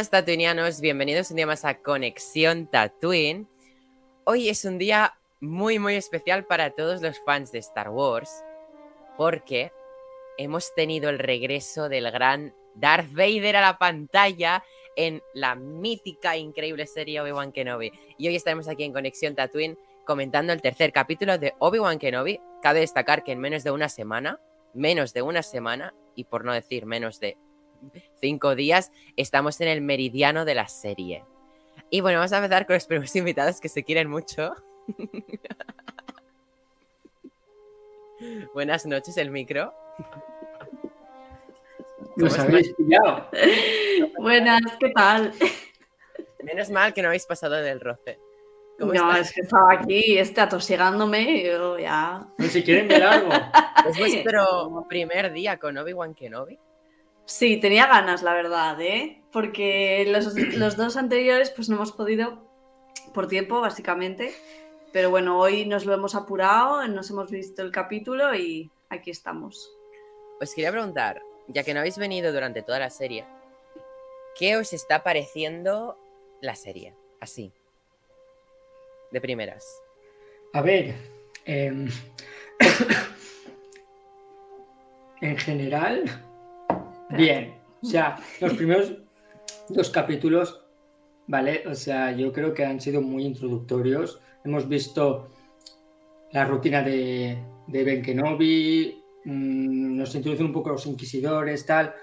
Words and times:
Buenas 0.00 0.10
tatuinianos, 0.12 0.80
bienvenidos 0.80 1.28
un 1.28 1.36
día 1.36 1.46
más 1.46 1.66
a 1.66 1.82
Conexión 1.82 2.68
Tatooine. 2.68 3.46
Hoy 4.24 4.48
es 4.48 4.64
un 4.64 4.78
día 4.78 5.12
muy 5.40 5.78
muy 5.78 5.94
especial 5.94 6.46
para 6.46 6.70
todos 6.70 7.02
los 7.02 7.18
fans 7.18 7.52
de 7.52 7.58
Star 7.58 7.90
Wars 7.90 8.42
porque 9.18 9.72
hemos 10.38 10.74
tenido 10.74 11.10
el 11.10 11.18
regreso 11.18 11.90
del 11.90 12.10
gran 12.10 12.54
Darth 12.74 13.12
Vader 13.12 13.56
a 13.56 13.60
la 13.60 13.76
pantalla 13.76 14.64
en 14.96 15.22
la 15.34 15.54
mítica 15.54 16.34
increíble 16.34 16.86
serie 16.86 17.20
Obi-Wan 17.20 17.52
Kenobi. 17.52 17.92
Y 18.16 18.26
hoy 18.26 18.36
estaremos 18.36 18.68
aquí 18.68 18.84
en 18.84 18.94
Conexión 18.94 19.34
Tatooine 19.34 19.76
comentando 20.06 20.54
el 20.54 20.62
tercer 20.62 20.94
capítulo 20.94 21.36
de 21.36 21.52
Obi-Wan 21.58 21.98
Kenobi. 21.98 22.40
Cabe 22.62 22.80
destacar 22.80 23.22
que 23.22 23.32
en 23.32 23.38
menos 23.38 23.64
de 23.64 23.70
una 23.70 23.90
semana, 23.90 24.40
menos 24.72 25.12
de 25.12 25.20
una 25.20 25.42
semana, 25.42 25.92
y 26.14 26.24
por 26.24 26.46
no 26.46 26.54
decir 26.54 26.86
menos 26.86 27.20
de 27.20 27.36
cinco 28.20 28.54
días, 28.54 28.92
estamos 29.16 29.60
en 29.60 29.68
el 29.68 29.80
meridiano 29.80 30.44
de 30.44 30.54
la 30.54 30.68
serie. 30.68 31.24
Y 31.90 32.00
bueno, 32.00 32.18
vamos 32.18 32.32
a 32.32 32.38
empezar 32.38 32.66
con 32.66 32.74
los 32.74 32.86
primeros 32.86 33.14
invitados 33.20 33.60
que 33.60 33.68
se 33.68 33.82
quieren 33.82 34.08
mucho. 34.08 34.54
Buenas 38.54 38.86
noches, 38.86 39.16
el 39.16 39.30
micro. 39.30 39.72
Nos 42.16 42.38
habéis 42.38 42.72
pillado. 42.74 43.28
Buenas, 44.18 44.60
¿qué 44.78 44.90
tal? 44.90 45.32
Menos 46.42 46.70
mal 46.70 46.92
que 46.92 47.02
no 47.02 47.08
habéis 47.08 47.26
pasado 47.26 47.56
del 47.56 47.80
roce. 47.80 48.18
¿Cómo 48.78 48.92
No, 48.92 49.14
es 49.14 49.32
que 49.32 49.42
estaba 49.42 49.72
aquí, 49.72 50.18
este, 50.18 50.40
atosigándome 50.40 51.22
y 51.22 51.44
yo 51.44 51.78
ya... 51.78 52.26
No, 52.38 52.46
si 52.46 52.62
quieren 52.62 52.88
ver 52.88 53.02
algo. 53.02 53.30
¿Es 53.88 53.98
vuestro 53.98 54.86
primer 54.88 55.32
día 55.32 55.58
con 55.58 55.76
Obi-Wan 55.76 56.14
Kenobi? 56.14 56.58
Sí, 57.30 57.58
tenía 57.58 57.86
ganas, 57.86 58.24
la 58.24 58.34
verdad, 58.34 58.80
¿eh? 58.80 59.22
Porque 59.30 60.04
los, 60.08 60.34
los 60.34 60.76
dos 60.76 60.96
anteriores 60.96 61.50
pues 61.50 61.68
no 61.68 61.76
hemos 61.76 61.92
podido 61.92 62.42
por 63.14 63.28
tiempo, 63.28 63.60
básicamente. 63.60 64.34
Pero 64.92 65.10
bueno, 65.10 65.38
hoy 65.38 65.64
nos 65.64 65.86
lo 65.86 65.94
hemos 65.94 66.16
apurado, 66.16 66.84
nos 66.88 67.08
hemos 67.08 67.30
visto 67.30 67.62
el 67.62 67.70
capítulo 67.70 68.34
y 68.34 68.68
aquí 68.88 69.12
estamos. 69.12 69.70
Os 70.40 70.52
quería 70.52 70.72
preguntar, 70.72 71.22
ya 71.46 71.62
que 71.62 71.72
no 71.72 71.78
habéis 71.78 71.98
venido 71.98 72.32
durante 72.32 72.62
toda 72.62 72.80
la 72.80 72.90
serie, 72.90 73.24
¿qué 74.36 74.56
os 74.56 74.72
está 74.72 75.04
pareciendo 75.04 75.96
la 76.40 76.56
serie? 76.56 76.96
Así. 77.20 77.52
De 79.12 79.20
primeras. 79.20 79.64
A 80.52 80.62
ver. 80.62 80.96
em, 81.44 81.88
en 85.20 85.38
general, 85.38 86.26
bien. 87.16 87.54
O 87.82 87.86
sea, 87.86 88.18
los 88.40 88.54
primeros 88.54 88.94
dos 89.68 89.90
capítulos, 89.90 90.62
¿vale? 91.26 91.64
O 91.66 91.74
sea, 91.74 92.12
yo 92.12 92.32
creo 92.32 92.52
que 92.52 92.64
han 92.64 92.80
sido 92.80 93.00
muy 93.00 93.24
introductorios. 93.24 94.20
Hemos 94.44 94.68
visto 94.68 95.28
la 96.32 96.44
rutina 96.44 96.82
de, 96.82 97.38
de 97.66 98.94
mm, 99.24 99.96
nos 99.96 100.14
introducen 100.14 100.46
un 100.46 100.52
poco 100.52 100.70
los 100.70 100.86
inquisidores, 100.86 101.66
tal. 101.66 101.94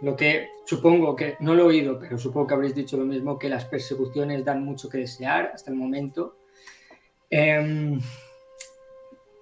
Lo 0.00 0.16
que 0.16 0.48
supongo 0.64 1.14
que, 1.14 1.36
no 1.40 1.54
lo 1.54 1.64
he 1.64 1.66
oído, 1.66 1.98
pero 1.98 2.16
supongo 2.16 2.46
que 2.46 2.54
habréis 2.54 2.74
dicho 2.74 2.96
lo 2.96 3.04
mismo, 3.04 3.38
que 3.38 3.50
las 3.50 3.66
persecuciones 3.66 4.44
dan 4.44 4.64
mucho 4.64 4.88
que 4.88 4.98
desear 4.98 5.50
hasta 5.54 5.70
el 5.70 5.76
momento. 5.76 6.38
Em, 7.28 8.00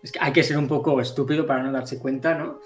es 0.02 0.12
que 0.12 0.18
hay 0.20 0.32
que 0.32 0.42
ser 0.42 0.58
un 0.58 0.68
poco 0.68 1.00
estúpido 1.00 1.46
para 1.46 1.62
no 1.62 1.72
darse 1.72 1.98
cuenta, 1.98 2.34
¿no? 2.34 2.60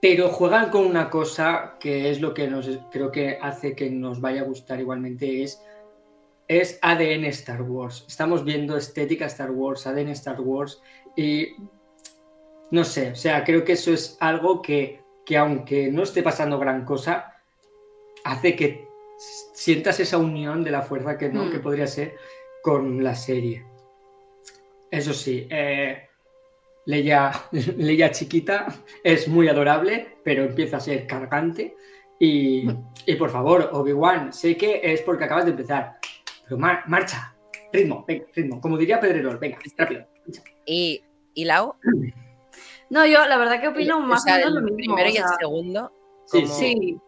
Pero 0.00 0.28
juegan 0.28 0.70
con 0.70 0.86
una 0.86 1.08
cosa 1.10 1.76
que 1.80 2.10
es 2.10 2.20
lo 2.20 2.34
que 2.34 2.48
nos, 2.48 2.68
creo 2.90 3.10
que 3.10 3.38
hace 3.40 3.74
que 3.74 3.90
nos 3.90 4.20
vaya 4.20 4.42
a 4.42 4.44
gustar 4.44 4.78
igualmente, 4.78 5.42
es, 5.42 5.62
es 6.48 6.78
ADN 6.82 7.24
Star 7.26 7.62
Wars. 7.62 8.04
Estamos 8.06 8.44
viendo 8.44 8.76
estética 8.76 9.26
Star 9.26 9.50
Wars, 9.50 9.86
ADN 9.86 10.10
Star 10.10 10.40
Wars, 10.40 10.82
y 11.16 11.48
no 12.70 12.84
sé, 12.84 13.12
o 13.12 13.16
sea, 13.16 13.44
creo 13.44 13.64
que 13.64 13.72
eso 13.72 13.92
es 13.92 14.16
algo 14.20 14.60
que, 14.60 15.00
que 15.24 15.36
aunque 15.36 15.90
no 15.90 16.02
esté 16.02 16.22
pasando 16.22 16.58
gran 16.58 16.84
cosa, 16.84 17.32
hace 18.24 18.56
que 18.56 18.86
sientas 19.54 20.00
esa 20.00 20.18
unión 20.18 20.62
de 20.62 20.70
la 20.70 20.82
fuerza 20.82 21.16
que, 21.16 21.28
¿no? 21.28 21.46
Mm. 21.46 21.50
que 21.52 21.58
podría 21.60 21.86
ser 21.86 22.16
con 22.62 23.02
la 23.02 23.14
serie. 23.14 23.64
Eso 24.90 25.12
sí, 25.12 25.46
eh, 25.50 26.08
Leia, 26.86 27.30
Leia 27.76 28.10
chiquita 28.10 28.66
es 29.04 29.28
muy 29.28 29.48
adorable, 29.48 30.16
pero 30.24 30.44
empieza 30.44 30.78
a 30.78 30.80
ser 30.80 31.06
cargante. 31.06 31.76
Y, 32.18 32.66
y 33.04 33.14
por 33.16 33.28
favor, 33.30 33.68
Obi-Wan, 33.72 34.32
sé 34.32 34.56
que 34.56 34.80
es 34.82 35.02
porque 35.02 35.24
acabas 35.24 35.44
de 35.44 35.50
empezar, 35.50 35.98
pero 36.44 36.56
mar- 36.56 36.84
marcha, 36.86 37.36
ritmo, 37.72 38.04
venga, 38.08 38.24
ritmo. 38.34 38.60
Como 38.60 38.78
diría 38.78 38.98
Pedrerol, 39.00 39.36
venga, 39.38 39.58
rápido. 39.76 40.06
¿Y, 40.64 41.02
y 41.34 41.44
Lau? 41.44 41.74
No, 42.88 43.04
yo 43.04 43.26
la 43.26 43.36
verdad 43.36 43.60
que 43.60 43.68
opino 43.68 43.98
O 43.98 44.00
más 44.00 44.22
sea, 44.22 44.34
o 44.36 44.38
menos 44.38 44.52
lo 44.54 44.60
mismo. 44.62 44.76
primero 44.94 45.08
o 45.10 45.12
y 45.12 45.16
el 45.16 45.24
segundo. 45.40 45.92
Sí, 46.26 46.42
como- 46.42 46.54
Sí, 46.54 46.98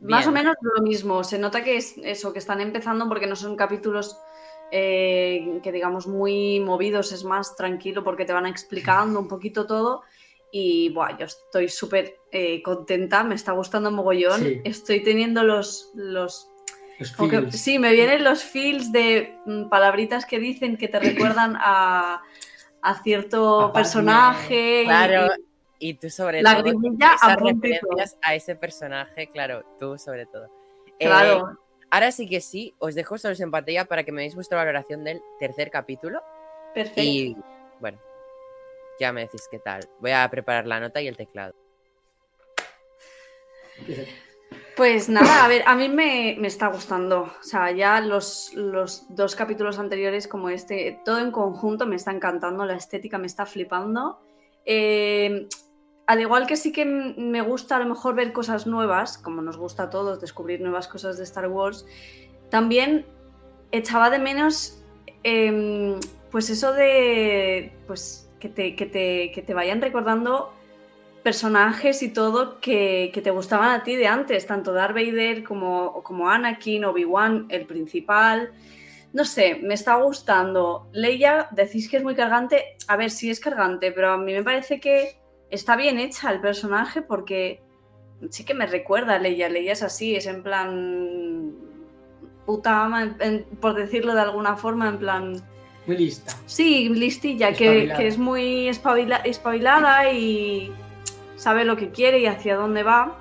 más 0.00 0.26
o 0.26 0.32
menos 0.32 0.54
lo 0.60 0.82
mismo. 0.82 1.24
Se 1.24 1.38
nota 1.38 1.64
que 1.64 1.76
es 1.76 1.96
eso, 2.04 2.32
que 2.32 2.38
están 2.38 2.60
empezando 2.60 3.08
porque 3.08 3.26
no 3.26 3.34
son 3.36 3.56
capítulos 3.56 4.16
eh, 4.72 5.60
que 5.62 5.72
digamos 5.72 6.06
muy 6.06 6.60
movidos, 6.60 7.12
es 7.12 7.24
más 7.24 7.56
tranquilo 7.56 8.02
porque 8.04 8.24
te 8.24 8.32
van 8.32 8.46
explicando 8.46 9.18
un 9.20 9.28
poquito 9.28 9.66
todo. 9.66 10.02
Y 10.52 10.88
buah, 10.90 11.16
yo 11.16 11.26
estoy 11.26 11.68
súper 11.68 12.16
eh, 12.32 12.60
contenta, 12.62 13.22
me 13.22 13.36
está 13.36 13.52
gustando 13.52 13.90
mogollón. 13.90 14.40
Sí. 14.40 14.60
Estoy 14.64 15.02
teniendo 15.02 15.44
los, 15.44 15.90
los 15.94 16.48
que- 16.98 17.52
sí, 17.52 17.78
me 17.78 17.92
vienen 17.92 18.24
los 18.24 18.42
feels 18.42 18.90
de 18.92 19.38
mm, 19.46 19.68
palabritas 19.68 20.26
que 20.26 20.38
dicen 20.40 20.76
que 20.76 20.88
te 20.88 20.98
recuerdan 21.38 21.56
a, 21.58 22.22
a 22.82 23.02
cierto 23.02 23.60
A 23.60 23.72
personaje. 23.72 24.82
y- 24.82 24.86
Claro, 24.86 25.26
y- 25.78 25.90
y 25.90 25.94
tú 25.94 26.10
sobre 26.10 26.42
Lagrimilla 26.42 26.98
todo. 26.98 27.30
a 27.30 27.32
Esas 27.32 27.36
referencias 27.42 28.18
a 28.22 28.34
ese 28.34 28.54
personaje, 28.56 29.28
claro, 29.32 29.64
tú 29.78 29.96
sobre 29.98 30.26
todo. 30.26 30.46
Eh, 30.98 31.06
claro. 31.06 31.58
Ahora 31.90 32.12
sí 32.12 32.28
que 32.28 32.40
sí, 32.40 32.74
os 32.78 32.94
dejo 32.94 33.18
solos 33.18 33.40
en 33.40 33.50
pantalla 33.50 33.84
para 33.84 34.04
que 34.04 34.12
me 34.12 34.22
deis 34.22 34.34
vuestra 34.34 34.58
valoración 34.58 35.04
del 35.04 35.22
tercer 35.38 35.70
capítulo. 35.70 36.22
perfecto. 36.74 37.02
Y 37.02 37.36
bueno, 37.80 37.98
ya 38.98 39.12
me 39.12 39.22
decís 39.22 39.48
qué 39.50 39.58
tal. 39.58 39.80
Voy 39.98 40.12
a 40.12 40.28
preparar 40.30 40.66
la 40.66 40.80
nota 40.80 41.00
y 41.00 41.08
el 41.08 41.16
teclado. 41.16 41.54
Pues 44.76 45.08
nada, 45.08 45.44
a 45.44 45.48
ver, 45.48 45.62
a 45.66 45.74
mí 45.74 45.88
me, 45.88 46.36
me 46.38 46.48
está 46.48 46.68
gustando. 46.68 47.22
O 47.22 47.42
sea, 47.42 47.70
ya 47.70 48.00
los, 48.00 48.52
los 48.54 49.04
dos 49.14 49.34
capítulos 49.34 49.78
anteriores 49.78 50.28
como 50.28 50.48
este, 50.48 51.00
todo 51.04 51.18
en 51.18 51.30
conjunto 51.30 51.86
me 51.86 51.96
está 51.96 52.12
encantando, 52.12 52.64
la 52.64 52.76
estética 52.76 53.18
me 53.18 53.26
está 53.26 53.46
flipando. 53.46 54.20
Eh, 54.64 55.48
al 56.10 56.20
igual 56.20 56.48
que 56.48 56.56
sí 56.56 56.72
que 56.72 56.84
me 56.84 57.40
gusta 57.40 57.76
a 57.76 57.78
lo 57.78 57.86
mejor 57.86 58.16
ver 58.16 58.32
cosas 58.32 58.66
nuevas, 58.66 59.16
como 59.16 59.42
nos 59.42 59.56
gusta 59.56 59.84
a 59.84 59.90
todos 59.90 60.20
descubrir 60.20 60.60
nuevas 60.60 60.88
cosas 60.88 61.18
de 61.18 61.22
Star 61.22 61.46
Wars, 61.46 61.86
también 62.48 63.06
echaba 63.70 64.10
de 64.10 64.18
menos 64.18 64.82
em, 65.22 66.00
pues 66.32 66.50
eso 66.50 66.72
de 66.72 67.72
pues 67.86 68.28
que 68.40 68.48
te, 68.48 68.74
que 68.74 68.86
te, 68.86 69.30
que 69.30 69.40
te 69.40 69.54
vayan 69.54 69.80
recordando 69.80 70.52
personajes 71.22 72.02
y 72.02 72.08
todo 72.08 72.58
que, 72.58 73.12
que 73.14 73.22
te 73.22 73.30
gustaban 73.30 73.70
a 73.70 73.84
ti 73.84 73.94
de 73.94 74.08
antes, 74.08 74.48
tanto 74.48 74.72
Darth 74.72 74.96
Vader 74.96 75.44
como, 75.44 76.02
como 76.02 76.28
Anakin, 76.28 76.86
Obi-Wan, 76.86 77.46
el 77.50 77.66
principal. 77.66 78.50
No 79.12 79.24
sé, 79.24 79.60
me 79.62 79.74
está 79.74 79.94
gustando. 79.94 80.88
Leia, 80.90 81.46
decís 81.52 81.88
que 81.88 81.98
es 81.98 82.02
muy 82.02 82.16
cargante. 82.16 82.76
A 82.88 82.96
ver, 82.96 83.12
sí 83.12 83.30
es 83.30 83.38
cargante, 83.38 83.92
pero 83.92 84.10
a 84.10 84.16
mí 84.16 84.32
me 84.32 84.42
parece 84.42 84.80
que 84.80 85.19
está 85.50 85.76
bien 85.76 85.98
hecha 85.98 86.30
el 86.30 86.40
personaje 86.40 87.02
porque 87.02 87.62
sí 88.30 88.44
que 88.44 88.54
me 88.54 88.66
recuerda 88.66 89.14
a 89.14 89.18
Leia. 89.18 89.48
Leia 89.48 89.72
es 89.72 89.82
así, 89.82 90.14
es 90.16 90.26
en 90.26 90.42
plan. 90.42 91.52
puta 92.46 92.84
ama, 92.84 93.02
en- 93.04 93.16
en- 93.20 93.44
por 93.60 93.74
decirlo 93.74 94.14
de 94.14 94.22
alguna 94.22 94.56
forma, 94.56 94.88
en 94.88 94.98
plan. 94.98 95.42
Muy 95.86 95.96
lista. 95.96 96.32
Sí, 96.46 96.88
listilla, 96.88 97.52
que, 97.52 97.92
que 97.96 98.06
es 98.08 98.18
muy 98.18 98.68
espabila- 98.68 99.22
espabilada 99.24 100.12
y 100.12 100.72
sabe 101.36 101.64
lo 101.64 101.76
que 101.76 101.90
quiere 101.90 102.18
y 102.18 102.26
hacia 102.26 102.56
dónde 102.56 102.82
va. 102.82 103.16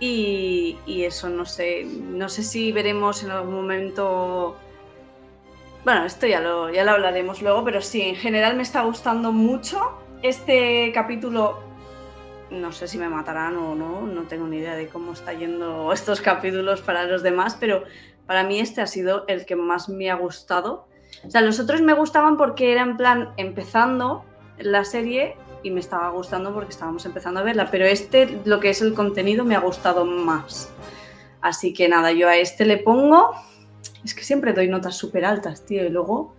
Y, 0.00 0.78
y 0.84 1.04
eso, 1.04 1.28
no 1.28 1.46
sé, 1.46 1.84
no 1.84 2.28
sé 2.28 2.42
si 2.42 2.72
veremos 2.72 3.22
en 3.22 3.30
algún 3.30 3.54
momento 3.54 4.56
Bueno, 5.84 6.04
esto 6.04 6.26
ya 6.26 6.40
lo, 6.40 6.70
ya 6.72 6.84
lo 6.84 6.92
hablaremos 6.92 7.40
luego, 7.42 7.62
pero 7.64 7.80
sí, 7.82 8.02
en 8.02 8.16
general 8.16 8.56
me 8.56 8.62
está 8.62 8.82
gustando 8.82 9.30
mucho. 9.32 9.98
Este 10.22 10.92
capítulo, 10.94 11.58
no 12.50 12.70
sé 12.70 12.86
si 12.86 12.96
me 12.96 13.08
matarán 13.08 13.56
o 13.56 13.74
no, 13.74 14.06
no 14.06 14.22
tengo 14.22 14.46
ni 14.46 14.58
idea 14.58 14.76
de 14.76 14.86
cómo 14.86 15.12
está 15.12 15.32
yendo 15.32 15.92
estos 15.92 16.20
capítulos 16.20 16.80
para 16.80 17.04
los 17.04 17.24
demás, 17.24 17.56
pero 17.58 17.82
para 18.26 18.44
mí 18.44 18.60
este 18.60 18.80
ha 18.80 18.86
sido 18.86 19.24
el 19.26 19.44
que 19.46 19.56
más 19.56 19.88
me 19.88 20.10
ha 20.10 20.14
gustado. 20.14 20.86
O 21.26 21.30
sea, 21.30 21.40
los 21.40 21.58
otros 21.58 21.80
me 21.82 21.92
gustaban 21.92 22.36
porque 22.36 22.70
era 22.70 22.82
en 22.82 22.96
plan 22.96 23.30
empezando 23.36 24.24
la 24.58 24.84
serie 24.84 25.36
y 25.64 25.70
me 25.70 25.80
estaba 25.80 26.08
gustando 26.10 26.54
porque 26.54 26.70
estábamos 26.70 27.04
empezando 27.04 27.40
a 27.40 27.42
verla, 27.42 27.70
pero 27.70 27.84
este, 27.84 28.38
lo 28.44 28.60
que 28.60 28.70
es 28.70 28.80
el 28.80 28.94
contenido, 28.94 29.44
me 29.44 29.56
ha 29.56 29.60
gustado 29.60 30.04
más. 30.04 30.72
Así 31.40 31.74
que 31.74 31.88
nada, 31.88 32.12
yo 32.12 32.28
a 32.28 32.36
este 32.36 32.64
le 32.64 32.78
pongo 32.78 33.32
es 34.04 34.14
que 34.14 34.22
siempre 34.22 34.52
doy 34.52 34.68
notas 34.68 34.96
súper 34.96 35.24
altas, 35.24 35.64
tío, 35.64 35.84
y 35.84 35.88
luego... 35.88 36.34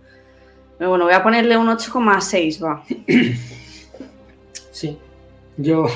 bueno, 0.78 1.04
voy 1.04 1.14
a 1.14 1.22
ponerle 1.22 1.56
un 1.56 1.68
8,6, 1.68 2.64
va. 2.64 2.82
Sí. 4.74 4.98
Yo, 5.56 5.86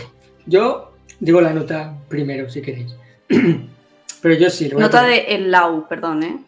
yo 0.47 0.93
digo 1.19 1.41
la 1.41 1.53
nota 1.53 1.99
primero, 2.09 2.49
si 2.49 2.63
queréis. 2.63 2.95
Pero 4.23 4.35
yo 4.37 4.49
sí. 4.51 4.69
Lo 4.69 4.79
nota 4.79 5.03
de 5.03 5.19
el 5.35 5.51
lau, 5.51 5.89
perdón, 5.89 6.23
¿eh? 6.23 6.39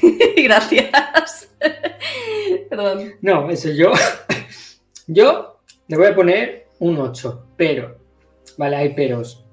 Gracias. 0.44 1.50
perdón. 2.70 3.14
No, 3.20 3.50
eso 3.50 3.70
yo. 3.70 3.92
Yo 5.08 5.60
le 5.86 5.96
voy 5.96 6.06
a 6.06 6.14
poner 6.16 6.66
un 6.80 6.98
8, 6.98 7.46
pero. 7.56 7.96
Vale, 8.58 8.74
hay 8.74 8.92
peros. 8.92 9.44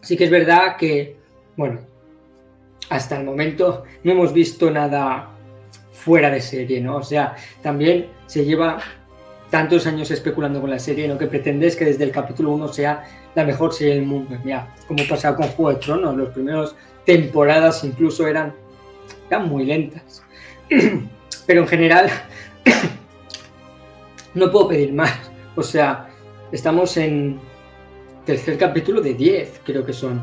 Sí 0.00 0.16
que 0.16 0.24
es 0.24 0.30
verdad 0.30 0.78
que, 0.78 1.18
bueno, 1.54 1.80
hasta 2.88 3.18
el 3.18 3.24
momento 3.24 3.84
no 4.02 4.12
hemos 4.12 4.32
visto 4.32 4.70
nada 4.70 5.39
fuera 6.04 6.30
de 6.30 6.40
serie, 6.40 6.80
¿no? 6.80 6.96
O 6.96 7.02
sea, 7.02 7.36
también 7.62 8.08
se 8.26 8.44
lleva 8.44 8.78
tantos 9.50 9.86
años 9.86 10.10
especulando 10.10 10.60
con 10.60 10.70
la 10.70 10.78
serie, 10.78 11.06
¿no? 11.08 11.18
Que 11.18 11.26
pretendes 11.26 11.76
que 11.76 11.84
desde 11.84 12.04
el 12.04 12.12
capítulo 12.12 12.52
1 12.52 12.68
sea 12.68 13.04
la 13.34 13.44
mejor 13.44 13.72
serie 13.72 13.94
del 13.94 14.06
mundo. 14.06 14.36
Ya, 14.44 14.74
como 14.86 15.04
pasaba 15.08 15.36
con 15.36 15.48
Juego 15.48 15.72
de 15.72 15.84
Tronos, 15.84 16.16
los 16.16 16.28
primeros 16.30 16.74
temporadas 17.04 17.84
incluso 17.84 18.26
eran, 18.26 18.54
eran 19.28 19.48
muy 19.48 19.64
lentas. 19.64 20.22
Pero 21.46 21.62
en 21.62 21.68
general, 21.68 22.08
no 24.34 24.50
puedo 24.50 24.68
pedir 24.68 24.92
más. 24.92 25.12
O 25.56 25.62
sea, 25.62 26.08
estamos 26.52 26.96
en, 26.96 27.40
tercer 28.24 28.56
capítulo 28.58 29.00
de 29.00 29.14
10, 29.14 29.62
creo 29.64 29.84
que 29.84 29.92
son. 29.92 30.22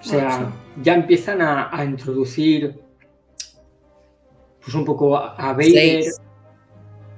O 0.00 0.04
sea, 0.08 0.52
ya 0.82 0.94
empiezan 0.94 1.40
a, 1.40 1.82
introducir 1.84 2.78
pues 4.66 4.74
un 4.74 4.84
poco 4.84 5.16
a, 5.16 5.52
Vader. 5.52 6.06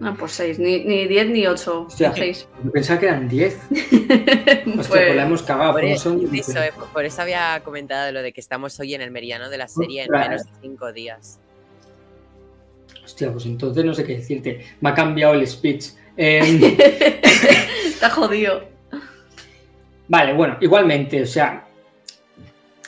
No, 0.00 0.14
pues 0.14 0.32
6, 0.32 0.58
ni 0.58 1.06
10 1.06 1.30
ni 1.30 1.46
8. 1.46 1.86
Hostia, 1.88 2.14
Yo 2.62 2.70
pensaba 2.70 3.00
que 3.00 3.06
eran 3.06 3.26
10. 3.26 3.54
Hostia, 3.70 4.62
pues, 4.74 4.86
pues 4.86 5.16
la 5.16 5.22
hemos 5.22 5.42
cagado. 5.42 5.72
Por, 5.72 5.84
eso, 5.84 6.14
eh, 6.14 6.72
por, 6.92 7.06
eso, 7.06 7.22
había 7.22 7.58
comentado 7.64 8.12
lo 8.12 8.20
de 8.20 8.34
que 8.34 8.40
estamos 8.42 8.78
hoy 8.80 8.94
en 8.94 9.00
el 9.00 9.10
meridiano 9.10 9.48
de 9.48 9.56
la 9.56 9.66
serie 9.66 10.02
en 10.04 10.10
menos 10.10 10.44
de 10.44 10.50
5 10.60 10.92
días. 10.92 11.40
Hostia, 13.02 13.32
pues 13.32 13.46
entonces 13.46 13.82
no 13.82 13.94
sé 13.94 14.04
qué 14.04 14.18
decirte. 14.18 14.66
Me 14.82 14.90
ha 14.90 14.94
cambiado 14.94 15.32
el 15.32 15.46
speech. 15.46 15.86
Em, 16.18 16.60
Está 17.86 18.10
jodido. 18.10 18.62
Vale, 20.06 20.34
bueno, 20.34 20.58
igualmente, 20.60 21.22
o 21.22 21.26
sea, 21.26 21.66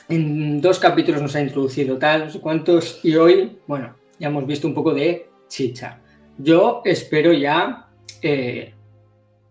en 0.07 0.61
dos 0.61 0.79
capítulos 0.79 1.23
nos 1.23 1.35
ha 1.35 1.41
introducido 1.41 1.97
tal, 1.97 2.27
no 2.27 2.31
sé 2.31 2.41
cuántos, 2.41 3.01
y 3.03 3.17
hoy, 3.17 3.59
bueno, 3.67 3.95
ya 4.21 4.29
hemos 4.29 4.47
visto 4.47 4.69
un 4.69 4.75
poco 4.75 4.95
de 4.95 5.29
chicha. 5.49 5.99
Yo 6.39 6.83
espero 6.85 7.33
ya 7.33 7.89
eh, 8.23 8.73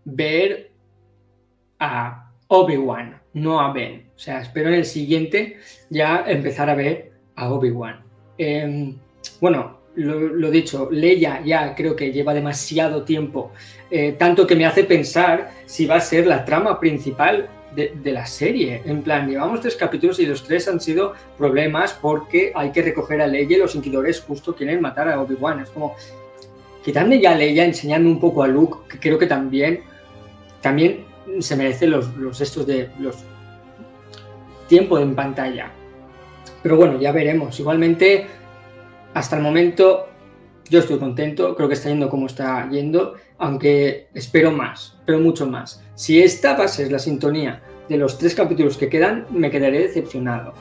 ver 0.04 0.70
a 1.78 2.32
Obi-Wan, 2.48 3.20
no 3.34 3.60
a 3.60 3.72
Ben. 3.72 4.10
O 4.14 4.18
sea, 4.18 4.40
espero 4.40 4.68
en 4.68 4.76
el 4.76 4.84
siguiente 4.84 5.58
ya 5.90 6.24
empezar 6.26 6.70
a 6.70 6.74
ver 6.74 7.12
a 7.36 7.52
Obi-Wan. 7.52 8.02
Em, 8.38 8.96
bueno, 9.40 9.80
lo, 9.96 10.50
dicho, 10.50 10.88
Leia 10.90 11.42
ya 11.44 11.74
creo 11.74 11.96
que 11.96 12.12
lleva 12.12 12.32
demasiado 12.32 13.02
tiempo, 13.04 13.52
eh, 13.90 14.12
tanto 14.12 14.46
que 14.46 14.56
me 14.56 14.64
hace 14.64 14.84
pensar 14.84 15.50
si 15.66 15.84
va 15.86 15.96
a 15.96 16.00
ser 16.00 16.26
la 16.26 16.44
trama 16.44 16.78
principal 16.78 17.48
de, 17.74 18.12
la 18.12 18.26
serie. 18.26 18.82
En 18.84 19.02
plan, 19.02 19.28
llevamos 19.28 19.60
tres 19.60 19.76
capítulos 19.76 20.18
y 20.18 20.26
los 20.26 20.42
tres 20.44 20.68
han 20.68 20.80
sido 20.80 21.14
problemas 21.38 21.92
porque 21.92 22.52
hay 22.54 22.72
que 22.72 22.82
recoger 22.82 23.20
a 23.20 23.26
Leia 23.26 23.56
y 23.56 23.60
los 23.60 23.74
inquisidores 23.74 24.20
justo 24.20 24.54
quieren 24.54 24.80
matar 24.80 25.08
a 25.08 25.20
Obi-Wan. 25.20 25.60
Es 25.60 25.70
como, 25.70 25.94
quitarme 26.84 27.20
ya 27.20 27.32
a 27.32 27.36
Leia, 27.36 27.64
enseñando 27.64 28.08
un 28.08 28.20
poco 28.20 28.42
a 28.42 28.48
Luke, 28.48 28.78
que 28.88 28.98
creo 28.98 29.18
que 29.18 29.26
también, 29.26 29.82
también 30.60 31.04
se 31.38 31.56
merece 31.56 31.86
los, 31.86 32.14
los 32.16 32.40
estos 32.40 32.66
de 32.66 32.90
los 32.98 33.16
tiempo 34.68 34.98
en 34.98 35.14
pantalla. 35.14 35.70
Pero 36.62 36.76
bueno, 36.76 37.00
ya 37.00 37.12
veremos. 37.12 37.58
Igualmente, 37.58 38.26
hasta 39.14 39.36
el 39.36 39.42
momento 39.42 40.06
yo 40.70 40.78
estoy 40.78 40.98
contento, 40.98 41.56
creo 41.56 41.68
que 41.68 41.74
está 41.74 41.88
yendo 41.88 42.08
como 42.08 42.26
está 42.26 42.68
yendo, 42.70 43.14
aunque 43.40 44.08
espero 44.14 44.52
más, 44.52 44.96
pero 45.06 45.18
mucho 45.18 45.46
más. 45.46 45.82
Si 45.94 46.22
esta 46.22 46.56
va 46.56 46.64
a 46.64 46.68
ser 46.68 46.92
la 46.92 46.98
sintonía 46.98 47.62
de 47.88 47.96
los 47.96 48.18
tres 48.18 48.34
capítulos 48.34 48.76
que 48.76 48.88
quedan, 48.88 49.26
me 49.30 49.50
quedaré 49.50 49.80
decepcionado. 49.80 50.52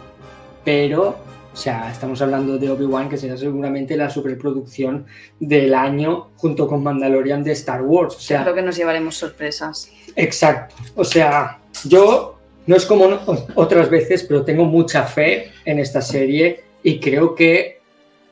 Pero, 0.63 1.17
o 1.53 1.55
sea, 1.55 1.91
estamos 1.91 2.21
hablando 2.21 2.57
de 2.57 2.69
Obi-Wan, 2.69 3.09
que 3.09 3.17
será 3.17 3.35
seguramente 3.35 3.97
la 3.97 4.09
superproducción 4.09 5.05
del 5.39 5.73
año 5.73 6.29
junto 6.37 6.67
con 6.67 6.81
Mandalorian 6.81 7.43
de 7.43 7.51
Star 7.51 7.81
Wars. 7.81 8.15
O 8.15 8.19
sea, 8.19 8.43
creo 8.43 8.55
que 8.55 8.61
nos 8.61 8.77
llevaremos 8.77 9.15
sorpresas. 9.15 9.91
Exacto. 10.15 10.75
O 10.95 11.03
sea, 11.03 11.59
yo 11.83 12.39
no 12.65 12.77
es 12.77 12.85
como 12.85 13.09
otras 13.55 13.89
veces, 13.89 14.23
pero 14.23 14.45
tengo 14.45 14.63
mucha 14.63 15.03
fe 15.03 15.51
en 15.65 15.79
esta 15.79 16.01
serie 16.01 16.63
y 16.81 16.99
creo 16.99 17.35
que 17.35 17.79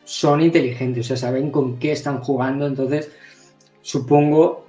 son 0.05 0.39
inteligentes, 0.39 1.05
o 1.05 1.07
sea, 1.09 1.17
saben 1.17 1.51
con 1.51 1.79
qué 1.79 1.91
están 1.91 2.21
jugando, 2.21 2.65
entonces 2.65 3.11
supongo 3.87 4.67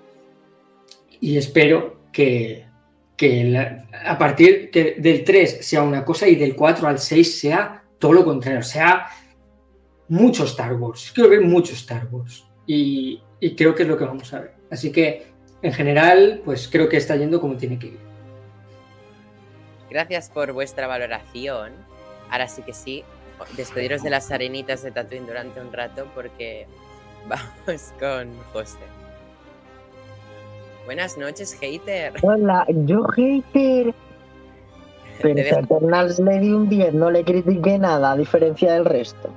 y 1.21 1.37
espero 1.37 2.03
que, 2.13 2.67
a 4.07 4.17
partir 4.17 4.71
del 4.71 5.25
3 5.25 5.67
sea 5.67 5.83
una 5.83 6.05
cosa 6.05 6.29
y 6.29 6.37
del 6.37 6.55
4 6.55 6.87
al 6.87 7.01
6 7.01 7.41
sea 7.41 7.83
todo 7.99 8.13
lo 8.13 8.25
contrario, 8.25 8.63
sea 8.63 9.09
mucho 10.07 10.45
Star 10.45 10.75
Wars. 10.75 11.11
Quiero 11.13 11.31
ver 11.31 11.41
mucho 11.41 11.73
Star 11.73 12.07
Wars 12.13 12.47
y, 12.65 13.21
y 13.41 13.57
creo 13.57 13.75
que 13.75 13.83
es 13.83 13.89
lo 13.89 13.97
que 13.97 14.05
vamos 14.05 14.33
a 14.33 14.41
ver. 14.41 14.55
Así 14.71 14.93
que 14.93 15.27
en 15.63 15.73
general, 15.73 16.41
pues 16.45 16.69
creo 16.69 16.89
que 16.89 16.97
está 16.97 17.17
yendo 17.17 17.41
como 17.41 17.57
tiene 17.57 17.77
que 17.77 17.89
ir. 17.89 17.99
Gracias 19.91 20.31
por 20.31 20.53
vuestra 20.53 20.87
valoración. 20.87 21.73
Ahora 22.31 22.47
sí 22.47 22.63
que 22.63 22.73
sí, 22.73 23.03
despediros 23.57 24.05
de 24.05 24.11
las 24.11 24.31
arenitas 24.31 24.85
de 24.85 24.93
Tatooine 24.93 25.27
durante 25.27 25.61
un 25.61 25.73
rato 25.73 26.07
porque 26.15 26.69
vamos 27.27 27.93
con 27.99 28.33
José. 28.53 28.98
Buenas 30.89 31.19
noches, 31.19 31.53
hater. 31.53 32.15
Hola, 32.23 32.65
yo 32.87 33.05
hater. 33.15 33.95
Pero 35.21 35.39
Eternals 35.39 36.19
le 36.19 36.39
di 36.39 36.51
un 36.51 36.67
10, 36.67 36.95
no 36.95 37.11
le 37.11 37.25
critiqué 37.25 37.79
nada, 37.79 38.13
a 38.13 38.17
diferencia 38.17 38.73
del 38.73 38.87
resto. 38.87 39.29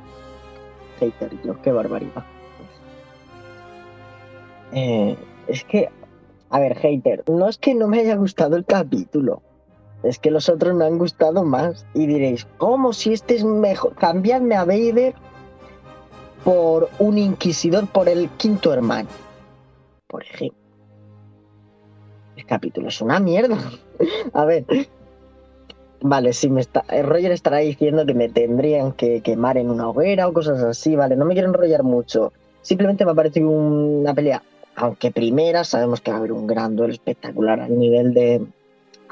Hater, 1.01 1.29
yo, 1.43 1.61
qué 1.61 1.73
barbaridad. 1.73 2.23
Eh, 4.71 5.17
es 5.47 5.65
que, 5.65 5.89
a 6.51 6.59
ver, 6.61 6.77
hater, 6.77 7.25
no 7.27 7.49
es 7.49 7.57
que 7.57 7.75
no 7.75 7.89
me 7.89 7.99
haya 7.99 8.15
gustado 8.15 8.55
el 8.55 8.63
capítulo 8.63 9.41
es 10.03 10.19
que 10.19 10.31
los 10.31 10.47
otros 10.47 10.73
me 10.73 10.85
han 10.85 10.97
gustado 10.97 11.43
más. 11.43 11.85
Y 11.93 12.07
diréis, 12.07 12.47
¿cómo 12.59 12.93
si 12.93 13.11
este 13.11 13.35
es 13.35 13.43
mejor? 13.43 13.93
Cambiadme 13.95 14.55
a 14.55 14.63
Vader 14.63 15.15
por 16.45 16.89
un 16.97 17.17
inquisidor 17.17 17.87
por 17.87 18.07
el 18.07 18.29
quinto 18.37 18.71
hermano. 18.71 19.09
Por 20.07 20.23
ejemplo. 20.23 20.60
Capítulo 22.51 22.89
es 22.89 22.99
una 22.99 23.21
mierda. 23.21 23.57
a 24.33 24.43
ver. 24.43 24.65
Vale, 26.01 26.33
si 26.33 26.49
me 26.49 26.59
está. 26.59 26.83
Eh, 26.89 27.01
Roger 27.01 27.31
estará 27.31 27.59
diciendo 27.59 28.05
que 28.05 28.13
me 28.13 28.27
tendrían 28.27 28.91
que 28.91 29.21
quemar 29.21 29.57
en 29.57 29.69
una 29.69 29.87
hoguera 29.87 30.27
o 30.27 30.33
cosas 30.33 30.61
así, 30.61 30.97
vale. 30.97 31.15
No 31.15 31.23
me 31.23 31.33
quiero 31.33 31.47
enrollar 31.47 31.83
mucho. 31.83 32.33
Simplemente 32.61 33.05
me 33.05 33.11
ha 33.11 33.13
parecido 33.13 33.49
una 33.49 34.13
pelea. 34.13 34.43
Aunque 34.75 35.11
primera, 35.11 35.63
sabemos 35.63 36.01
que 36.01 36.11
va 36.11 36.17
a 36.17 36.19
haber 36.19 36.33
un 36.33 36.45
gran 36.45 36.75
duelo 36.75 36.91
espectacular 36.91 37.61
al 37.61 37.79
nivel 37.79 38.13
de, 38.13 38.45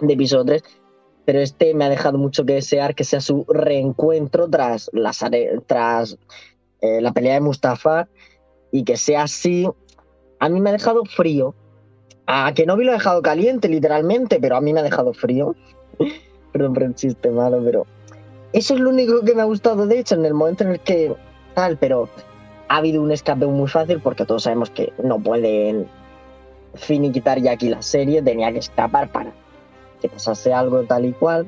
de 0.02 0.14
episodio 0.14 0.44
3 0.44 0.64
pero 1.24 1.40
este 1.40 1.74
me 1.76 1.86
ha 1.86 1.90
dejado 1.90 2.18
mucho 2.18 2.44
que 2.44 2.56
desear 2.56 2.94
que 2.94 3.06
sea 3.06 3.22
su 3.22 3.46
reencuentro 3.48 4.50
tras, 4.50 4.92
tras 5.66 6.18
eh, 6.82 7.00
la 7.02 7.14
pelea 7.14 7.36
de 7.36 7.40
Mustafa 7.40 8.10
y 8.70 8.84
que 8.84 8.98
sea 8.98 9.24
así. 9.24 9.66
A 10.40 10.50
mí 10.50 10.60
me 10.60 10.72
ha 10.72 10.74
dejado 10.74 11.06
frío. 11.06 11.56
A 12.32 12.54
no 12.68 12.76
lo 12.76 12.92
ha 12.92 12.94
dejado 12.94 13.24
caliente, 13.24 13.68
literalmente, 13.68 14.38
pero 14.40 14.56
a 14.56 14.62
mí 14.62 14.72
me 14.72 14.82
ha 14.82 14.84
dejado 14.84 15.14
frío. 15.14 15.56
Perdón 16.52 16.76
por 16.76 16.84
el 16.84 16.94
chiste 16.94 17.32
malo, 17.32 17.60
pero 17.66 17.88
eso 18.54 18.76
es 18.76 18.80
lo 18.80 18.92
único 18.92 19.22
que 19.26 19.34
me 19.34 19.42
ha 19.42 19.46
gustado, 19.46 19.88
de 19.88 19.98
hecho, 19.98 20.14
en 20.14 20.26
el 20.26 20.36
momento 20.36 20.64
en 20.64 20.74
el 20.74 20.80
que 20.80 21.16
tal, 21.56 21.78
pero 21.78 22.08
ha 22.68 22.78
habido 22.78 23.02
un 23.02 23.12
escape 23.12 23.48
muy 23.48 23.68
fácil 23.68 24.00
porque 24.00 24.26
todos 24.26 24.44
sabemos 24.44 24.70
que 24.70 24.94
no 25.04 25.18
pueden 25.20 25.88
finiquitar 26.76 27.42
ya 27.42 27.54
aquí 27.54 27.68
la 27.68 27.82
serie, 27.82 28.22
tenía 28.22 28.52
que 28.52 28.60
escapar 28.60 29.12
para 29.12 29.32
que 30.00 30.08
pasase 30.08 30.54
algo 30.54 30.84
tal 30.84 31.06
y 31.06 31.14
cual. 31.14 31.48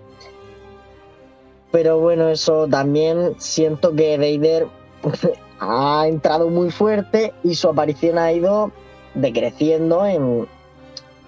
Pero 1.71 1.99
bueno, 1.99 2.27
eso 2.27 2.67
también 2.67 3.35
siento 3.37 3.95
que 3.95 4.17
Vader 4.17 4.65
ha 5.59 6.07
entrado 6.07 6.49
muy 6.49 6.71
fuerte 6.71 7.33
y 7.43 7.53
su 7.53 7.69
aparición 7.69 8.17
ha 8.17 8.31
ido 8.31 8.71
decreciendo 9.13 10.07
en, 10.07 10.47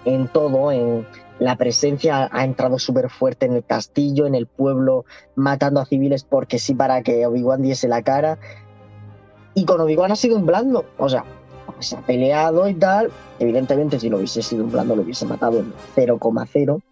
en 0.04 0.28
todo, 0.28 0.72
en 0.72 1.06
la 1.38 1.56
presencia 1.56 2.28
ha 2.30 2.44
entrado 2.44 2.78
súper 2.78 3.10
fuerte 3.10 3.46
en 3.46 3.54
el 3.54 3.64
castillo, 3.64 4.26
en 4.26 4.34
el 4.34 4.46
pueblo, 4.46 5.04
matando 5.34 5.80
a 5.80 5.86
civiles 5.86 6.24
porque 6.24 6.58
sí 6.58 6.74
para 6.74 7.02
que 7.02 7.26
Obi-Wan 7.26 7.62
diese 7.62 7.88
la 7.88 8.02
cara. 8.02 8.38
Y 9.54 9.64
con 9.64 9.80
Obi-Wan 9.80 10.12
ha 10.12 10.16
sido 10.16 10.36
un 10.36 10.46
blando, 10.46 10.84
o 10.98 11.08
sea, 11.08 11.24
se 11.78 11.96
ha 11.96 12.00
peleado 12.00 12.68
y 12.68 12.74
tal. 12.74 13.10
Evidentemente, 13.38 13.98
si 13.98 14.08
lo 14.08 14.18
hubiese 14.18 14.42
sido 14.42 14.64
un 14.64 14.72
blando, 14.72 14.96
lo 14.96 15.02
hubiese 15.02 15.26
matado 15.26 15.58
en 15.58 15.72
0,0. 15.96 16.82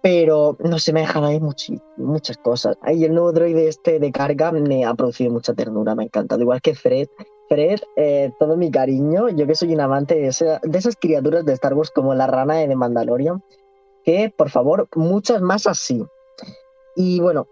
Pero 0.00 0.56
no 0.60 0.78
se 0.78 0.92
me 0.92 1.00
ha 1.00 1.06
dejado 1.06 1.26
ahí 1.26 1.40
muchas 1.40 2.36
cosas. 2.38 2.76
Y 2.86 3.04
el 3.04 3.12
nuevo 3.12 3.32
droide 3.32 3.68
este 3.68 3.98
de 3.98 4.12
carga 4.12 4.52
me 4.52 4.84
ha 4.84 4.94
producido 4.94 5.32
mucha 5.32 5.54
ternura, 5.54 5.94
me 5.94 6.04
ha 6.04 6.06
encantado. 6.06 6.40
Igual 6.40 6.62
que 6.62 6.74
Fred, 6.74 7.08
Fred, 7.48 7.80
eh, 7.96 8.32
todo 8.38 8.56
mi 8.56 8.70
cariño, 8.70 9.28
yo 9.30 9.46
que 9.46 9.54
soy 9.54 9.74
un 9.74 9.80
amante 9.80 10.14
de, 10.14 10.28
esas 10.28 10.96
criaturas 10.96 11.44
de 11.44 11.54
Star 11.54 11.74
Wars 11.74 11.90
como 11.90 12.14
la 12.14 12.26
rana 12.26 12.56
de 12.56 12.76
Mandalorian, 12.76 13.42
que 14.04 14.32
por 14.36 14.50
favor, 14.50 14.88
muchas 14.94 15.40
más 15.40 15.66
así. 15.66 16.04
Y 16.94 17.20
bueno, 17.20 17.46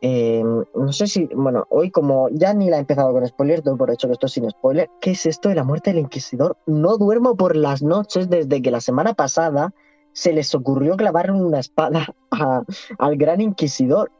em, 0.00 0.64
no 0.74 0.92
sé 0.92 1.06
si, 1.06 1.26
bueno, 1.34 1.66
hoy 1.70 1.90
como 1.90 2.28
ya 2.30 2.52
ni 2.52 2.68
la 2.68 2.76
he 2.76 2.80
empezado 2.80 3.12
con 3.12 3.26
spoilers, 3.26 3.64
doy 3.64 3.76
por 3.76 3.90
hecho 3.90 4.06
que 4.06 4.12
esto 4.12 4.26
es 4.26 4.32
sin 4.32 4.50
spoiler, 4.50 4.90
¿qué 5.00 5.12
es 5.12 5.24
esto 5.24 5.48
de 5.48 5.54
la 5.54 5.64
muerte 5.64 5.90
del 5.90 6.00
Inquisidor? 6.00 6.56
No 6.66 6.98
duermo 6.98 7.36
por 7.36 7.56
las 7.56 7.82
noches 7.82 8.28
desde 8.28 8.60
que 8.60 8.70
la 8.70 8.80
semana 8.80 9.14
pasada 9.14 9.72
se 10.12 10.32
les 10.32 10.54
ocurrió 10.54 10.96
clavar 10.96 11.30
una 11.30 11.58
espada 11.58 12.14
al 12.98 13.16
gran 13.16 13.40
Inquisidor. 13.40 14.10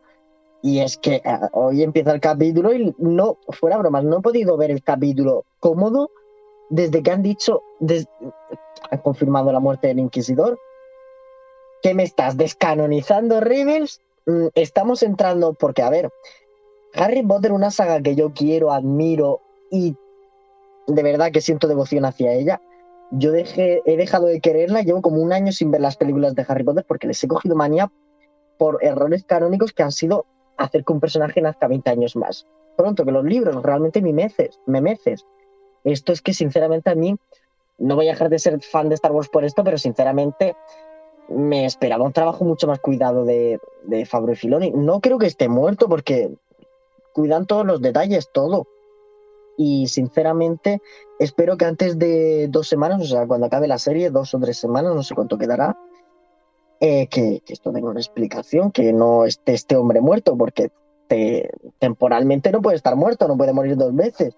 Y 0.65 0.81
es 0.81 0.97
que 0.97 1.17
eh, 1.17 1.23
hoy 1.53 1.83
empieza 1.83 2.11
el 2.13 2.23
capítulo 2.23 2.73
y 2.73 2.95
no, 2.97 3.37
fuera 3.51 3.77
bromas, 3.77 4.03
no 4.03 4.17
he 4.17 4.23
podido 4.23 4.57
ver 4.57 4.71
el 4.71 4.83
capítulo 4.83 5.45
cómodo 5.61 6.11
desde 6.71 7.03
que 7.03 7.11
han 7.11 7.23
dicho, 7.23 7.61
han 8.91 8.99
confirmado 9.01 9.53
la 9.53 9.61
muerte 9.61 9.89
del 9.89 9.99
Inquisidor. 9.99 10.59
¿Qué 11.83 11.93
me 11.93 12.03
estás 12.03 12.39
descanonizando, 12.39 13.41
Rebels? 13.41 14.01
Mm, 14.25 14.47
estamos 14.55 15.03
entrando, 15.03 15.53
porque 15.53 15.83
a 15.83 15.91
ver, 15.91 16.11
Harry 16.95 17.23
Potter, 17.23 17.53
una 17.53 17.71
saga 17.71 18.01
que 18.01 18.15
yo 18.15 18.33
quiero, 18.33 18.73
admiro 18.73 19.43
y 19.71 19.95
de 20.87 21.03
verdad 21.03 21.31
que 21.31 21.43
siento 21.43 21.69
devoción 21.69 22.07
hacia 22.07 22.33
ella. 22.33 22.63
Yo 23.11 23.35
he 23.35 23.97
dejado 23.99 24.29
de 24.29 24.41
quererla, 24.41 24.81
llevo 24.81 25.03
como 25.03 25.21
un 25.21 25.35
año 25.35 25.53
sin 25.53 25.71
ver 25.71 25.83
las 25.83 25.99
películas 25.99 26.35
de 26.35 26.47
Harry 26.49 26.65
Potter 26.65 26.87
porque 26.89 27.07
les 27.07 27.23
he 27.23 27.29
cogido 27.29 27.55
manía 27.55 27.93
por 28.57 28.83
errores 28.83 29.25
canónicos 29.25 29.75
que 29.75 29.83
han 29.83 29.93
sido 29.93 30.25
hacer 30.57 30.85
que 30.85 30.93
un 30.93 31.01
personaje 31.01 31.41
nazca 31.41 31.69
20 31.69 31.91
años 31.91 32.17
más. 32.17 32.47
Pronto, 32.77 33.05
que 33.05 33.13
los 33.13 33.25
libros 33.25 33.63
realmente 33.63 34.03
me 34.03 34.13
meces, 34.13 34.59
me 34.67 34.81
meces. 34.81 35.25
Esto 35.85 36.13
es 36.13 36.23
que 36.23 36.33
sinceramente 36.33 36.91
a 36.91 36.95
mí, 36.95 37.17
no 37.79 37.97
voy 37.97 38.09
a 38.09 38.13
dejar 38.13 38.31
de 38.31 38.39
ser 38.39 38.61
fan 38.63 38.89
de 38.89 38.95
Star 38.95 39.13
Wars 39.13 39.29
por 39.29 39.45
esto, 39.45 39.65
pero 39.65 39.79
sinceramente 39.79 40.57
me 41.29 41.65
esperaba 41.65 42.05
un 42.05 42.13
trabajo 42.13 42.45
mucho 42.45 42.67
más 42.67 42.81
cuidado 42.81 43.25
de, 43.25 43.59
de 43.85 44.07
Fabro 44.07 44.33
y 44.33 44.37
Filoni. 44.37 44.71
No 44.71 45.01
creo 45.01 45.19
que 45.19 45.27
esté 45.27 45.49
muerto 45.49 45.89
porque 45.89 46.35
cuidan 47.13 47.47
todos 47.47 47.67
los 47.67 47.81
detalles, 47.81 48.31
todo. 48.33 48.67
Y 49.57 49.87
sinceramente 49.87 50.83
espero 51.19 51.57
que 51.57 51.65
antes 51.65 51.99
de 51.99 52.49
dos 52.49 52.69
semanas, 52.69 53.01
o 53.03 53.05
sea, 53.05 53.27
cuando 53.27 53.47
acabe 53.47 53.69
la 53.69 53.79
serie, 53.79 54.11
dos 54.11 54.35
o 54.35 54.41
tres 54.41 54.59
semanas, 54.59 54.95
no 54.95 55.03
sé 55.03 55.15
cuánto 55.15 55.39
quedará, 55.39 55.77
eh, 56.87 57.07
que, 57.07 57.43
esto 57.49 57.73
tenga 57.73 57.89
una 57.89 57.99
explicación, 57.99 58.71
que 58.71 58.93
no 58.93 59.25
esté 59.25 59.55
este 59.55 59.75
hombre 59.75 60.03
muerto, 60.03 60.37
porque 60.37 60.71
temporalmente 61.79 62.53
no 62.53 62.61
puede 62.61 62.77
estar 62.77 62.95
muerto, 62.95 63.27
no 63.27 63.39
puede 63.39 63.55
morir 63.55 63.75
dos 63.79 63.95
veces. 63.97 64.37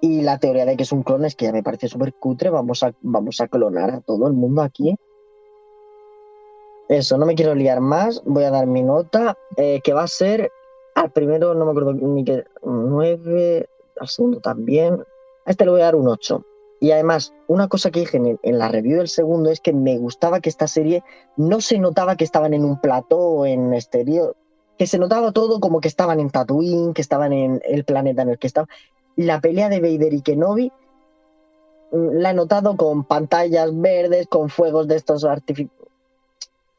Y 0.00 0.22
la 0.22 0.38
teoría 0.38 0.64
de 0.64 0.74
que 0.74 0.84
es 0.84 0.92
un 0.92 1.02
clon 1.02 1.26
es 1.26 1.36
que 1.36 1.44
ya 1.44 1.52
me 1.52 1.62
parece 1.62 1.88
súper 1.88 2.14
cutre, 2.14 2.48
vamos 2.48 2.82
a, 2.82 2.94
vamos 3.02 3.42
a 3.42 3.48
clonar 3.48 3.90
a 3.90 4.00
todo 4.00 4.26
el 4.26 4.32
mundo 4.32 4.62
aquí. 4.62 4.96
Eso, 6.88 7.18
no 7.18 7.26
me 7.26 7.34
quiero 7.34 7.54
liar 7.54 7.80
más, 7.80 8.22
voy 8.24 8.44
a 8.44 8.50
dar 8.50 8.66
mi 8.66 8.82
nota, 8.82 9.36
eh, 9.58 9.82
que 9.84 9.92
va 9.92 10.04
a 10.04 10.08
ser 10.08 10.50
al 10.94 11.10
primero, 11.10 11.52
no 11.52 11.66
me 11.66 11.72
acuerdo 11.72 11.92
ni 11.92 12.24
qué, 12.24 12.44
9, 12.62 13.68
al 14.00 14.08
segundo 14.08 14.40
también, 14.40 14.94
a 15.44 15.50
este 15.50 15.66
le 15.66 15.72
voy 15.72 15.82
a 15.82 15.84
dar 15.84 15.96
un 15.96 16.08
8. 16.08 16.42
Y 16.82 16.90
además, 16.90 17.32
una 17.46 17.68
cosa 17.68 17.92
que 17.92 18.00
dije 18.00 18.20
en, 18.42 18.58
la 18.58 18.66
review 18.66 18.98
del 18.98 19.06
segundo 19.06 19.50
es 19.50 19.60
que 19.60 19.72
me 19.72 19.98
gustaba 19.98 20.40
que 20.40 20.48
esta 20.48 20.66
serie 20.66 21.04
no 21.36 21.60
se 21.60 21.78
notaba 21.78 22.16
que 22.16 22.24
estaban 22.24 22.54
en 22.54 22.64
un 22.64 22.80
plató 22.80 23.18
o 23.18 23.46
en 23.46 23.72
exterior, 23.72 24.34
que 24.76 24.88
se 24.88 24.98
notaba 24.98 25.30
todo 25.30 25.60
como 25.60 25.80
que 25.80 25.86
estaban 25.86 26.18
en 26.18 26.30
Tatooine, 26.30 26.92
que 26.92 27.00
estaban 27.00 27.32
en 27.32 27.62
el 27.64 27.84
planeta 27.84 28.22
en 28.22 28.30
el 28.30 28.38
que 28.40 28.48
estaban. 28.48 28.68
La 29.14 29.40
pelea 29.40 29.68
de 29.68 29.78
Vader 29.78 30.12
y 30.12 30.22
Kenobi 30.22 30.72
mm, 31.92 32.14
la 32.14 32.32
he 32.32 32.34
notado 32.34 32.76
con 32.76 33.04
pantallas 33.04 33.70
verdes, 33.80 34.26
con 34.26 34.48
fuegos 34.48 34.88
de 34.88 34.96
estos 34.96 35.24
artificiales. 35.24 35.88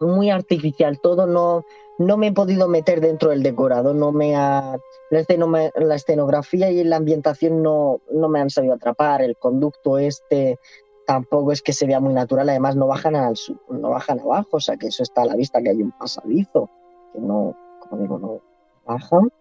Muy 0.02 0.32
artificial 0.32 1.00
todo, 1.00 1.28
no, 1.28 1.64
no 2.00 2.18
me 2.18 2.28
he 2.28 2.32
podido 2.32 2.68
meter 2.68 3.02
dentro 3.02 3.30
del 3.30 3.44
decorado, 3.44 3.94
no 3.94 4.12
me 4.12 4.36
ha, 4.36 4.78
la, 5.10 5.96
escenografía 5.96 6.72
y 6.72 6.84
la 6.84 6.98
ambientación 6.98 7.62
no, 7.62 8.02
no 8.12 8.30
me 8.30 8.40
han 8.40 8.50
sabido 8.50 8.74
atrapar, 8.74 9.22
el 9.22 9.38
conducto 9.38 9.98
este 9.98 10.60
tampoco 11.06 11.52
es 11.52 11.62
que 11.62 11.74
se 11.74 11.86
vea 11.86 12.00
muy 12.00 12.14
natural, 12.14 12.50
además 12.50 12.76
no 12.76 12.88
bajan 12.88 13.16
al 13.16 13.36
no 13.70 13.90
bajan 13.90 14.20
abajo, 14.20 14.50
o 14.54 14.60
sea 14.60 14.78
que 14.78 14.88
eso 14.88 15.04
está 15.04 15.24
a 15.24 15.26
la 15.26 15.36
vista 15.36 15.62
que 15.62 15.70
hay 15.70 15.82
un 15.82 15.92
pasadizo, 15.92 16.70
que 17.12 17.20
no, 17.20 17.56
como 17.82 18.02
digo, 18.02 18.20
no 18.20 18.42
bajan, 18.86 19.32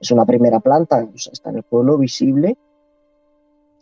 es 0.00 0.10
una 0.10 0.24
primera 0.24 0.60
planta, 0.60 1.06
está 1.14 1.50
en 1.50 1.56
el 1.56 1.62
pueblo 1.62 1.98
visible. 1.98 2.56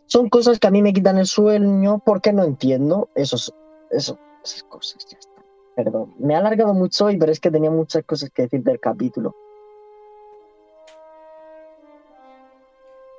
Son 0.05 0.27
cosas 0.27 0.59
que 0.59 0.67
a 0.67 0.71
mí 0.71 0.81
me 0.81 0.91
quitan 0.91 1.17
el 1.17 1.27
sueño 1.27 2.01
porque 2.05 2.33
no 2.33 2.43
entiendo 2.43 3.09
esos, 3.15 3.53
eso, 3.89 4.17
esas 4.43 4.63
cosas, 4.63 5.05
ya. 5.07 5.17
Perdón, 5.81 6.13
me 6.19 6.35
ha 6.35 6.39
alargado 6.39 6.73
mucho 6.73 7.05
hoy, 7.05 7.15
pero 7.15 7.31
es 7.31 7.39
que 7.39 7.49
tenía 7.49 7.71
muchas 7.71 8.03
cosas 8.03 8.29
que 8.31 8.41
decir 8.41 8.61
del 8.63 8.81
capítulo. 8.81 9.33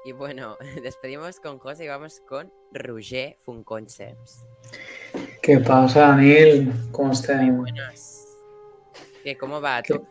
Y 0.04 0.12
bueno, 0.12 0.58
despedimos 0.82 1.40
con 1.40 1.58
José 1.58 1.86
y 1.86 1.88
vamos 1.88 2.20
con 2.28 2.52
Roger 2.70 3.38
Funconcepts. 3.46 4.44
¿Qué 5.40 5.58
pasa, 5.60 6.08
Daniel? 6.08 6.70
¿Cómo 6.92 7.12
estás? 7.12 7.40
Buenas. 7.50 8.28
¿Qué, 9.24 9.38
¿Cómo 9.38 9.62
va? 9.62 9.82
¿Tú, 9.82 10.04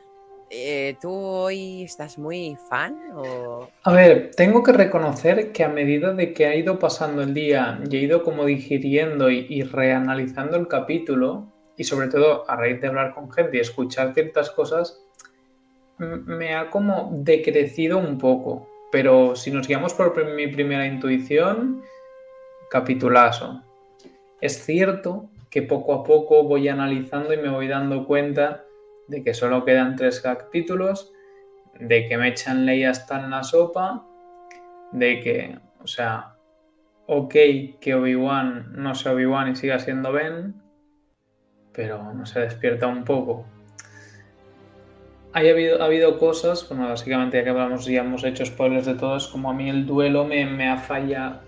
eh, 0.49 0.97
¿Tú 0.99 1.11
hoy 1.11 1.83
estás 1.83 2.17
muy 2.17 2.57
fan? 2.67 2.97
O... 3.13 3.69
A 3.83 3.93
ver, 3.93 4.31
tengo 4.35 4.63
que 4.63 4.71
reconocer 4.71 5.51
que 5.51 5.63
a 5.63 5.69
medida 5.69 6.15
de 6.15 6.33
que 6.33 6.47
ha 6.47 6.55
ido 6.55 6.79
pasando 6.79 7.21
el 7.21 7.35
día 7.35 7.79
y 7.87 7.95
he 7.95 7.99
ido 7.99 8.23
como 8.23 8.45
digiriendo 8.45 9.29
y 9.29 9.61
reanalizando 9.61 10.57
el 10.57 10.67
capítulo, 10.67 11.53
y 11.79 11.85
sobre 11.85 12.09
todo 12.09 12.43
a 12.49 12.57
raíz 12.57 12.81
de 12.81 12.87
hablar 12.87 13.15
con 13.15 13.31
gente 13.31 13.55
y 13.55 13.61
escuchar 13.61 14.13
ciertas 14.13 14.51
cosas, 14.51 15.01
me 15.97 16.53
ha 16.53 16.69
como 16.69 17.09
decrecido 17.13 17.97
un 17.97 18.17
poco. 18.17 18.67
Pero 18.91 19.33
si 19.37 19.49
nos 19.49 19.65
guiamos 19.65 19.93
por 19.93 20.25
mi 20.35 20.47
primera 20.47 20.85
intuición, 20.85 21.81
capitulazo. 22.69 23.63
Es 24.41 24.65
cierto 24.65 25.29
que 25.49 25.61
poco 25.61 25.93
a 25.93 26.03
poco 26.03 26.43
voy 26.43 26.67
analizando 26.67 27.33
y 27.33 27.37
me 27.37 27.49
voy 27.49 27.69
dando 27.69 28.05
cuenta 28.05 28.65
de 29.07 29.23
que 29.23 29.33
solo 29.33 29.63
quedan 29.63 29.95
tres 29.95 30.19
capítulos, 30.19 31.13
de 31.79 32.09
que 32.09 32.17
me 32.17 32.27
echan 32.27 32.65
ley 32.65 32.83
hasta 32.83 33.23
en 33.23 33.29
la 33.29 33.43
sopa, 33.43 34.05
de 34.91 35.21
que, 35.21 35.57
o 35.81 35.87
sea, 35.87 36.35
ok 37.07 37.33
que 37.79 37.95
Obi-Wan 37.95 38.73
no 38.73 38.93
sea 38.95 39.13
Obi-Wan 39.13 39.53
y 39.53 39.55
siga 39.55 39.79
siendo 39.79 40.11
Ben, 40.11 40.61
pero 41.79 42.11
no 42.13 42.25
se 42.25 42.41
despierta 42.41 42.87
un 42.87 43.05
poco. 43.05 43.45
Ha 45.31 45.39
habido, 45.39 45.81
ha 45.81 45.85
habido 45.85 46.19
cosas, 46.19 46.67
bueno, 46.67 46.89
básicamente 46.89 47.37
ya 47.37 47.43
que 47.45 47.51
hablamos 47.51 47.85
ya 47.85 48.01
hemos 48.01 48.25
hecho 48.25 48.45
spoilers 48.45 48.85
de 48.85 48.95
todos, 48.95 49.29
como 49.29 49.49
a 49.49 49.53
mí 49.53 49.69
el 49.69 49.85
duelo 49.85 50.25
me, 50.25 50.45
me 50.45 50.67
ha 50.67 50.75
fallado. 50.75 51.39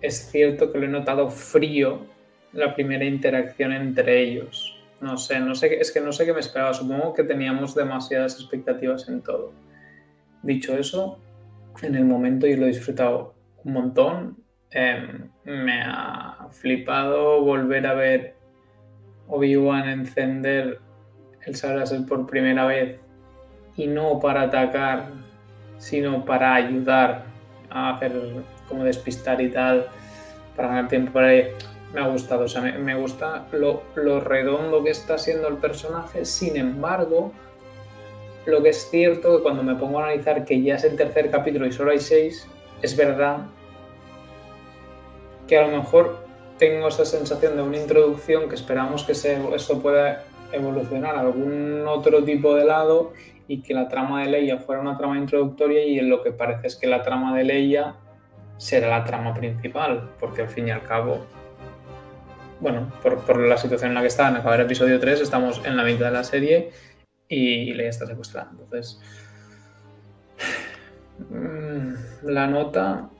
Es 0.00 0.32
cierto 0.32 0.72
que 0.72 0.78
lo 0.78 0.86
he 0.86 0.88
notado 0.88 1.30
frío 1.30 2.06
la 2.52 2.74
primera 2.74 3.04
interacción 3.04 3.72
entre 3.72 4.20
ellos. 4.20 4.76
No 5.00 5.16
sé, 5.16 5.38
no 5.38 5.54
sé, 5.54 5.78
es 5.80 5.92
que 5.92 6.00
no 6.00 6.10
sé 6.10 6.26
qué 6.26 6.32
me 6.32 6.40
esperaba. 6.40 6.74
Supongo 6.74 7.14
que 7.14 7.22
teníamos 7.22 7.76
demasiadas 7.76 8.34
expectativas 8.40 9.08
en 9.08 9.22
todo. 9.22 9.52
Dicho 10.42 10.76
eso, 10.76 11.20
en 11.82 11.94
el 11.94 12.04
momento 12.04 12.48
yo 12.48 12.56
lo 12.56 12.64
he 12.64 12.70
disfrutado 12.70 13.36
un 13.62 13.74
montón. 13.74 14.38
Em, 14.72 15.30
me 15.44 15.82
ha 15.84 16.48
flipado 16.50 17.42
volver 17.42 17.86
a 17.86 17.94
ver 17.94 18.43
Obi-Wan 19.28 19.88
encender 19.88 20.80
el 21.46 21.56
sable 21.56 21.84
por 22.08 22.26
primera 22.26 22.66
vez 22.66 22.98
y 23.76 23.86
no 23.86 24.20
para 24.20 24.42
atacar, 24.42 25.08
sino 25.78 26.24
para 26.24 26.54
ayudar 26.54 27.24
a 27.70 27.94
hacer 27.94 28.12
como 28.68 28.84
despistar 28.84 29.40
y 29.40 29.50
tal, 29.50 29.86
para 30.56 30.68
ganar 30.68 30.88
tiempo. 30.88 31.18
Me 31.20 32.00
ha 32.00 32.08
gustado, 32.08 32.44
o 32.44 32.48
sea, 32.48 32.60
me, 32.60 32.94
gusta 32.96 33.46
lo, 33.52 33.82
lo 33.94 34.20
redondo 34.20 34.82
que 34.82 34.90
está 34.90 35.16
siendo 35.16 35.48
el 35.48 35.58
personaje, 35.58 36.24
sin 36.24 36.56
embargo, 36.56 37.32
lo 38.46 38.62
que 38.62 38.70
es 38.70 38.90
cierto 38.90 39.36
que 39.36 39.42
cuando 39.42 39.62
me 39.62 39.74
pongo 39.76 40.00
a 40.00 40.04
analizar 40.04 40.44
que 40.44 40.60
ya 40.60 40.74
es 40.74 40.84
el 40.84 40.96
tercer 40.96 41.30
capítulo 41.30 41.66
y 41.66 41.72
solo 41.72 41.92
hay 41.92 42.00
seis, 42.00 42.48
es 42.82 42.96
verdad 42.96 43.46
que 45.46 45.56
a 45.56 45.66
lo 45.66 45.76
mejor 45.76 46.23
tengo 46.58 46.88
esa 46.88 47.04
sensación 47.04 47.56
de 47.56 47.62
una 47.62 47.78
introducción 47.78 48.48
que 48.48 48.54
esperamos 48.54 49.04
que 49.04 49.14
se, 49.14 49.38
esto 49.54 49.80
pueda 49.80 50.24
evolucionar 50.52 51.16
a 51.16 51.20
algún 51.20 51.84
otro 51.86 52.22
tipo 52.24 52.54
de 52.54 52.64
lado 52.64 53.12
y 53.48 53.60
que 53.60 53.74
la 53.74 53.88
trama 53.88 54.22
de 54.22 54.30
Leia 54.30 54.58
fuera 54.58 54.80
una 54.80 54.96
trama 54.96 55.18
introductoria 55.18 55.84
y 55.84 55.98
en 55.98 56.08
lo 56.08 56.22
que 56.22 56.32
parece 56.32 56.66
es 56.68 56.76
que 56.76 56.86
la 56.86 57.02
trama 57.02 57.36
de 57.36 57.44
Leia 57.44 57.96
será 58.56 58.88
la 58.88 59.04
trama 59.04 59.34
principal, 59.34 60.10
porque 60.18 60.42
al 60.42 60.48
fin 60.48 60.68
y 60.68 60.70
al 60.70 60.82
cabo, 60.84 61.26
bueno, 62.60 62.90
por, 63.02 63.38
la 63.38 63.56
situación 63.56 63.90
en 63.90 63.94
la 63.96 64.00
que 64.00 64.06
está, 64.06 64.28
en 64.28 64.36
acabar 64.36 64.60
el 64.60 64.66
episodio 64.66 64.98
3, 65.00 65.20
estamos 65.20 65.60
en 65.64 65.76
la 65.76 65.82
mitad 65.82 66.06
de 66.06 66.12
la 66.12 66.24
serie 66.24 66.70
y 67.28 67.74
Leia 67.74 67.90
está 67.90 68.06
secuestrada. 68.06 68.50
Entonces, 68.52 69.00
mm, 71.30 72.28
la 72.28 72.46
nota 72.46 73.10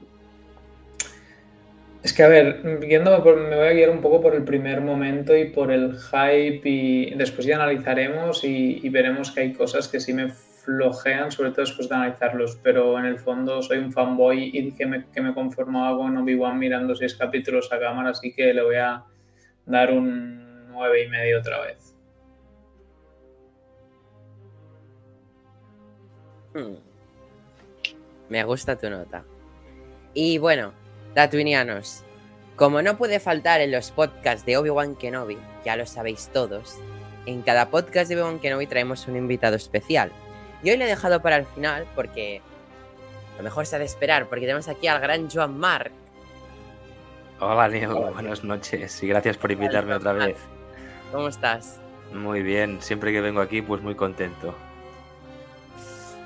es 2.05 2.13
que, 2.13 2.21
a 2.21 2.27
ver, 2.27 2.63
me 2.63 3.55
voy 3.55 3.67
a 3.67 3.73
guiar 3.73 3.89
un 3.89 3.99
poco 3.99 4.21
por 4.21 4.35
el 4.35 4.43
primer 4.43 4.79
momento 4.79 5.35
y 5.35 5.49
por 5.49 5.71
el 5.71 5.97
hype 5.97 6.61
y 6.63 7.15
después 7.15 7.47
ya 7.47 7.55
analizaremos 7.55 8.43
y, 8.43 8.87
veremos 8.89 9.31
que 9.31 9.39
hay 9.39 9.53
cosas 9.53 9.87
que 9.87 9.99
sí 9.99 10.13
me 10.13 10.29
flojean, 10.29 11.31
sobre 11.31 11.49
todo 11.49 11.61
después 11.61 11.89
de 11.89 11.95
analizarlos, 11.95 12.59
pero 12.61 12.99
en 12.99 13.05
el 13.05 13.17
fondo 13.17 13.59
soy 13.63 13.79
un 13.79 13.91
fanboy 13.91 14.51
y 14.53 14.61
dije 14.61 14.85
que 15.11 15.19
me 15.19 15.33
conformaba 15.33 15.97
con 15.97 16.15
Obi-Wan 16.17 16.59
mirando 16.59 16.93
seis 16.95 17.15
capítulos 17.15 17.73
a 17.73 17.79
cámara, 17.79 18.11
así 18.11 18.31
que 18.35 18.53
le 18.53 18.61
voy 18.61 18.75
a 18.75 19.03
dar 19.65 19.91
un 19.91 20.67
nueve 20.67 21.05
y 21.05 21.09
medio 21.09 21.39
otra 21.39 21.59
vez. 21.61 21.95
Hmm. 26.53 26.75
Me 28.29 28.43
gusta 28.43 28.77
tu 28.77 28.91
nota. 28.91 29.25
Y 30.13 30.37
bueno, 30.37 30.84
Tatooinianos, 31.15 32.03
como 32.57 32.81
no 32.81 32.97
puede 32.97 33.21
faltar 33.21 33.61
en 33.61 33.71
los 33.71 33.89
podcasts 33.91 34.45
de 34.45 34.57
Obi-Wan 34.57 34.97
Kenobi, 34.97 35.37
ya 35.63 35.77
lo 35.77 35.85
sabéis 35.85 36.29
todos, 36.33 36.75
en 37.25 37.41
cada 37.41 37.69
podcast 37.69 38.09
de 38.09 38.17
Obi-Wan 38.17 38.39
Kenobi 38.39 38.67
traemos 38.67 39.07
un 39.07 39.15
invitado 39.15 39.55
especial. 39.55 40.11
Y 40.61 40.71
hoy 40.71 40.77
le 40.77 40.83
he 40.83 40.89
dejado 40.89 41.21
para 41.21 41.37
el 41.37 41.45
final 41.45 41.87
porque 41.95 42.41
lo 43.37 43.43
mejor 43.43 43.65
se 43.65 43.77
ha 43.77 43.79
de 43.79 43.85
esperar, 43.85 44.27
porque 44.27 44.41
tenemos 44.41 44.67
aquí 44.67 44.87
al 44.87 44.99
gran 44.99 45.29
Joan 45.29 45.57
Mark. 45.57 45.93
Hola, 47.39 47.69
Neil, 47.69 47.87
buenas 47.87 48.43
noches 48.43 49.01
y 49.01 49.07
gracias 49.07 49.37
por 49.37 49.53
invitarme 49.53 49.93
otra 49.93 50.11
vez. 50.11 50.35
¿Cómo 51.13 51.29
estás? 51.29 51.79
Muy 52.13 52.43
bien, 52.43 52.81
siempre 52.81 53.13
que 53.13 53.21
vengo 53.21 53.39
aquí, 53.39 53.61
pues 53.61 53.81
muy 53.81 53.95
contento. 53.95 54.53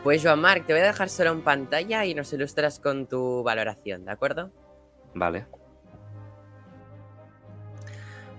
Pues 0.03 0.24
Joan 0.24 0.41
Mark, 0.41 0.65
te 0.65 0.74
voy 0.74 0.81
a 0.81 0.86
dejar 0.86 1.10
solo 1.10 1.29
en 1.29 1.43
pantalla 1.43 2.05
y 2.05 2.15
nos 2.15 2.34
ilustras 2.34 2.79
con 2.79 3.05
tu 3.05 3.43
valoración, 3.43 4.05
¿de 4.05 4.12
acuerdo? 4.12 4.50
Vale. 5.13 5.46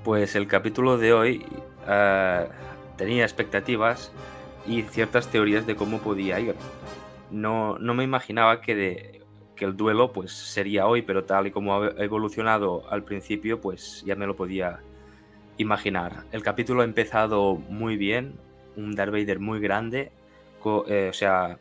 Pues 0.04 0.34
el 0.34 0.46
capítulo 0.46 0.96
de 0.96 1.12
hoy 1.12 1.46
eh, 1.86 2.48
tenía 2.96 3.24
expectativas 3.24 4.12
y 4.66 4.82
ciertas 4.82 5.28
teorías 5.28 5.66
de 5.66 5.76
cómo 5.76 5.98
podía 5.98 6.40
ir. 6.40 6.54
No, 7.30 7.78
no 7.78 7.94
me 7.94 8.04
imaginaba 8.04 8.60
que, 8.60 9.22
que, 9.56 9.64
el 9.64 9.76
duelo 9.76 10.12
pues 10.12 10.32
sería 10.32 10.86
hoy, 10.86 11.02
pero 11.02 11.24
tal 11.24 11.48
y 11.48 11.50
como 11.50 11.74
ha 11.74 11.90
evolucionado 11.98 12.84
al 12.90 13.04
principio, 13.04 13.60
pues 13.60 14.02
ya 14.06 14.16
me 14.16 14.26
lo 14.26 14.36
podía 14.36 14.80
imaginar. 15.58 16.24
El 16.32 16.42
capítulo 16.42 16.80
ha 16.80 16.84
empezado 16.84 17.56
muy 17.56 17.96
bien, 17.96 18.34
un 18.76 18.94
Darth 18.94 19.12
Vader 19.12 19.38
muy 19.38 19.60
grande, 19.60 20.12
eh, 20.88 21.08
o 21.10 21.12
sea, 21.12 21.58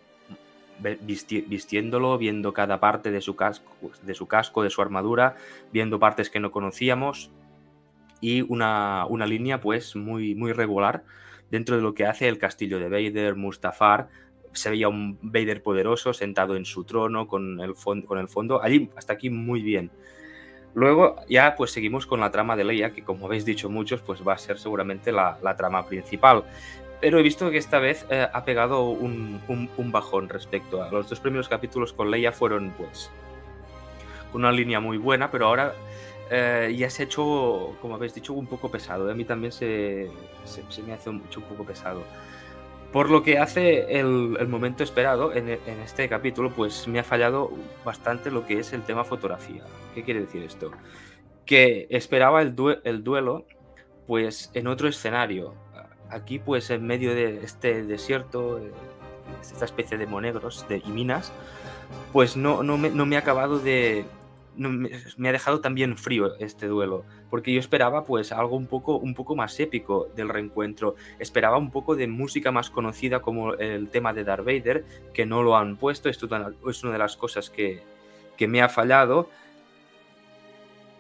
vistiéndolo, 1.01 2.17
viendo 2.17 2.53
cada 2.53 2.79
parte 2.79 3.11
de 3.11 3.21
su 3.21 3.35
casco, 3.35 3.91
de 4.01 4.13
su 4.13 4.27
casco, 4.27 4.63
de 4.63 4.69
su 4.69 4.81
armadura, 4.81 5.35
viendo 5.71 5.99
partes 5.99 6.29
que 6.29 6.39
no 6.39 6.51
conocíamos 6.51 7.31
y 8.21 8.41
una, 8.41 9.07
línea 9.25 9.61
pues 9.61 9.95
muy, 9.95 10.35
muy 10.35 10.51
regular 10.53 11.03
dentro 11.49 11.75
de 11.75 11.81
lo 11.81 11.93
que 11.93 12.05
hace 12.05 12.27
el 12.27 12.37
castillo 12.37 12.79
de 12.79 12.89
Vader, 12.89 13.35
Mustafar. 13.35 14.09
Se 14.51 14.69
veía 14.69 14.89
un 14.89 15.19
Vader 15.21 15.61
poderoso 15.61 16.13
sentado 16.13 16.55
en 16.55 16.65
su 16.65 16.83
trono 16.83 17.27
con 17.27 17.59
el, 17.59 17.73
con 18.05 18.17
el 18.17 18.27
fondo. 18.27 18.61
Allí, 18.61 18.89
hasta 18.95 19.13
aquí, 19.13 19.29
muy 19.29 19.61
bien. 19.61 19.91
Luego 20.75 21.15
ya 21.27 21.55
pues 21.55 21.71
seguimos 21.71 22.05
con 22.05 22.19
la 22.19 22.31
trama 22.31 22.55
de 22.55 22.63
Leia, 22.63 22.93
que 22.93 23.03
como 23.03 23.25
habéis 23.25 23.45
dicho 23.45 23.69
muchos, 23.69 24.01
pues 24.01 24.25
va 24.27 24.33
a 24.33 24.37
ser 24.37 24.59
seguramente 24.59 25.11
la, 25.11 25.37
la 25.41 25.55
trama 25.55 25.85
principal. 25.85 26.43
Pero 27.01 27.19
he 27.19 27.23
visto 27.23 27.49
que 27.49 27.57
esta 27.57 27.79
vez 27.79 28.05
eh, 28.09 28.27
ha 28.31 28.43
pegado 28.43 28.89
un, 28.89 29.41
bajón 29.77 30.27
respecto 30.27 30.83
a 30.83 30.91
los 30.91 31.09
dos 31.09 31.19
primeros 31.19 31.47
capítulos 31.47 31.93
con 31.93 32.11
Leia 32.11 32.31
fueron 32.31 32.73
pues 32.77 33.09
con 34.31 34.41
una 34.41 34.51
línea 34.51 34.79
muy 34.79 34.97
buena, 34.97 35.31
pero 35.31 35.47
ahora 35.47 35.73
eh, 36.29 36.75
ya 36.77 36.89
se 36.89 37.03
ha 37.03 37.05
hecho, 37.05 37.75
como 37.81 37.95
habéis 37.95 38.13
dicho, 38.13 38.33
un 38.33 38.47
poco 38.47 38.69
pesado. 38.69 39.09
A 39.09 39.15
mí 39.15 39.23
también 39.23 39.51
se, 39.51 40.11
se, 40.43 40.83
me 40.83 40.93
hace 40.93 41.09
mucho 41.09 41.39
un 41.39 41.45
poco 41.47 41.63
pesado. 41.63 42.03
Por 42.91 43.09
lo 43.09 43.23
que 43.23 43.37
hace 43.37 43.99
el, 43.99 44.47
momento 44.47 44.83
esperado 44.83 45.33
en, 45.33 45.49
en, 45.49 45.79
este 45.83 46.09
capítulo, 46.09 46.51
pues 46.51 46.87
me 46.87 46.99
ha 46.99 47.03
fallado 47.03 47.51
bastante 47.85 48.29
lo 48.29 48.45
que 48.45 48.59
es 48.59 48.73
el 48.73 48.83
tema 48.83 49.03
fotografía. 49.03 49.63
¿Qué 49.95 50.03
quiere 50.03 50.21
decir 50.21 50.43
esto? 50.43 50.71
Que 51.45 51.87
esperaba 51.89 52.41
el, 52.41 52.55
el 52.83 53.03
duelo 53.03 53.45
pues 54.09 54.49
en 54.55 54.65
otro 54.65 54.87
escenario, 54.87 55.53
aquí 56.09 56.39
pues 56.39 56.69
en 56.69 56.85
medio 56.85 57.13
de 57.13 57.43
este 57.43 57.83
desierto, 57.83 58.59
eh, 58.59 58.71
esta 59.41 59.65
especie 59.65 59.97
de 59.97 60.07
monegros 60.07 60.67
de, 60.67 60.77
y 60.77 60.89
minas, 60.89 61.31
pues 62.11 62.35
no, 62.37 62.63
no, 62.63 62.77
me, 62.77 62.89
no 62.89 63.05
me 63.05 63.15
ha 63.15 63.19
acabado 63.19 63.59
de... 63.59 64.05
me, 64.55 65.29
ha 65.29 65.31
dejado 65.31 65.61
también 65.61 65.97
frío 65.97 66.35
este 66.39 66.67
duelo, 66.67 67.05
porque 67.29 67.53
yo 67.53 67.59
esperaba 67.59 68.03
pues 68.03 68.31
algo 68.31 68.55
un 68.55 68.67
poco, 68.67 68.97
un 68.97 69.13
poco 69.13 69.35
más 69.35 69.59
épico 69.59 70.07
del 70.15 70.29
reencuentro, 70.29 70.95
esperaba 71.19 71.57
un 71.57 71.71
poco 71.71 71.95
de 71.95 72.07
música 72.07 72.51
más 72.51 72.69
conocida 72.69 73.21
como 73.21 73.53
el 73.53 73.89
tema 73.89 74.13
de 74.13 74.23
Darth 74.23 74.45
Vader, 74.45 74.85
que 75.13 75.25
no 75.25 75.43
lo 75.43 75.55
han 75.55 75.77
puesto, 75.77 76.09
esto 76.09 76.27
es 76.67 76.83
una 76.83 76.93
de 76.93 76.99
las 76.99 77.15
cosas 77.15 77.49
que, 77.49 77.81
que 78.37 78.47
me 78.47 78.61
ha 78.61 78.69
fallado, 78.69 79.29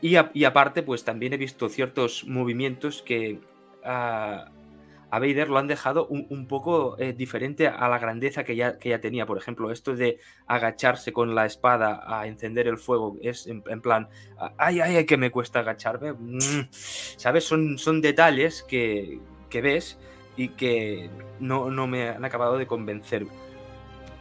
y, 0.01 0.15
y, 0.33 0.45
aparte, 0.45 0.81
pues 0.81 1.03
también 1.03 1.33
he 1.33 1.37
visto 1.37 1.67
ciertos 1.67 2.23
movimientos 2.25 3.01
que 3.01 3.39
ah, 3.83 4.49
a 5.11 5.19
Vader 5.19 5.49
lo 5.49 5.57
han 5.57 5.67
dejado 5.67 6.07
un, 6.07 6.47
poco 6.47 6.97
eh, 6.99 7.13
diferente 7.13 7.67
a 7.67 7.87
la 7.87 7.97
grandeza 7.97 8.43
que 8.43 8.55
ya, 8.55 8.77
que 8.77 8.89
ya 8.89 9.01
tenía. 9.01 9.25
Por 9.25 9.37
ejemplo, 9.37 9.71
esto 9.71 9.95
de 9.95 10.19
agacharse 10.45 11.11
con 11.11 11.33
la 11.33 11.45
espada 11.45 12.03
a 12.05 12.27
encender 12.27 12.67
el 12.67 12.77
fuego 12.77 13.17
es 13.21 13.47
en, 13.47 13.81
plan, 13.81 14.09
ay, 14.57 14.81
ay, 14.81 14.97
ay, 14.97 15.05
que 15.05 15.17
me 15.17 15.31
cuesta 15.31 15.59
agacharme. 15.59 16.13
Mm, 16.13 16.67
¿Sabes? 16.71 17.43
Son, 17.43 17.77
son 17.77 18.01
detalles 18.01 18.63
que, 18.63 19.19
ves 19.51 19.97
y 20.37 20.49
que 20.49 21.09
no, 21.39 21.69
me 21.87 22.09
han 22.09 22.25
acabado 22.25 22.57
de 22.57 22.67
convencer. 22.67 23.25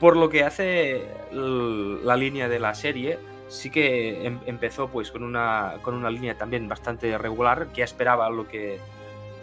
Por 0.01 0.16
lo 0.16 0.31
que 0.31 0.44
hace 0.44 1.03
la 1.33 2.16
línea 2.16 2.48
de 2.48 2.61
la 2.61 2.74
serie, 2.74 3.18
sí 3.48 3.68
que 3.68 4.27
em, 4.27 4.38
empezó 4.46 4.88
pues 4.88 5.11
con 5.11 5.22
una, 5.22 5.74
con 5.83 5.94
una 5.94 6.09
línea 6.09 6.38
también 6.38 6.68
bastante 6.68 7.18
regular, 7.18 7.68
que 7.74 7.83
esperaba 7.83 8.31
lo 8.31 8.46
que 8.48 8.79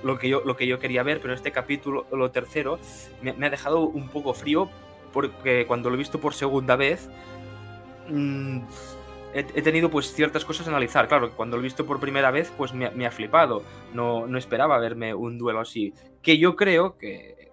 lo 0.04 0.18
que 0.18 0.30
yo, 0.30 0.42
lo 0.46 0.56
que 0.56 0.68
yo 0.68 0.80
quería 0.80 1.04
ver, 1.04 1.20
pero 1.22 1.34
este 1.34 1.52
capítulo, 1.52 2.06
lo 2.12 2.32
tercero, 2.32 2.80
me, 3.22 3.32
ha 3.46 3.50
dejado 3.50 3.82
un 3.82 4.10
poco 4.10 4.34
frío 4.34 4.70
porque 5.14 5.66
cuando 5.66 5.90
lo 5.90 5.96
he 5.96 6.00
visto 6.00 6.20
por 6.20 6.34
segunda 6.34 6.76
vez, 6.76 7.10
mm, 8.10 8.60
he, 9.34 9.62
tenido 9.62 9.90
pues 9.90 10.14
ciertas 10.14 10.46
cosas 10.46 10.68
a 10.68 10.70
analizar. 10.70 11.08
Claro, 11.08 11.32
cuando 11.32 11.58
lo 11.58 11.62
he 11.62 11.64
visto 11.64 11.86
por 11.86 12.00
primera 12.00 12.32
vez, 12.32 12.52
pues 12.58 12.74
me, 12.74 12.90
me 12.92 13.06
ha 13.06 13.12
flipado. 13.12 13.64
No, 13.94 14.28
no 14.28 14.38
esperaba 14.38 14.78
verme 14.80 15.14
un 15.14 15.38
duelo 15.38 15.60
así. 15.60 15.94
Que 16.22 16.38
yo 16.38 16.56
creo 16.56 16.98
que 16.98 17.45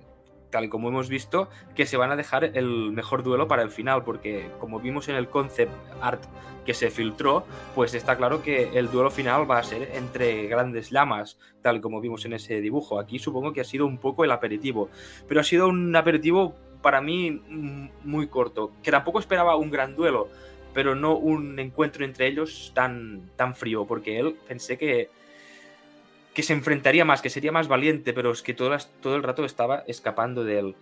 tal 0.53 0.69
como 0.69 0.89
hemos 0.89 1.09
visto, 1.09 1.49
que 1.75 1.87
se 1.87 1.97
van 1.97 2.13
a 2.13 2.17
dejar 2.17 2.45
el 2.45 2.93
mejor 2.93 3.25
duelo 3.25 3.49
para 3.49 3.63
el 3.63 3.71
final, 3.71 4.05
porque 4.05 4.49
como 4.61 4.79
vimos 4.79 5.09
en 5.09 5.17
el 5.17 5.29
concept 5.29 5.73
art 6.01 6.23
que 6.65 6.75
se 6.75 6.91
filtró, 6.91 7.45
pues 7.75 7.95
está 7.95 8.17
claro 8.17 8.43
que 8.43 8.79
el 8.79 8.89
duelo 8.91 9.11
final 9.11 9.51
va 9.51 9.59
a 9.59 9.65
ser 9.65 9.91
entre 9.95 10.47
grandes 10.47 10.91
llamas, 10.91 11.39
tal 11.61 11.81
como 11.81 12.01
vimos 12.01 12.25
en 12.25 12.35
ese 12.35 12.61
dibujo. 12.61 13.01
Aquí 13.01 13.19
supongo 13.19 13.53
que 13.53 13.63
ha 13.63 13.65
sido 13.65 13.87
un 13.87 13.99
poco 13.99 14.25
el 14.25 14.31
aperitivo, 14.31 14.89
pero 15.27 15.41
ha 15.41 15.45
sido 15.45 15.67
un 15.67 15.97
aperitivo 15.97 16.55
para 16.83 17.01
mí 17.01 17.31
mm, 17.31 17.89
muy 18.05 18.29
corto, 18.29 18.73
que 18.83 18.91
tampoco 18.91 19.19
esperaba 19.19 19.57
un 19.57 19.71
gran 19.71 19.97
duelo, 19.97 20.29
pero 20.75 20.95
no 20.95 21.17
un 21.17 21.59
encuentro 21.59 22.05
entre 22.05 22.29
ellos 22.29 22.73
tan, 22.75 23.31
tan 23.37 23.55
frío, 23.55 23.87
porque 23.87 24.19
él 24.19 24.37
pensé 24.47 24.79
que 24.79 25.11
que 26.35 26.43
se 26.43 26.53
enfrentaría 26.53 27.05
más, 27.05 27.23
que 27.23 27.31
sería 27.31 27.53
más 27.53 27.69
valiente, 27.69 28.13
pero 28.13 28.33
es 28.33 28.43
que 28.43 28.55
todo, 28.55 28.77
todo 29.01 29.17
el 29.17 29.23
rato 29.23 29.45
estaba 29.45 29.85
escapando 29.87 30.45
de 30.45 30.59
él. 30.59 30.77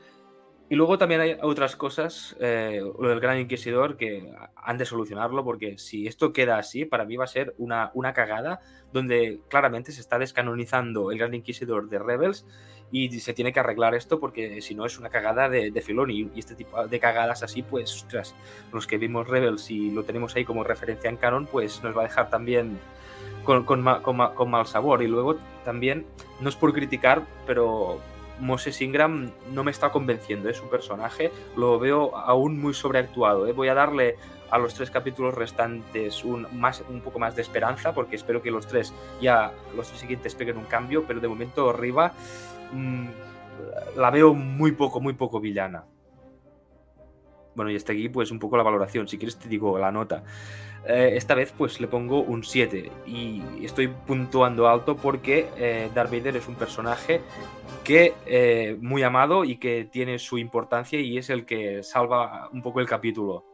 Y 0.71 0.77
luego 0.77 0.99
también 0.99 1.21
hay 1.21 1.37
otras 1.43 1.75
cosas, 1.75 2.37
eh, 2.39 2.81
lo 2.81 3.09
del 3.09 3.19
Gran 3.19 3.41
Inquisidor, 3.41 3.97
que 3.97 4.33
han 4.55 4.79
de 4.79 4.87
solucionarlo, 4.87 5.43
porque 5.43 5.79
si 5.79 6.07
esto 6.07 6.33
queda 6.33 6.59
así, 6.59 6.85
para 6.85 7.05
mí 7.05 7.17
va 7.17 7.25
a 7.25 7.27
ser 7.27 7.57
una, 7.59 7.91
una 7.93 8.13
cagada, 8.13 8.61
donde 8.93 9.41
claramente 9.49 9.91
se 9.91 10.01
está 10.01 10.17
descanonizando 10.21 11.11
el 11.11 11.19
Gran 11.19 11.35
Inquisidor 11.35 11.89
de 11.89 11.99
Rebels 11.99 12.47
y 12.93 13.19
se 13.19 13.35
tiene 13.35 13.53
que 13.53 13.59
arreglar 13.59 13.97
esto, 13.97 14.21
porque 14.21 14.63
si 14.63 14.77
no 14.77 14.87
es 14.87 14.97
una 14.97 15.11
cagada 15.11 15.49
de, 15.49 15.73
de 15.73 15.81
filón. 15.81 16.13
Y, 16.13 16.31
este 16.37 16.55
tipo 16.55 16.87
de 16.87 17.01
cagadas 17.01 17.43
así, 17.43 17.63
pues, 17.63 17.93
ostras, 18.05 18.37
los 18.73 18.87
que 18.87 18.97
vimos 18.97 19.27
Rebels 19.27 19.73
y 19.73 19.91
lo 19.91 20.05
tenemos 20.05 20.37
ahí 20.37 20.45
como 20.45 20.63
referencia 20.63 21.11
en 21.11 21.17
canon, 21.17 21.47
pues 21.47 21.83
nos 21.83 21.97
va 21.97 22.03
a 22.03 22.05
dejar 22.05 22.31
también 22.31 22.79
con, 23.51 23.83
con, 23.83 24.03
con, 24.03 24.35
con 24.35 24.51
mal 24.51 24.67
sabor. 24.67 25.03
Y 25.03 25.09
luego 25.09 25.37
también, 25.65 26.07
no 26.41 26.49
es 26.49 26.57
por 26.57 26.73
criticar, 26.73 27.23
pero 27.47 27.99
Moses 28.39 28.81
Ingram 28.81 29.33
no 29.53 29.65
me 29.65 29.71
está 29.71 29.91
convenciendo, 29.91 30.49
es 30.49 30.57
¿eh? 30.57 30.61
su 30.61 30.69
personaje, 30.69 31.33
lo 31.57 31.79
veo 31.79 32.17
aún 32.17 32.61
muy 32.61 32.75
sobreactuado. 32.75 33.47
¿eh? 33.47 33.53
Voy 33.53 33.69
a 33.69 33.75
darle 33.75 34.17
a 34.51 34.59
los 34.59 34.75
tres 34.75 34.91
capítulos 34.91 35.35
restantes 35.35 36.25
un, 36.25 36.47
más, 36.53 36.83
un 36.89 37.01
poco 37.01 37.19
más 37.19 37.37
de 37.37 37.43
esperanza, 37.43 37.93
porque 37.93 38.17
espero 38.17 38.43
que 38.43 38.51
los 38.51 38.67
tres 38.67 38.93
ya, 39.21 39.53
los 39.77 39.89
tres 39.89 40.01
siguientes 40.01 40.35
peguen 40.35 40.57
un 40.57 40.65
cambio, 40.65 41.05
pero 41.07 41.21
de 41.21 41.29
momento 41.29 41.71
arriba 41.71 42.13
mmm, 42.73 43.07
la 43.97 44.11
veo 44.11 44.35
muy 44.35 44.73
poco, 44.73 45.01
muy 45.01 45.15
poco 45.15 45.41
villana. 45.41 45.85
Bueno, 47.55 47.71
y 47.71 47.77
hasta 47.77 47.93
aquí 47.93 48.09
pues 48.09 48.31
un 48.31 48.39
poco 48.39 48.57
la 48.57 48.63
valoración, 48.63 49.07
si 49.07 49.19
quieres 49.19 49.37
te 49.37 49.49
digo 49.49 49.79
la 49.79 49.91
nota. 49.91 50.23
Eh, 50.87 51.13
esta 51.15 51.35
vez 51.35 51.53
pues 51.57 51.79
le 51.81 51.89
pongo 51.89 52.23
un 52.23 52.43
7 52.43 52.91
y 53.07 53.43
estoy 53.63 53.89
puntuando 53.89 54.67
alto 54.67 54.97
porque 54.97 55.49
eh, 55.57 55.91
Darth 55.95 56.11
Vader 56.11 56.37
es 56.37 56.49
un 56.49 56.55
personaje 56.55 57.21
que 57.85 58.15
eh, 58.25 58.79
muy 58.81 59.03
amado 59.03 59.45
y 59.45 59.59
que 59.59 59.85
tiene 59.85 60.19
su 60.19 60.39
importancia 60.39 60.99
y 60.99 61.19
es 61.19 61.29
el 61.29 61.45
que 61.45 61.83
salva 61.83 62.49
un 62.53 62.63
poco 62.63 62.81
el 62.81 62.87
capítulo. 62.87 63.45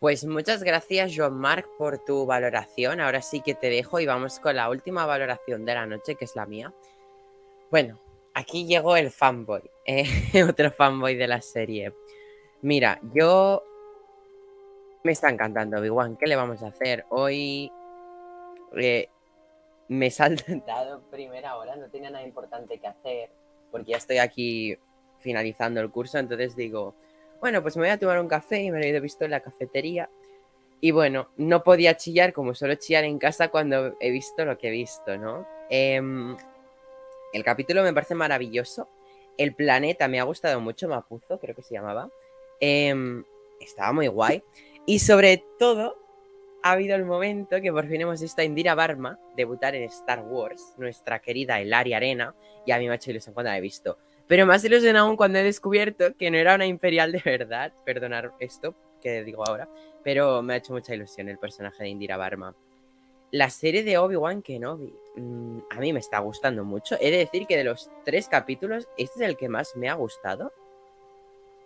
Pues 0.00 0.24
muchas 0.24 0.64
gracias, 0.64 1.12
Joan 1.16 1.34
Marc, 1.34 1.68
por 1.78 2.00
tu 2.00 2.26
valoración. 2.26 3.00
Ahora 3.00 3.22
sí 3.22 3.40
que 3.40 3.54
te 3.54 3.70
dejo 3.70 4.00
y 4.00 4.06
vamos 4.06 4.40
con 4.40 4.56
la 4.56 4.68
última 4.68 5.06
valoración 5.06 5.64
de 5.64 5.74
la 5.74 5.86
noche, 5.86 6.16
que 6.16 6.24
es 6.24 6.34
la 6.34 6.44
mía. 6.44 6.74
Bueno, 7.70 8.00
aquí 8.34 8.66
llegó 8.66 8.96
el 8.96 9.12
fanboy, 9.12 9.62
eh, 9.86 10.04
otro 10.48 10.72
fanboy 10.72 11.14
de 11.14 11.28
la 11.28 11.40
serie. 11.40 11.94
Mira, 12.62 13.00
yo 13.14 13.62
me 15.02 15.12
está 15.12 15.30
encantando 15.30 15.78
Obi-Wan. 15.78 16.16
¿Qué 16.16 16.26
le 16.26 16.36
vamos 16.36 16.62
a 16.62 16.68
hacer? 16.68 17.04
Hoy 17.10 17.72
eh, 18.76 19.08
me 19.88 20.06
he 20.06 20.10
saltado 20.10 21.02
primera 21.10 21.56
hora, 21.56 21.76
no 21.76 21.88
tenía 21.88 22.10
nada 22.10 22.24
importante 22.24 22.78
que 22.78 22.86
hacer, 22.86 23.30
porque 23.70 23.92
ya 23.92 23.96
estoy 23.96 24.18
aquí 24.18 24.78
finalizando 25.18 25.80
el 25.80 25.90
curso, 25.90 26.18
entonces 26.18 26.56
digo, 26.56 26.94
bueno, 27.40 27.62
pues 27.62 27.76
me 27.76 27.82
voy 27.82 27.90
a 27.90 27.98
tomar 27.98 28.20
un 28.20 28.28
café 28.28 28.62
y 28.62 28.70
me 28.70 28.78
lo 28.78 28.84
he 28.84 29.00
visto 29.00 29.24
en 29.24 29.32
la 29.32 29.40
cafetería. 29.40 30.08
Y 30.80 30.90
bueno, 30.90 31.28
no 31.36 31.62
podía 31.62 31.96
chillar 31.96 32.32
como 32.32 32.54
suelo 32.54 32.74
chillar 32.74 33.04
en 33.04 33.18
casa 33.18 33.48
cuando 33.48 33.96
he 34.00 34.10
visto 34.10 34.44
lo 34.44 34.58
que 34.58 34.68
he 34.68 34.72
visto, 34.72 35.16
¿no? 35.16 35.46
Eh, 35.70 36.00
el 37.32 37.44
capítulo 37.44 37.82
me 37.82 37.92
parece 37.92 38.14
maravilloso. 38.16 38.88
El 39.38 39.54
planeta 39.54 40.08
me 40.08 40.18
ha 40.18 40.24
gustado 40.24 40.60
mucho, 40.60 40.88
Mapuzo, 40.88 41.38
creo 41.38 41.54
que 41.54 41.62
se 41.62 41.74
llamaba. 41.74 42.10
Eh, 42.60 43.22
estaba 43.60 43.92
muy 43.92 44.08
guay. 44.08 44.42
Y 44.86 44.98
sobre 44.98 45.44
todo, 45.58 45.96
ha 46.62 46.72
habido 46.72 46.96
el 46.96 47.04
momento 47.04 47.60
que 47.60 47.72
por 47.72 47.86
fin 47.86 48.00
hemos 48.00 48.20
visto 48.20 48.40
a 48.40 48.44
Indira 48.44 48.74
Barma 48.74 49.18
debutar 49.36 49.74
en 49.74 49.84
Star 49.84 50.22
Wars, 50.22 50.74
nuestra 50.76 51.20
querida 51.20 51.60
Elari 51.60 51.94
Arena, 51.94 52.34
y 52.66 52.72
a 52.72 52.78
mí 52.78 52.86
me 52.86 52.92
ha 52.92 52.96
hecho 52.96 53.10
ilusión 53.10 53.34
cuando 53.34 53.50
la 53.50 53.58
he 53.58 53.60
visto. 53.60 53.98
Pero 54.26 54.46
más 54.46 54.64
ilusión 54.64 54.96
aún 54.96 55.16
cuando 55.16 55.38
he 55.38 55.42
descubierto 55.42 56.16
que 56.16 56.30
no 56.30 56.38
era 56.38 56.54
una 56.54 56.66
imperial 56.66 57.12
de 57.12 57.22
verdad, 57.24 57.72
perdonar 57.84 58.32
esto 58.38 58.74
que 59.00 59.24
digo 59.24 59.44
ahora, 59.46 59.68
pero 60.02 60.42
me 60.42 60.54
ha 60.54 60.56
hecho 60.56 60.72
mucha 60.72 60.94
ilusión 60.94 61.28
el 61.28 61.38
personaje 61.38 61.82
de 61.82 61.88
Indira 61.88 62.16
Barma. 62.16 62.54
La 63.32 63.50
serie 63.50 63.82
de 63.82 63.98
Obi-Wan 63.98 64.42
Kenobi, 64.42 64.92
mmm, 65.16 65.58
a 65.70 65.80
mí 65.80 65.92
me 65.92 66.00
está 66.00 66.18
gustando 66.18 66.64
mucho. 66.64 66.96
He 67.00 67.10
de 67.10 67.18
decir 67.18 67.46
que 67.46 67.56
de 67.56 67.64
los 67.64 67.90
tres 68.04 68.28
capítulos, 68.28 68.88
este 68.96 69.22
es 69.22 69.30
el 69.30 69.36
que 69.36 69.48
más 69.48 69.74
me 69.74 69.88
ha 69.88 69.94
gustado. 69.94 70.52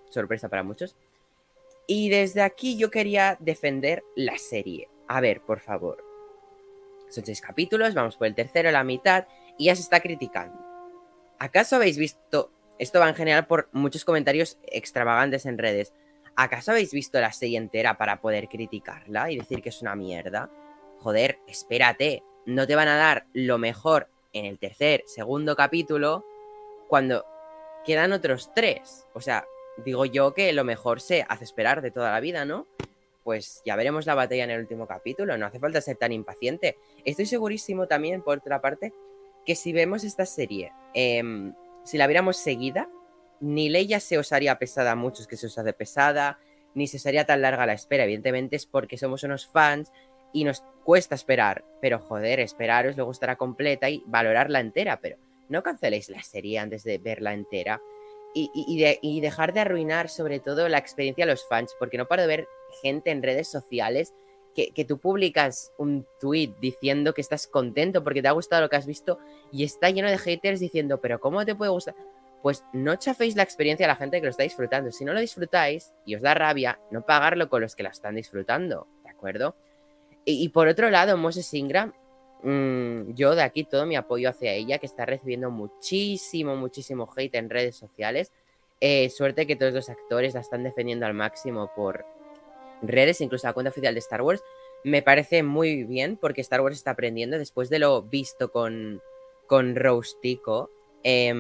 Sorpresa 0.09 0.48
para 0.48 0.62
muchos. 0.62 0.96
Y 1.87 2.09
desde 2.09 2.42
aquí 2.42 2.77
yo 2.77 2.90
quería 2.90 3.37
defender 3.40 4.05
la 4.16 4.38
serie. 4.38 4.88
A 5.07 5.20
ver, 5.20 5.40
por 5.40 5.61
favor. 5.61 6.05
Son 7.09 7.25
seis 7.25 7.40
capítulos, 7.40 7.94
vamos 7.94 8.16
por 8.16 8.27
el 8.27 8.35
tercero, 8.35 8.70
la 8.70 8.83
mitad, 8.83 9.27
y 9.57 9.66
ya 9.66 9.77
se 9.77 9.83
está 9.83 10.01
criticando. 10.01 10.59
¿Acaso 11.38 11.77
habéis 11.77 11.99
visto, 11.99 12.51
esto 12.79 12.99
va 12.99 13.09
en 13.09 13.14
general 13.14 13.46
por 13.46 13.68
muchos 13.72 14.05
comentarios 14.05 14.59
extravagantes 14.66 15.46
en 15.46 15.59
redes, 15.59 15.92
¿acaso 16.35 16.72
habéis 16.72 16.92
visto 16.92 17.20
la 17.20 17.33
serie 17.33 17.59
entera 17.59 17.96
para 17.96 18.20
poder 18.20 18.49
criticarla 18.49 19.31
y 19.31 19.38
decir 19.38 19.62
que 19.62 19.68
es 19.68 19.83
una 19.83 19.94
mierda? 19.94 20.51
Joder, 20.99 21.38
espérate, 21.46 22.22
no 22.46 22.66
te 22.66 22.75
van 22.75 22.88
a 22.88 22.96
dar 22.96 23.27
lo 23.33 23.59
mejor 23.59 24.09
en 24.33 24.44
el 24.46 24.59
tercer, 24.59 25.05
segundo 25.07 25.55
capítulo 25.57 26.25
cuando 26.88 27.25
quedan 27.85 28.12
otros 28.12 28.51
tres. 28.55 29.07
O 29.14 29.20
sea, 29.20 29.46
digo 29.85 30.05
yo 30.05 30.35
que 30.35 30.53
lo 30.53 30.65
mejor 30.65 31.01
se 31.01 31.25
hace 31.29 31.45
esperar 31.45 31.83
de 31.83 31.91
toda 31.91 32.12
la 32.12 32.21
vida, 32.21 32.45
¿no? 32.45 32.67
Pues 33.25 33.62
ya 33.65 33.77
veremos 33.77 34.07
la 34.07 34.15
batalla 34.15 34.45
en 34.45 34.51
el 34.51 34.61
último 34.61 34.87
capítulo, 34.87 35.37
no 35.37 35.47
hace 35.47 35.59
falta 35.59 35.81
ser 35.81 35.97
tan 35.97 36.12
impaciente. 36.12 36.77
Estoy 37.05 37.27
segurísimo 37.27 37.87
también, 37.87 38.23
por 38.23 38.39
otra 38.39 38.61
parte, 38.61 38.93
que 39.45 39.55
si 39.55 39.73
vemos 39.73 40.05
esta 40.05 40.27
serie, 40.27 40.73
eh, 40.95 41.23
si 41.85 41.99
la 41.99 42.07
viéramos 42.07 42.37
seguida, 42.37 42.89
ni 43.41 43.69
Leia 43.69 44.01
se 44.01 44.19
os 44.19 44.33
haría 44.33 44.59
pesada 44.59 44.93
a 44.93 44.97
muchos 44.97 45.27
que 45.27 45.37
se 45.37 45.47
os 45.47 45.59
hace 45.59 45.73
pesada, 45.73 46.39
ni 46.75 46.87
se 46.87 46.97
os 46.97 47.07
haría 47.07 47.27
tan 47.27 47.43
larga 47.43 47.67
la 47.67 47.73
espera. 47.73 48.05
Evidentemente 48.05 48.57
es 48.57 48.67
porque 48.67 48.99
somos 48.99 49.23
unos 49.23 49.47
fans 49.47 49.93
y 50.33 50.45
nos 50.45 50.62
cuesta 50.85 51.15
esperar. 51.15 51.65
Pero 51.81 51.99
joder, 51.99 52.41
esperaros, 52.41 52.97
luego 52.97 53.12
estará 53.12 53.37
completa 53.37 53.89
y 53.89 54.03
valorarla 54.07 54.61
entera. 54.61 55.01
Pero 55.01 55.17
no 55.49 55.62
canceléis 55.62 56.09
la 56.09 56.23
serie 56.23 56.59
antes 56.59 56.85
de 56.85 56.99
verla 56.99 57.33
entera 57.33 57.81
y, 58.38 58.51
y, 58.53 58.79
de, 58.79 58.99
y, 59.01 59.20
dejar 59.22 59.55
de 59.55 59.61
arruinar 59.61 60.11
sobre 60.11 60.40
todo 60.40 60.68
la 60.68 60.77
experiencia 60.77 61.25
de 61.25 61.33
los 61.33 61.49
fans, 61.49 61.75
porque 61.79 61.96
no 61.96 62.07
paro 62.07 62.20
de 62.20 62.29
ver 62.29 62.49
gente 62.83 63.11
en 63.11 63.22
redes 63.22 63.49
sociales 63.49 64.12
que, 64.55 64.72
que, 64.72 64.85
tú 64.85 64.99
publicas 64.99 65.72
un 65.79 66.07
tweet 66.20 66.53
diciendo 66.61 67.14
que 67.14 67.22
estás 67.22 67.46
contento 67.46 68.05
porque 68.05 68.20
te 68.20 68.29
ha 68.29 68.33
gustado 68.33 68.61
lo 68.61 68.68
que 68.68 68.77
has 68.77 68.87
visto 68.87 69.18
y 69.51 69.64
está 69.64 69.88
lleno 69.88 70.11
de 70.11 70.18
haters 70.18 70.61
diciendo, 70.61 71.01
pero 71.01 71.18
¿cómo 71.18 71.46
te 71.46 71.55
puede 71.55 71.70
gustar? 71.70 71.94
Pues 72.42 72.62
no 72.75 72.96
chaféis 72.96 73.37
la 73.37 73.42
experiencia 73.42 73.87
a 73.87 73.88
la 73.88 73.96
gente 73.96 74.20
que 74.20 74.27
lo 74.27 74.31
está 74.31 74.42
disfrutando. 74.42 74.92
Si 74.92 75.07
no 75.07 75.14
lo 75.14 75.20
disfrutáis 75.20 75.94
y 76.05 76.14
os 76.14 76.20
da 76.20 76.35
rabia, 76.35 76.79
no 76.90 77.07
pagarlo 77.07 77.49
con 77.49 77.62
los 77.62 77.75
que 77.75 77.85
la 77.85 77.88
están 77.88 78.16
disfrutando, 78.16 78.87
¿de 79.03 79.11
acuerdo? 79.11 79.57
Y, 80.27 80.44
y 80.44 80.51
por 80.51 80.68
otro 80.68 80.90
lado, 80.90 81.16
Moses 81.16 81.53
Ingram 81.55 81.94
mmm, 82.42 83.12
yo 83.14 83.35
de 83.35 83.42
aquí 83.42 83.64
todo 83.64 83.87
mi 83.87 83.96
apoyo 83.96 84.29
hacia 84.29 84.53
ella, 84.53 84.79
que 84.79 84.87
está 84.87 85.07
recibiendo 85.07 85.51
muchísimo, 85.51 86.57
muchísimo 86.57 87.09
hate 87.16 87.35
en 87.35 87.51
redes 87.51 87.77
sociales. 87.77 88.33
Eh, 88.81 89.09
suerte 89.11 89.46
que 89.46 89.57
todos 89.57 89.72
los 89.72 89.88
actores 89.88 90.35
la 90.35 90.40
están 90.40 90.62
defendiendo 90.62 91.07
al 91.07 91.14
máximo 91.14 91.70
por 91.75 92.05
redes, 92.83 93.20
incluso 93.20 93.46
la 93.46 93.55
cuenta 93.55 93.70
oficial 93.70 93.94
de 93.94 94.01
Star 94.01 94.22
Wars. 94.22 94.42
Me 94.85 95.03
parece 95.03 95.42
muy 95.42 95.85
bien 95.85 96.16
porque 96.16 96.42
Star 96.42 96.61
Wars 96.61 96.77
está 96.77 96.92
aprendiendo 96.92 97.38
después 97.38 97.70
de 97.70 97.79
lo 97.79 98.03
visto 98.03 98.53
con, 98.53 99.01
con 99.46 99.75
Rose 99.75 100.16
Tico 100.20 100.70
eh, 101.03 101.35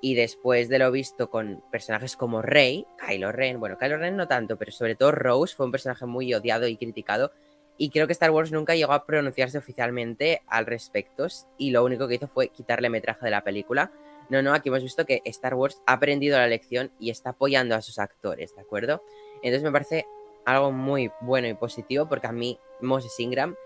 y 0.00 0.14
después 0.14 0.68
de 0.68 0.78
lo 0.78 0.90
visto 0.90 1.30
con 1.30 1.62
personajes 1.70 2.14
como 2.14 2.42
Rey, 2.42 2.86
Kylo 2.98 3.32
Ren, 3.32 3.58
bueno, 3.58 3.78
Kylo 3.78 3.96
Ren 3.96 4.16
no 4.16 4.28
tanto, 4.28 4.58
pero 4.58 4.70
sobre 4.70 4.96
todo 4.96 5.12
Rose 5.12 5.54
fue 5.56 5.64
un 5.64 5.72
personaje 5.72 6.04
muy 6.04 6.34
odiado 6.34 6.66
y 6.68 6.76
criticado 6.76 7.32
y 7.76 7.90
creo 7.90 8.06
que 8.06 8.12
Star 8.12 8.30
Wars 8.30 8.52
nunca 8.52 8.74
llegó 8.74 8.92
a 8.92 9.04
pronunciarse 9.04 9.58
oficialmente 9.58 10.42
al 10.46 10.66
respecto 10.66 11.26
y 11.58 11.70
lo 11.70 11.84
único 11.84 12.06
que 12.06 12.14
hizo 12.14 12.28
fue 12.28 12.48
quitarle 12.48 12.88
metraje 12.88 13.24
de 13.24 13.30
la 13.30 13.42
película. 13.42 13.92
No, 14.30 14.42
no, 14.42 14.54
aquí 14.54 14.68
hemos 14.68 14.82
visto 14.82 15.04
que 15.04 15.20
Star 15.24 15.54
Wars 15.54 15.82
ha 15.86 15.94
aprendido 15.94 16.38
la 16.38 16.46
lección 16.46 16.92
y 16.98 17.10
está 17.10 17.30
apoyando 17.30 17.74
a 17.74 17.82
sus 17.82 17.98
actores, 17.98 18.54
¿de 18.54 18.62
acuerdo? 18.62 19.02
Entonces 19.36 19.62
me 19.62 19.72
parece 19.72 20.06
algo 20.44 20.72
muy 20.72 21.10
bueno 21.20 21.48
y 21.48 21.54
positivo 21.54 22.08
porque 22.08 22.26
a 22.26 22.32
mí 22.32 22.58
Moses 22.80 23.18
Ingram 23.18 23.56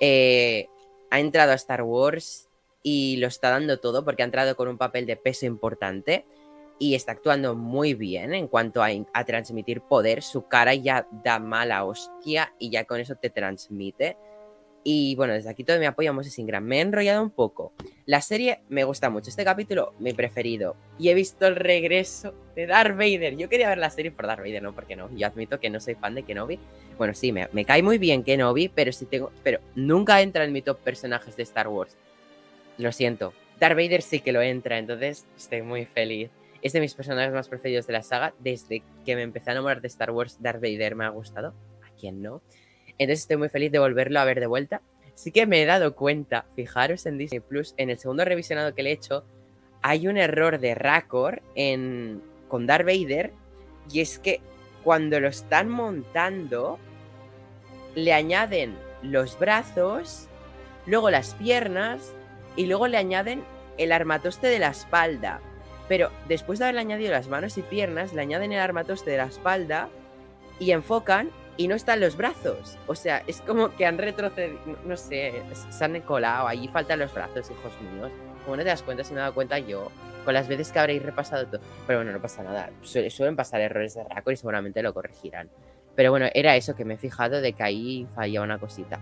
eh, 0.00 0.68
ha 1.10 1.20
entrado 1.20 1.52
a 1.52 1.56
Star 1.56 1.82
Wars 1.82 2.48
y 2.82 3.16
lo 3.16 3.26
está 3.26 3.50
dando 3.50 3.80
todo 3.80 4.04
porque 4.04 4.22
ha 4.22 4.26
entrado 4.26 4.56
con 4.56 4.68
un 4.68 4.78
papel 4.78 5.04
de 5.04 5.16
peso 5.16 5.46
importante 5.46 6.24
y 6.78 6.94
está 6.94 7.12
actuando 7.12 7.54
muy 7.54 7.94
bien 7.94 8.34
en 8.34 8.48
cuanto 8.48 8.82
a, 8.82 9.24
transmitir 9.24 9.80
poder. 9.80 10.22
Su 10.22 10.46
cara 10.46 10.74
ya 10.74 11.06
da 11.24 11.38
mala 11.38 11.84
hostia 11.84 12.52
y 12.58 12.70
ya 12.70 12.84
con 12.84 13.00
eso 13.00 13.16
te 13.16 13.30
transmite. 13.30 14.16
Y 14.84 15.16
bueno, 15.16 15.34
desde 15.34 15.50
aquí 15.50 15.64
todo 15.64 15.78
mi 15.78 15.86
apoyo 15.86 16.10
a 16.10 16.12
Moses 16.12 16.38
Ingram. 16.38 16.64
Me 16.64 16.78
he 16.78 16.80
enrollado 16.80 17.22
un 17.22 17.30
poco. 17.30 17.72
La 18.06 18.20
serie 18.20 18.62
me 18.68 18.84
gusta 18.84 19.10
mucho. 19.10 19.28
Este 19.28 19.44
capítulo, 19.44 19.92
mi 19.98 20.12
preferido. 20.12 20.76
Y 20.98 21.10
he 21.10 21.14
visto 21.14 21.46
el 21.46 21.56
regreso 21.56 22.32
de 22.54 22.66
Darth 22.66 22.96
Vader. 22.96 23.36
Yo 23.36 23.48
quería 23.48 23.68
ver 23.68 23.78
la 23.78 23.90
serie 23.90 24.12
por 24.12 24.26
Darth 24.26 24.40
Vader, 24.40 24.62
¿no? 24.62 24.74
Porque 24.74 24.96
no. 24.96 25.10
Yo 25.14 25.26
admito 25.26 25.60
que 25.60 25.68
no 25.68 25.80
soy 25.80 25.94
fan 25.94 26.14
de 26.14 26.22
Kenobi. 26.22 26.58
Bueno, 26.96 27.12
sí, 27.12 27.32
me, 27.32 27.48
me 27.52 27.64
cae 27.64 27.82
muy 27.82 27.98
bien 27.98 28.22
Kenobi, 28.22 28.68
pero 28.68 28.92
sí 28.92 29.04
tengo. 29.04 29.30
Pero 29.42 29.58
nunca 29.74 30.22
entra 30.22 30.44
en 30.44 30.52
mi 30.52 30.62
top 30.62 30.78
personajes 30.78 31.36
de 31.36 31.42
Star 31.42 31.68
Wars. 31.68 31.96
Lo 32.78 32.92
siento 32.92 33.34
Darth 33.58 33.76
Vader 33.76 34.02
sí 34.02 34.20
que 34.20 34.32
lo 34.32 34.40
entra, 34.40 34.78
entonces 34.78 35.26
estoy 35.36 35.62
muy 35.62 35.84
feliz. 35.84 36.30
Es 36.62 36.72
de 36.72 36.80
mis 36.80 36.94
personajes 36.94 37.32
más 37.32 37.48
preferidos 37.48 37.86
de 37.86 37.92
la 37.92 38.02
saga. 38.02 38.34
Desde 38.38 38.82
que 39.04 39.16
me 39.16 39.22
empecé 39.22 39.50
a 39.50 39.52
enamorar 39.52 39.80
de 39.80 39.88
Star 39.88 40.10
Wars, 40.10 40.38
Darth 40.40 40.60
Vader 40.60 40.94
me 40.94 41.04
ha 41.04 41.10
gustado. 41.10 41.54
¿A 41.82 41.90
quién 41.98 42.22
no? 42.22 42.42
Entonces 42.98 43.20
estoy 43.20 43.36
muy 43.36 43.48
feliz 43.48 43.70
de 43.70 43.78
volverlo 43.78 44.18
a 44.20 44.24
ver 44.24 44.40
de 44.40 44.46
vuelta. 44.46 44.82
Sí 45.14 45.32
que 45.32 45.46
me 45.46 45.62
he 45.62 45.66
dado 45.66 45.94
cuenta, 45.94 46.46
fijaros 46.54 47.06
en 47.06 47.18
Disney 47.18 47.40
Plus, 47.40 47.74
en 47.76 47.90
el 47.90 47.98
segundo 47.98 48.24
revisionado 48.24 48.74
que 48.74 48.82
le 48.82 48.90
he 48.90 48.92
hecho, 48.92 49.24
hay 49.82 50.08
un 50.08 50.16
error 50.16 50.58
de 50.58 50.74
Raccord 50.74 51.40
en, 51.54 52.22
con 52.48 52.66
Darth 52.66 52.86
Vader. 52.86 53.32
Y 53.90 54.00
es 54.00 54.18
que 54.18 54.40
cuando 54.84 55.20
lo 55.20 55.28
están 55.28 55.68
montando, 55.68 56.78
le 57.94 58.12
añaden 58.12 58.76
los 59.02 59.38
brazos, 59.38 60.28
luego 60.86 61.10
las 61.10 61.34
piernas 61.34 62.12
y 62.56 62.66
luego 62.66 62.88
le 62.88 62.96
añaden 62.96 63.42
el 63.76 63.92
armatoste 63.92 64.48
de 64.48 64.58
la 64.58 64.68
espalda. 64.68 65.40
Pero 65.88 66.10
después 66.28 66.58
de 66.58 66.66
haberle 66.66 66.82
añadido 66.82 67.12
las 67.12 67.28
manos 67.28 67.56
y 67.58 67.62
piernas, 67.62 68.12
le 68.12 68.20
añaden 68.20 68.52
el 68.52 68.60
armatoste 68.60 69.10
de 69.10 69.16
la 69.16 69.24
espalda 69.24 69.88
y 70.60 70.72
enfocan 70.72 71.30
y 71.56 71.68
no 71.68 71.74
están 71.74 72.00
los 72.00 72.16
brazos. 72.16 72.78
O 72.86 72.94
sea, 72.94 73.22
es 73.26 73.40
como 73.40 73.74
que 73.74 73.86
han 73.86 73.98
retrocedido, 73.98 74.58
no 74.84 74.96
sé, 74.96 75.42
se 75.70 75.84
han 75.84 76.00
colado, 76.02 76.46
ahí 76.46 76.68
faltan 76.68 76.98
los 77.00 77.12
brazos, 77.12 77.50
hijos 77.50 77.72
míos. 77.92 78.10
Como 78.44 78.56
no 78.56 78.62
te 78.62 78.68
das 78.68 78.82
cuenta, 78.82 79.04
si 79.04 79.12
me 79.12 79.18
he 79.18 79.20
dado 79.20 79.34
cuenta 79.34 79.58
yo, 79.58 79.90
con 80.24 80.34
las 80.34 80.46
veces 80.46 80.70
que 80.70 80.78
habréis 80.78 81.02
repasado 81.02 81.46
todo. 81.46 81.60
Pero 81.86 81.98
bueno, 81.98 82.12
no 82.12 82.20
pasa 82.20 82.42
nada. 82.42 82.70
suelen 82.82 83.34
pasar 83.34 83.60
errores 83.60 83.94
de 83.94 84.04
Raccord 84.04 84.34
y 84.34 84.36
seguramente 84.36 84.82
lo 84.82 84.94
corregirán. 84.94 85.50
Pero 85.96 86.10
bueno, 86.10 86.26
era 86.32 86.54
eso 86.54 86.76
que 86.76 86.84
me 86.84 86.94
he 86.94 86.98
fijado 86.98 87.40
de 87.40 87.52
que 87.52 87.62
ahí 87.62 88.06
fallaba 88.14 88.44
una 88.44 88.58
cosita. 88.58 89.00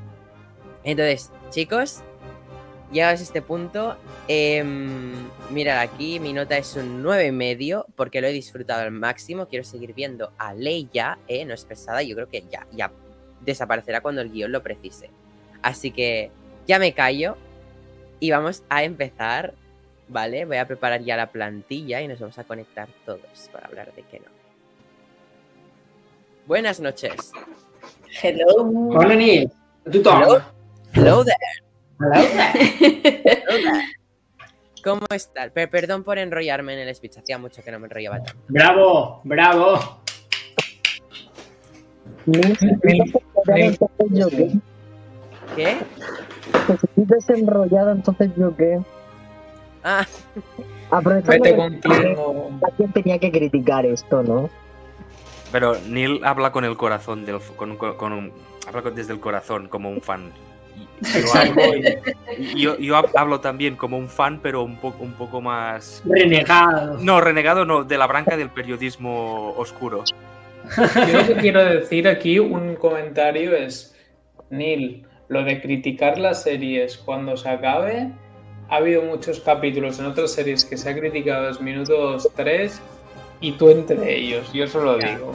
Entonces, 0.82 1.30
chicos, 1.50 2.02
llegados 2.92 3.20
a 3.20 3.22
este 3.22 3.42
punto, 3.42 3.96
eh, 4.28 4.62
mirad 5.50 5.78
aquí, 5.78 6.20
mi 6.20 6.32
nota 6.32 6.56
es 6.56 6.76
un 6.76 7.02
9,5 7.02 7.86
porque 7.94 8.20
lo 8.20 8.26
he 8.26 8.32
disfrutado 8.32 8.82
al 8.82 8.92
máximo. 8.92 9.46
Quiero 9.46 9.64
seguir 9.64 9.94
viendo 9.94 10.32
a 10.38 10.54
Leia, 10.54 11.18
eh, 11.28 11.44
no 11.44 11.54
es 11.54 11.64
pesada, 11.64 12.02
yo 12.02 12.14
creo 12.14 12.28
que 12.28 12.44
ya, 12.50 12.66
ya 12.72 12.90
desaparecerá 13.44 14.00
cuando 14.00 14.20
el 14.20 14.30
guion 14.30 14.52
lo 14.52 14.62
precise. 14.62 15.10
Así 15.62 15.90
que 15.90 16.30
ya 16.66 16.78
me 16.78 16.92
callo 16.92 17.36
y 18.20 18.30
vamos 18.30 18.62
a 18.68 18.84
empezar, 18.84 19.54
¿vale? 20.08 20.44
Voy 20.44 20.56
a 20.56 20.66
preparar 20.66 21.02
ya 21.02 21.16
la 21.16 21.30
plantilla 21.30 22.00
y 22.00 22.08
nos 22.08 22.20
vamos 22.20 22.38
a 22.38 22.44
conectar 22.44 22.88
todos 23.04 23.48
para 23.52 23.66
hablar 23.66 23.92
de 23.94 24.02
qué 24.02 24.20
no. 24.20 24.26
Buenas 26.46 26.78
noches. 26.78 27.32
Hello. 28.22 28.46
Hola, 28.94 29.16
Neil. 29.16 29.50
¿Tú 29.90 29.98
Hello, 29.98 30.40
hello 30.94 31.24
there. 31.24 31.65
Hello. 31.98 32.14
¿Cómo 34.84 35.06
estás? 35.10 35.50
Per- 35.50 35.68
perdón 35.70 36.04
por 36.04 36.18
enrollarme 36.18 36.74
en 36.80 36.88
el 36.88 36.94
speech, 36.94 37.18
hacía 37.18 37.38
mucho 37.38 37.62
que 37.62 37.70
no 37.72 37.78
me 37.80 37.86
enrollaba 37.86 38.22
tanto. 38.22 38.40
Bravo, 38.48 39.20
bravo. 39.24 40.00
Qué. 42.26 43.78
¿Qué? 45.56 45.76
Que 46.66 46.72
si 46.76 46.86
estoy 46.86 47.04
desenrollado, 47.06 47.92
entonces 47.92 48.30
yo 48.36 48.54
qué. 48.56 48.80
Ah, 49.82 50.06
Vete 51.04 51.56
contigo. 51.56 52.50
alguien 52.62 52.92
tenía 52.92 53.18
que 53.18 53.30
criticar 53.32 53.86
esto, 53.86 54.22
¿no? 54.22 54.50
Pero 55.52 55.76
Neil 55.86 56.20
habla 56.24 56.50
con 56.52 56.64
el 56.64 56.76
corazón, 56.76 57.24
del, 57.24 57.38
con, 57.56 57.76
con- 57.76 57.96
con 57.96 58.12
un- 58.12 58.32
habla 58.66 58.90
desde 58.90 59.12
el 59.12 59.20
corazón, 59.20 59.68
como 59.68 59.88
un 59.90 60.00
fan. 60.00 60.32
Yo, 61.02 61.34
hablo, 61.34 61.62
y- 61.76 62.60
yo, 62.60 62.78
yo 62.78 62.94
hab- 62.96 63.10
hablo 63.14 63.40
también 63.40 63.76
como 63.76 63.98
un 63.98 64.08
fan, 64.08 64.40
pero 64.42 64.62
un, 64.62 64.76
poco 64.76 65.02
un 65.04 65.12
poco 65.12 65.40
más... 65.40 66.02
Renegado. 66.06 66.98
No, 67.00 67.20
renegado 67.20 67.64
no, 67.64 67.84
de 67.84 67.98
la 67.98 68.06
branca 68.06 68.36
del 68.36 68.50
periodismo 68.50 69.52
oscuro. 69.56 70.04
Yo 70.76 71.18
lo 71.20 71.26
que 71.26 71.34
quiero 71.34 71.64
decir 71.64 72.08
aquí, 72.08 72.38
un 72.38 72.74
comentario 72.76 73.54
es, 73.54 73.94
Neil, 74.50 75.04
lo 75.28 75.44
de 75.44 75.60
criticar 75.60 76.18
las 76.18 76.42
series 76.42 76.96
cuando 76.96 77.36
se 77.36 77.48
acabe, 77.48 78.08
ha 78.68 78.76
habido 78.76 79.02
muchos 79.02 79.40
capítulos 79.40 79.98
en 80.00 80.06
otras 80.06 80.32
series 80.32 80.64
que 80.64 80.76
se 80.76 80.90
ha 80.90 80.94
criticado 80.98 81.48
los 81.48 81.60
minutos 81.60 82.28
3 82.34 82.80
y 83.40 83.52
tú 83.52 83.70
entre 83.70 84.16
ellos, 84.16 84.52
yo 84.52 84.66
solo 84.66 84.96
digo. 84.98 85.34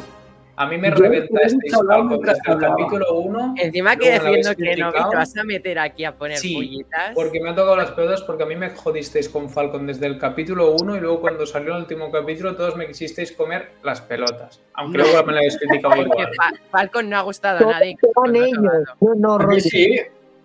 A 0.57 0.67
mí 0.67 0.77
me 0.77 0.89
Yo 0.89 0.95
reventa 0.95 1.39
este 1.41 1.57
desde 1.63 2.51
el 2.51 2.57
capítulo 2.59 3.13
1 3.13 3.55
encima 3.57 3.95
que 3.95 4.11
defiendo 4.11 4.55
que 4.55 4.75
no, 4.75 4.91
que 4.91 4.99
te 5.09 5.15
vas 5.15 5.35
a 5.37 5.43
meter 5.43 5.79
aquí 5.79 6.03
a 6.05 6.15
poner 6.15 6.37
Sí, 6.37 6.53
pullitas. 6.55 7.15
porque 7.15 7.39
me 7.39 7.49
ha 7.49 7.55
tocado 7.55 7.77
las 7.77 7.91
pelotas 7.91 8.21
porque 8.23 8.43
a 8.43 8.45
mí 8.45 8.55
me 8.55 8.69
jodisteis 8.69 9.29
con 9.29 9.49
Falcon 9.49 9.87
desde 9.87 10.05
el 10.07 10.19
capítulo 10.19 10.73
1 10.75 10.97
y 10.97 10.99
luego 10.99 11.21
cuando 11.21 11.45
salió 11.45 11.75
el 11.75 11.81
último 11.81 12.11
capítulo 12.11 12.55
todos 12.55 12.75
me 12.75 12.85
quisisteis 12.87 13.31
comer 13.31 13.71
las 13.83 14.01
pelotas. 14.01 14.61
Aunque 14.73 14.97
No. 14.99 15.03
luego 15.05 15.23
me 15.25 15.31
lo 15.33 15.37
habéis 15.39 15.57
criticado 15.57 16.01
igual. 16.01 16.29
Fa- 16.35 16.51
Falcon 16.69 17.09
no 17.09 17.17
ha 17.17 17.21
gustado 17.21 17.67
a 17.69 17.71
nadie. 17.71 17.97
No, 18.99 19.15
no, 19.15 19.33
A 19.35 19.47
mí 19.47 19.61
sí, 19.61 19.99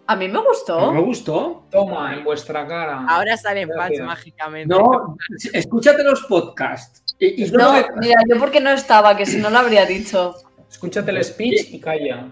A 0.08 0.14
mí 0.14 0.28
me 0.28 0.38
a 0.38 0.42
gustó. 0.42 0.92
mí 0.92 0.98
me 0.98 1.04
gustó. 1.04 1.64
Toma, 1.68 2.14
en 2.14 2.22
vuestra 2.22 2.64
cara. 2.66 3.04
Ahora 3.08 3.36
salen 3.36 3.68
fans 3.74 3.98
mágicamente. 4.00 4.72
No, 4.72 5.16
escúchate 5.52 6.04
los 6.04 6.22
podcasts. 6.26 7.02
Y, 7.18 7.44
y 7.44 7.50
No, 7.50 7.72
mira, 7.96 8.16
yo 8.28 8.38
porque 8.38 8.60
no 8.60 8.70
estaba, 8.70 9.16
que 9.16 9.26
si 9.26 9.38
no 9.38 9.50
lo 9.50 9.58
habría 9.58 9.86
dicho. 9.86 10.34
Escúchate 10.70 11.10
el 11.10 11.24
speech 11.24 11.70
y 11.72 11.80
calla. 11.80 12.28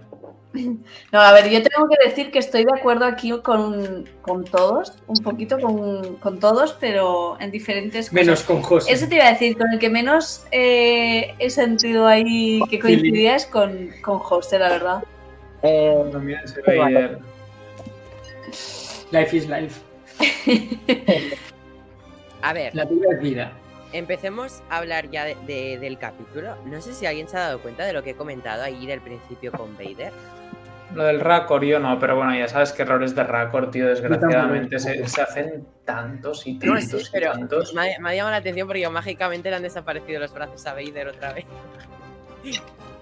No, 1.11 1.21
a 1.21 1.33
ver, 1.33 1.51
yo 1.51 1.61
tengo 1.63 1.89
que 1.89 2.09
decir 2.09 2.31
que 2.31 2.39
estoy 2.39 2.65
de 2.65 2.71
acuerdo 2.79 3.07
aquí 3.07 3.33
con, 3.43 4.09
con 4.23 4.45
todos, 4.45 4.93
un 5.09 5.17
poquito 5.23 5.59
con, 5.59 6.17
con 6.17 6.39
todos, 6.39 6.77
pero 6.79 7.37
en 7.41 7.51
diferentes 7.51 8.09
cosas. 8.09 8.13
menos 8.13 8.43
con 8.45 8.63
José. 8.63 8.93
Eso 8.93 9.09
te 9.09 9.17
iba 9.17 9.27
a 9.27 9.33
decir, 9.33 9.57
con 9.57 9.73
el 9.73 9.81
que 9.81 9.91
menos 9.91 10.47
eh, 10.53 11.35
he 11.41 11.51
sentido 11.51 12.07
ahí 12.07 12.61
que 12.71 12.79
coincidía 12.79 13.35
es 13.35 13.47
con, 13.47 13.91
con 14.01 14.21
José, 14.21 14.61
la 14.61 14.69
verdad. 14.69 15.05
Eh, 15.63 16.09
También 16.13 16.41
Vader. 16.67 17.19
Life 19.11 19.37
is 19.37 19.49
life. 19.49 19.81
A 22.43 22.53
ver, 22.53 22.75
La 22.75 22.85
vida 22.85 23.07
es 23.13 23.21
vida. 23.21 23.53
Empecemos 23.99 24.63
a 24.71 24.79
hablar 24.79 25.11
ya 25.11 25.25
de- 25.25 25.37
de- 25.47 25.79
del 25.79 25.99
capítulo. 25.99 26.57
No 26.67 26.81
sé 26.83 26.93
si 26.95 27.07
alguien 27.07 27.29
se 27.29 27.37
ha 27.37 27.41
dado 27.41 27.61
cuenta 27.61 27.85
de 27.85 27.93
lo 27.93 28.03
que 28.03 28.11
he 28.11 28.15
comentado 28.15 28.63
ahí 28.63 28.87
del 28.87 29.01
principio 29.01 29.53
con 29.53 29.77
Vader. 29.77 30.13
Lo 30.95 31.05
del 31.05 31.19
Raccord 31.21 31.65
yo 31.65 31.81
no, 31.81 31.99
pero 31.99 32.15
bueno, 32.17 32.37
ya 32.37 32.47
sabes 32.47 32.73
que 32.73 32.83
errores 32.83 33.15
de 33.17 33.25
Raccord, 33.25 33.71
tío, 33.71 33.89
desgraciadamente 33.89 34.79
se, 34.79 35.09
se 35.09 35.23
hacen 35.23 35.67
tantos 35.85 36.47
y 36.47 36.55
No, 36.55 36.75
tantos 36.75 37.03
sí, 37.03 37.09
y 37.09 37.11
pero 37.13 37.33
tantos. 37.33 37.75
me 37.75 37.95
ha, 37.95 37.99
me 38.01 38.11
ha 38.11 38.15
llamado 38.15 38.31
la 38.33 38.37
atención 38.37 38.69
porque 38.69 38.89
mágicamente 38.89 39.51
le 39.51 39.57
han 39.57 39.63
desaparecido 39.63 40.21
los 40.21 40.33
brazos 40.33 40.65
a 40.67 40.75
Vader 40.75 41.09
otra 41.09 41.33
vez. 41.33 41.47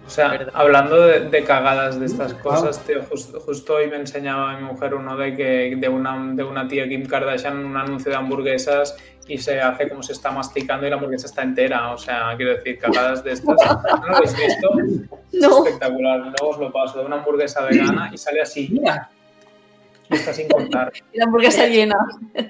O 0.07 0.11
sea, 0.11 0.31
Perdón. 0.31 0.51
hablando 0.55 1.01
de, 1.07 1.21
de 1.29 1.45
cagadas 1.45 1.99
de 2.01 2.07
estas 2.07 2.35
cosas, 2.35 2.81
tío, 2.85 3.03
justo, 3.09 3.39
justo 3.41 3.75
hoy 3.75 3.89
me 3.89 3.97
enseñaba 3.97 4.57
mi 4.57 4.63
mujer 4.65 4.95
uno 4.95 5.17
de 5.17 5.37
que 5.37 5.77
de 5.77 5.89
una, 5.89 6.35
de 6.35 6.43
una 6.43 6.67
tía 6.67 6.89
Kim 6.89 7.07
Kardashian 7.07 7.57
un 7.65 7.77
anuncio 7.77 8.11
de 8.11 8.17
hamburguesas 8.17 8.97
y 9.29 9.39
se 9.39 9.61
hace 9.61 9.89
como 9.89 10.03
se 10.03 10.13
está 10.13 10.31
masticando 10.31 10.87
y 10.87 10.91
la 10.91 10.97
hamburguesa 10.97 11.27
está 11.27 11.43
entera. 11.43 11.93
O 11.93 11.99
sea, 11.99 12.35
quiero 12.37 12.55
decir, 12.57 12.79
cagadas 12.79 13.23
de 13.23 13.33
estas. 13.33 13.57
¿No 13.57 14.09
lo 14.09 14.17
habéis 14.17 14.37
visto? 14.37 14.71
Es 15.33 15.43
espectacular. 15.43 16.19
Luego 16.21 16.49
os 16.49 16.59
lo 16.59 16.73
paso 16.73 17.01
de 17.01 17.07
una 17.07 17.17
hamburguesa 17.17 17.63
vegana 17.63 18.11
y 18.13 18.19
sale 18.19 18.41
así, 18.41 18.69
Mira, 18.71 19.11
y 20.11 20.15
está 20.15 20.33
sin 20.33 20.49
contar. 20.49 20.93
Y 21.13 21.19
la 21.19 21.25
hamburguesa 21.25 21.67
llena. 21.67 21.97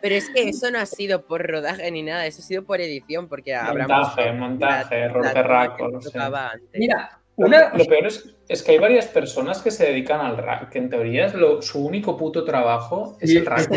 Pero 0.01 0.15
es 0.15 0.31
que 0.31 0.49
eso 0.49 0.71
no 0.71 0.79
ha 0.79 0.87
sido 0.87 1.23
por 1.27 1.47
rodaje 1.47 1.91
ni 1.91 2.03
nada, 2.03 2.27
eso 2.27 2.41
ha 2.41 2.45
sido 2.45 2.65
por 2.65 2.81
edición 2.81 3.29
porque 3.29 3.55
habrá 3.55 3.87
Montaje, 3.87 4.33
montaje, 4.33 4.99
error 4.99 5.25
de 5.25 6.01
sí. 6.03 6.79
mira, 6.79 7.19
una. 7.37 7.73
Lo 7.75 7.85
peor 7.85 8.07
es, 8.07 8.35
es 8.49 8.63
que 8.63 8.73
hay 8.73 8.79
varias 8.79 9.07
personas 9.07 9.63
que 9.63 9.71
se 9.71 9.87
dedican 9.87 10.21
al 10.21 10.37
rack, 10.37 10.71
que 10.71 10.79
en 10.79 10.91
teoría 10.91 11.27
es 11.27 11.35
lo, 11.35 11.63
su 11.63 11.85
único 11.85 12.17
puto 12.17 12.45
trabajo 12.45 13.17
es 13.21 13.31
Sí, 13.31 13.37
el 13.37 13.47
rack. 13.47 13.71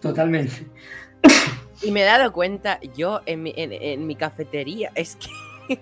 Totalmente. 0.00 0.66
Y 1.82 1.90
me 1.90 2.02
he 2.02 2.04
dado 2.04 2.32
cuenta, 2.32 2.78
yo 2.96 3.20
en 3.26 3.42
mi, 3.42 3.54
en, 3.56 3.72
en 3.72 4.06
mi 4.06 4.16
cafetería, 4.16 4.92
es 4.94 5.16
que 5.16 5.80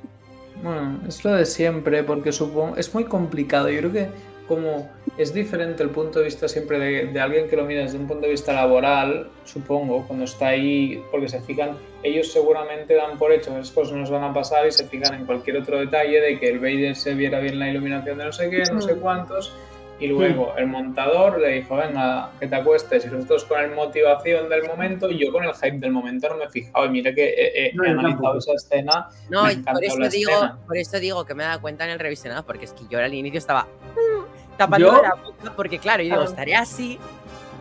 Bueno, 0.62 1.00
es 1.06 1.24
lo 1.24 1.32
de 1.32 1.46
siempre, 1.46 2.02
porque 2.02 2.32
supongo. 2.32 2.76
Es 2.76 2.92
muy 2.94 3.04
complicado. 3.04 3.68
Yo 3.68 3.78
creo 3.78 3.92
que, 3.92 4.08
como 4.46 4.90
es 5.18 5.34
diferente 5.34 5.82
el 5.82 5.90
punto 5.90 6.20
de 6.20 6.24
vista 6.24 6.48
siempre 6.48 6.78
de, 6.78 7.06
de 7.06 7.20
alguien 7.20 7.48
que 7.48 7.56
lo 7.56 7.64
mira 7.64 7.82
desde 7.82 7.98
un 7.98 8.06
punto 8.06 8.22
de 8.22 8.32
vista 8.32 8.52
laboral, 8.52 9.28
supongo, 9.44 10.06
cuando 10.06 10.24
está 10.24 10.48
ahí, 10.48 11.02
porque 11.10 11.28
se 11.28 11.40
fijan, 11.42 11.76
ellos 12.02 12.32
seguramente 12.32 12.94
dan 12.94 13.18
por 13.18 13.32
hecho 13.32 13.52
que 13.52 13.60
esas 13.60 13.72
cosas 13.72 13.96
nos 13.96 14.10
van 14.10 14.24
a 14.24 14.32
pasar 14.32 14.66
y 14.66 14.72
se 14.72 14.86
fijan 14.86 15.14
en 15.14 15.26
cualquier 15.26 15.58
otro 15.58 15.78
detalle 15.78 16.20
de 16.20 16.38
que 16.38 16.48
el 16.48 16.58
Vader 16.58 16.96
se 16.96 17.14
viera 17.14 17.40
bien 17.40 17.58
la 17.58 17.68
iluminación 17.68 18.18
de 18.18 18.24
no 18.24 18.32
sé 18.32 18.48
qué, 18.50 18.62
no 18.72 18.80
sé 18.80 18.94
cuántos. 18.96 19.52
Y 20.00 20.06
luego 20.06 20.54
el 20.56 20.68
montador 20.68 21.40
le 21.40 21.48
dijo, 21.54 21.74
venga, 21.76 22.30
que 22.38 22.46
te 22.46 22.54
acuestes. 22.54 23.04
Y 23.04 23.08
nosotros 23.08 23.44
con 23.46 23.60
la 23.60 23.74
motivación 23.74 24.48
del 24.48 24.64
momento 24.64 25.10
y 25.10 25.18
yo 25.18 25.32
con 25.32 25.42
el 25.44 25.52
hype 25.54 25.78
del 25.78 25.90
momento 25.90 26.28
no 26.28 26.36
me 26.36 26.44
he 26.44 26.48
fijado. 26.48 26.86
Y 26.86 26.90
mira 26.90 27.12
que 27.12 27.24
he, 27.28 27.66
he- 27.68 27.72
No, 27.74 27.84
he 27.84 27.88
analizado 27.90 28.38
esa 28.38 28.52
escena 28.54 29.08
no, 29.28 29.44
Me 29.44 29.56
por 29.56 29.82
eso 29.84 29.98
la 29.98 30.08
digo, 30.08 30.30
escena. 30.30 30.58
por 30.66 30.76
eso 30.76 31.00
digo 31.00 31.24
que 31.24 31.34
me 31.34 31.42
he 31.42 31.46
dado 31.46 31.60
cuenta 31.60 31.84
en 31.84 31.90
el 31.90 31.98
revisionado, 31.98 32.46
porque 32.46 32.66
es 32.66 32.72
que 32.72 32.84
yo 32.88 32.98
al 33.00 33.12
inicio 33.12 33.38
estaba 33.38 33.62
mm, 33.64 34.56
tapando 34.56 34.86
Yo- 34.92 35.02
la 35.02 35.14
boca, 35.14 35.52
porque 35.56 35.78
claro, 35.80 36.02
yo 36.04 36.10
digo, 36.10 36.20
Ah. 36.22 36.26
estaré 36.30 36.54
así, 36.54 36.98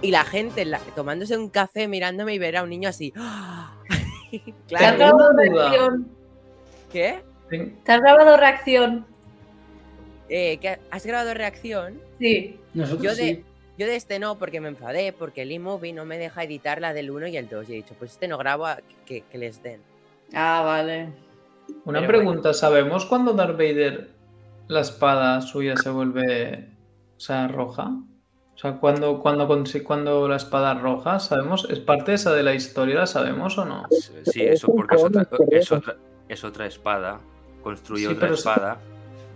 y 0.03 0.11
la 0.11 0.23
gente 0.23 0.63
la- 0.65 0.77
tomándose 0.95 1.35
un 1.35 1.49
café 1.49 1.87
mirándome 1.87 2.35
y 2.35 2.37
ver 2.39 2.57
a 2.57 2.61
un 2.63 2.69
niño 2.69 2.87
así. 2.89 3.11
¿Te 4.31 4.75
has 4.75 4.93
claro, 4.95 4.97
grabado 4.97 5.33
reacción? 5.33 6.07
¿qué? 6.91 7.19
¿Te 7.49 7.91
has 7.91 7.99
grabado 8.01 8.37
reacción? 8.37 9.07
Eh, 10.29 10.57
¿qué? 10.61 10.77
¿Has 10.91 11.03
grabado 11.05 11.33
reacción? 11.33 11.99
Sí. 12.19 12.59
Nosotros 12.73 13.03
Yo 13.03 13.09
de, 13.15 13.15
sí. 13.35 13.43
yo 13.77 13.85
de 13.87 13.95
este 13.95 14.19
no, 14.19 14.37
porque 14.37 14.59
me 14.61 14.69
enfadé, 14.69 15.13
porque 15.13 15.43
el 15.43 15.51
iMovie 15.51 15.93
no 15.93 16.05
me 16.05 16.17
deja 16.17 16.43
editar 16.43 16.81
la 16.81 16.93
del 16.93 17.11
1 17.11 17.27
y 17.27 17.37
el 17.37 17.47
2. 17.49 17.69
Y 17.69 17.73
he 17.73 17.75
dicho, 17.77 17.95
pues 17.97 18.11
este 18.11 18.27
no 18.27 18.37
grabo 18.37 18.65
a- 18.65 18.79
que, 19.05 19.21
que 19.21 19.37
les 19.37 19.61
den. 19.63 19.81
Ah, 20.33 20.61
vale. 20.65 21.09
Una 21.85 21.99
Pero 21.99 22.07
pregunta, 22.19 22.53
¿sabemos 22.53 23.05
cuándo 23.05 23.33
Darth 23.33 23.57
Vader 23.57 24.09
la 24.67 24.81
espada 24.81 25.41
suya 25.41 25.75
se 25.77 25.89
vuelve, 25.89 26.69
o 27.17 27.19
sea, 27.19 27.47
roja? 27.47 27.89
O 28.55 28.59
sea, 28.59 28.73
cuando, 28.79 29.19
cuando, 29.21 29.47
cuando 29.83 30.27
la 30.27 30.35
espada 30.37 30.73
es 30.73 30.81
roja, 30.81 31.19
¿sabemos? 31.19 31.67
¿Es 31.69 31.79
parte 31.79 32.13
esa 32.13 32.33
de 32.33 32.41
la 32.43 32.55
historia? 32.55 32.95
¿La 32.95 33.05
sabemos 33.05 33.57
o 33.57 33.65
no? 33.65 33.85
Sí, 34.25 34.41
eso 34.41 34.67
porque 34.73 34.95
es 34.95 35.03
otra, 35.03 35.27
es 35.51 35.71
otra, 35.71 35.95
es 36.27 36.43
otra 36.43 36.65
espada. 36.65 37.19
Construyó 37.61 38.09
Sí, 38.09 38.15
otra 38.15 38.29
espada. 38.29 38.77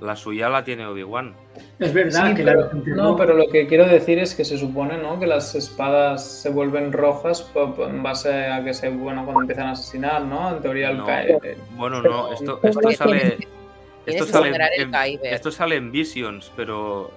La 0.01 0.15
suya 0.15 0.49
la 0.49 0.63
tiene 0.63 0.85
Obi-Wan. 0.87 1.35
Es 1.79 1.93
verdad 1.93 2.29
Sí, 2.29 2.35
que 2.35 2.43
pero- 2.43 2.61
la 2.61 2.69
gente 2.69 2.89
no, 2.91 3.15
pero 3.15 3.35
lo 3.35 3.47
que 3.49 3.67
quiero 3.67 3.85
decir 3.85 4.17
es 4.17 4.33
que 4.33 4.43
se 4.43 4.57
supone, 4.57 4.97
¿no? 4.97 5.19
Que 5.19 5.27
las 5.27 5.53
espadas 5.53 6.25
se 6.27 6.49
vuelven 6.49 6.91
rojas 6.91 7.49
en 7.55 8.01
base 8.01 8.47
a 8.47 8.63
que 8.63 8.73
se, 8.73 8.89
bueno, 8.89 9.23
cuando 9.23 9.41
empiezan 9.41 9.67
a 9.67 9.71
asesinar, 9.73 10.23
¿no? 10.23 10.55
En 10.55 10.61
teoría 10.61 10.89
el 10.89 10.97
No. 10.97 11.05
cae. 11.05 11.37
eh, 11.43 11.57
Bueno, 11.75 12.01
no, 12.01 12.33
esto, 12.33 12.59
esto 12.63 12.91
sale. 12.91 13.37
Esto 14.07 14.25
sale, 14.25 14.49
en, 14.77 15.19
esto 15.23 15.51
sale 15.51 15.75
en 15.75 15.91
Visions, 15.91 16.51
pero 16.55 17.11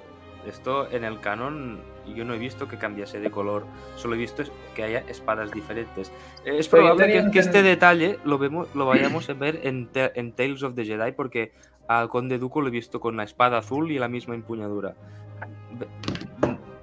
esto 0.46 0.86
en 0.92 1.04
el 1.04 1.18
canon 1.20 1.80
yo 2.14 2.26
no 2.26 2.34
he 2.34 2.38
visto 2.38 2.68
que 2.68 2.76
cambiase 2.76 3.18
de 3.18 3.30
color. 3.30 3.64
Solo 3.96 4.14
he 4.14 4.18
visto 4.18 4.42
que 4.74 4.82
haya 4.82 4.98
espadas 5.08 5.50
diferentes. 5.50 6.12
Eh, 6.44 6.58
Es 6.58 6.68
probable 6.68 7.06
que, 7.06 7.30
que 7.30 7.38
este 7.38 7.62
detalle 7.62 8.18
lo, 8.24 8.36
vemos, 8.36 8.68
lo 8.74 8.84
vayamos 8.84 9.30
a 9.30 9.32
ver 9.32 9.60
en 9.64 9.86
Tales 10.34 10.62
of 10.62 10.74
the 10.74 10.84
Jedi, 10.84 11.12
porque 11.12 11.52
al 11.88 12.08
Conde 12.08 12.38
Dooku 12.38 12.60
lo 12.62 12.68
he 12.68 12.70
visto 12.70 13.00
con 13.00 13.16
la 13.16 13.24
espada 13.24 13.58
azul 13.58 13.90
y 13.90 13.98
la 13.98 14.08
misma 14.08 14.34
empuñadura. 14.34 14.94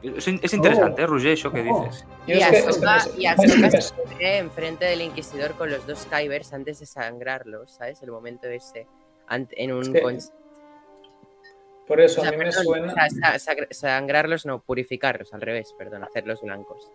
Es, 0.03 0.27
es 0.27 0.53
interesante, 0.53 1.01
¿eh, 1.03 1.05
Roger, 1.07 1.31
eso 1.33 1.51
que 1.51 1.61
Oh. 1.69 1.83
dices. 1.85 2.05
Y 2.25 2.41
Ahsoka, 2.41 2.97
y 3.17 3.25
Ahsoka 3.27 3.69
se 3.81 3.93
ve 4.17 4.37
enfrente 4.39 4.85
del 4.85 5.01
Inquisidor 5.01 5.51
con 5.53 5.69
los 5.69 5.85
dos 5.85 6.07
Kybers 6.07 6.53
antes 6.53 6.79
de 6.79 6.85
sangrarlos, 6.87 7.71
¿sabes? 7.71 8.01
El 8.01 8.11
momento 8.11 8.47
ese. 8.47 8.87
En 9.29 9.71
un. 9.71 9.81
Es 9.83 9.89
que- 9.89 10.01
con- 10.01 10.17
Por 11.87 12.01
eso 12.01 12.21
o 12.21 12.23
sea, 12.23 12.29
a 12.29 12.31
mí 12.31 12.37
me 12.39 12.45
perdón, 12.45 12.63
suena. 12.63 12.93
o 13.35 13.39
sea, 13.39 13.65
sangrarlos, 13.71 14.45
no, 14.45 14.61
purificarlos, 14.61 15.33
al 15.33 15.41
revés, 15.41 15.73
perdón, 15.77 16.03
hacerlos 16.03 16.41
blancos. 16.41 16.89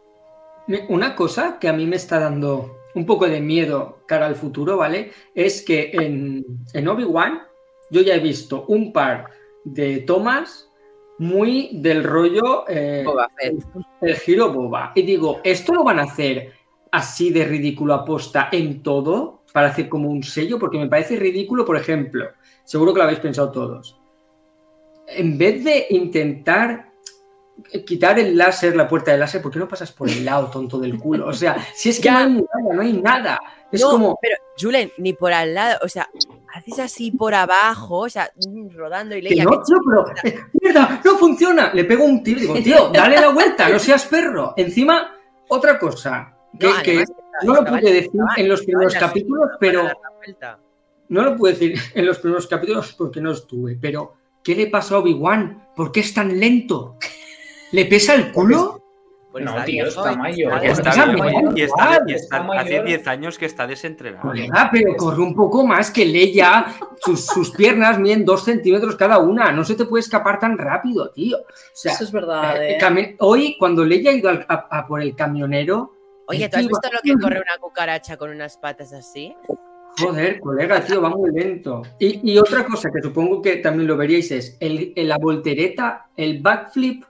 Una 0.89 1.15
cosa 1.15 1.59
que 1.61 1.69
a 1.69 1.73
mí 1.73 1.87
me 1.87 1.95
está 1.97 2.19
dando 2.19 2.77
un 2.97 3.07
poco 3.07 3.29
de 3.29 3.41
miedo 3.41 4.01
cara 4.07 4.27
al 4.27 4.35
futuro, 4.35 4.77
¿vale? 4.77 5.13
Es 5.35 5.63
que 5.63 5.91
en, 5.93 6.45
en 6.73 6.89
Obi-Wan 6.89 7.43
yo 7.91 8.03
ya 8.03 8.15
he 8.15 8.21
visto 8.21 8.65
un 8.69 8.93
par 8.93 9.31
de 9.65 9.99
tomas 9.99 10.71
muy 11.19 11.71
del 11.73 12.05
rollo 12.05 12.65
eh, 12.69 13.03
Boba 13.05 13.31
Fett. 13.37 13.57
el 14.03 14.17
giro 14.17 14.53
boba. 14.53 14.93
Y 14.95 15.03
digo, 15.03 15.41
¿esto 15.45 15.75
lo 15.75 15.85
van 15.85 15.99
a 15.99 16.05
hacer 16.05 16.53
así 16.91 17.31
de 17.31 17.45
ridículo 17.45 17.95
aposta 17.95 18.49
en 18.53 18.83
todo? 18.83 19.43
Para 19.53 19.69
hacer 19.69 19.89
como 19.89 20.11
un 20.11 20.23
sello, 20.23 20.59
porque 20.59 20.79
me 20.79 20.89
parece 20.89 21.17
ridículo, 21.17 21.65
por 21.65 21.77
ejemplo, 21.77 22.27
seguro 22.65 22.93
que 22.93 22.99
lo 22.99 23.05
habéis 23.05 23.21
pensado 23.21 23.51
todos. 23.51 23.99
En 25.07 25.39
vez 25.39 25.65
de 25.65 25.87
intentar 25.91 26.93
quitar 27.87 28.19
el 28.19 28.37
láser, 28.37 28.77
la 28.77 28.87
puerta 28.87 29.13
del 29.13 29.21
láser, 29.21 29.41
¿por 29.41 29.51
qué 29.51 29.59
no 29.59 29.69
pasas 29.69 29.93
por 29.93 30.11
el 30.11 30.25
lado, 30.25 30.51
tonto 30.51 30.79
del 30.79 30.99
culo? 30.99 31.29
O 31.29 31.33
sea, 31.33 31.57
si 31.75 31.89
es 31.89 32.01
que 32.01 32.11
no 32.11 32.19
hay 32.19 32.33
nada, 32.33 32.75
no 32.75 32.83
hay 32.83 32.93
nada. 32.93 33.41
Es 33.73 33.81
no, 33.81 33.91
como, 33.91 34.19
pero 34.21 34.37
Julen, 34.61 34.93
ni 34.99 35.13
por 35.13 35.33
al 35.33 35.55
lado, 35.55 35.79
o 35.83 35.89
sea, 35.89 36.09
haces 36.57 36.79
así 36.79 37.11
por 37.11 37.35
abajo, 37.35 37.99
o 38.01 38.09
sea, 38.09 38.31
mm, 38.35 38.75
rodando 38.75 39.15
y 39.15 39.23
leía. 39.23 39.45
no, 39.45 39.63
tío, 39.63 39.77
pero 39.87 40.05
eh, 40.25 40.41
mierda, 40.61 41.01
no 41.05 41.19
funciona. 41.19 41.73
Le 41.75 41.85
pego 41.85 42.05
un 42.05 42.23
tiro 42.23 42.39
y 42.39 42.43
digo, 42.43 42.55
tío, 42.55 42.89
dale 42.95 43.21
la 43.21 43.29
vuelta, 43.29 43.69
no 43.69 43.79
seas 43.79 44.07
perro. 44.07 44.55
Encima, 44.57 45.15
otra 45.49 45.79
cosa, 45.79 46.35
que, 46.59 46.73
que 46.83 47.05
no 47.43 47.55
lo 47.55 47.65
pude 47.65 47.93
decir 47.93 48.21
en 48.37 48.49
los 48.49 48.63
primeros 48.63 48.95
capítulos, 48.95 49.51
pero 49.61 49.83
no 51.09 51.23
lo 51.23 51.37
pude 51.37 51.53
decir 51.53 51.79
en 51.95 52.07
los 52.07 52.19
primeros 52.19 52.47
capítulos 52.47 52.95
porque 52.97 53.21
no 53.21 53.33
estuve, 53.33 53.77
pero 53.81 54.15
¿qué 54.43 54.55
le 54.55 54.69
pasa 54.69 54.95
a 54.95 54.99
Obi-Wan? 54.99 55.69
¿Por 55.77 55.93
qué 55.93 56.01
es 56.01 56.15
tan 56.15 56.41
lento? 56.41 56.97
¿Le 57.73 57.85
pesa 57.85 58.15
el 58.15 58.33
culo? 58.33 58.83
No, 59.45 59.65
tío, 59.65 59.87
está 59.87 60.15
mayor. 60.17 60.53
Porque 60.53 60.67
Pues 60.69 60.79
está 60.79 60.91
está 60.91 61.05
bien, 61.07 61.19
mayor, 61.19 61.59
y 61.59 61.63
está- 61.63 61.83
igual, 61.85 62.03
y 62.11 62.13
está 62.15 62.37
está- 62.37 62.59
hace 62.61 62.71
mayor. 62.71 62.85
10 62.87 63.07
años 63.09 63.39
que 63.39 63.47
está 63.47 63.67
desentrenado. 63.67 64.23
Colega, 64.23 64.69
pero 64.73 64.95
corre 64.97 65.23
un 65.23 65.35
poco 65.35 65.67
más 65.67 65.91
que 65.91 66.05
Leia. 66.05 66.67
Sus, 67.01 67.27
sus 67.27 67.51
piernas 67.51 67.99
miden 67.99 68.25
dos 68.25 68.45
centímetros 68.45 68.97
cada 68.97 69.19
una. 69.19 69.53
No 69.53 69.65
se 69.65 69.75
te 69.75 69.85
puede 69.85 70.01
escapar 70.01 70.39
tan 70.39 70.57
rápido, 70.59 71.11
tío. 71.11 71.39
O 71.39 71.45
sea, 71.73 71.93
Eso 71.93 72.05
es 72.05 72.13
verdad. 72.13 72.63
eh, 72.63 72.79
¿eh? 72.81 73.17
hoy, 73.21 73.57
cuando 73.59 73.85
Leia 73.85 74.11
ha 74.11 74.15
ido 74.15 74.31
a, 74.31 74.67
a 74.71 74.87
por 74.87 75.03
el 75.03 75.15
camionero, 75.15 75.93
Oye, 76.29 76.49
¿tú 76.49 76.57
has 76.57 76.67
visto 76.67 76.89
lo 76.93 76.99
que 77.03 77.13
corre 77.23 77.37
una 77.41 77.57
cucaracha 77.61 78.17
con 78.17 78.31
unas 78.31 78.57
patas 78.57 78.93
así? 78.93 79.35
Joder, 79.99 80.41
colega, 80.41 80.81
tío, 80.81 81.01
va 81.01 81.09
muy 81.09 81.31
lento. 81.33 81.83
Y, 81.99 82.33
y 82.33 82.37
otra 82.39 82.65
cosa 82.67 82.91
que 82.93 83.01
supongo 83.01 83.41
que 83.41 83.57
también 83.59 83.87
lo 83.87 83.97
veríais 83.97 84.31
es 84.31 84.57
el, 84.61 84.93
el- 84.95 85.09
la 85.09 85.17
voltereta, 85.19 86.09
el 86.17 86.43
backflip 86.43 87.05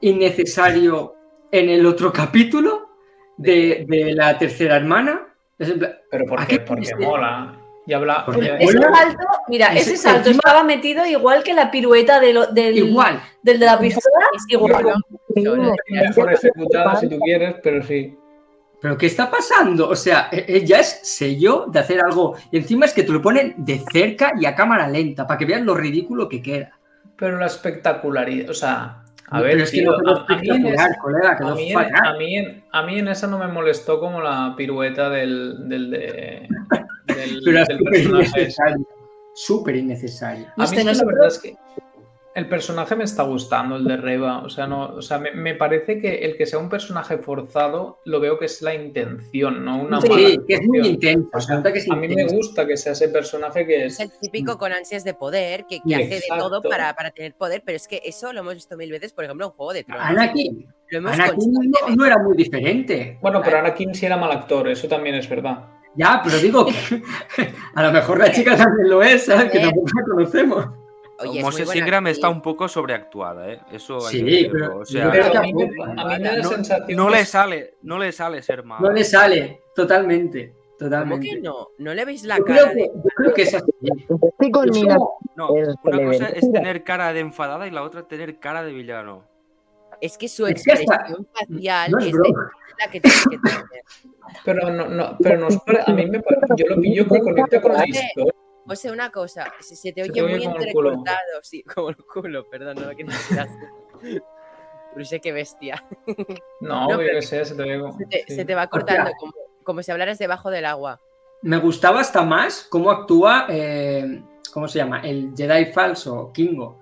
innecesario 0.00 1.14
en 1.52 1.68
el 1.68 1.84
otro 1.86 2.12
capítulo 2.12 2.90
de, 3.36 3.84
de 3.88 4.12
la 4.14 4.36
tercera 4.38 4.76
hermana. 4.76 5.26
Pero 5.56 5.76
¿A 6.24 6.28
porque, 6.28 6.46
qué 6.46 6.60
porque 6.60 6.94
mola. 6.96 7.56
Y 7.86 7.92
habla. 7.92 8.24
Porque 8.24 8.56
Ese 8.60 8.78
Hola. 8.78 8.94
salto, 8.96 9.26
mira, 9.48 9.66
Ese- 9.68 9.94
ese 9.94 9.96
salto 9.96 10.28
encima- 10.28 10.42
estaba 10.44 10.62
metido 10.64 11.04
igual 11.06 11.42
que 11.42 11.54
la 11.54 11.70
pirueta 11.70 12.20
de 12.20 12.32
lo- 12.32 12.46
del, 12.46 12.76
igual. 12.78 13.20
del 13.42 13.58
de 13.58 13.66
la 13.66 13.78
pistola. 13.78 14.26
Es 14.36 14.44
igual, 14.48 14.94
mejor 15.88 16.32
ejecutada 16.32 16.96
si 16.96 17.08
tú 17.08 17.18
quieres, 17.18 17.56
pero 17.62 17.82
sí. 17.82 18.16
¿Pero 18.80 18.96
qué 18.96 19.06
está 19.06 19.30
pasando? 19.30 19.88
O 19.90 19.96
sea, 19.96 20.28
eh, 20.32 20.62
ya 20.64 20.80
es 20.80 21.00
sello 21.02 21.66
de 21.68 21.78
hacer 21.80 22.00
algo. 22.00 22.36
Y 22.50 22.56
encima 22.58 22.86
es 22.86 22.94
que 22.94 23.02
te 23.02 23.12
lo 23.12 23.20
ponen 23.20 23.54
de 23.58 23.82
cerca 23.92 24.32
y 24.40 24.46
a 24.46 24.54
cámara 24.54 24.88
lenta 24.88 25.26
para 25.26 25.36
que 25.36 25.44
veas 25.44 25.60
lo 25.60 25.74
ridículo 25.74 26.28
que 26.28 26.40
queda. 26.40 26.78
Pero 27.16 27.36
la 27.38 27.46
espectacularidad, 27.46 28.48
o 28.48 28.54
sea, 28.54 28.99
a 29.30 29.40
ver, 29.40 29.56
no 29.58 29.64
a, 32.72 32.82
mí 32.82 32.98
en 32.98 33.08
esa, 33.08 33.26
no 33.26 33.38
me 33.38 33.46
molestó 33.48 34.00
como 34.00 34.20
la 34.20 34.54
pirueta 34.56 35.08
del, 35.08 35.68
del, 35.68 35.90
de- 35.90 36.48
del, 37.06 37.40
Pero 37.44 37.64
del 37.64 37.78
personaje. 37.78 38.48
Súper 39.34 39.76
innecesario. 39.76 40.46
A 40.56 40.58
mí 40.58 40.64
Este 40.64 40.80
es 40.80 40.84
no 40.84 40.92
que 40.92 40.98
la 40.98 41.04
verdad 41.04 41.26
es 41.28 41.38
que 41.38 41.56
el 42.34 42.48
personaje 42.48 42.94
me 42.94 43.04
está 43.04 43.24
gustando, 43.24 43.76
el 43.76 43.84
de 43.84 43.96
Reba. 43.96 44.38
O 44.44 44.48
sea, 44.48 44.66
no, 44.66 44.86
o 44.94 45.02
sea 45.02 45.18
me, 45.18 45.32
me 45.32 45.54
parece 45.54 46.00
que 46.00 46.18
el 46.24 46.36
que 46.36 46.46
sea 46.46 46.58
un 46.60 46.68
personaje 46.68 47.18
forzado 47.18 47.98
lo 48.04 48.20
veo 48.20 48.38
que 48.38 48.44
es 48.44 48.62
la 48.62 48.74
intención, 48.74 49.64
no 49.64 49.80
una 49.82 49.98
mala 50.00 50.14
Sí, 50.14 50.38
que 50.46 50.54
es 50.54 50.62
muy 50.62 50.78
intenso. 50.86 51.28
O 51.32 51.40
se 51.40 51.46
sea, 51.48 51.56
nota 51.56 51.72
que 51.72 51.80
es 51.80 51.90
a 51.90 51.96
mí 51.96 52.08
me 52.08 52.24
gusta 52.26 52.66
que 52.66 52.76
sea 52.76 52.92
ese 52.92 53.08
personaje 53.08 53.66
que 53.66 53.86
Es 53.86 53.94
es. 53.94 54.00
el 54.00 54.12
típico 54.20 54.58
con 54.58 54.72
ansias 54.72 55.02
de 55.04 55.14
poder, 55.14 55.64
que, 55.68 55.80
que 55.86 55.94
hace 55.96 56.06
de 56.16 56.22
todo 56.38 56.62
para, 56.62 56.94
para 56.94 57.10
tener 57.10 57.34
poder, 57.34 57.62
pero 57.64 57.76
es 57.76 57.88
que 57.88 58.00
eso 58.04 58.32
lo 58.32 58.40
hemos 58.40 58.54
visto 58.54 58.76
mil 58.76 58.90
veces, 58.92 59.12
por 59.12 59.24
ejemplo, 59.24 59.46
en 59.46 59.52
Juego 59.52 59.72
de 59.72 59.84
Tronos. 59.84 60.04
Anakin, 60.06 60.66
Lo 60.88 60.98
hemos 60.98 61.12
Anakin 61.12 61.52
no, 61.52 61.96
no 61.96 62.04
era 62.06 62.18
muy 62.18 62.36
diferente. 62.36 63.18
Bueno, 63.20 63.40
pero 63.44 63.58
Anakin 63.58 63.92
sí 63.94 64.06
era 64.06 64.16
mal 64.16 64.30
actor, 64.30 64.68
eso 64.68 64.86
también 64.88 65.16
es 65.16 65.28
verdad. 65.28 65.64
Ya, 65.96 66.20
pero 66.22 66.38
digo 66.38 66.64
que 66.66 66.72
a 67.74 67.82
lo 67.82 67.90
mejor 67.92 68.18
la 68.20 68.30
chica 68.30 68.56
también 68.56 68.88
lo 68.88 69.02
es, 69.02 69.24
¿sabes? 69.26 69.50
Que 69.50 69.58
Eh. 69.58 69.62
tampoco 69.62 69.88
la 69.96 70.04
conocemos. 70.04 70.66
Oye, 71.20 71.28
es 71.30 71.34
muy 71.34 71.42
Moses 71.42 71.66
buena 71.66 71.80
Ingram 71.80 72.06
está 72.06 72.28
un 72.28 72.40
poco 72.42 72.68
sobreactuada, 72.68 73.52
¿eh? 73.52 73.60
Eso 73.72 73.98
hay 74.06 74.18
Sí, 74.20 74.24
que 74.44 74.50
pero 74.50 74.78
o 74.78 74.84
sea, 74.84 75.10
Pero 75.10 75.24
a 75.38 75.42
mí, 75.42 75.52
me, 75.54 75.66
tampoco. 75.66 75.82
a 75.84 75.86
mí 75.94 76.18
me 76.18 76.18
da 76.28 76.36
la 76.36 76.42
no, 76.42 76.48
sensación. 76.48 76.96
no 76.96 77.10
le 77.10 77.20
es- 77.20 77.28
sale, 77.28 77.74
no 77.82 77.98
le 77.98 78.12
sale 78.12 78.42
ser 78.42 78.64
malo. 78.64 78.86
No 78.88 78.92
le 78.92 79.04
sale, 79.04 79.60
totalmente. 79.74 80.54
¿Cómo 80.78 80.90
Totalmente. 80.90 81.28
que 81.28 81.40
no? 81.42 81.68
¿No 81.76 81.92
le 81.92 82.04
veis 82.06 82.24
la 82.24 82.38
Yo 82.38 82.44
cara 82.46 82.62
creo, 82.62 82.72
que, 82.72 82.74
de... 82.76 82.86
yo 82.94 83.10
creo 83.14 83.34
que 83.34 83.42
es 83.42 83.54
así. 83.54 83.70
Estoy 83.82 84.50
con 84.50 84.68
Es 84.70 84.74
Nina. 84.76 84.96
como- 84.96 85.18
No, 85.36 85.54
Es 85.56 85.68
una 85.82 86.04
cosa 86.06 86.28
es 86.30 86.50
tener 86.52 86.84
cara 86.84 87.12
de 87.12 87.20
enfadada 87.20 87.66
y 87.66 87.70
la 87.70 87.82
otra 87.82 88.08
tener 88.08 88.38
cara 88.38 88.62
de 88.62 88.72
villano. 88.72 89.24
Es 90.00 90.16
que 90.16 90.26
su 90.26 90.46
Es 90.46 90.64
que 90.64 90.72
expresión 90.72 91.26
facial 91.34 91.90
no 91.90 91.98
es 91.98 92.06
es, 92.06 92.12
de- 92.14 92.32
la 92.78 92.90
que 92.90 92.98
tiene 93.00 93.16
que 93.30 93.38
tener. 93.38 93.64
Pero 94.42 94.70
no, 94.70 94.88
no, 94.88 95.18
pero 95.22 95.48
pare- 95.66 95.82
a 95.86 95.92
mí 95.92 96.06
me 96.06 96.22
parece, 96.22 96.46
yo 96.56 96.74
lo 96.74 96.80
pillo 96.80 97.06
que 97.06 97.20
conecta 97.20 97.60
con 97.60 97.72
la 97.74 97.86
historia. 97.86 98.32
O 98.66 98.76
sea, 98.76 98.92
una 98.92 99.10
cosa, 99.10 99.52
si 99.60 99.74
se 99.74 99.92
te 99.92 100.04
Se 100.04 100.10
oye 100.10 100.20
te 100.20 100.22
oye 100.22 100.48
muy 100.48 100.56
entrecortado, 100.56 101.18
sí, 101.42 101.62
como 101.74 101.90
el 101.90 101.96
culo, 101.96 102.48
perdón, 102.48 102.76
no 102.80 102.94
que 102.96 103.04
no 103.04 103.12
Pero 104.92 105.04
sé 105.04 105.20
qué 105.20 105.32
bestia. 105.32 105.82
No, 106.60 106.88
No, 106.88 106.90
yo 106.90 106.98
qué 106.98 107.22
sé, 107.22 107.44
se 107.44 107.54
te 107.54 107.62
ve. 107.62 107.80
Se 107.98 108.06
te, 108.06 108.24
sí. 108.28 108.34
se 108.36 108.44
te 108.44 108.54
va 108.54 108.66
cortando, 108.68 109.10
como, 109.18 109.32
como 109.64 109.82
si 109.82 109.90
hablaras 109.90 110.18
debajo 110.18 110.50
del 110.50 110.66
agua. 110.66 111.00
Me 111.42 111.56
gustaba 111.58 112.00
hasta 112.00 112.22
más 112.22 112.66
cómo 112.68 112.90
actúa, 112.90 113.46
eh, 113.48 114.22
¿cómo 114.52 114.68
se 114.68 114.78
llama? 114.78 115.00
El 115.00 115.32
Jedi 115.34 115.66
falso, 115.72 116.30
Kingo. 116.34 116.78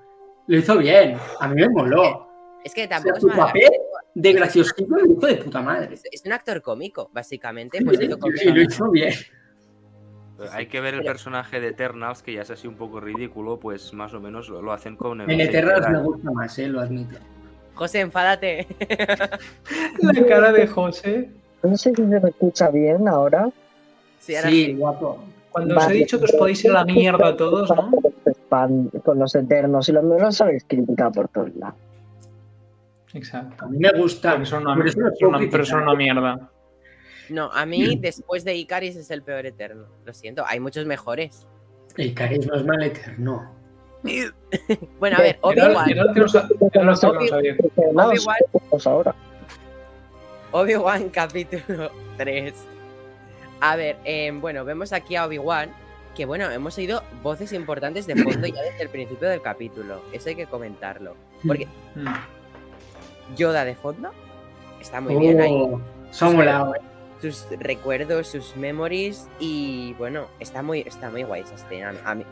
Lo 0.49 0.59
hizo 0.59 0.79
bien, 0.79 1.17
a 1.41 1.49
mí 1.49 1.55
me 1.61 1.69
moló. 1.69 2.27
Es 2.65 2.75
que 2.75 2.85
O 2.85 2.89
sea, 2.89 2.97
tampoco 2.97 3.17
es 3.17 3.21
su 3.23 3.29
mala. 3.29 3.47
papel 3.47 3.71
de 4.15 4.33
graciosillo 4.33 4.97
lo 4.97 5.13
hizo 5.13 5.27
de 5.27 5.37
puta 5.37 5.61
madre. 5.63 5.95
Es, 6.11 6.23
un 6.25 6.33
actor 6.33 6.61
cómico, 6.61 7.09
básicamente. 7.13 7.79
Pues 7.85 8.01
hizo 8.01 8.17
Y 8.17 8.19
comedia. 8.19 8.55
lo 8.55 8.63
hizo 8.63 8.91
bien. 8.91 9.15
Hay 10.53 10.67
que 10.67 10.81
ver 10.81 10.95
el 10.95 11.03
personaje 11.05 11.61
de 11.61 11.69
Eternals, 11.69 12.23
que 12.23 12.33
ya 12.33 12.43
es 12.43 12.51
así 12.51 12.69
un 12.69 12.77
poco 12.77 13.01
ridículo, 13.01 13.59
pues 13.59 13.93
más 13.93 14.15
o 14.15 14.21
menos 14.21 14.49
lo, 14.49 14.63
lo 14.63 14.73
hacen 14.73 14.97
con 14.97 15.21
En 15.21 15.41
Eternals 15.41 15.89
me 15.89 16.01
gusta 16.03 16.31
más, 16.31 16.59
eh, 16.59 16.69
lo 16.69 16.81
admito. 16.81 17.19
José, 17.75 18.01
enfádate. 18.01 18.67
La 20.03 20.27
cara 20.27 20.53
de 20.53 20.67
José. 20.67 21.31
No 21.63 21.77
sé 21.77 21.91
si 21.91 21.97
se 21.97 22.03
me 22.21 22.29
escucha 22.29 22.71
bien 22.71 23.09
ahora. 23.09 23.51
Sí, 24.21 24.37
ahora 24.37 24.49
Sí, 24.51 24.65
sí. 24.67 24.75
guapo. 24.75 25.19
Cuando 25.51 25.77
os 25.77 25.83
he 25.85 25.87
Vale. 25.87 25.99
dicho 25.99 26.19
que 26.19 26.25
os 26.27 26.33
podéis 26.33 26.65
ir 26.65 26.71
a 26.71 26.75
la 26.75 26.85
mierda 26.85 27.37
todos, 27.37 27.71
¿no? 27.71 27.91
Con 29.05 29.19
los 29.19 29.35
eternos 29.35 29.89
y 29.89 29.93
los 29.93 30.05
menos 30.05 30.37
sabéis 30.37 30.65
criticar 30.69 31.11
por 31.13 31.29
todos 31.29 31.55
lados. 31.57 31.75
Exacto. 33.15 33.65
A 33.65 33.69
mí 33.69 33.79
me 33.79 33.91
gusta. 33.93 34.33
Porque 34.33 34.47
son 34.47 34.67
una, 34.67 34.75
son 34.91 35.65
son 35.65 35.83
una 35.83 35.95
mierda. 35.95 36.51
No, 37.31 37.51
a 37.53 37.67
mí, 37.67 37.97
después 37.97 38.45
de 38.45 38.55
Icaris, 38.55 38.97
es 38.97 39.11
el 39.11 39.23
peor 39.23 39.47
eterno. 39.47 39.87
Lo 40.05 40.13
siento, 40.15 40.45
hay 40.47 40.61
muchos 40.61 40.87
mejores. 40.87 41.47
El 41.97 42.15
carisma 42.15 42.57
es 42.57 42.65
mal 42.65 42.83
eterno. 42.83 43.55
Bueno, 45.01 45.17
a 45.19 45.23
ver, 45.23 45.39
Obi-Wan. 45.43 45.91
no 45.97 46.85
no 46.85 48.07
Obi-Wan. 48.07 49.15
Obi-Wan 50.53 51.09
capítulo 51.13 51.91
3. 52.17 52.55
A 53.61 53.77
ver, 53.77 53.97
em, 54.05 54.41
bueno, 54.41 54.65
vemos 54.65 54.93
aquí 54.93 55.17
a 55.17 55.27
Obi-Wan, 55.27 55.71
que 56.15 56.25
bueno, 56.27 56.49
hemos 56.51 56.79
oído 56.79 57.03
voces 57.23 57.53
importantes 57.53 58.07
de 58.07 58.15
fondo 58.17 58.47
ya 58.47 58.63
desde 58.63 58.83
el 58.83 58.89
principio 58.89 59.29
del 59.29 59.43
capítulo. 59.43 60.01
Eso 60.13 60.29
hay 60.29 60.37
que 60.37 60.47
comentarlo. 60.47 61.17
Porque 61.47 61.67
Mm. 61.95 62.07
Yoda 63.37 63.65
de 63.65 63.75
fondo 63.75 64.11
está 64.81 65.01
muy 65.01 65.17
bien 65.17 65.41
ahí. 65.41 65.53
Oh, 65.53 65.81
se 66.11 66.25
ha 66.25 66.31
molado, 66.31 66.75
eh. 66.75 66.81
Sus 67.21 67.47
recuerdos, 67.59 68.29
sus 68.29 68.55
memories 68.57 69.29
y 69.41 69.95
bueno, 69.99 70.27
está 70.39 70.63
muy, 70.63 70.81
está 70.81 71.11
muy 71.11 71.25
guay 71.25 71.43
esa 71.43 71.55
escena. 71.55 71.93
A 72.05 72.15
mí- 72.15 72.25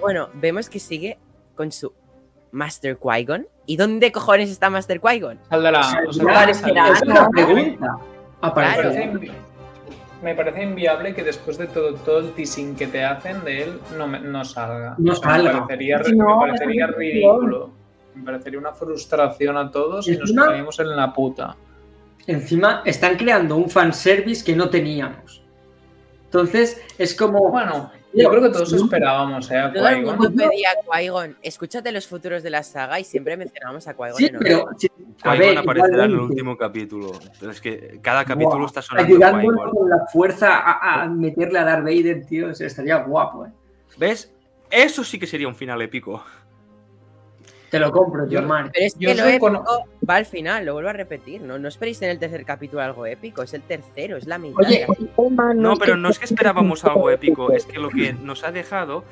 Bueno, 0.00 0.28
vemos 0.34 0.68
que 0.68 0.80
sigue 0.80 1.18
con 1.54 1.70
su 1.70 1.92
Master 2.50 2.98
Qui-Gon. 2.98 3.46
¿Y 3.66 3.76
dónde 3.76 4.10
cojones 4.12 4.50
está 4.50 4.70
Master 4.70 5.00
Qui-Gon? 5.00 5.38
Saldrá. 5.48 5.80
O. 8.40 8.46
Me 8.46 8.50
parece, 8.52 9.04
invi- 9.12 9.32
me 10.22 10.34
parece 10.34 10.62
inviable 10.62 11.14
que 11.14 11.22
después 11.22 11.56
de 11.58 11.66
todo, 11.68 11.94
todo 11.94 12.18
el 12.18 12.32
teasing 12.32 12.74
que 12.76 12.86
te 12.88 13.04
hacen 13.04 13.44
de 13.44 13.62
él 13.62 13.80
no, 13.96 14.06
me- 14.06 14.20
no 14.20 14.44
salga. 14.44 14.94
No 14.98 15.12
O 15.12 15.14
sea, 15.16 15.30
salga. 15.30 15.52
Me 15.52 15.60
parecería, 15.60 16.02
Si 16.04 16.16
no, 16.16 16.26
me 16.40 16.46
parecería 16.46 16.84
es 16.84 16.88
una 16.90 16.98
ridículo. 16.98 17.70
Me 18.14 18.22
parecería 18.24 18.58
una 18.58 18.72
frustración 18.72 19.56
a 19.56 19.70
todos 19.70 20.06
y 20.08 20.16
nos 20.16 20.30
quedaríamos 20.46 20.78
en 20.80 20.96
la 20.96 21.12
puta. 21.12 21.56
Encima 22.26 22.82
están 22.84 23.16
creando 23.16 23.56
un 23.56 23.68
fanservice 23.68 24.44
que 24.44 24.56
no 24.56 24.70
teníamos. 24.70 25.42
Entonces 26.24 26.80
es 26.98 27.14
como. 27.14 27.50
Bueno, 27.50 27.90
yo 28.12 28.30
creo 28.30 28.42
que 28.42 28.48
todos 28.50 28.72
esperábamos, 28.72 29.50
¿eh? 29.50 29.58
A 29.58 29.72
Todo 29.72 29.88
el 29.88 30.02
mundo 30.04 30.30
pedía 30.30 30.70
a 30.70 30.98
Qui-Gon. 30.98 31.36
Escúchate 31.42 31.92
los 31.92 32.06
futuros 32.06 32.42
de 32.42 32.50
la 32.50 32.62
saga 32.62 32.98
y 32.98 33.04
siempre 33.04 33.36
mencionamos 33.36 33.86
a 33.88 33.96
Qui-Gon 33.96 34.16
Sí, 34.16 34.26
en 34.26 34.38
pero. 34.38 34.68
Sí, 34.78 34.88
a 35.22 35.34
ver, 35.34 35.54
Qui-Gon 35.54 35.58
aparecerá 35.58 36.04
en 36.04 36.10
el 36.12 36.18
último 36.20 36.56
capítulo. 36.56 37.12
Entonces 37.32 37.60
que 37.60 37.98
cada 38.02 38.24
capítulo 38.24 38.66
está 38.66 38.82
sonando 38.82 39.14
Ayudándolo 39.14 39.58
Qui-Gon. 39.58 39.70
con 39.70 39.90
la 39.90 40.06
fuerza 40.06 40.56
a, 40.56 41.02
a 41.02 41.08
meterle 41.08 41.58
a 41.58 41.64
Darth 41.64 41.84
Vader, 41.84 42.24
tío. 42.26 42.48
o 42.50 42.54
sea, 42.54 42.66
estaría 42.68 42.96
guapo, 42.98 43.46
eh. 43.46 43.50
¿Ves? 43.98 44.32
Eso 44.70 45.04
sí 45.04 45.18
que 45.18 45.26
sería 45.26 45.46
un 45.46 45.54
final 45.54 45.80
épico. 45.82 46.24
Te 47.74 47.80
lo 47.80 47.92
compro, 47.92 48.26
tío, 48.26 48.42
man. 48.42 48.70
Pero 48.72 48.86
es 48.86 48.94
Yo 48.98 49.08
que 49.08 49.14
lo 49.14 49.22
soy 49.22 49.32
épico 49.32 49.46
con- 49.64 50.08
va 50.08 50.14
al 50.16 50.26
final, 50.26 50.64
lo 50.66 50.74
vuelvo 50.74 50.90
a 50.90 50.92
repetir. 50.92 51.40
No, 51.42 51.58
no 51.58 51.68
esperéis 51.68 52.00
en 52.02 52.10
el 52.10 52.18
tercer 52.18 52.44
capítulo 52.44 52.82
algo 52.82 53.06
épico, 53.06 53.42
es 53.42 53.52
el 53.54 53.62
tercero, 53.62 54.16
es 54.16 54.26
la 54.26 54.38
mitad. 54.38 54.58
Oye, 54.66 54.86
No, 55.56 55.76
pero 55.76 55.96
no 55.96 56.08
es 56.08 56.18
que 56.18 56.24
esperábamos 56.24 56.84
algo 56.84 57.10
épico, 57.10 57.52
es 57.52 57.66
que 57.66 57.78
lo 57.78 57.88
que 57.88 58.12
nos 58.12 58.44
ha 58.44 58.52
dejado 58.52 59.04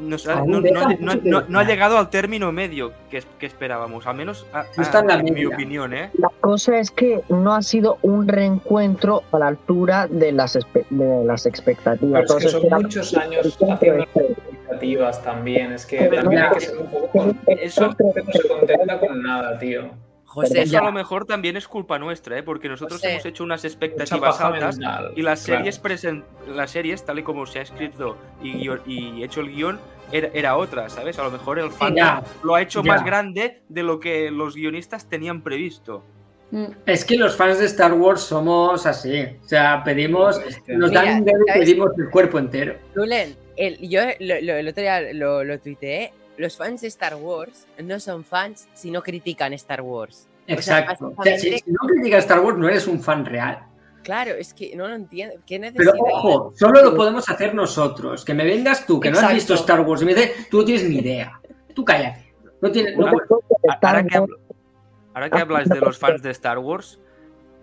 nos 0.00 0.28
ha- 0.28 0.34
Aún 0.38 0.50
no, 0.52 0.60
deja 0.60 0.80
no- 0.82 0.88
mucho 0.90 1.02
no- 1.02 1.22
que 1.22 1.28
no- 1.28 1.40
no 1.48 1.58
ha 1.58 1.64
llegado 1.64 1.98
al 1.98 2.08
término 2.08 2.52
medio 2.52 2.92
que, 3.10 3.16
es- 3.18 3.26
que 3.40 3.46
esperábamos, 3.46 4.06
al 4.06 4.14
menos 4.16 4.46
a- 4.52 4.64
No 4.76 4.82
está 4.84 5.00
en 5.00 5.34
mi 5.34 5.44
opinión, 5.44 5.92
¿eh? 5.92 6.10
Cosa 6.40 6.78
es 6.78 6.90
que 6.90 7.20
no 7.28 7.52
ha 7.54 7.62
sido 7.62 7.98
un 8.02 8.28
reencuentro 8.28 9.22
a 9.32 9.38
la 9.38 9.48
altura 9.48 10.06
de 10.06 10.30
las, 10.32 10.56
espe- 10.56 10.86
de 10.88 11.24
las 11.24 11.46
expectativas. 11.46 12.22
Pero 12.26 12.38
es 12.38 12.44
que 12.44 12.50
Todos 12.52 12.70
son 12.70 12.82
muchos 12.82 13.14
años 13.16 13.46
haciendo 13.46 14.02
este. 14.04 14.20
expectativas 14.32 15.22
también. 15.22 15.72
Es 15.72 15.84
que 15.84 15.96
Pero 15.98 16.22
también 16.22 16.42
hay 16.42 16.48
mira, 16.48 16.58
que 16.58 16.64
ser 16.66 16.78
un 16.78 16.86
poco. 16.90 17.08
con- 17.08 17.38
Eso 17.46 17.88
no 17.88 18.32
se 18.32 18.48
contenta 18.48 19.00
con 19.00 19.22
nada, 19.22 19.58
tío. 19.58 19.90
José, 20.24 20.62
Eso 20.62 20.78
a 20.78 20.82
lo 20.84 20.92
mejor 20.92 21.24
también 21.24 21.56
es 21.56 21.66
culpa 21.66 21.98
nuestra, 21.98 22.38
¿eh? 22.38 22.42
Porque 22.42 22.68
nosotros 22.68 23.00
José. 23.00 23.12
hemos 23.14 23.24
hecho 23.26 23.42
unas 23.42 23.64
expectativas 23.64 24.38
altas 24.40 24.76
mental, 24.78 25.12
y 25.16 25.22
las 25.22 25.42
claro. 25.44 25.58
series 25.64 25.82
presen- 25.82 26.22
las 26.54 26.70
series 26.70 27.04
tal 27.04 27.18
y 27.18 27.22
como 27.22 27.46
se 27.46 27.60
ha 27.60 27.62
escrito 27.62 28.16
y, 28.42 29.22
hecho 29.22 29.40
el 29.40 29.48
guion 29.54 29.80
era, 30.12 30.28
era 30.34 30.56
otra, 30.56 30.90
¿sabes? 30.90 31.18
A 31.18 31.24
lo 31.24 31.30
mejor 31.30 31.58
el 31.58 31.70
fan 31.70 31.96
lo 32.42 32.54
ha 32.54 32.60
hecho 32.62 32.82
ya. 32.82 32.92
más 32.92 33.04
grande 33.04 33.62
de 33.70 33.82
lo 33.82 34.00
que 34.00 34.30
los 34.30 34.54
guionistas 34.54 35.08
tenían 35.08 35.40
previsto. 35.42 36.04
Mm. 36.50 36.64
Es 36.86 37.04
que 37.04 37.16
los 37.16 37.36
fans 37.36 37.58
de 37.58 37.66
Star 37.66 37.92
Wars 37.94 38.22
somos 38.22 38.86
así. 38.86 39.22
O 39.44 39.48
sea, 39.48 39.82
pedimos. 39.84 40.38
Hostia. 40.38 40.78
Nos 40.78 40.90
Mira, 40.90 41.02
dan 41.04 41.18
un 41.18 41.24
dedo 41.24 41.38
y 41.54 41.58
pedimos 41.58 41.90
el 41.98 42.08
cuerpo 42.10 42.38
entero. 42.38 42.74
Julen, 42.94 43.36
el, 43.56 43.78
yo 43.88 44.00
lo- 44.20 44.40
lo- 44.40 44.54
el 44.54 44.68
otro 44.68 44.80
día 44.82 45.12
lo, 45.12 45.44
lo 45.44 45.58
tuiteé. 45.60 46.12
Los 46.38 46.56
fans 46.56 46.80
de 46.82 46.88
Star 46.88 47.16
Wars 47.16 47.66
no 47.82 47.98
son 48.00 48.24
fans 48.24 48.68
si 48.72 48.90
no 48.90 49.02
critican 49.02 49.52
Star 49.54 49.82
Wars. 49.82 50.28
O 50.44 50.62
sea, 50.62 50.78
Exacto. 50.80 51.12
O 51.16 51.22
sea, 51.22 51.38
si, 51.38 51.50
no 51.66 51.86
criticas 51.86 52.20
Star 52.20 52.40
Wars, 52.40 52.56
no 52.56 52.68
eres 52.68 52.86
un 52.86 53.00
fan 53.02 53.26
real. 53.26 53.58
Claro, 54.02 54.30
es 54.30 54.54
que 54.54 54.74
no 54.74 54.88
lo 54.88 54.94
entiendo. 54.94 55.34
¿Qué 55.44 55.60
Pero 55.76 55.92
ojo, 55.98 56.52
solo 56.56 56.82
lo 56.82 56.94
podemos 56.96 57.28
hacer 57.28 57.54
nosotros. 57.54 58.24
Que 58.24 58.32
me 58.32 58.44
vengas 58.44 58.86
tú, 58.86 58.98
que 59.00 59.10
no 59.10 59.18
has 59.18 59.34
visto 59.34 59.52
Star 59.54 59.80
Wars, 59.80 60.00
y 60.00 60.06
me 60.06 60.14
dices, 60.14 60.48
tú 60.48 60.58
no 60.60 60.64
tienes 60.64 60.88
ni 60.88 60.98
idea. 61.00 61.38
Tú 61.74 61.84
cállate. 61.84 62.32
No 62.62 62.70
tienes. 62.70 62.96
no 62.96 63.06
Ahora 63.06 64.02
que, 64.04 64.18
habl- 64.18 64.38
ahora 65.18 65.30
que 65.30 65.38
hablas 65.38 65.68
de 65.68 65.80
los 65.80 65.98
fans 65.98 66.22
de 66.22 66.30
Star 66.30 66.58
Wars, 66.58 67.00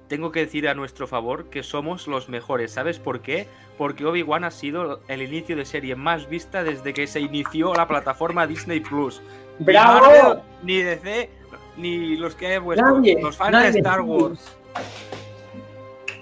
tengo 0.09 0.31
que 0.31 0.41
decir 0.41 0.67
a 0.67 0.73
nuestro 0.73 1.07
favor 1.07 1.49
que 1.49 1.63
somos 1.63 2.05
los 2.05 2.27
mejores. 2.27 2.71
¿Sabes 2.71 2.99
por 2.99 3.21
qué? 3.21 3.47
Porque 3.77 4.05
Obi-Wan 4.05 4.43
ha 4.43 4.51
sido 4.51 4.99
el 5.07 5.21
inicio 5.21 5.55
de 5.55 5.63
serie 5.63 5.95
más 5.95 6.27
vista 6.27 6.63
desde 6.63 6.93
que 6.93 7.07
se 7.07 7.21
inició 7.21 7.73
la 7.73 7.87
plataforma 7.87 8.45
Disney 8.45 8.81
Plus. 8.81 9.21
Ni 9.59 9.65
¡Bravo! 9.67 10.01
Marvel, 10.01 10.39
ni 10.63 10.81
DC, 10.81 11.29
ni 11.77 12.17
los 12.17 12.35
que 12.35 12.47
hay 12.47 12.57
vuestros, 12.57 12.97
Nadie, 12.97 13.21
los 13.21 13.37
fans 13.37 13.51
nadie. 13.53 13.71
de 13.71 13.79
Star 13.79 14.01
Wars. 14.01 14.57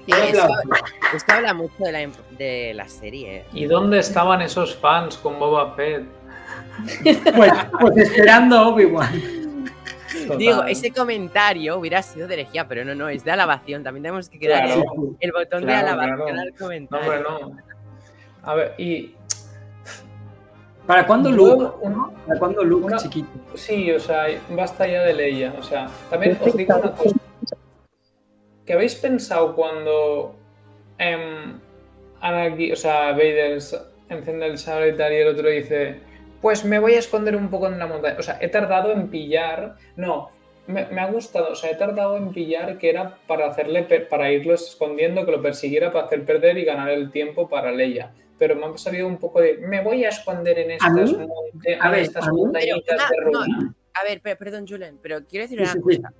Sí, 0.05 0.11
esto, 0.11 1.33
habla 1.33 1.53
mucho 1.55 1.73
de 1.79 1.91
la, 1.91 2.09
de 2.37 2.73
la 2.75 2.87
serie. 2.87 3.45
¿Y 3.53 3.65
dónde 3.65 3.99
estaban 3.99 4.41
esos 4.41 4.75
fans 4.75 5.17
con 5.17 5.39
Boba 5.39 5.73
Fett? 5.75 6.05
Pues, 7.35 7.51
pues 7.79 7.97
esperando 7.97 8.57
a 8.57 8.67
Obi-Wan. 8.67 9.42
Total. 10.27 10.37
Digo, 10.37 10.63
ese 10.63 10.91
comentario 10.91 11.77
hubiera 11.77 12.01
sido 12.01 12.27
de 12.27 12.35
herejía, 12.35 12.67
pero 12.67 12.85
no, 12.85 12.93
no, 12.95 13.09
es 13.09 13.23
de 13.23 13.31
alabación. 13.31 13.83
También 13.83 14.03
tenemos 14.03 14.29
que 14.29 14.39
crear 14.39 14.65
Claro. 14.65 14.81
el, 14.81 15.17
el 15.19 15.31
botón 15.31 15.65
de 15.65 15.73
alabación 15.73 16.17
claro. 16.17 16.39
al 16.41 16.49
No, 16.51 16.55
comentario. 16.57 17.11
hombre, 17.27 17.29
no. 17.29 17.57
A 18.43 18.55
ver, 18.55 18.73
y 18.77 19.15
¿Para 20.85 21.07
cuándo 21.07 21.31
Luke? 21.31 21.65
¿Para 22.27 22.39
cuándo 22.39 22.63
Luke, 22.63 22.85
una- 22.87 22.97
chiquito? 22.97 23.29
Sí, 23.55 23.89
o 23.91 23.99
sea, 23.99 24.25
basta 24.49 24.85
ya 24.85 25.01
de 25.03 25.13
Leia. 25.13 25.53
O 25.57 25.63
sea, 25.63 25.87
también 26.09 26.37
os 26.41 26.55
digo 26.57 26.75
una 26.75 26.91
cosa. 26.91 27.15
¿Qué 28.65 28.73
habéis 28.73 28.95
pensado 28.95 29.55
cuando 29.55 30.35
Anakin, 32.21 32.73
o 32.73 32.75
sea, 32.75 33.11
Vader 33.11 33.59
enciende 34.09 34.45
el 34.45 34.57
sable 34.57 34.89
y 34.89 34.97
tal 34.97 35.11
y 35.13 35.15
el 35.17 35.27
otro 35.29 35.49
dice, 35.49 35.99
pues 36.43 36.65
me 36.65 36.77
voy 36.77 36.93
a 36.95 36.99
esconder 36.99 37.37
un 37.37 37.49
poco 37.49 37.67
en 37.67 37.79
la 37.79 37.87
montaña? 37.87 38.17
O 38.19 38.21
sea, 38.21 38.37
he 38.41 38.49
tardado 38.49 38.91
en 38.91 39.07
pillar, 39.07 39.77
no, 39.95 40.29
me, 40.67 40.85
me 40.87 40.99
ha 40.99 41.09
gustado, 41.09 41.53
o 41.53 41.55
sea, 41.55 41.71
he 41.71 41.75
tardado 41.75 42.17
en 42.17 42.33
pillar 42.33 42.77
que 42.77 42.89
era 42.89 43.17
para 43.27 43.47
hacerle, 43.47 43.83
per- 43.83 44.09
para 44.09 44.29
irlo 44.29 44.53
escondiendo, 44.53 45.25
que 45.25 45.31
lo 45.31 45.41
persiguiera 45.41 45.89
para 45.91 46.05
hacer 46.05 46.25
perder 46.25 46.57
y 46.57 46.65
ganar 46.65 46.89
el 46.89 47.11
tiempo 47.11 47.47
para 47.47 47.71
Leia. 47.71 48.11
Pero 48.37 48.57
me 48.57 48.65
ha 48.65 48.77
salido 48.77 49.07
un 49.07 49.17
poco 49.19 49.39
de, 49.39 49.57
me 49.57 49.81
voy 49.81 50.03
a 50.03 50.09
esconder 50.09 50.59
en 50.59 50.71
estas, 50.71 50.91
monte- 50.91 51.77
A 51.79 51.89
ver, 51.89 51.99
estas 52.01 52.27
a 52.27 52.31
mí- 52.33 52.41
montañitas 52.41 53.01
Pero, 53.09 53.25
de 53.27 53.31
no. 53.31 53.73
A 53.93 54.03
ver, 54.03 54.21
per- 54.21 54.37
perdón, 54.37 54.67
Julen, 54.67 54.99
pero 55.01 55.25
quiero 55.25 55.43
decir 55.45 55.59
Sí, 55.59 55.63
una 55.63 55.71
sí, 55.71 55.79
sí. 55.89 56.01
cosa. 56.01 56.13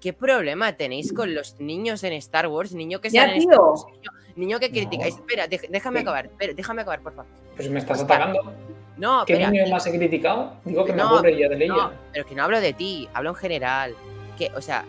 ¿Qué 0.00 0.12
problema 0.14 0.76
tenéis 0.76 1.12
con 1.12 1.32
los 1.34 1.60
niños 1.60 2.02
en 2.02 2.14
Star 2.14 2.48
Wars? 2.48 2.74
Niño 2.74 3.00
que 3.00 3.10
Ya, 3.10 3.26
en 3.26 3.38
tío. 3.40 3.50
Star 3.50 3.60
Wars, 3.60 3.84
niño, 3.92 4.10
niño 4.36 4.58
que 4.60 4.70
critica. 4.70 5.04
No. 5.04 5.08
Espera, 5.08 5.46
déjame 5.46 6.00
acabar. 6.00 6.26
espera, 6.26 6.52
déjame 6.54 6.82
acabar, 6.82 7.00
por 7.00 7.14
favor. 7.14 7.30
Pues 7.56 7.70
me 7.70 7.78
estás 7.78 8.00
Hostia. 8.00 8.16
atacando. 8.16 8.52
No, 8.96 9.24
¿Qué 9.24 9.32
espera. 9.34 9.50
niño 9.50 9.66
más 9.70 9.86
he 9.86 9.96
criticado? 9.96 10.54
Digo 10.64 10.84
que 10.84 10.92
me 10.92 11.02
aburre 11.02 11.36
ya 11.38 11.48
de 11.48 11.56
Leia. 11.56 11.72
No, 11.72 11.92
pero 12.12 12.26
que 12.26 12.34
no 12.34 12.42
hablo 12.44 12.60
de 12.60 12.72
ti, 12.72 13.08
hablo 13.14 13.30
en 13.30 13.36
general. 13.36 13.94
Que, 14.36 14.50
o 14.56 14.60
sea, 14.60 14.84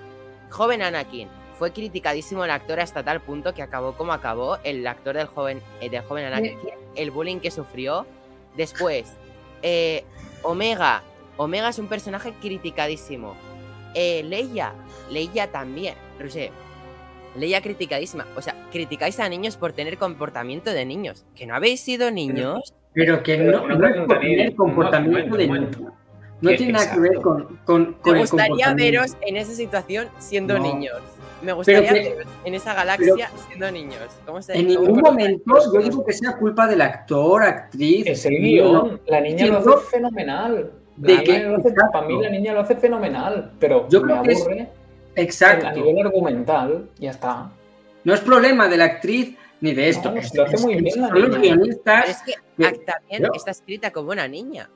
joven 0.50 0.82
Anakin 0.82 1.28
fue 1.58 1.72
criticadísimo 1.72 2.44
el 2.44 2.52
actor 2.52 2.80
hasta 2.80 3.04
tal 3.04 3.22
punto 3.22 3.54
que 3.54 3.62
acabó 3.62 3.94
como 3.94 4.12
acabó 4.14 4.58
el 4.64 4.86
actor 4.88 5.16
del 5.16 5.28
joven, 5.28 5.62
eh, 5.80 5.90
del 5.90 6.02
joven 6.04 6.26
Anakin, 6.26 6.58
el 6.96 7.12
bullying 7.12 7.40
que 7.40 7.52
sufrió. 7.52 8.06
Después, 8.58 9.14
eh, 9.62 10.04
Omega. 10.44 11.04
Omega 11.38 11.70
es 11.70 11.80
un 11.80 11.88
personaje 11.88 12.34
criticadísimo. 12.42 13.36
eh, 13.94 14.24
Leia, 14.24 14.74
Leia 15.10 15.52
también, 15.52 15.96
no 16.20 16.30
sé, 16.30 16.50
Leia 17.36 17.62
criticadísima. 17.62 18.26
O 18.36 18.42
sea, 18.42 18.56
criticáis 18.72 19.20
a 19.20 19.30
niños 19.30 19.56
por 19.58 19.72
tener 19.74 19.98
comportamiento 19.98 20.72
de 20.72 20.86
niños. 20.86 21.26
¿Que 21.36 21.46
no 21.46 21.56
habéis 21.56 21.80
sido 21.82 22.12
niños? 22.12 22.74
Pero 22.94 23.24
que 23.24 23.38
no, 23.38 23.68
no 23.68 23.88
es 23.88 23.96
por 24.06 24.20
tener 24.20 24.54
comportamiento 24.56 25.38
de 25.38 25.48
momento, 25.48 25.80
niño. 25.80 25.92
No 26.42 26.50
tiene 26.56 26.74
nada 26.74 26.92
que 26.94 27.00
ver 27.00 27.16
con, 27.22 27.60
con, 27.66 27.94
con 28.02 28.14
Me 28.14 28.20
gustaría 28.22 28.74
veros 28.74 29.16
en 29.22 29.38
esa 29.38 29.54
situación 29.54 30.10
siendo 30.18 30.58
No. 30.58 30.64
niños. 30.64 31.00
Me 31.42 31.54
gustaría 31.54 31.94
que- 31.94 32.00
veros 32.16 32.26
en 32.44 32.54
esa 32.56 32.74
galaxia 32.74 33.32
siendo 33.48 33.72
niños. 33.72 34.02
¿Cómo 34.26 34.42
se 34.42 34.58
En 34.58 34.68
ningún 34.68 35.00
momento 35.00 35.56
yo 35.74 35.80
digo 35.82 36.04
que 36.06 36.14
sea 36.14 36.36
culpa 36.38 36.68
del 36.68 36.82
actor, 36.82 37.44
actriz. 37.44 38.06
Es 38.08 38.26
el 38.26 38.34
no, 38.34 38.40
guion. 38.42 39.02
La 39.08 39.22
niña 39.22 39.46
lo 39.48 39.58
hace 39.60 39.88
fenomenal. 39.90 40.72
de 40.98 41.16
La 41.16 41.24
que- 41.24 41.32
niña 41.32 41.50
lo 41.50 41.58
hace- 41.58 41.70
exacto. 41.70 41.92
para 41.94 42.08
mí 42.08 42.22
la 42.22 42.30
niña 42.30 42.54
lo 42.54 42.60
hace 42.60 42.76
fenomenal, 42.76 43.52
pero 43.60 43.88
Yo 43.88 44.02
me 44.02 44.12
creo 44.12 44.24
que 44.24 44.32
es- 44.34 44.48
aburre 45.12 45.22
a 45.22 45.24
Exacto. 45.24 45.72
nivel 45.84 46.06
argumental. 46.06 46.90
Ya 47.00 47.12
está. 47.12 47.52
No 48.04 48.14
es 48.14 48.20
problema 48.22 48.68
de 48.68 48.78
la 48.78 48.86
actriz 48.86 49.38
ni 49.62 49.74
de 49.74 49.90
esto. 49.90 50.12
No, 50.12 50.20
es, 50.20 50.34
lo 50.36 50.44
hace 50.44 50.56
es 50.56 50.62
muy 50.64 50.76
que 50.76 50.82
bien 50.82 51.02
la 51.02 51.08
son 51.10 51.22
los 51.22 51.30
niña. 51.30 51.42
Pero 51.42 51.56
guionistas. 51.56 52.10
es 52.10 52.22
que 52.24 52.34
que- 52.58 52.66
Act 52.66 52.86
también 52.86 53.26
está 53.36 53.52
escrita 53.52 53.92
como 53.92 54.12
una 54.12 54.28
niña. 54.28 54.70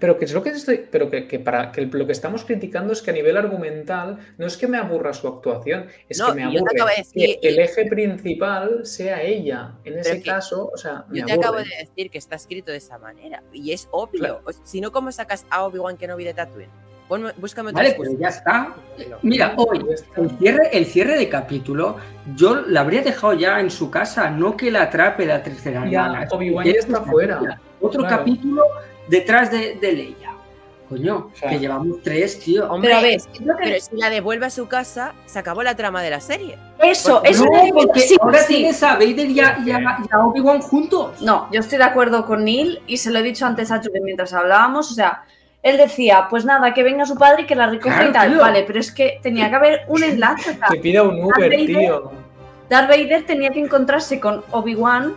Pero 0.00 0.18
que 0.18 0.24
es 0.24 0.32
lo 0.32 0.42
que 0.42 0.50
estoy, 0.50 0.84
pero 0.90 1.08
que, 1.08 1.28
que 1.28 1.38
para 1.38 1.70
que 1.70 1.82
lo 1.86 2.04
que 2.04 2.10
estamos 2.12 2.44
criticando 2.44 2.92
es 2.92 3.00
que 3.02 3.10
a 3.12 3.14
nivel 3.14 3.36
argumental 3.36 4.18
no 4.36 4.46
es 4.46 4.56
que 4.56 4.66
me 4.66 4.76
aburra 4.76 5.12
su 5.14 5.28
actuación, 5.28 5.86
es 6.08 6.18
No, 6.18 6.26
que 6.28 6.34
me 6.34 6.42
aburre 6.42 6.74
decir- 6.98 7.38
que 7.40 7.48
el 7.48 7.58
eje 7.60 7.86
principal 7.86 8.84
sea 8.84 9.22
ella. 9.22 9.74
En 9.84 9.98
ese 10.00 10.20
que 10.20 10.28
caso, 10.28 10.70
o 10.74 10.76
sea, 10.76 11.04
me 11.08 11.20
Yo 11.20 11.26
te 11.26 11.32
aburre. 11.34 11.46
acabo 11.46 11.58
de 11.58 11.76
decir 11.86 12.10
que 12.10 12.18
está 12.18 12.34
escrito 12.34 12.72
de 12.72 12.78
esa 12.78 12.98
manera. 12.98 13.44
Y 13.52 13.72
es 13.72 13.88
obvio. 13.92 14.18
Claro. 14.18 14.42
Si 14.64 14.80
no, 14.80 14.90
¿cómo 14.90 15.12
sacas 15.12 15.46
a 15.50 15.62
Obi-Wan 15.64 15.96
Kenobi 15.96 16.24
de 16.24 16.34
Tatooine? 16.34 16.70
Ponme- 17.10 17.34
búscame 17.36 17.70
otra 17.70 17.80
Vale, 17.80 17.88
excusa. 17.88 18.10
pero 18.12 18.20
ya 18.22 18.28
está. 18.28 18.74
Mira, 19.22 19.54
hoy, 19.56 19.84
el 20.16 20.38
cierre, 20.38 20.68
el 20.72 20.86
cierre 20.86 21.18
de 21.18 21.28
capítulo, 21.28 21.96
yo 22.36 22.54
la 22.68 22.82
habría 22.82 23.02
dejado 23.02 23.32
ya 23.34 23.58
en 23.58 23.68
su 23.70 23.90
casa, 23.90 24.30
no 24.30 24.56
que 24.56 24.70
la 24.70 24.82
atrape 24.82 25.26
la 25.26 25.42
tercera 25.42 25.84
Ya, 25.90 26.06
hermana. 26.06 26.28
Obi-Wan 26.30 26.64
ya 26.64 26.70
es 26.70 26.78
está 26.86 27.00
fuera. 27.02 27.60
Otro 27.80 28.02
Claro. 28.02 28.18
capítulo 28.18 28.62
detrás 29.08 29.50
de, 29.50 29.74
de 29.80 29.92
Leia. 29.92 30.30
Coño, 30.88 31.30
O 31.32 31.36
sea, 31.36 31.50
que 31.50 31.58
llevamos 31.60 32.02
tres, 32.02 32.38
tío. 32.40 32.68
Hombre, 32.70 32.88
Pero 32.90 32.98
a 32.98 33.02
ver, 33.02 33.14
es 33.14 33.26
que- 33.28 33.38
yo 33.38 33.44
creo 33.44 33.56
que- 33.58 33.62
pero 33.64 33.80
si 33.80 33.96
la 33.96 34.10
devuelve 34.10 34.46
a 34.46 34.50
su 34.50 34.66
casa, 34.68 35.14
se 35.26 35.38
acabó 35.38 35.62
la 35.62 35.76
trama 35.76 36.02
de 36.02 36.10
la 36.10 36.20
serie. 36.20 36.58
Eso, 36.82 37.14
Porque 37.14 37.28
eso 37.30 37.44
no, 37.44 37.56
es 37.64 37.72
porque 37.72 38.00
sí, 38.00 38.16
ahora 38.20 38.38
sí. 38.40 38.54
tienes 38.56 38.82
a 38.82 38.94
Vader 38.94 39.30
y 39.30 39.40
a, 39.40 39.58
y 39.64 39.70
a- 39.70 39.78
y 39.80 40.06
a 40.10 40.18
Obi-Wan 40.26 40.60
juntos. 40.60 41.20
No, 41.22 41.48
yo 41.52 41.60
estoy 41.60 41.78
de 41.78 41.84
acuerdo 41.84 42.24
con 42.26 42.44
Neil 42.44 42.80
y 42.88 42.96
se 42.96 43.10
lo 43.12 43.18
he 43.20 43.22
dicho 43.22 43.46
antes 43.46 43.70
a 43.70 43.80
Chuck 43.80 43.92
mientras 44.02 44.32
hablábamos. 44.32 44.90
O 44.90 44.94
sea, 44.94 45.22
él 45.62 45.76
decía, 45.76 46.26
pues 46.30 46.44
nada, 46.44 46.72
que 46.72 46.82
venga 46.82 47.04
su 47.06 47.16
padre 47.16 47.42
y 47.42 47.46
que 47.46 47.54
la 47.54 47.66
recoja 47.66 47.96
Claro, 47.96 48.10
y 48.10 48.12
tal. 48.12 48.30
tío. 48.32 48.40
Vale, 48.40 48.64
pero 48.66 48.80
es 48.80 48.90
que 48.92 49.18
tenía 49.22 49.50
que 49.50 49.56
haber 49.56 49.80
un 49.88 50.02
enlace. 50.02 50.58
Que 50.70 50.76
pida 50.78 51.02
un 51.02 51.22
Uber, 51.22 51.50
Vader- 51.50 51.66
tío. 51.66 52.12
Darth 52.68 52.88
Vader 52.88 53.26
tenía 53.26 53.50
que 53.50 53.60
encontrarse 53.60 54.20
con 54.20 54.42
Obi-Wan 54.52 55.14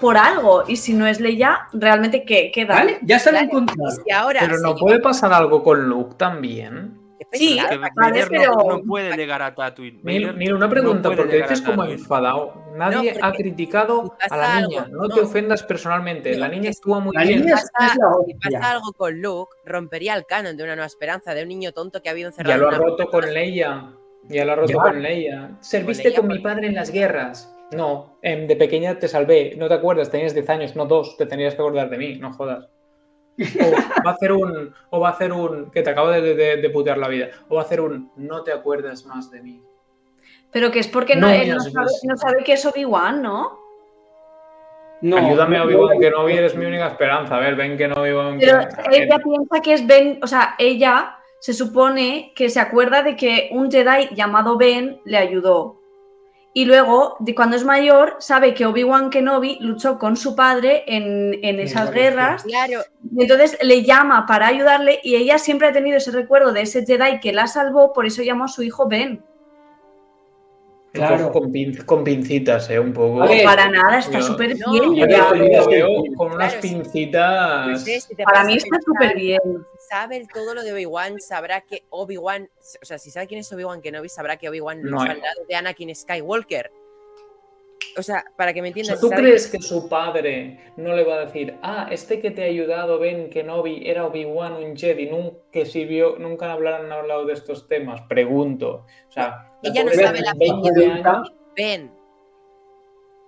por 0.00 0.16
algo. 0.16 0.64
Y 0.66 0.76
si 0.76 0.92
no 0.94 1.06
es 1.06 1.20
Leia, 1.20 1.68
realmente, 1.72 2.24
¿qué 2.24 2.50
queda? 2.52 2.74
¿Vale? 2.74 2.98
Ya 3.02 3.18
se 3.18 3.30
Claro, 3.30 3.44
encontrado. 3.46 3.90
Y 3.98 4.02
si 4.04 4.10
ahora 4.10 4.40
Pero 4.40 4.56
se 4.56 4.62
no 4.62 4.74
puede 4.74 4.98
pasar 5.00 5.32
algo 5.32 5.62
con 5.62 5.88
Luke 5.88 6.14
también. 6.16 6.98
Sí, 7.32 7.58
Vader 7.96 8.30
no- 8.30 8.30
pero- 8.30 8.76
no, 8.78 8.82
puede 8.82 9.16
llegar 9.16 9.40
a 9.42 9.54
Tatooine. 9.54 10.00
Mira, 10.02 10.32
una 10.54 10.66
no 10.66 10.70
pregunta, 10.70 11.08
puede 11.08 11.16
porque 11.22 11.36
dices 11.38 11.62
como 11.62 11.84
enfadado. 11.84 12.54
Nadie 12.76 13.16
ha 13.22 13.32
criticado 13.32 14.14
a 14.30 14.36
la 14.36 14.56
algo, 14.58 14.68
niña. 14.70 14.88
No, 14.90 15.02
no. 15.02 15.08
te 15.08 15.20
ofendas 15.20 15.62
personalmente. 15.62 16.32
No, 16.32 16.40
la 16.40 16.48
niña 16.48 16.70
es- 16.70 16.78
actúa 16.78 17.00
muy 17.00 17.14
La 17.16 17.22
bien. 17.22 17.40
niña 17.40 17.54
es, 17.54 17.70
pasa- 17.72 17.92
es 17.92 17.98
la 17.98 18.12
Si 18.26 18.34
pasa 18.34 18.70
algo 18.72 18.92
con 18.92 19.20
Luke, 19.20 19.50
rompería 19.64 20.14
el 20.14 20.26
canon 20.26 20.56
de 20.56 20.64
una 20.64 20.74
nueva 20.76 20.86
esperanza 20.86 21.32
de 21.34 21.42
un 21.42 21.48
niño 21.48 21.72
tonto 21.72 22.02
que 22.02 22.08
ha 22.08 22.12
habido 22.12 22.28
encerrado. 22.28 22.54
Ya 22.54 22.60
lo 22.62 22.68
ha 22.68 22.78
roto 22.78 23.06
con. 23.08 23.32
Leia. 23.32 23.92
Ya 24.28 24.44
lo 24.44 24.52
ha 24.52 24.56
roto 24.56 24.72
Ya. 24.72 24.78
con 24.82 25.02
Leia. 25.02 25.50
Serviste 25.60 26.08
Leia, 26.10 26.16
con 26.20 26.28
mi 26.28 26.38
pues. 26.40 26.42
padre 26.54 26.66
en 26.68 26.74
las 26.74 26.90
guerras. 26.90 27.52
No, 27.72 28.18
em, 28.22 28.46
de 28.46 28.56
pequeña 28.56 28.98
te 28.98 29.08
salvé. 29.08 29.54
No 29.56 29.68
te 29.68 29.74
acuerdas, 29.74 30.10
tenías 30.10 30.34
10 30.34 30.48
años, 30.50 30.76
no 30.76 30.86
dos. 30.86 31.16
Te 31.16 31.26
tenías 31.26 31.54
que 31.54 31.62
acordar 31.62 31.88
de 31.90 31.98
mí, 31.98 32.16
no 32.18 32.32
jodas. 32.32 32.68
O 33.38 34.02
va 34.04 34.10
a 34.10 34.14
hacer 34.14 34.32
un. 34.32 34.74
O 34.90 35.00
va 35.00 35.08
a 35.08 35.12
hacer 35.12 35.32
un. 35.32 35.70
Que 35.70 35.82
te 35.82 35.90
acabo 35.90 36.08
de, 36.10 36.20
de- 36.34 36.56
de 36.56 36.70
putear 36.70 36.96
la 36.98 37.08
vida. 37.08 37.28
O 37.48 37.56
va 37.56 37.62
a 37.62 37.64
hacer 37.64 37.80
un. 37.80 38.10
No 38.16 38.42
te 38.42 38.52
acuerdas 38.52 39.04
más 39.04 39.30
de 39.30 39.42
mí. 39.42 39.62
Pero 40.52 40.70
que 40.70 40.78
es 40.78 40.88
porque 40.88 41.16
no, 41.16 41.26
No 41.26 41.32
él 41.34 41.50
no 41.50 41.60
sabe, 41.60 41.86
visto. 41.86 42.06
no 42.08 42.16
sabe 42.16 42.44
que 42.44 42.52
es 42.54 42.64
Obi-Wan, 42.64 43.20
¿no? 43.22 43.58
No, 45.02 45.18
Ayúdame, 45.18 45.60
Obi-Wan, 45.60 46.00
que 46.00 46.10
no 46.10 46.26
eres 46.28 46.56
mi 46.56 46.64
única 46.64 46.86
esperanza. 46.88 47.36
A 47.36 47.40
ver, 47.40 47.54
ven 47.56 47.76
que 47.76 47.86
no 47.86 47.96
Obi-Wan. 48.00 48.38
Pero 48.40 48.60
que- 48.90 49.02
ella 49.04 49.18
piensa 49.18 49.60
que 49.62 49.72
es 49.74 49.86
Ben, 49.86 50.18
o 50.22 50.26
sea, 50.26 50.54
ella 50.58 51.16
se 51.38 51.52
supone 51.52 52.32
que 52.34 52.48
se 52.48 52.58
acuerda 52.60 53.02
de 53.02 53.14
que 53.16 53.50
un 53.52 53.70
Jedi 53.70 54.14
llamado 54.14 54.56
Ben 54.56 55.00
le 55.04 55.18
ayudó. 55.18 55.80
Y 56.56 56.64
luego, 56.64 57.18
de 57.20 57.34
cuando 57.34 57.54
es 57.54 57.64
mayor, 57.64 58.16
sabe 58.18 58.54
que 58.54 58.64
Obi-Wan 58.64 59.10
Kenobi 59.10 59.58
luchó 59.60 59.98
con 59.98 60.16
su 60.16 60.34
padre 60.34 60.84
en, 60.86 61.38
en 61.44 61.60
esas 61.60 61.92
guerras. 61.92 62.44
Claro, 62.44 62.80
Y 63.14 63.20
entonces 63.20 63.58
le 63.60 63.82
llama 63.82 64.24
para 64.24 64.46
ayudarle 64.46 64.98
y 65.02 65.16
ella 65.16 65.36
siempre 65.36 65.68
ha 65.68 65.72
tenido 65.74 65.98
ese 65.98 66.12
recuerdo 66.12 66.54
de 66.54 66.62
ese 66.62 66.86
Jedi 66.86 67.20
que 67.20 67.34
la 67.34 67.46
salvó, 67.46 67.92
por 67.92 68.06
eso 68.06 68.22
llamó 68.22 68.44
a 68.44 68.48
su 68.48 68.62
hijo 68.62 68.88
Ben. 68.88 69.22
Claro. 70.96 71.32
Con, 71.32 71.52
pin- 71.52 71.84
con 71.84 72.04
pincitas, 72.04 72.68
eh, 72.70 72.78
un 72.78 72.92
poco. 72.92 73.24
Para 73.44 73.68
nada, 73.68 73.98
está 73.98 74.20
súper 74.22 74.56
No, 74.58 74.72
bien. 74.94 75.10
Lo 75.10 75.66
veo 75.68 75.88
con 76.16 76.32
unas 76.32 76.54
Claro, 76.54 76.62
sí. 76.62 76.68
pincitas. 76.74 77.64
pues 77.66 77.88
es, 77.88 78.04
si 78.04 78.14
Para 78.16 78.44
mí 78.44 78.56
está 78.56 78.76
súper 78.84 79.16
bien. 79.16 79.40
si 79.78 79.86
sabe 79.88 80.26
todo 80.32 80.54
lo 80.54 80.62
de 80.62 80.72
Obi-Wan, 80.72 81.20
sabrá 81.20 81.60
que 81.60 81.84
Obi-Wan, 81.90 82.48
o 82.82 82.84
sea, 82.84 82.98
si 82.98 83.10
sabe 83.10 83.26
quién 83.26 83.40
es 83.40 83.52
Obi-Wan 83.52 83.80
Kenobi, 83.82 84.08
sabrá 84.08 84.36
que 84.36 84.48
Obi-Wan 84.48 84.82
No 84.82 85.00
hay. 85.02 85.10
al 85.10 85.20
lado 85.20 85.42
de 85.48 85.54
Anakin 85.54 85.94
Skywalker. 85.94 86.70
O 87.98 88.02
sea, 88.02 88.24
para 88.36 88.52
que 88.52 88.60
me 88.60 88.68
O 88.68 88.70
entiendas. 88.70 89.00
sea, 89.00 89.08
¿Tú 89.08 89.14
crees 89.16 89.46
que 89.46 89.58
su 89.58 89.88
padre 89.88 90.60
no 90.76 90.94
le 90.94 91.02
va 91.04 91.14
a 91.14 91.24
decir, 91.26 91.56
ah, 91.62 91.88
este 91.90 92.20
que 92.20 92.30
te 92.30 92.42
ha 92.42 92.46
ayudado, 92.46 92.98
Ben 92.98 93.30
Kenobi, 93.30 93.88
era 93.88 94.04
Obi-Wan, 94.06 94.52
un 94.52 94.76
Jedi, 94.76 95.06
nunca, 95.06 95.64
sirvió, 95.64 96.16
nunca 96.18 96.52
hablaran 96.52 96.92
hablado 96.92 97.24
de 97.24 97.32
estos 97.32 97.68
temas? 97.68 98.02
Pregunto. 98.02 98.84
O 99.08 99.12
sea, 99.12 99.45
Ella 99.62 99.84
no 99.84 99.92
sabe 99.92 100.20
la 100.20 100.34
20 100.34 100.72
pregunta. 100.72 101.10
años, 101.12 101.32
Ben. 101.56 101.92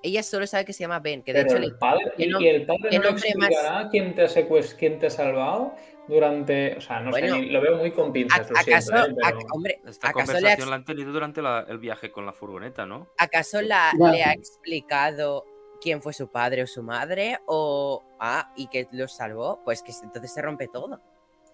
Ella 0.03 0.23
solo 0.23 0.47
sabe 0.47 0.65
que 0.65 0.73
se 0.73 0.85
llama 0.85 1.01
Ben, 1.01 1.23
que 1.23 1.33
de 1.33 1.45
pero 1.45 1.57
hecho 1.57 1.65
el 1.65 1.77
padre, 1.77 2.13
y, 2.17 2.25
el 2.47 2.67
padre 2.67 2.83
no 2.85 2.91
le 2.91 2.99
nombre 3.11 3.35
más- 3.37 3.51
explicará 3.51 3.89
quién 3.91 4.15
te 4.15 4.23
ha 4.23 4.29
secuest- 4.29 4.77
quién 4.79 4.99
te 5.01 5.07
ha 5.07 5.11
salvado 5.11 5.73
durante, 6.07 6.77
o 6.77 6.81
sea, 6.81 7.01
no 7.01 7.11
Bueno, 7.11 7.35
sé, 7.35 7.43
lo 7.43 7.61
veo 7.61 7.77
muy 7.79 7.91
con 7.91 8.13
pinzas, 8.13 8.49
lo 8.49 8.57
¿Acaso, 8.59 8.93
siento, 8.93 9.21
¿eh? 9.21 9.25
Pero- 9.25 9.39
hombre, 9.53 9.81
Esta 9.87 10.11
¿acaso 10.11 10.33
le, 10.33 10.39
ha, 10.39 10.41
conversación 10.41 10.71
la 10.71 10.77
han 10.77 10.85
tenido 10.85 11.13
durante 11.13 11.43
la- 11.43 11.67
el 11.69 11.79
viaje 11.79 12.13
con 12.13 12.25
la 12.27 12.33
furgoneta, 12.33 12.87
¿no? 12.87 13.09
acaso 13.19 13.61
la- 13.61 13.93
le 14.13 14.23
ha 14.23 14.33
explicado 14.33 15.45
quién 15.81 16.01
fue 16.01 16.13
su 16.13 16.29
padre 16.29 16.63
o 16.63 16.67
su 16.69 16.83
madre? 16.85 17.41
O, 17.47 18.05
ah, 18.21 18.53
y 18.57 18.69
que 18.69 18.87
los 18.93 19.13
salvó, 19.17 19.63
pues 19.65 19.83
que 19.83 19.91
entonces 20.03 20.33
se 20.33 20.41
rompe 20.43 20.69
todo. 20.69 21.01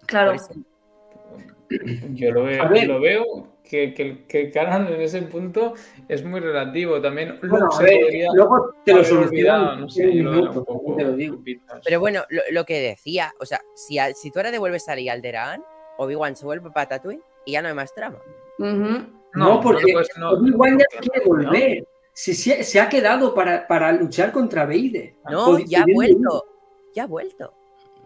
Claro. 0.05 0.33
Por 0.33 0.35
eso- 0.35 0.53
Yo 2.13 2.31
lo 2.31 2.43
veo, 2.43 2.63
lo 2.87 3.47
que, 3.63 3.93
que, 3.95 4.25
que 4.27 4.51
Canon 4.51 4.87
en 4.93 5.01
ese 5.01 5.21
punto 5.23 5.73
es 6.07 6.23
muy 6.23 6.39
relativo. 6.39 7.01
También 7.01 7.39
Bueno, 7.41 7.67
a 7.67 7.71
se 7.77 7.83
ver, 7.83 8.01
podría 8.01 8.27
luego 8.33 8.73
te 8.85 8.93
lo 8.93 9.03
solucionan 9.03 9.81
no 9.81 9.89
sé, 9.89 10.15
yo 10.15 10.23
lo 10.23 10.31
veo 10.31 10.39
minutos, 10.41 10.57
un 10.57 10.65
poco 10.65 10.95
te 10.95 11.03
lo 11.03 11.13
digo. 11.13 11.35
con 11.35 11.43
pinzas. 11.43 11.81
Pero 11.83 11.99
bueno, 11.99 12.23
lo, 12.29 12.41
lo 12.51 12.65
que 12.65 12.79
decía, 12.79 13.33
o 13.39 13.45
sea, 13.45 13.61
si, 13.73 13.97
a- 13.97 14.13
si 14.13 14.29
tú 14.29 14.39
ahora 14.39 14.51
devuelves 14.51 14.87
a 14.87 14.95
Leia 14.95 15.13
Alderaan, 15.13 15.63
Obi-Wan 15.97 16.35
se 16.35 16.45
vuelve 16.45 16.69
para 16.69 16.87
Tatooine 16.87 17.21
y 17.45 17.53
ya 17.53 17.61
no 17.63 17.69
hay 17.69 17.73
más 17.73 17.93
trama. 17.95 18.19
No, 18.59 19.59
porque 19.61 19.91
pues 19.91 20.07
no- 20.17 20.31
Obi-Wan 20.31 20.77
ya 20.79 20.85
quiere 20.99 21.19
no, 21.25 21.31
volver. 21.31 21.87
Si 22.13 22.33
se, 22.33 22.63
se 22.63 22.79
ha 22.79 22.87
quedado 22.87 23.33
para, 23.33 23.67
para 23.67 23.91
luchar 23.91 24.31
contra 24.31 24.65
Vader. 24.65 25.15
No, 25.29 25.47
Pod- 25.47 25.65
ya 25.65 25.81
ha 25.81 25.85
vuelto. 25.93 26.45
Ya 26.93 27.03
ha 27.03 27.07
vuelto. 27.07 27.53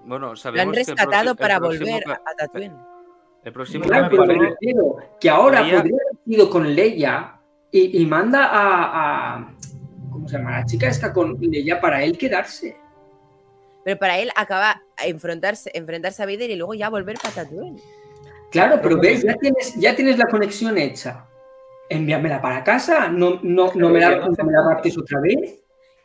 Bueno, 0.06 0.28
Lo 0.28 0.32
han 0.32 0.38
sabemos 0.38 0.74
que 0.74 0.80
el 0.82 0.86
rescatado 0.88 1.32
el 1.32 1.38
para 1.38 1.60
volver 1.60 2.04
a 2.10 2.36
Tatooine. 2.38 2.89
El 3.44 3.54
próximo 3.54 3.86
Claro, 3.86 4.04
me 4.06 4.10
pero 4.10 4.26
me 4.26 4.34
capítulo- 4.34 4.50
refiero 4.50 4.98
que 5.20 5.30
ahora 5.30 5.62
Leia- 5.62 5.78
podría 5.78 5.96
haber 5.96 6.18
ido 6.26 6.50
con 6.50 6.76
Leia 6.76 7.40
y, 7.72 8.02
y 8.02 8.06
manda 8.06 8.46
a, 8.46 9.36
a- 9.38 9.56
¿Cómo 10.12 10.28
se 10.28 10.38
llama? 10.38 10.60
La 10.60 10.66
chica 10.66 10.88
está 10.88 11.14
con 11.14 11.38
Leia 11.40 11.80
para 11.80 12.04
él 12.04 12.18
quedarse. 12.18 12.76
Pero 13.86 13.98
para 13.98 14.20
él 14.20 14.30
acaba 14.36 14.82
a 14.98 15.06
enfrentarse, 15.08 15.72
enfrentarse 15.74 16.22
a 16.22 16.26
Vader 16.26 16.50
y 16.50 16.56
luego 16.56 16.74
ya 16.74 16.90
volver 16.90 17.18
para 17.22 17.34
Tatooine. 17.36 17.80
Claro, 18.52 18.80
pero 18.82 19.00
ves, 19.00 19.24
ya 19.24 19.36
tienes, 19.36 19.76
ya 19.76 19.96
tienes 19.96 20.18
la 20.18 20.26
conexión 20.26 20.78
hecha. 20.78 21.26
Envíamela 21.90 22.42
para 22.42 22.64
casa, 22.64 23.08
no, 23.08 23.40
no, 23.42 23.72
no 23.74 23.90
me 23.90 24.00
la, 24.00 24.18
no 24.18 24.44
me 24.44 24.52
la 24.52 24.64
partes 24.64 24.98
otra 24.98 25.20
vez. 25.22 25.60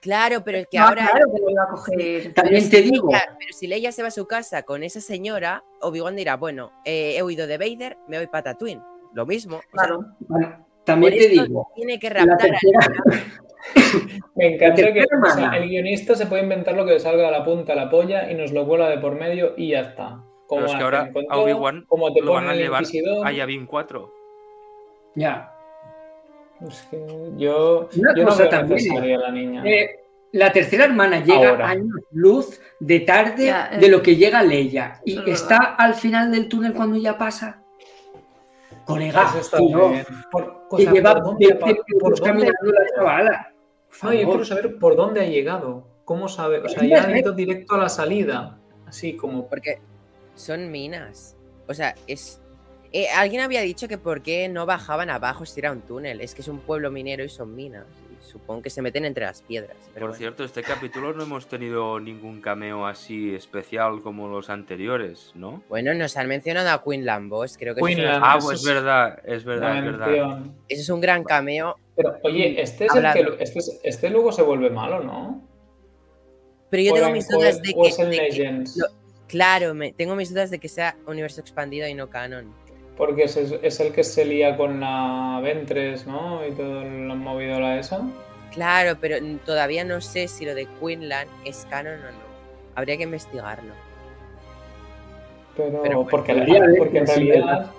Claro, 0.05 0.45
pero 0.45 0.59
el 0.59 0.69
que 0.71 0.79
No, 0.79 0.85
ahora. 0.89 1.09
claro 1.11 1.33
que 1.35 1.41
lo 1.41 1.51
iba 1.51 1.63
a 1.63 1.69
coger. 1.69 2.35
También 2.35 2.69
te 2.69 2.83
digo, 2.83 3.09
Leia- 3.11 3.37
pero 3.39 3.53
si 3.55 3.67
Leia 3.67 3.91
se 3.91 4.03
va 4.03 4.09
a 4.09 4.11
su 4.11 4.27
casa 4.27 4.63
con 4.65 4.83
esa 4.83 5.01
señora, 5.01 5.65
Obi-Wan 5.81 6.15
dirá, 6.15 6.37
bueno, 6.37 6.73
eh, 6.85 7.15
he 7.17 7.23
huido 7.23 7.47
de 7.47 7.57
Vader, 7.57 7.97
me 8.07 8.19
voy 8.19 8.27
para 8.27 8.43
Tatooine. 8.53 8.83
Lo 9.15 9.25
mismo. 9.25 9.57
o 9.57 9.61
sea, 9.61 9.69
Claro. 9.73 10.05
bueno, 10.29 10.67
también 10.85 11.15
por 11.15 11.23
te 11.23 11.29
digo, 11.29 11.69
Tiene 11.75 11.99
que 11.99 12.11
raptar 12.11 12.51
Me 14.35 14.55
encanta 14.57 14.93
que 14.93 15.01
o 15.05 15.31
sea, 15.31 15.57
el 15.57 15.69
guionista 15.71 16.15
se 16.15 16.27
puede 16.27 16.43
inventar 16.43 16.75
lo 16.75 16.85
que 16.85 16.93
le 16.93 17.01
salga 17.01 17.25
de 17.25 17.31
la 17.31 17.45
punta 17.47 17.73
a 17.73 17.77
la 17.77 17.89
polla 17.89 18.31
y 18.31 18.35
nos 18.35 18.53
lo 18.53 18.67
cuela 18.67 18.91
de 18.91 18.99
por 18.99 19.15
medio 19.15 19.55
y 19.57 19.71
ya 19.71 19.81
está. 19.81 20.23
como 20.47 20.67
Pero 20.67 20.67
es 20.67 20.71
que 20.73 20.75
hacen 20.77 20.83
ahora 20.85 21.11
a 21.31 21.39
Obi-Wan 21.39 21.85
como 21.89 22.13
te 22.13 22.21
lo 22.21 22.33
van 22.35 22.49
a 22.49 22.53
el 22.53 22.59
llevar 22.59 22.85
a 23.25 23.33
Yavin 23.33 23.65
4. 23.67 24.13
Ya. 25.15 25.54
Es 26.69 26.83
que 26.91 27.07
yo, 27.37 27.89
Una 27.97 28.15
yo 28.15 28.23
no 28.25 28.29
cosa 28.31 28.43
veo 28.43 28.51
también, 28.51 29.21
la 29.21 29.31
niña. 29.31 29.63
Eh, 29.67 30.01
la 30.33 30.53
tercera 30.53 30.85
hermana 30.85 31.21
llega 31.23 31.51
Ahora. 31.51 31.69
años 31.69 31.95
luz 32.13 32.61
de 32.81 33.01
tarde 33.01 33.47
Ya, 33.47 33.71
eh. 33.73 33.79
de 33.79 33.89
lo 33.89 34.03
que 34.03 34.17
llega 34.17 34.43
Leia. 34.43 35.01
Y 35.05 35.31
está 35.31 35.57
al 35.77 35.95
final 35.95 36.33
del 36.33 36.49
túnel 36.49 36.73
cuando 36.75 36.97
ya 36.97 37.17
pasa. 37.17 37.63
Colega, 38.85 39.33
tío, 39.57 39.91
bien. 39.91 40.05
Por, 40.31 40.67
que 40.77 40.83
sea, 40.85 40.93
lleva 40.93 41.15
¿por 41.15 41.25
dónde, 41.25 41.47
20 41.47 41.61
pa- 41.61 41.67
minutos 41.67 41.87
por 42.01 42.11
dónde- 42.11 42.23
caminando 42.31 42.73
la 42.73 42.87
chavala. 42.97 43.53
No, 44.03 44.13
yo 44.13 44.27
quiero 44.29 44.45
saber 44.45 44.79
por 44.79 44.97
dónde 44.97 45.21
ha 45.21 45.27
llegado. 45.27 45.87
¿Cómo 46.05 46.29
sabe? 46.29 46.59
O 46.59 46.69
sea, 46.69 46.85
ya 46.85 47.05
ha 47.07 47.19
ido 47.19 47.33
directo 47.33 47.77
a 47.77 47.79
la 47.79 47.89
salida. 47.89 48.59
Así 48.87 49.17
como. 49.17 49.49
Porque 49.49 49.79
son 50.35 50.71
minas. 50.71 51.37
O 51.67 51.73
sea, 51.73 51.95
es. 52.07 52.43
Eh, 52.97 53.09
alguien 53.11 53.41
había 53.43 53.61
dicho 53.61 53.89
que 53.89 53.99
por 53.99 54.23
qué 54.23 54.49
no 54.49 54.67
bajaban 54.67 55.11
abajo 55.11 55.45
si 55.45 55.59
era 55.61 55.73
un 55.73 55.81
túnel. 55.83 56.21
Es 56.21 56.35
que 56.35 56.43
es 56.43 56.49
un 56.49 56.61
pueblo 56.61 56.91
minero 56.93 57.25
y 57.25 57.29
son 57.29 57.55
minas. 57.55 57.85
Y 58.11 58.25
supongo 58.25 58.63
que 58.63 58.71
se 58.71 58.81
meten 58.83 59.05
entre 59.05 59.25
las 59.27 59.43
piedras. 59.43 59.77
Pero 59.93 59.93
Por 59.95 60.01
bueno. 60.11 60.15
cierto, 60.15 60.45
este 60.45 60.63
capítulo 60.63 61.13
no 61.13 61.25
hemos 61.25 61.47
tenido 61.49 61.99
ningún 61.99 62.41
cameo 62.41 62.87
así 62.87 63.35
especial 63.35 64.01
como 64.01 64.29
los 64.29 64.49
anteriores, 64.49 65.33
¿no? 65.35 65.63
Bueno, 65.69 65.93
nos 65.95 66.17
han 66.17 66.29
mencionado 66.29 66.71
a 66.71 66.83
Queen 66.85 67.05
Lambos. 67.05 67.57
Creo 67.59 67.75
que 67.75 67.81
es, 67.93 67.99
Ah, 68.23 68.39
pues 68.41 68.61
es 68.61 68.65
verdad, 68.65 69.19
es 69.25 69.45
verdad, 69.45 69.77
es 69.79 69.85
verdad. 69.85 70.39
eso 70.69 70.83
es 70.83 70.89
un 70.89 71.01
gran 71.01 71.25
cameo. 71.25 71.75
Pero, 71.97 72.17
oye, 72.23 72.61
este 72.63 72.87
es 72.87 72.95
el 72.95 73.13
que. 73.13 73.43
Este, 73.43 73.59
es- 73.59 73.81
este 73.83 74.09
luego 74.11 74.31
se 74.33 74.43
vuelve 74.43 74.71
malo, 74.71 75.03
¿no? 75.03 75.43
Pero 76.71 76.83
yo 76.83 76.93
tengo 76.95 77.07
en- 77.09 77.13
mis 77.13 77.29
dudas 77.29 77.61
de 77.63 77.73
que. 77.75 78.05
de 78.07 78.65
claro, 79.29 79.75
me- 79.75 79.93
tengo 79.93 80.15
mis 80.17 80.31
dudas 80.31 80.51
de 80.51 80.59
que 80.59 80.69
sea 80.69 80.97
universo 81.07 81.41
expandido 81.41 81.87
y 81.89 81.95
no 81.95 82.09
canon. 82.11 82.53
Porque 82.97 83.25
es, 83.25 83.37
es 83.37 83.81
el 83.81 83.93
que 83.93 84.05
se 84.05 84.25
lía 84.25 84.57
con 84.57 84.81
la 84.81 85.41
Ventres, 85.43 86.07
¿no? 86.07 86.47
Y 86.47 86.53
todo 86.53 86.83
la 86.85 87.15
movidola 87.15 87.79
esa. 87.79 88.03
Claro, 88.53 88.97
pero 89.01 89.17
todavía 89.45 89.85
no 89.85 90.01
sé 90.01 90.29
si 90.29 90.45
lo 90.45 90.55
de 90.55 90.69
Queenland 90.81 91.29
es 91.45 91.67
canon 91.69 91.99
o 91.99 92.13
no. 92.13 92.25
Habría 92.77 92.97
que 92.97 93.03
investigarlo. 93.03 93.73
Pero, 95.57 95.69
Pero 95.71 95.79
bueno, 95.81 96.07
porque, 96.11 96.33
en 96.33 97.07
realidad, 97.07 97.71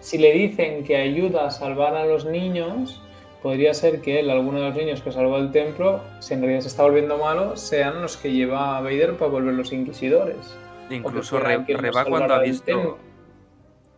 si 0.00 0.18
le 0.18 0.32
dicen 0.32 0.84
que 0.84 0.96
ayuda 0.96 1.46
a 1.46 1.50
salvar 1.50 1.94
a 1.96 2.04
los 2.06 2.24
niños, 2.24 3.00
podría 3.42 3.74
ser 3.74 4.00
que 4.00 4.20
él, 4.20 4.30
alguno 4.30 4.60
de 4.60 4.68
los 4.68 4.76
niños 4.76 5.00
que 5.02 5.12
salvó 5.12 5.36
el 5.38 5.50
templo, 5.52 6.00
si 6.20 6.34
en 6.34 6.40
realidad 6.40 6.60
se 6.62 6.68
está 6.68 6.82
volviendo 6.82 7.18
malo, 7.18 7.56
sean 7.56 8.02
los 8.02 8.16
que 8.16 8.32
lleva 8.32 8.76
a 8.76 8.80
Vader 8.80 9.16
para 9.16 9.30
volver 9.30 9.54
los 9.54 9.72
inquisidores. 9.72 10.56
Incluso 10.90 11.38
Re- 11.38 11.64
Reba 11.66 12.04
cuando 12.04 12.34
ha 12.34 12.40
visto. 12.40 12.98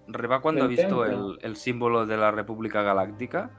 Reba 0.08 0.40
cuando 0.40 0.64
ha 0.64 0.66
visto 0.68 1.04
el, 1.04 1.38
el 1.42 1.56
símbolo 1.56 2.06
de 2.06 2.16
la 2.16 2.30
República 2.30 2.82
Galáctica. 2.82 3.50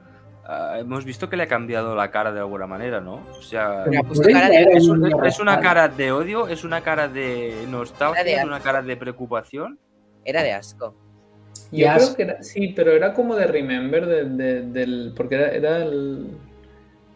ah, 0.46 0.76
hemos 0.78 1.04
visto 1.04 1.28
que 1.28 1.36
le 1.36 1.42
ha 1.42 1.46
cambiado 1.48 1.94
la 1.94 2.10
cara 2.10 2.32
de 2.32 2.40
alguna 2.40 2.66
manera, 2.66 3.00
¿no? 3.00 3.16
O 3.38 3.42
sea, 3.42 3.84
cara 4.32 4.48
de- 4.48 4.62
es, 4.72 4.88
un 4.88 5.26
es 5.26 5.38
una 5.40 5.60
cara 5.60 5.88
de 5.88 6.10
odio, 6.12 6.48
es 6.48 6.64
una 6.64 6.80
cara 6.80 7.06
de 7.08 7.54
nostalgia, 7.68 8.24
de 8.24 8.34
es 8.34 8.44
una 8.44 8.60
cara 8.60 8.80
de 8.82 8.96
preocupación. 8.96 9.78
Era 10.24 10.42
de 10.42 10.52
asco. 10.52 10.94
Yo 11.70 11.86
creo 11.94 12.16
que 12.16 12.22
era, 12.22 12.42
sí, 12.42 12.72
pero 12.74 12.92
era 12.92 13.12
como 13.12 13.34
de 13.36 13.46
Remember 13.46 14.06
de- 14.06 14.24
de- 14.24 14.62
del. 14.62 15.12
Porque 15.14 15.34
era, 15.34 15.48
era 15.52 15.76
el. 15.84 16.28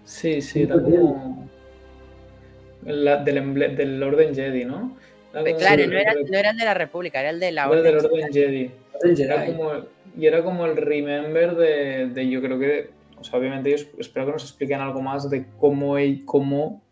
Sí, 0.05 0.43
sí, 0.43 0.65
era 0.65 0.75
como. 0.75 1.49
la- 2.85 3.17
del, 3.19 3.37
emble- 3.39 3.75
del 3.75 4.03
Orden 4.03 4.35
Jedi, 4.35 4.65
¿no? 4.65 4.97
Como- 5.33 5.45
Claro, 5.57 5.87
no 5.87 5.97
era, 5.97 6.13
no 6.13 6.37
era 6.39 6.51
el 6.51 6.57
de 6.59 6.65
la 6.65 6.75
República, 6.75 7.21
era 7.21 7.31
el 7.31 7.41
de 7.41 7.53
la 7.53 7.65
era 7.67 7.77
del 7.83 7.97
Orden. 7.97 8.11
Orden 8.13 8.33
Jedi. 8.33 8.71
El 9.03 9.21
Era 9.21 9.47
como, 9.47 9.71
y 10.17 10.27
era 10.27 10.43
como 10.43 10.67
el 10.67 10.77
remember 10.77 11.57
de, 11.57 12.07
de 12.09 12.29
yo 12.29 12.41
creo 12.41 12.59
que, 12.59 12.91
o 13.19 13.25
sea, 13.25 13.39
obviamente 13.39 13.71
ellos 13.71 13.89
espero 13.99 14.27
que 14.27 14.33
nos 14.33 14.45
expliquen 14.45 14.81
algo 14.81 15.03
más 15.03 15.29
de 15.29 15.47
cómo, 15.59 15.99
y 15.99 16.25
cómo 16.25 16.83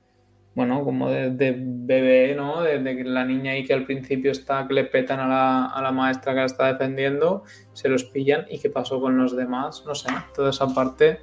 bueno, 0.55 0.85
como 0.85 1.09
de, 1.09 1.31
de 1.31 1.57
bebé, 1.59 2.35
¿no? 2.35 2.63
De, 2.63 2.81
de 2.81 2.97
que 2.97 3.05
la 3.05 3.25
niña 3.25 3.53
ahí 3.53 3.65
que 3.65 3.73
al 3.73 3.85
principio 3.85 4.33
está, 4.33 4.67
que 4.67 4.75
le 4.75 4.85
petan 4.85 5.21
a 5.21 5.29
la, 5.29 5.67
a 5.67 5.83
la 5.83 5.93
maestra 5.93 6.33
que 6.33 6.41
la 6.41 6.47
está 6.47 6.73
defendiendo, 6.73 7.45
se 7.73 7.89
los 7.89 8.05
pillan 8.05 8.47
y 8.51 8.59
qué 8.59 8.69
pasó 8.69 9.01
con 9.01 9.17
los 9.17 9.37
demás, 9.37 9.85
no 9.87 9.95
sé, 9.95 10.09
toda 10.35 10.51
esa 10.51 10.67
parte. 10.67 11.21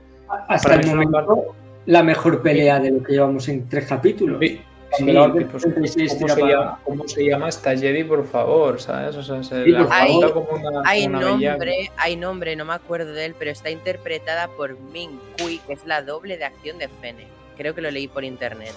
Hasta 0.47 0.75
el 0.75 0.87
momento, 0.87 1.55
la 1.85 2.03
mejor 2.03 2.41
pelea 2.41 2.79
de 2.79 2.91
lo 2.91 3.03
que 3.03 3.13
llevamos 3.13 3.47
en 3.49 3.67
tres 3.67 3.85
capítulos. 3.87 4.39
Sí, 4.41 4.61
Cuando 4.91 5.13
la 5.13 5.23
Orden 5.23 5.49
66 5.51 6.13
¿cómo, 6.19 6.27
se 6.33 6.41
llama, 6.47 6.79
¿Cómo 6.83 7.07
se 7.07 7.23
llama 7.25 7.49
esta 7.49 7.75
Jedi, 7.77 8.03
por 8.05 8.25
favor? 8.25 8.79
¿Sabes? 8.79 9.15
O 9.17 9.23
sea, 9.23 9.43
se 9.43 9.63
Sí, 9.65 9.73
como 9.73 9.85
una, 9.85 10.81
Hay 10.89 11.03
como 11.05 11.17
una 11.17 11.33
bellaca. 11.35 11.51
nombre, 11.53 11.91
hay 11.97 12.15
nombre, 12.15 12.55
no 12.55 12.65
me 12.65 12.73
acuerdo 12.73 13.11
de 13.13 13.25
él, 13.25 13.35
pero 13.37 13.51
está 13.51 13.69
interpretada 13.69 14.47
por 14.47 14.79
Ming 14.79 15.19
Kui, 15.41 15.59
que 15.59 15.73
es 15.73 15.85
la 15.85 16.01
doble 16.01 16.37
de 16.37 16.45
acción 16.45 16.77
de 16.77 16.87
Fene. 16.87 17.27
Creo 17.57 17.75
que 17.75 17.81
lo 17.81 17.91
leí 17.91 18.07
por 18.07 18.23
internet. 18.23 18.73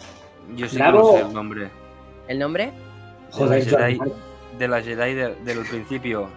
Yo 0.56 0.66
sí 0.68 0.78
no 0.78 1.12
sé 1.12 1.20
el 1.20 1.32
nombre. 1.32 1.70
¿El 2.28 2.38
nombre? 2.38 2.72
De 3.38 3.46
la 3.46 3.54
Jedi, 3.60 3.96
claro. 3.96 4.12
de 4.58 4.68
la 4.68 4.82
Jedi 4.82 5.14
de- 5.14 5.34
del 5.44 5.58
principio. 5.66 6.28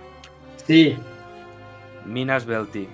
Sí. 0.67 0.95
Minas 2.05 2.45
Belti. 2.45 2.87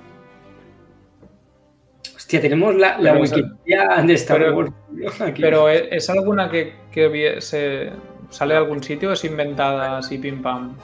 Hostia, 2.29 2.41
tenemos 2.41 2.75
la, 2.75 2.99
la 2.99 3.13
Wikipedia 3.13 4.03
de 4.05 4.13
Star 4.13 4.37
pero- 4.37 4.55
Wars. 4.55 4.71
aquí. 5.19 5.41
Pero 5.41 5.67
¿es, 5.67 5.85
es 5.89 6.09
alguna 6.11 6.47
que, 6.51 6.73
que 6.91 7.41
se 7.41 7.89
sale 8.29 8.53
de 8.53 8.59
algún 8.59 8.83
sitio 8.83 9.09
o 9.09 9.13
es 9.13 9.23
inventada 9.25 9.97
así 9.97 10.19
pim 10.19 10.39
pam? 10.39 10.75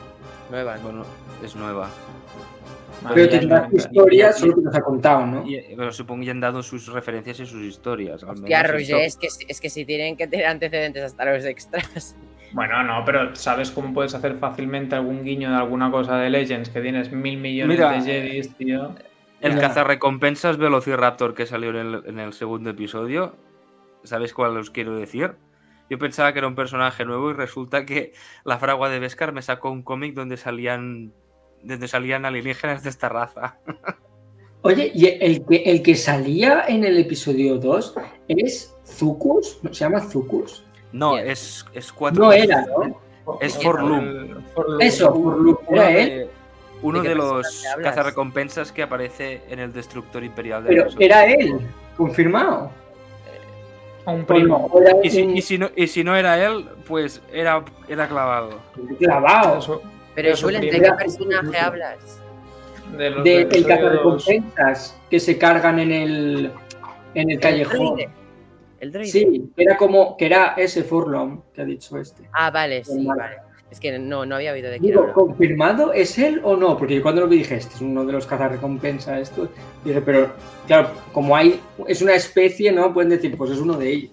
Nueva. 0.49 0.75
Bueno, 0.81 1.05
es 1.43 1.55
nueva. 1.55 1.87
Vale, 3.03 3.13
Pero 3.15 3.29
tendrá 3.29 3.69
está. 3.71 3.77
historia, 3.77 4.33
solo 4.33 4.55
que 4.55 4.61
nos 4.61 4.73
ha 4.75 4.81
contado, 4.81 5.27
¿no? 5.27 5.47
Y, 5.47 5.61
pero 5.77 5.91
supongo 5.91 6.21
que 6.21 6.25
ya 6.25 6.31
han 6.31 6.39
dado 6.39 6.63
sus 6.63 6.87
referencias 6.91 7.39
y 7.41 7.45
sus 7.45 7.61
historias. 7.61 8.23
al 8.23 8.29
Hostia, 8.31 8.57
menos 8.63 8.71
Roger, 8.71 9.01
esto. 9.01 9.21
es 9.27 9.37
que, 9.37 9.45
es 9.51 9.61
que 9.61 9.69
si 9.69 9.85
tienen 9.85 10.17
que 10.17 10.25
tener 10.25 10.47
antecedentes 10.47 11.03
hasta 11.03 11.25
los 11.31 11.45
extras. 11.45 12.15
Bueno, 12.53 12.81
no, 12.83 13.03
pero 13.05 13.35
¿sabes 13.35 13.69
cómo 13.69 13.93
puedes 13.93 14.15
hacer 14.15 14.35
fácilmente 14.37 14.95
algún 14.95 15.23
guiño 15.23 15.51
de 15.51 15.57
alguna 15.57 15.91
cosa 15.91 16.17
de 16.17 16.29
Legends? 16.31 16.69
Que 16.69 16.81
tienes 16.81 17.11
mil 17.11 17.37
millones 17.37 17.77
Mira, 17.77 17.91
de 17.91 18.01
Jedis, 18.01 18.55
tío. 18.55 18.95
El 19.45 19.59
cazarrecompensas 19.59 20.57
Velociraptor 20.57 21.33
que 21.33 21.45
salió 21.45 21.69
en 21.69 21.75
el, 21.75 22.03
en 22.05 22.19
el 22.19 22.33
segundo 22.33 22.69
episodio. 22.71 23.35
¿Sabéis 24.03 24.33
cuál 24.33 24.57
os 24.57 24.71
quiero 24.71 24.95
decir? 24.95 25.35
Yo 25.89 25.99
pensaba 25.99 26.33
que 26.33 26.39
era 26.39 26.47
un 26.47 26.55
personaje 26.55 27.05
nuevo 27.05 27.29
y 27.29 27.33
resulta 27.33 27.85
que 27.85 28.13
la 28.43 28.57
fragua 28.57 28.89
de 28.89 28.99
Beskar 28.99 29.33
me 29.33 29.41
sacó 29.41 29.69
un 29.71 29.83
cómic 29.83 30.15
donde 30.15 30.37
salían 30.37 31.13
donde 31.61 31.87
salían 31.87 32.25
alienígenas 32.25 32.83
de 32.83 32.89
esta 32.89 33.09
raza. 33.09 33.59
Oye, 34.61 34.91
y 34.95 35.05
el 35.05 35.45
que, 35.45 35.57
el 35.57 35.83
que 35.83 35.95
salía 35.95 36.65
en 36.67 36.83
el 36.83 36.97
episodio 36.97 37.57
2 37.57 37.95
es 38.27 38.75
Zucus, 38.83 39.59
¿no? 39.61 39.73
¿se 39.73 39.83
llama 39.83 40.01
Zucus? 40.01 40.63
No, 40.91 41.17
es, 41.17 41.65
es 41.73 41.91
cuatro. 41.91 42.25
No 42.25 42.33
era, 42.33 42.65
¿no? 42.65 43.37
Es. 43.41 43.61
Forlum. 43.61 44.43
Eso, 44.79 45.13
Uno 45.13 45.59
era 45.69 45.91
él, 45.91 46.29
uno 46.81 47.01
¿De 47.01 47.09
de 47.09 47.15
los 47.15 47.63
cazarrecompensas 47.81 48.71
que 48.71 48.83
aparece 48.83 49.41
en 49.49 49.59
el 49.59 49.73
Destructor 49.73 50.23
Imperial 50.23 50.63
de 50.63 50.69
pero 50.69 50.89
era 50.99 51.25
él, 51.25 51.59
confirmado. 51.97 52.71
A 54.05 54.11
un 54.11 54.21
O 54.21 54.25
primo. 54.27 54.71
no, 54.73 55.03
Y 55.03 55.09
si, 55.09 55.23
un 55.23 55.35
y 55.37 55.41
si 55.41 55.57
no, 55.57 55.69
y 55.75 55.87
si 55.87 56.03
no 56.03 56.15
era 56.15 56.43
él, 56.45 56.67
pues 56.87 57.21
era, 57.33 57.63
era 57.87 58.07
clavado. 58.07 58.59
clavado. 58.99 59.57
Eso, 59.57 59.81
Pero 60.13 60.29
Eso 60.29 60.45
Julen, 60.47 60.61
¿de 60.61 60.69
qué 60.81 60.91
personaje 60.91 61.57
hablas? 61.57 62.21
de 62.95 63.09
los 63.09 63.23
De, 63.23 63.41
el 63.41 63.65
cazarrecompensas 63.65 64.99
que 65.09 65.19
se 65.19 65.37
cargan 65.39 65.79
en 65.79 65.91
el, 65.91 66.51
en 67.15 67.31
el 67.31 67.39
callejón. 67.39 67.99
El. 68.79 69.05
Sí, 69.07 69.49
era 69.57 69.75
como 69.75 70.15
que 70.17 70.27
era 70.27 70.53
ese 70.55 70.83
Furlong 70.83 71.39
que 71.51 71.61
ha 71.63 71.65
dicho 71.65 71.97
este. 71.97 72.29
Ah, 72.33 72.51
vale, 72.51 72.83
sí, 72.83 73.03
Vale. 73.03 73.19
vale. 73.21 73.35
Es 73.75 73.81
que 73.81 73.99
no, 73.99 74.25
no 74.25 74.35
había 74.35 74.53
oído 74.53 74.71
de 74.71 74.79
Digo. 74.79 75.11
¿confirmado 75.11 75.91
es 75.91 76.17
él 76.17 76.39
o 76.45 76.55
no? 76.55 76.77
Porque 76.77 76.95
yo 76.95 77.01
cuando 77.01 77.19
lo 77.19 77.27
vi 77.27 77.39
dije, 77.39 77.55
este 77.55 77.75
es 77.75 77.81
uno 77.81 78.05
de 78.05 78.13
los 78.13 78.25
cazarrecompensas 78.25 79.19
esto. 79.19 79.49
Dije, 79.83 79.99
pero 79.99 80.31
claro, 80.65 80.91
como 81.11 81.35
hay, 81.35 81.59
es 81.85 82.01
una 82.01 82.15
especie, 82.15 82.71
¿no? 82.71 82.93
Pueden 82.93 83.09
decir, 83.09 83.35
pues 83.35 83.51
es 83.51 83.59
uno 83.59 83.73
de 83.73 83.91
ellos. 83.91 84.11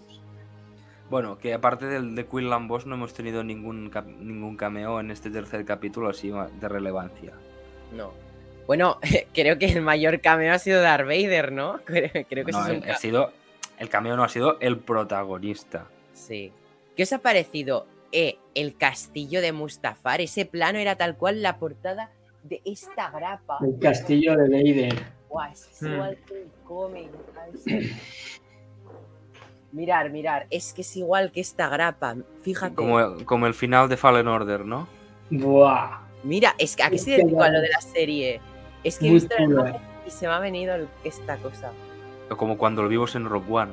Bueno, 1.08 1.38
que 1.38 1.54
aparte 1.54 1.86
del 1.86 2.16
de 2.16 2.26
Quill 2.26 2.50
Lambos 2.50 2.86
no 2.86 2.96
hemos 2.96 3.14
tenido 3.14 3.44
ningún, 3.44 3.88
ningún 4.18 4.56
cameo 4.56 4.98
en 4.98 5.12
este 5.12 5.30
tercer 5.30 5.64
capítulo 5.64 6.08
así 6.08 6.32
de 6.60 6.68
relevancia. 6.68 7.30
No. 7.96 8.10
Bueno, 8.66 8.98
creo 9.32 9.60
que 9.60 9.66
el 9.66 9.80
mayor 9.80 10.20
cameo 10.20 10.52
ha 10.52 10.58
sido 10.58 10.82
Darth 10.82 11.06
Vader, 11.06 11.52
¿no? 11.52 11.78
Creo, 11.84 12.10
creo 12.28 12.44
que 12.44 12.50
No, 12.50 12.62
ese 12.62 12.72
es 12.72 12.78
un 12.78 12.84
el, 12.84 12.90
ha 12.90 12.96
sido, 12.96 13.32
el 13.78 13.88
cameo 13.88 14.16
no 14.16 14.24
ha 14.24 14.28
sido 14.28 14.58
el 14.58 14.78
protagonista. 14.78 15.86
Sí. 16.14 16.50
¿Qué 16.96 17.04
os 17.04 17.12
ha 17.12 17.18
parecido 17.18 17.86
eh, 18.12 18.38
el 18.54 18.76
castillo 18.76 19.40
de 19.40 19.52
Mustafar? 19.52 20.20
Ese 20.20 20.44
plano 20.46 20.78
era 20.78 20.96
tal 20.96 21.16
cual 21.16 21.42
la 21.42 21.58
portada 21.58 22.10
de 22.42 22.60
esta 22.64 23.10
grapa. 23.10 23.58
El 23.62 23.78
castillo 23.78 24.36
de 24.36 24.48
Vader. 24.48 25.02
Guau, 25.28 25.50
es 25.50 25.64
que 25.66 25.72
es 25.72 25.82
Hmm. 25.82 25.92
igual 25.94 26.18
que 26.26 26.42
el 26.42 26.48
cómic. 26.64 27.10
Mirar, 29.72 30.10
mirar, 30.10 30.46
es 30.50 30.74
que 30.74 30.82
es 30.82 30.96
igual 30.96 31.32
que 31.32 31.40
esta 31.40 31.68
grapa. 31.68 32.16
Fíjate. 32.42 32.74
Como, 32.74 33.24
como 33.24 33.46
el 33.46 33.54
final 33.54 33.88
de 33.88 33.96
Fallen 33.96 34.28
Order, 34.28 34.66
¿no? 34.66 34.86
Buah. 35.30 36.00
Mira, 36.24 36.54
es 36.58 36.76
que 36.76 36.82
aquí 36.82 36.96
Es 36.96 37.04
se 37.04 37.10
que 37.10 37.16
idéntico 37.16 37.42
a 37.42 37.48
lo 37.48 37.60
de 37.60 37.68
la 37.70 37.80
serie. 37.80 38.40
Es 38.84 38.98
que 38.98 39.06
he 39.06 39.10
Muy 39.10 39.20
visto 39.20 39.34
la 39.38 39.44
imagen 39.44 39.80
y 40.06 40.10
se 40.10 40.26
me 40.26 40.34
ha 40.34 40.38
venido 40.40 40.74
el- 40.74 40.88
esta 41.04 41.38
cosa. 41.38 41.72
Como 42.36 42.58
cuando 42.58 42.82
lo 42.82 42.88
vimos 42.88 43.14
en 43.14 43.24
Rock 43.24 43.50
One. 43.50 43.72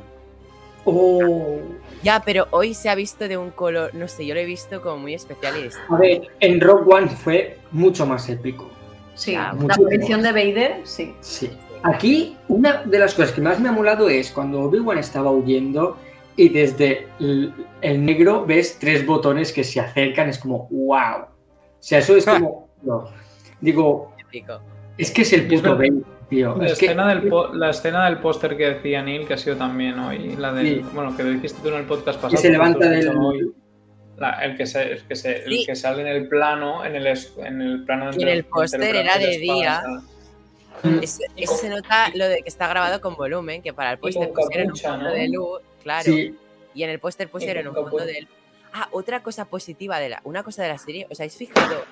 Oh. 0.85 1.57
Ya, 2.01 2.21
pero 2.25 2.47
hoy 2.51 2.73
se 2.73 2.89
ha 2.89 2.95
visto 2.95 3.27
de 3.27 3.37
un 3.37 3.51
color, 3.51 3.93
no 3.93 4.07
sé, 4.07 4.25
yo 4.25 4.33
lo 4.33 4.39
he 4.39 4.45
visto 4.45 4.81
como 4.81 4.97
muy 4.97 5.13
especial 5.13 5.55
y. 5.57 5.69
A 5.93 5.97
ver, 5.97 6.27
en 6.39 6.61
Rock 6.61 6.87
One 6.87 7.07
fue 7.09 7.57
mucho 7.71 8.05
más 8.05 8.29
épico. 8.29 8.69
Sí, 9.15 9.35
Ah, 9.35 9.53
la 9.67 9.73
aparición 9.73 10.21
de 10.21 10.31
Vader, 10.31 10.81
sí. 10.83 11.13
Sí. 11.19 11.51
Aquí, 11.83 12.37
una 12.47 12.83
de 12.83 12.99
las 12.99 13.13
cosas 13.13 13.31
que 13.33 13.41
más 13.41 13.59
me 13.59 13.69
ha 13.69 13.71
molado 13.71 14.09
es 14.09 14.31
cuando 14.31 14.61
Obi-Wan 14.61 14.97
estaba 14.97 15.31
huyendo 15.31 15.97
y 16.35 16.49
desde 16.49 17.07
el, 17.19 17.53
el 17.81 18.05
negro 18.05 18.45
ves 18.45 18.77
tres 18.79 19.05
botones 19.05 19.51
que 19.51 19.63
se 19.63 19.79
acercan, 19.81 20.29
es 20.29 20.39
como, 20.39 20.67
wow. 20.69 21.23
O 21.23 21.27
sea, 21.79 21.99
eso 21.99 22.15
es 22.15 22.25
como. 22.25 22.69
no. 22.81 23.09
Digo, 23.61 24.13
es 24.97 25.11
que 25.11 25.23
es 25.23 25.33
el 25.33 25.47
puto. 25.47 25.75
Vader, 25.75 25.93
tío. 26.29 26.55
La 26.55 26.65
Es 26.67 26.77
que- 26.77 26.85
escena, 26.85 27.07
del 27.09 27.27
po- 27.27 27.53
la 27.53 27.69
escena 27.71 28.05
del 28.05 28.19
póster 28.19 28.55
que 28.55 28.73
decía 28.75 29.01
Neil, 29.01 29.27
que 29.27 29.33
ha 29.33 29.37
sido 29.37 29.55
también 29.57 29.97
hoy, 29.99 30.35
la 30.37 30.53
del, 30.53 30.67
Sí. 30.67 30.85
bueno, 30.93 31.15
que 31.17 31.23
lo 31.23 31.29
dijiste 31.31 31.59
tú 31.61 31.69
en 31.69 31.75
el 31.75 31.85
podcast 31.85 32.19
pasado. 32.21 32.41
se 32.41 32.47
porque 32.47 32.51
levanta 32.51 32.89
del. 32.89 33.09
hoy. 33.17 33.51
La- 34.17 34.31
el, 34.43 34.57
que 34.57 34.65
se, 34.65 34.81
el, 34.91 35.03
que 35.03 35.15
se- 35.15 35.43
el 35.45 35.49
Sí. 35.51 35.65
que 35.65 35.75
sale 35.75 36.01
en 36.01 36.07
el 36.07 36.27
plano, 36.27 36.83
en 36.85 36.95
el, 36.95 37.07
en 37.07 37.61
el 37.61 37.83
plano 37.85 38.11
de 38.11 38.17
Y 38.19 38.23
en 38.23 38.27
el 38.29 38.43
póster 38.43 38.95
era 38.95 39.17
de 39.17 39.37
día. 39.37 39.81
¿sabes? 39.81 40.03
Mm. 40.83 41.03
Eso, 41.03 41.19
eso 41.35 41.55
se 41.55 41.69
nota 41.69 42.09
lo 42.15 42.27
de 42.27 42.37
que 42.41 42.49
está 42.49 42.67
grabado 42.67 43.01
con 43.01 43.15
volumen, 43.15 43.61
que 43.61 43.73
para 43.73 43.91
el 43.93 43.97
póster 43.97 44.29
pusieron 44.31 44.67
un 44.67 44.73
capucha, 44.73 44.89
fondo 44.91 45.05
¿no? 45.05 45.11
de 45.15 45.27
luz, 45.29 45.59
claro. 45.83 46.03
Sí, 46.03 46.35
Y 46.73 46.83
en 46.83 46.89
el 46.91 46.99
póster 46.99 47.27
pusieron 47.29 47.67
un 47.67 47.73
fondo 47.73 48.05
de 48.05 48.21
luz. 48.21 48.29
Ah, 48.73 48.87
otra 48.91 49.23
cosa 49.23 49.45
positiva 49.45 49.99
de 49.99 50.09
la, 50.09 50.21
una 50.23 50.43
cosa 50.43 50.61
de 50.63 50.69
la 50.69 50.77
serie, 50.77 51.07
¿os 51.09 51.19
habéis 51.19 51.35
fijado? 51.35 51.83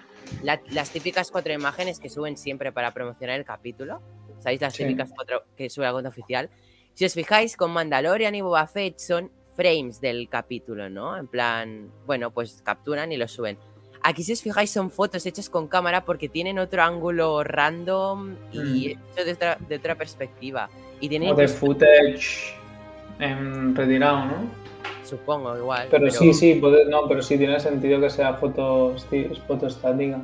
La- 0.44 0.62
las 0.72 0.92
típicas 0.92 1.32
cuatro 1.32 1.52
imágenes 1.54 2.00
que 2.00 2.10
suben 2.10 2.38
siempre 2.38 2.72
para 2.72 2.92
promocionar 2.94 3.40
el 3.40 3.46
capítulo. 3.46 4.02
¿Sabéis 4.48 4.62
las 4.62 4.74
Sí. 4.76 4.84
típicas 4.86 5.12
cuatro 5.14 5.44
que 5.58 5.70
sube 5.70 5.84
la 5.84 5.92
cuenta 5.92 6.08
oficial? 6.08 6.50
Si 6.94 7.04
os 7.04 7.14
fijáis, 7.14 7.58
con 7.58 7.72
Mandalorian 7.72 8.34
y 8.34 8.40
Boba 8.40 8.66
Fett 8.66 8.98
son 8.98 9.30
frames 9.58 10.00
del 10.00 10.30
capítulo, 10.30 10.90
¿no? 10.90 11.18
En 11.18 11.28
plan, 11.28 11.92
bueno, 12.06 12.32
pues 12.32 12.62
capturan 12.64 13.12
y 13.12 13.18
lo 13.18 13.28
suben. 13.28 13.58
Aquí, 14.04 14.24
si 14.24 14.32
os 14.32 14.42
fijáis, 14.42 14.72
son 14.72 14.90
fotos 14.90 15.26
hechas 15.26 15.50
con 15.50 15.68
cámara 15.68 16.06
porque 16.06 16.30
tienen 16.30 16.60
otro 16.60 16.82
ángulo 16.82 17.44
random 17.44 18.38
y 18.54 18.92
hecho 18.92 19.26
de 19.26 19.34
otra, 19.34 19.58
de 19.68 19.76
otra 19.76 19.96
perspectiva. 19.96 20.70
Y 21.02 21.10
tienen, 21.10 21.32
O 21.32 21.36
de 21.36 21.50
footage 21.50 22.56
em, 23.20 23.76
retirado, 23.76 24.28
¿no? 24.28 24.50
supongo, 25.04 25.58
igual. 25.58 25.90
Pero, 25.92 26.10
sí, 26.10 26.34
sí, 26.34 26.54
puede- 26.56 26.86
no, 26.86 27.06
pero 27.10 27.22
sí 27.22 27.38
tiene 27.38 27.60
sentido 27.60 28.00
que 28.00 28.10
sea 28.10 28.36
foto, 28.36 28.96
estática. 28.96 30.22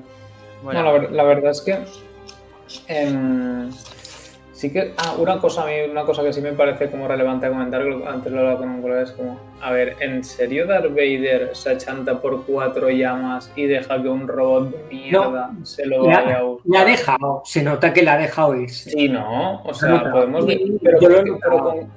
bueno, 0.63 0.80
No, 0.82 0.86
la, 0.86 0.91
ver- 0.93 1.11
la 1.11 1.24
verdad 1.26 1.51
es 1.51 1.59
que 1.61 1.78
em, 2.88 3.69
sí 4.64 4.72
que 4.72 4.93
ah, 4.95 5.16
una 5.20 5.39
cosa 5.39 5.64
a 5.64 5.66
mí, 5.66 5.74
una 5.91 6.05
cosa 6.05 6.24
que 6.24 6.32
sí 6.32 6.39
me 6.39 6.53
parece 6.53 6.89
como 6.89 7.05
relevante 7.05 7.49
comentar, 7.49 7.82
antes 7.82 8.32
lo 8.32 8.39
hablaba 8.39 8.59
con 8.59 8.70
un 8.70 8.82
colega, 8.82 9.01
es 9.01 9.11
como, 9.11 9.38
a 9.61 9.72
ver, 9.74 9.97
¿en 9.99 10.24
serio 10.24 10.66
Darth 10.66 10.89
Vader 10.91 11.49
se 11.53 11.72
achanta 11.72 12.22
por 12.22 12.45
cuatro 12.45 12.89
llamas 12.89 13.51
y 13.57 13.66
deja 13.66 14.01
que 14.01 14.07
un 14.07 14.26
robot 14.26 14.72
de 14.72 14.84
mierda 14.89 15.51
se 15.64 15.86
lo 15.86 16.05
vaya 16.05 16.38
a 16.38 16.43
buscar? 16.43 16.72
le 16.72 16.78
ha 16.78 16.86
dejado, 16.86 17.41
se 17.43 17.61
nota 17.61 17.91
que 17.91 18.03
le 18.03 18.09
ha 18.09 18.18
dejado 18.18 18.55
irse. 18.55 18.91
Sí, 18.91 19.09
¿no? 19.09 19.61
O 19.64 19.74
Se 19.74 19.82
sea, 19.82 19.89
nota. 19.89 20.11
podemos 20.14 20.45
pero, 20.82 20.97
pero 21.41 21.59
con, 21.61 21.91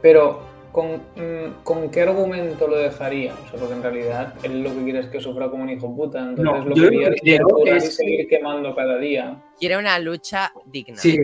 pero 0.00 0.49
con, 0.72 0.96
mm, 1.16 1.62
¿con 1.64 1.90
qué 1.90 2.02
argumento 2.02 2.66
lo 2.68 2.76
dejaría? 2.76 3.34
O 3.34 3.50
sea, 3.50 3.58
porque 3.60 3.74
en 3.74 3.82
realidad 3.82 4.34
él 4.42 4.62
lo 4.62 4.74
que 4.74 4.84
quiere 4.84 5.00
es 5.00 5.06
que 5.08 5.20
sufra 5.20 5.50
como 5.50 5.64
un 5.64 5.70
hijo 5.70 5.94
puta. 5.94 6.20
Entonces 6.20 6.44
No, 6.44 6.64
lo 6.64 6.74
yo 6.76 6.88
que 6.90 6.96
lo 6.96 7.12
quiere 7.16 7.44
que 7.64 7.76
es 7.76 7.96
seguir 7.96 8.28
quemando 8.28 8.74
cada 8.74 8.98
día. 8.98 9.42
quiere 9.58 9.76
una 9.76 9.98
lucha 9.98 10.52
digna. 10.66 10.96
Sí, 10.96 11.16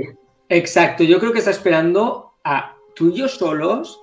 exacto. 0.48 1.04
Yo 1.04 1.18
creo 1.18 1.32
que 1.32 1.38
está 1.38 1.50
esperando 1.50 2.32
a 2.44 2.74
tú 2.94 3.08
y 3.10 3.14
yo 3.18 3.28
solos 3.28 4.00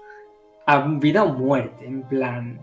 a 0.65 0.79
vida 0.99 1.23
o 1.23 1.33
muerte, 1.33 1.85
en 1.85 2.03
plan. 2.07 2.61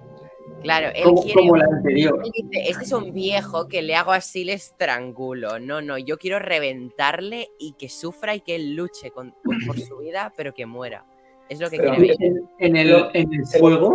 Claro, 0.62 0.89
él 0.95 1.05
Como, 1.05 1.22
quiere. 1.22 1.35
como 1.41 1.57
la 1.57 1.64
anterior. 1.64 2.20
él 2.24 2.31
dice, 2.35 2.70
este 2.70 2.85
es 2.85 2.93
un 2.93 3.12
viejo 3.14 3.66
que 3.66 3.81
le 3.83 3.95
hago 3.95 4.12
así, 4.12 4.45
le 4.45 4.53
estrangulo. 4.55 5.59
No, 5.59 5.81
no, 5.81 5.97
yo 5.97 6.18
quiero 6.18 6.39
reventarle 6.39 7.49
y 7.59 7.72
que 7.74 7.89
sufra 7.89 8.35
y 8.35 8.41
que 8.41 8.57
él 8.57 8.74
luche 8.74 9.11
con- 9.11 9.35
por, 9.43 9.55
por 9.66 9.78
su 9.81 9.99
vida, 9.99 10.33
pero 10.37 10.53
que 10.53 10.66
muera. 10.66 11.05
Es 11.51 11.59
lo 11.61 11.68
que 11.68 11.78
Pero 11.78 11.94
quiere 11.96 12.16
ver. 12.16 12.16
En, 12.20 12.48
en 12.61 12.76
el, 12.76 13.07
en 13.12 13.28
el 13.34 13.44
juego. 13.61 13.92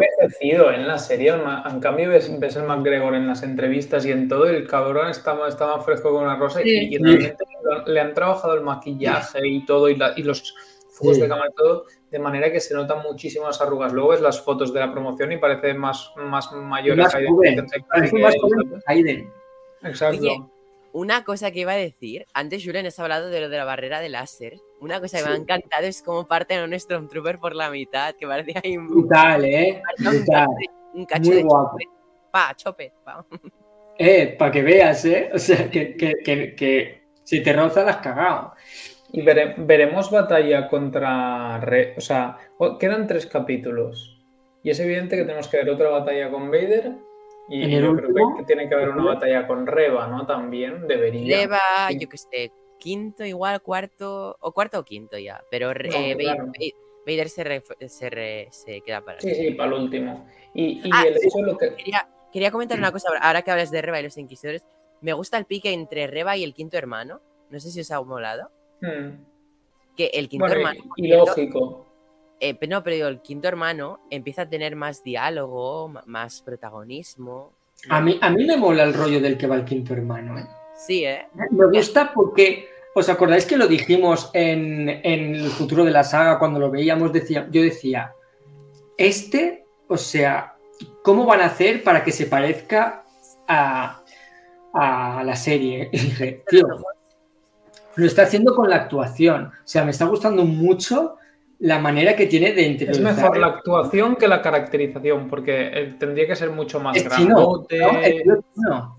en 0.71 0.87
la 0.87 0.97
serie. 0.99 1.33
En 1.33 1.79
cambio, 1.79 2.09
ves, 2.09 2.37
ves 2.39 2.55
el 2.57 2.63
McGregor 2.63 3.15
en 3.15 3.27
las 3.27 3.43
entrevistas 3.43 4.05
y 4.05 4.11
en 4.11 4.27
todo, 4.27 4.45
el 4.47 4.67
cabrón 4.67 5.09
está, 5.09 5.33
más- 5.35 5.53
está 5.53 5.65
más 5.67 5.85
fresco 5.85 6.11
con 6.11 6.25
una 6.25 6.35
rosa 6.35 6.61
y- 6.61 6.65
Sí. 6.65 6.87
y, 6.91 6.97
realmente 6.97 7.43
le 7.87 7.99
han 8.01 8.13
trabajado 8.13 8.55
el 8.55 8.61
maquillaje 8.61 9.39
y 9.47 9.65
todo, 9.65 9.87
y, 9.87 9.95
la- 9.95 10.13
y 10.17 10.23
los 10.23 10.53
fuegos 10.91 11.15
Sí. 11.15 11.21
de 11.23 11.29
cámara 11.29 11.49
y 11.49 11.55
todo, 11.55 11.85
de 12.11 12.19
manera 12.19 12.51
que 12.51 12.59
se 12.59 12.73
notan 12.75 13.01
muchísimas 13.03 13.61
arrugas. 13.61 13.93
Luego 13.93 14.09
ves 14.09 14.21
las 14.21 14.41
fotos 14.41 14.73
de 14.73 14.81
la 14.81 14.91
promoción 14.91 15.31
y 15.31 15.37
parece 15.37 15.73
más, 15.73 16.11
más 16.17 16.51
mayor 16.51 16.97
Más 16.97 17.15
Hayden 17.15 17.33
joven, 17.33 17.65
más. 18.21 18.35
Exacto. 19.83 20.19
Oye, 20.21 20.39
Una 20.91 21.23
cosa 21.25 21.51
que 21.51 21.59
iba 21.59 21.73
a 21.73 21.77
decir, 21.77 22.25
antes 22.33 22.63
Julen 22.65 22.85
has 22.85 22.97
hablado 22.99 23.29
de 23.29 23.41
lo 23.41 23.49
de 23.49 23.57
la 23.57 23.65
barrera 23.65 23.99
de 23.99 24.07
láser. 24.09 24.53
Una 24.85 24.99
cosa 25.01 25.17
que 25.17 25.23
me 25.25 25.31
ha 25.31 25.35
encantado 25.35 25.83
es 25.87 26.01
cómo 26.03 26.27
parten 26.27 26.59
a 26.59 26.63
un 26.65 26.79
Stormtrooper 26.79 27.39
por 27.39 27.55
la 27.55 27.69
mitad, 27.71 28.13
que 28.15 28.27
parecía 28.27 28.61
ahí 28.63 28.77
un, 28.77 28.87
Brutal, 28.87 29.43
¿eh? 29.45 29.81
un 29.99 30.05
Brutal. 30.05 30.25
cacho 30.47 30.51
de- 30.59 30.69
un 30.99 31.05
cacho 31.05 31.27
Muy 31.29 31.35
de 31.37 31.43
guapo. 31.43 31.71
chope. 31.71 31.85
Pa, 32.31 32.53
chope, 32.55 32.93
pa. 33.03 33.25
Eh, 33.97 34.35
para 34.37 34.51
que 34.51 34.61
veas, 34.61 35.03
¿eh? 35.05 35.29
O 35.33 35.39
sea, 35.39 35.69
que, 35.71 35.95
que, 35.97 36.13
que, 36.23 36.53
que 36.55 37.03
si 37.23 37.41
te 37.41 37.51
roza, 37.53 37.83
la 37.83 37.91
has 37.91 37.97
cagado. 37.97 38.53
Y 39.11 39.21
vere- 39.21 39.55
veremos 39.57 40.11
batalla 40.11 40.67
contra... 40.67 41.59
Re- 41.61 41.93
o 41.97 42.01
sea, 42.01 42.37
quedan 42.79 43.07
tres 43.07 43.25
capítulos. 43.25 44.21
Y 44.63 44.69
es 44.69 44.79
evidente 44.79 45.15
que 45.15 45.23
tenemos 45.23 45.47
que 45.47 45.57
ver 45.57 45.69
otra 45.69 45.89
batalla 45.89 46.29
con 46.29 46.51
Vader. 46.51 46.91
Y 47.47 47.63
¿En 47.63 47.71
el 47.71 47.83
yo 47.83 47.95
creo 47.95 48.35
que 48.37 48.43
tiene 48.43 48.67
que 48.67 48.75
haber 48.75 48.89
una 48.89 49.05
batalla 49.13 49.47
con 49.47 49.65
Reba, 49.67 50.07
¿no? 50.07 50.25
También 50.25 50.87
debería. 50.87 51.47
Sí. 51.89 51.99
yo 51.99 52.09
que 52.09 52.17
sé, 52.17 52.51
quinto 52.85 53.25
igual, 53.25 53.61
cuarto, 53.63 54.37
o 54.39 54.51
cuarto 54.51 54.77
o 54.79 54.83
quinto 54.83 55.17
ya. 55.17 55.41
Pero 55.49 55.73
No, 55.73 55.79
eh, 55.81 56.13
Vader, 56.13 56.35
claro. 56.35 56.51
Vader 57.07 57.29
se, 57.29 57.43
re- 57.43 57.63
se, 57.87 58.09
re- 58.11 58.47
se 58.51 58.81
queda 58.81 59.01
para 59.01 59.19
Sí, 59.21 59.33
sí, 59.33 59.51
para 59.51 59.75
el 59.75 59.81
último. 59.81 60.27
Y, 60.53 60.81
y 60.87 60.89
Ah, 60.93 61.03
el 61.07 61.15
hecho 61.17 61.41
lo 61.41 61.57
que... 61.57 61.75
Quería, 61.75 62.07
quería 62.31 62.51
comentar 62.51 62.77
una 62.77 62.91
cosa, 62.91 63.09
ahora 63.21 63.41
que 63.41 63.49
hablas 63.51 63.71
de 63.71 63.81
Reba 63.81 63.99
y 63.99 64.03
los 64.03 64.17
Inquisidores. 64.17 64.63
Me 65.01 65.13
gusta 65.13 65.37
el 65.39 65.45
pique 65.45 65.73
entre 65.73 66.05
Reba 66.07 66.37
y 66.37 66.43
el 66.43 66.53
quinto 66.53 66.77
hermano. 66.77 67.21
No 67.49 67.59
sé 67.59 67.69
si 67.71 67.79
os 67.81 67.89
ha 67.91 68.01
molado. 68.01 68.49
Hmm. 68.81 69.23
Que 69.97 70.07
el 70.13 70.29
quinto 70.29 70.45
Bueno, 70.45 70.59
hermano. 70.59 70.83
y, 70.95 71.07
lógico. 71.07 71.85
eh, 72.39 72.55
no, 72.67 72.83
pero 72.83 72.95
digo, 72.95 73.07
el 73.07 73.21
quinto 73.21 73.47
hermano 73.47 73.99
empieza 74.11 74.43
a 74.43 74.49
tener 74.49 74.75
más 74.75 75.03
diálogo, 75.03 75.91
más 76.05 76.41
protagonismo. 76.43 77.51
A 77.89 77.99
mí, 78.01 78.17
a 78.21 78.29
mí 78.29 78.45
me 78.45 78.57
mola 78.57 78.83
el 78.83 78.93
rollo 78.93 79.19
del 79.19 79.37
que 79.37 79.47
va 79.47 79.55
el 79.55 79.65
quinto 79.65 79.93
hermano, 79.93 80.37
¿eh? 80.39 80.45
Sí, 80.75 81.05
¿eh? 81.05 81.27
Me 81.51 81.67
gusta 81.67 82.11
porque, 82.13 82.67
¿os 82.97 83.09
acordáis 83.09 83.45
que 83.45 83.57
lo 83.57 83.67
dijimos 83.67 84.29
en, 84.33 84.87
en 84.89 85.35
el 85.35 85.49
futuro 85.49 85.83
de 85.83 85.91
la 85.91 86.05
saga 86.05 86.39
cuando 86.39 86.59
lo 86.61 86.71
veíamos? 86.71 87.11
Decía, 87.11 87.45
yo 87.51 87.61
decía, 87.61 88.13
este, 88.97 89.65
o 89.89 89.97
sea, 89.97 90.55
¿cómo 91.03 91.25
van 91.25 91.41
a 91.41 91.47
hacer 91.47 91.83
para 91.83 92.03
que 92.05 92.13
se 92.13 92.25
parezca 92.25 93.03
a, 93.49 94.01
a 94.73 95.23
la 95.25 95.35
serie? 95.35 95.89
Y 95.93 95.97
dije, 95.99 96.43
tío, 96.47 96.65
lo 97.95 98.05
está 98.05 98.23
haciendo 98.23 98.55
con 98.55 98.69
la 98.69 98.77
actuación. 98.77 99.47
O 99.47 99.67
sea, 99.67 99.83
me 99.83 99.91
está 99.91 100.05
gustando 100.05 100.45
mucho 100.45 101.17
la 101.59 101.79
manera 101.79 102.15
que 102.15 102.27
tiene 102.27 102.53
de 102.53 102.61
Es 102.61 102.71
interiorizar. 102.71 103.15
mejor 103.15 103.37
la 103.37 103.47
actuación 103.47 104.15
que 104.15 104.27
la 104.29 104.41
caracterización, 104.41 105.27
porque 105.27 105.67
eh, 105.73 105.95
tendría 105.99 106.27
que 106.27 106.35
ser 106.35 106.49
mucho 106.49 106.79
más 106.79 106.95
Es 106.95 107.03
grandote. 107.03 107.79
¿no? 108.55 108.94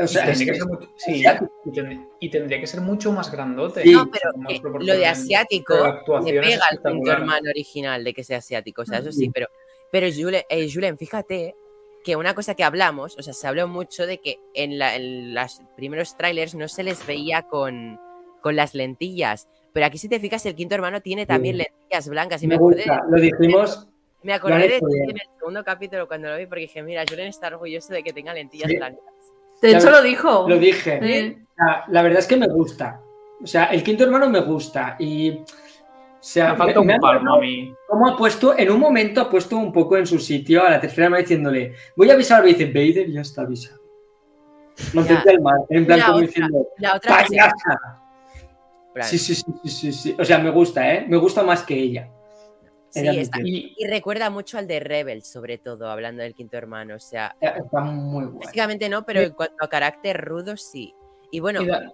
O 0.00 0.04
y 0.04 0.08
sea, 0.08 0.24
tendría 0.26 0.52
es- 0.52 0.52
que 0.52 0.58
ser 0.58 0.68
mucho- 0.68 0.92
sí, 0.96 1.24
y 1.64 1.72
tendría, 1.72 2.06
y 2.20 2.30
tendría 2.30 2.60
que 2.60 2.66
ser 2.68 2.80
mucho 2.80 3.10
más 3.12 3.30
grandote. 3.32 3.82
Sí. 3.82 3.92
No, 3.92 4.08
pero 4.10 4.30
Más 4.36 4.52
eh, 4.52 4.60
lo 4.62 4.94
de 4.96 5.06
asiático 5.06 5.74
le 5.74 5.82
pega 5.82 5.90
al 5.90 6.00
quinto 6.00 6.54
espectacular. 6.60 7.18
hermano 7.18 7.50
original 7.50 8.04
de 8.04 8.14
que 8.14 8.22
sea 8.24 8.38
asiático. 8.38 8.82
O 8.82 8.84
sea, 8.84 8.98
eso 8.98 9.10
sí, 9.10 9.24
Sí. 9.26 9.30
pero, 9.34 9.48
pero 9.90 10.06
Julen, 10.14 10.42
eh, 10.48 10.68
Julen, 10.72 10.96
fíjate 10.98 11.56
que 12.04 12.14
una 12.14 12.32
cosa 12.34 12.54
que 12.54 12.62
hablamos, 12.62 13.18
o 13.18 13.22
sea, 13.22 13.32
se 13.32 13.46
habló 13.48 13.66
mucho 13.66 14.06
de 14.06 14.18
que 14.18 14.38
en, 14.54 14.78
la- 14.78 14.94
en 14.94 15.34
los 15.34 15.60
primeros 15.76 16.16
trailers 16.16 16.54
no 16.54 16.68
se 16.68 16.84
les 16.84 17.04
veía 17.06 17.42
con, 17.42 17.98
con 18.40 18.54
las 18.54 18.74
lentillas. 18.74 19.48
Pero 19.72 19.86
aquí, 19.86 19.98
si 19.98 20.08
te 20.08 20.20
fijas, 20.20 20.46
el 20.46 20.54
quinto 20.54 20.76
hermano 20.76 21.00
tiene 21.02 21.26
también 21.26 21.56
Sí. 21.56 21.64
lentillas 21.64 22.08
blancas. 22.08 22.42
Y 22.42 22.46
me 22.46 22.50
me 22.52 22.56
acordé, 22.56 22.76
gusta. 22.84 23.02
Lo 23.10 23.20
dijimos. 23.20 23.88
me 24.22 24.32
acordé 24.32 24.68
de 24.68 24.76
en 24.76 25.10
el 25.10 25.20
segundo 25.38 25.62
capítulo 25.64 26.06
cuando 26.08 26.28
lo 26.28 26.36
vi, 26.38 26.46
porque 26.46 26.62
dije, 26.62 26.82
mira, 26.82 27.04
Julen 27.08 27.26
está 27.28 27.48
orgulloso 27.48 27.92
de 27.92 28.02
que 28.02 28.12
tenga 28.12 28.32
lentillas 28.32 28.68
Sí. 28.70 28.76
blancas. 28.76 29.00
De 29.62 29.72
hecho, 29.76 29.90
lo 29.90 30.02
dijo. 30.02 30.46
Lo 30.48 30.58
dije. 30.58 31.00
Sí. 31.02 31.36
Sea, 31.56 31.84
la 31.88 32.02
verdad 32.02 32.20
es 32.20 32.26
que 32.26 32.36
me 32.36 32.46
gusta. 32.48 33.00
O 33.42 33.46
sea, 33.46 33.64
el 33.66 33.82
quinto 33.82 34.04
hermano 34.04 34.28
me 34.28 34.40
gusta. 34.40 34.96
Y. 34.98 35.30
O 35.30 35.44
sea, 36.20 36.50
Me 36.52 36.56
falta 36.58 36.74
me- 36.74 36.80
un 36.80 36.86
me 36.86 36.94
ha 36.94 36.98
palmo 36.98 37.34
a 37.34 37.40
mí. 37.40 37.72
cómo 37.86 38.08
ha 38.08 38.16
puesto, 38.16 38.58
en 38.58 38.70
un 38.72 38.80
momento 38.80 39.20
ha 39.20 39.30
puesto 39.30 39.56
un 39.56 39.72
poco 39.72 39.96
en 39.96 40.04
su 40.06 40.18
sitio 40.18 40.64
a 40.64 40.70
la 40.70 40.80
tercera 40.80 41.06
arma 41.06 41.18
diciéndole, 41.18 41.74
voy 41.96 42.10
a 42.10 42.14
avisar, 42.14 42.44
y 42.46 42.54
dice, 42.54 42.66
Vader 42.66 43.08
ya 43.10 43.20
está 43.20 43.42
avisado. 43.42 43.80
Mantente 44.94 45.30
al 45.30 45.40
mar. 45.40 45.54
En 45.70 45.86
plan, 45.86 45.98
La 46.00 46.04
como 46.06 46.16
otra- 46.18 46.26
diciendo, 46.26 46.66
La 46.78 46.94
otra 46.96 47.24
sí, 49.02 49.18
sí, 49.18 49.34
sí, 49.36 49.44
sí, 49.70 49.92
sí. 49.92 50.16
O 50.18 50.24
sea, 50.24 50.38
me 50.38 50.50
gusta, 50.50 50.92
¿eh? 50.92 51.04
Me 51.08 51.16
gusta 51.16 51.42
más 51.44 51.62
que 51.62 51.74
ella. 51.74 52.08
Sí, 52.90 53.06
está-. 53.06 53.40
Y, 53.42 53.74
Y 53.76 53.86
recuerda 53.86 54.30
mucho 54.30 54.58
al 54.58 54.66
de 54.66 54.80
Rebels, 54.80 55.26
sobre 55.26 55.58
todo, 55.58 55.90
hablando 55.90 56.22
del 56.22 56.34
quinto 56.34 56.56
hermano. 56.56 56.96
O 56.96 57.00
sea, 57.00 57.36
Está 57.40 57.80
muy 57.80 58.24
guay. 58.26 58.40
físicamente 58.42 58.88
no, 58.88 59.04
pero 59.04 59.20
en 59.20 59.32
cuanto 59.32 59.56
a 59.64 59.68
carácter 59.68 60.20
rudo, 60.24 60.56
sí. 60.56 60.94
Y 61.30 61.40
bueno, 61.40 61.62
y 61.62 61.66
da- 61.66 61.92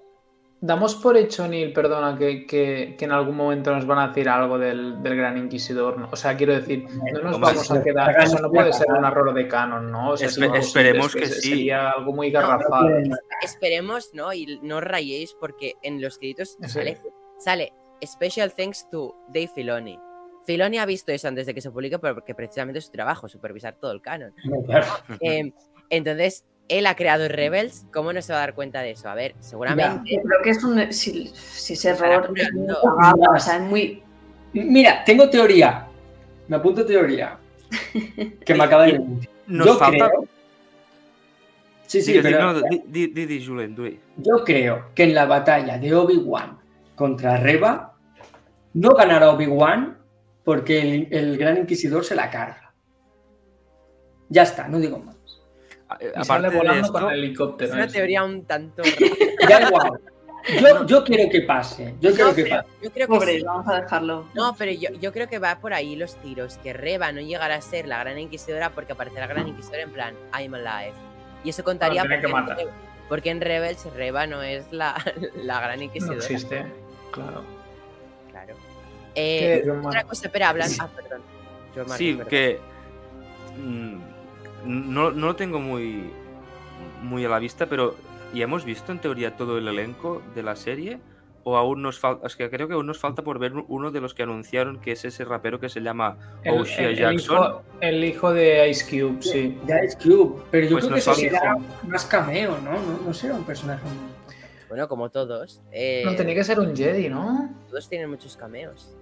damos 0.60 0.94
por 0.94 1.16
hecho, 1.18 1.46
Neil, 1.46 1.72
perdona, 1.74 2.16
que, 2.16 2.46
que- 2.46 2.94
que 2.96 3.04
en 3.04 3.12
algún 3.12 3.36
momento 3.36 3.74
nos 3.74 3.84
van 3.86 3.98
a 3.98 4.08
decir 4.08 4.28
algo 4.28 4.58
del, 4.58 5.02
del 5.02 5.16
Gran 5.16 5.36
Inquisidor. 5.36 5.98
¿no? 5.98 6.08
O 6.10 6.16
sea, 6.16 6.36
quiero 6.36 6.54
decir, 6.54 6.86
no 7.12 7.20
nos 7.22 7.38
vamos 7.40 7.70
a 7.70 7.82
quedar. 7.82 8.18
Eso 8.22 8.38
no 8.38 8.50
puede 8.50 8.72
ser 8.72 8.86
un 8.90 9.04
error 9.04 9.34
de 9.34 9.46
canon, 9.48 9.90
¿no? 9.90 10.10
O 10.12 10.16
sea, 10.16 10.28
es 10.28 10.38
Espe- 10.38 10.46
imposible, 10.46 10.66
esperemos 10.66 11.14
es 11.16 11.20
que 11.20 11.26
sí. 11.26 11.48
Sería 11.50 11.90
algo 11.90 12.12
muy 12.12 12.30
garrafal. 12.30 13.10
esperemos, 13.42 14.10
¿no? 14.14 14.32
Y 14.32 14.58
no 14.62 14.76
os 14.78 14.84
rayéis 14.84 15.34
porque 15.38 15.74
en 15.82 16.00
los 16.00 16.18
créditos 16.18 16.56
Sí. 16.62 16.68
sale, 16.68 16.98
sale 17.38 17.72
Special 18.04 18.52
thanks 18.52 18.88
to 18.90 19.14
Dave 19.28 19.48
Filoni. 19.54 19.98
Filoni 20.46 20.78
ha 20.78 20.86
visto 20.86 21.12
eso 21.12 21.28
antes 21.28 21.46
de 21.46 21.54
que 21.54 21.60
se 21.60 21.70
publique 21.70 21.98
porque 21.98 22.34
precisamente 22.34 22.78
es 22.78 22.86
su 22.86 22.92
trabajo, 22.92 23.28
supervisar 23.28 23.74
todo 23.80 23.92
el 23.92 24.00
canon. 24.02 24.32
Eh, 25.20 25.52
entonces, 25.90 26.44
él 26.68 26.86
ha 26.86 26.96
creado 26.96 27.28
Rebels, 27.28 27.86
¿cómo 27.92 28.12
no 28.12 28.22
se 28.22 28.32
va 28.32 28.38
a 28.38 28.42
dar 28.42 28.54
cuenta 28.54 28.80
de 28.80 28.92
eso? 28.92 29.08
A 29.08 29.14
ver, 29.14 29.34
seguramente... 29.40 30.20
Creo 30.22 30.42
que 30.42 30.50
es 30.50 30.64
un. 30.64 30.92
Si, 30.92 31.28
si 31.28 31.74
ese 31.74 31.90
error 31.90 32.32
es 32.36 32.52
muy 32.52 32.66
o 32.70 33.38
sea, 33.38 33.56
es 33.56 33.62
muy. 33.62 34.02
Mira, 34.52 35.04
tengo 35.04 35.28
teoría. 35.28 35.86
Me 36.48 36.56
apunto 36.56 36.84
teoría. 36.86 37.38
Que 38.44 38.54
me 38.54 38.64
acaba 38.64 38.84
de. 38.84 38.98
Nos 39.46 39.66
Yo 39.66 39.74
falta. 39.76 40.08
creo- 40.08 40.28
Sí, 41.86 42.00
sí, 42.00 42.12
Digues, 42.12 42.24
pero 42.32 42.52
no, 42.52 42.60
di, 42.62 42.82
di, 42.86 43.06
di, 43.08 43.26
di, 43.26 43.46
Julen, 43.46 43.76
di. 43.76 44.00
yo 44.16 44.42
creo 44.42 44.86
que 44.94 45.04
en 45.04 45.14
la 45.14 45.26
batalla 45.26 45.78
de 45.78 45.94
Obi-Wan 45.94 46.58
contra 46.96 47.36
Reba 47.36 47.92
no 48.72 48.94
ganará 48.94 49.30
Obi-Wan 49.30 49.96
porque 50.44 50.80
el, 50.80 51.08
el 51.10 51.38
Gran 51.38 51.56
Inquisidor 51.58 52.04
se 52.04 52.14
la 52.14 52.30
carga. 52.30 52.74
Ya 54.28 54.42
está, 54.42 54.68
no 54.68 54.78
digo 54.78 54.98
más. 54.98 55.16
Eh, 56.00 56.12
Y 56.20 56.24
sale 56.24 56.48
Aparte 56.48 56.50
de 56.50 56.56
volando 56.56 56.86
esto, 56.86 56.92
con 56.92 57.02
el 57.04 57.08
Es 57.10 57.24
helicóptero. 57.24 57.72
una 57.74 57.84
ese. 57.84 57.94
teoría 57.98 58.24
un 58.24 58.44
tanto... 58.44 58.82
Da 59.48 59.62
igual. 59.62 60.00
Yo, 60.60 60.84
yo 60.86 61.04
quiero 61.04 61.30
que 61.30 61.40
pase. 61.40 61.94
Yo 62.02 62.10
quiero 62.12 62.28
No, 62.28 62.34
que 62.34 62.44
pase. 62.44 62.68
yo 62.82 62.92
creo 62.92 63.06
que 63.08 63.14
Pobre, 63.14 63.38
sí. 63.38 63.42
vamos 63.44 63.66
a 63.66 63.80
dejarlo. 63.80 64.28
No, 64.34 64.54
pero 64.58 64.72
yo, 64.72 64.90
yo 65.00 65.10
creo 65.10 65.26
que 65.26 65.38
va 65.38 65.58
por 65.58 65.72
ahí 65.72 65.96
los 65.96 66.16
tiros, 66.16 66.58
que 66.58 66.74
Reba 66.74 67.12
no 67.12 67.22
llegará 67.22 67.54
a 67.54 67.60
ser 67.62 67.86
la 67.88 67.98
gran 68.00 68.18
inquisidora 68.18 68.68
porque 68.74 68.92
aparecerá 68.92 69.26
la 69.26 69.32
gran 69.32 69.48
inquisidora 69.48 69.80
en 69.84 69.90
plan 69.92 70.14
I'm 70.38 70.52
alive. 70.52 70.92
Y 71.44 71.48
eso 71.48 71.64
contaría 71.64 72.02
que 72.02 72.28
porque, 72.28 72.60
en 72.62 72.68
porque 73.08 73.30
en 73.30 73.40
Rebels 73.40 73.86
Reba 73.94 74.26
no 74.26 74.42
es 74.42 74.70
la, 74.70 74.94
la 75.36 75.60
gran 75.62 75.78
No 75.78 75.84
inquisidora. 75.84 76.16
existe, 76.18 76.66
claro. 77.10 77.30
Claro. 77.40 77.44
¿Qué, 79.14 79.56
Eh, 79.56 79.70
otra 79.70 80.04
cosa, 80.04 80.28
pero 80.32 80.46
hablan. 80.46 80.70
Ah, 80.80 80.88
perdón. 80.94 81.22
Yo, 81.74 81.84
Sí, 81.96 82.12
perdón. 82.14 82.28
que 82.30 82.58
mm, 83.58 83.96
no, 84.66 85.10
no 85.10 85.26
lo 85.28 85.36
tengo 85.36 85.60
muy, 85.60 86.10
muy 87.02 87.24
a 87.24 87.28
la 87.28 87.38
vista, 87.38 87.66
pero 87.66 87.94
¿ya 88.32 88.44
hemos 88.44 88.64
visto 88.64 88.92
en 88.92 88.98
teoría 89.00 89.36
todo 89.36 89.58
el 89.58 89.68
elenco 89.68 90.22
de 90.34 90.42
la 90.42 90.56
serie? 90.56 90.98
¿O 91.46 91.58
aún 91.58 91.82
nos 91.82 91.98
falta? 91.98 92.26
Es 92.26 92.36
que 92.36 92.48
creo 92.48 92.68
que 92.68 92.72
aún 92.74 92.86
nos 92.86 92.98
falta 92.98 93.20
por 93.22 93.38
ver 93.38 93.52
uno 93.68 93.90
de 93.90 94.00
los 94.00 94.14
que 94.14 94.22
anunciaron 94.22 94.80
que 94.80 94.92
es 94.92 95.04
ese 95.04 95.26
rapero 95.26 95.60
que 95.60 95.68
se 95.68 95.80
llama 95.82 96.16
O'Shea 96.46 96.92
Jackson. 96.92 97.36
hijo, 97.36 97.62
el 97.82 98.02
hijo 98.02 98.32
de 98.32 98.70
Ice 98.70 98.84
Cube, 98.88 99.20
sí. 99.22 99.58
Ya 99.66 99.76
es 99.76 99.94
Cube. 99.96 100.42
Pero 100.50 100.66
yo 100.66 100.72
Pues 100.76 100.84
creo 100.86 100.94
que 100.96 101.02
falta- 101.02 101.20
será 101.20 101.56
más 101.86 102.06
cameo, 102.06 102.56
¿no? 102.64 102.72
No, 102.72 102.98
no 103.06 103.12
será 103.12 103.34
un 103.34 103.44
personaje. 103.44 103.82
Bueno, 104.70 104.88
como 104.88 105.10
todos. 105.10 105.60
eh, 105.70 106.02
No, 106.06 106.16
tenía 106.16 106.34
que 106.34 106.44
ser 106.44 106.58
un 106.58 106.74
Jedi, 106.74 107.10
¿no? 107.10 107.50
Todos 107.68 107.90
tienen 107.90 108.08
muchos 108.08 108.38
cameos. 108.38 108.96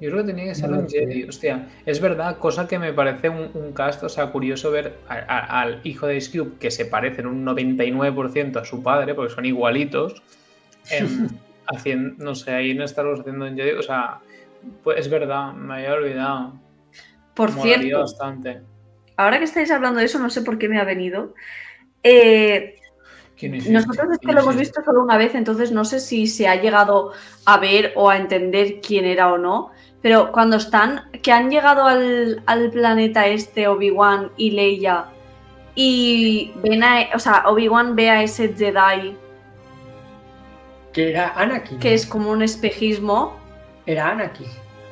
Yo 0.00 0.10
creo 0.10 0.22
que 0.24 0.32
tenía 0.32 0.44
que 0.44 0.54
ser 0.54 0.68
No 0.70 0.80
un. 0.80 0.88
Jedi. 0.88 1.24
Hostia, 1.24 1.68
es 1.86 2.00
verdad, 2.00 2.36
cosa 2.38 2.68
que 2.68 2.78
me 2.78 2.92
parece 2.92 3.30
un, 3.30 3.50
un 3.54 3.72
cast, 3.72 4.02
o 4.02 4.08
sea, 4.10 4.26
curioso 4.30 4.70
ver 4.70 4.98
a- 5.08 5.14
a- 5.14 5.60
al 5.62 5.80
hijo 5.84 6.06
de 6.06 6.16
Ice 6.18 6.38
Cube, 6.38 6.58
que 6.60 6.70
se 6.70 6.84
parece 6.84 7.22
en 7.22 7.28
un 7.28 7.44
99% 7.44 8.58
a 8.60 8.64
su 8.64 8.82
padre, 8.82 9.14
porque 9.14 9.32
son 9.34 9.46
igualitos, 9.46 10.22
em, 10.90 11.28
haciendo, 11.66 12.22
no 12.24 12.34
sé, 12.34 12.52
ahí 12.52 12.72
en 12.72 12.82
Star 12.82 13.06
Wars 13.06 13.20
haciendo 13.20 13.46
un 13.46 13.56
Jedi, 13.56 13.70
o 13.72 13.82
sea, 13.82 14.18
pues 14.84 14.98
es 14.98 15.08
verdad, 15.08 15.52
me 15.54 15.74
había 15.76 15.94
olvidado. 15.94 16.60
Por 17.34 17.52
Molaría 17.52 17.78
cierto, 17.80 18.00
bastante. 18.00 18.60
ahora 19.16 19.38
que 19.38 19.44
estáis 19.44 19.70
hablando 19.70 20.00
de 20.00 20.06
eso, 20.06 20.18
no 20.18 20.28
sé 20.28 20.42
por 20.42 20.58
qué 20.58 20.68
me 20.68 20.78
ha 20.78 20.84
venido. 20.84 21.34
Eh, 22.02 22.74
¿Quién 23.36 23.54
es 23.54 23.68
nosotros 23.68 23.98
este? 24.04 24.12
es 24.14 24.18
que 24.20 24.24
¿Quién 24.26 24.34
lo 24.34 24.40
es 24.40 24.44
hemos 24.44 24.54
este? 24.56 24.66
visto 24.66 24.82
solo 24.84 25.02
una 25.02 25.18
vez, 25.18 25.34
entonces 25.34 25.70
no 25.72 25.84
sé 25.84 26.00
si 26.00 26.26
se 26.26 26.48
ha 26.48 26.56
llegado 26.60 27.12
a 27.44 27.58
ver 27.58 27.92
o 27.96 28.08
a 28.08 28.16
entender 28.16 28.80
quién 28.80 29.04
era 29.04 29.32
o 29.32 29.38
no. 29.38 29.72
Pero 30.06 30.30
cuando 30.30 30.54
están, 30.58 31.10
que 31.20 31.32
han 31.32 31.50
llegado 31.50 31.82
al, 31.84 32.40
al 32.46 32.70
planeta 32.70 33.26
este, 33.26 33.66
Obi-Wan 33.66 34.30
y 34.36 34.52
Leia, 34.52 35.06
y 35.74 36.52
ven 36.62 36.84
a, 36.84 37.08
o 37.12 37.18
sea, 37.18 37.42
Obi-Wan 37.46 37.96
ve 37.96 38.08
a 38.08 38.22
ese 38.22 38.54
Jedi 38.54 39.16
Que 40.92 41.10
era 41.10 41.32
Anakin. 41.34 41.80
que 41.80 41.92
es 41.92 42.06
como 42.06 42.30
un 42.30 42.42
espejismo. 42.42 43.36
Era 43.84 44.10
Anakin. 44.10 44.46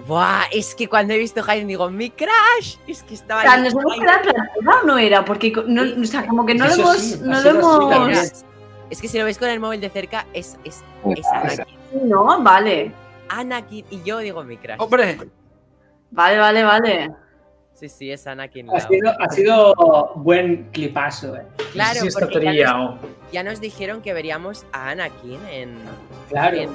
Buah, 0.09 0.47
es 0.51 0.75
que 0.75 0.89
cuando 0.89 1.15
he 1.15 1.19
visto 1.19 1.45
Hayden 1.47 1.69
digo, 1.69 1.89
mi 1.93 2.11
crash. 2.11 2.79
Es 2.89 3.05
que 3.05 3.13
O 3.13 3.15
estaba 3.15 3.43
sea, 3.43 3.53
ahí. 3.53 3.63
¿nos 3.63 3.73
hemos 3.73 3.95
quedado 3.95 4.19
en 4.19 4.23
plan, 4.25 4.49
¿era 4.61 4.81
o 4.81 4.85
no 4.85 4.99
era? 4.99 5.25
Porque 5.25 5.53
no, 5.65 5.83
o 6.03 6.05
sea, 6.07 6.27
como 6.27 6.45
que 6.45 6.57
no 6.57 6.67
lo 6.67 6.75
hemos. 6.75 6.97
sí, 6.99 7.21
no 7.23 7.41
lo 7.41 7.93
hemos. 7.93 8.45
Es 8.91 9.01
que 9.01 9.07
si 9.07 9.17
lo 9.17 9.27
ves 9.27 9.39
con 9.39 9.49
el 9.49 9.61
móvil 9.61 9.81
de 9.81 9.91
cerca, 9.91 10.27
es, 10.33 10.59
es, 10.65 10.83
es 11.17 11.27
Anakin. 11.29 11.79
No, 12.09 12.43
vale. 12.43 13.04
Anakin. 13.29 13.85
Y 13.91 14.03
yo 14.03 14.19
digo 14.19 14.43
mi 14.45 14.57
crash. 14.57 14.79
¡Hombre! 14.81 15.19
Vale, 16.11 16.39
vale, 16.39 16.63
vale. 16.65 17.11
Sí, 17.73 17.89
sí, 17.89 18.11
es 18.13 18.25
Anakin. 18.27 18.71
Ha 18.71 18.81
sido, 18.81 19.11
ha 19.21 19.29
sido 19.31 19.75
buen 20.15 20.71
clipazo, 20.71 21.35
¿eh? 21.37 21.43
Claro, 21.73 22.01
Sí, 22.03 22.09
porque 22.13 22.35
ya 22.35 22.41
nos, 22.41 22.53
trillado. 22.53 22.99
ya 23.33 23.43
nos 23.43 23.61
dijeron 23.61 24.01
que 24.01 24.13
veríamos 24.13 24.65
a 24.73 24.91
Anakin 24.91 25.41
en, 25.51 25.79
Claro. 26.29 26.57
en 26.57 26.71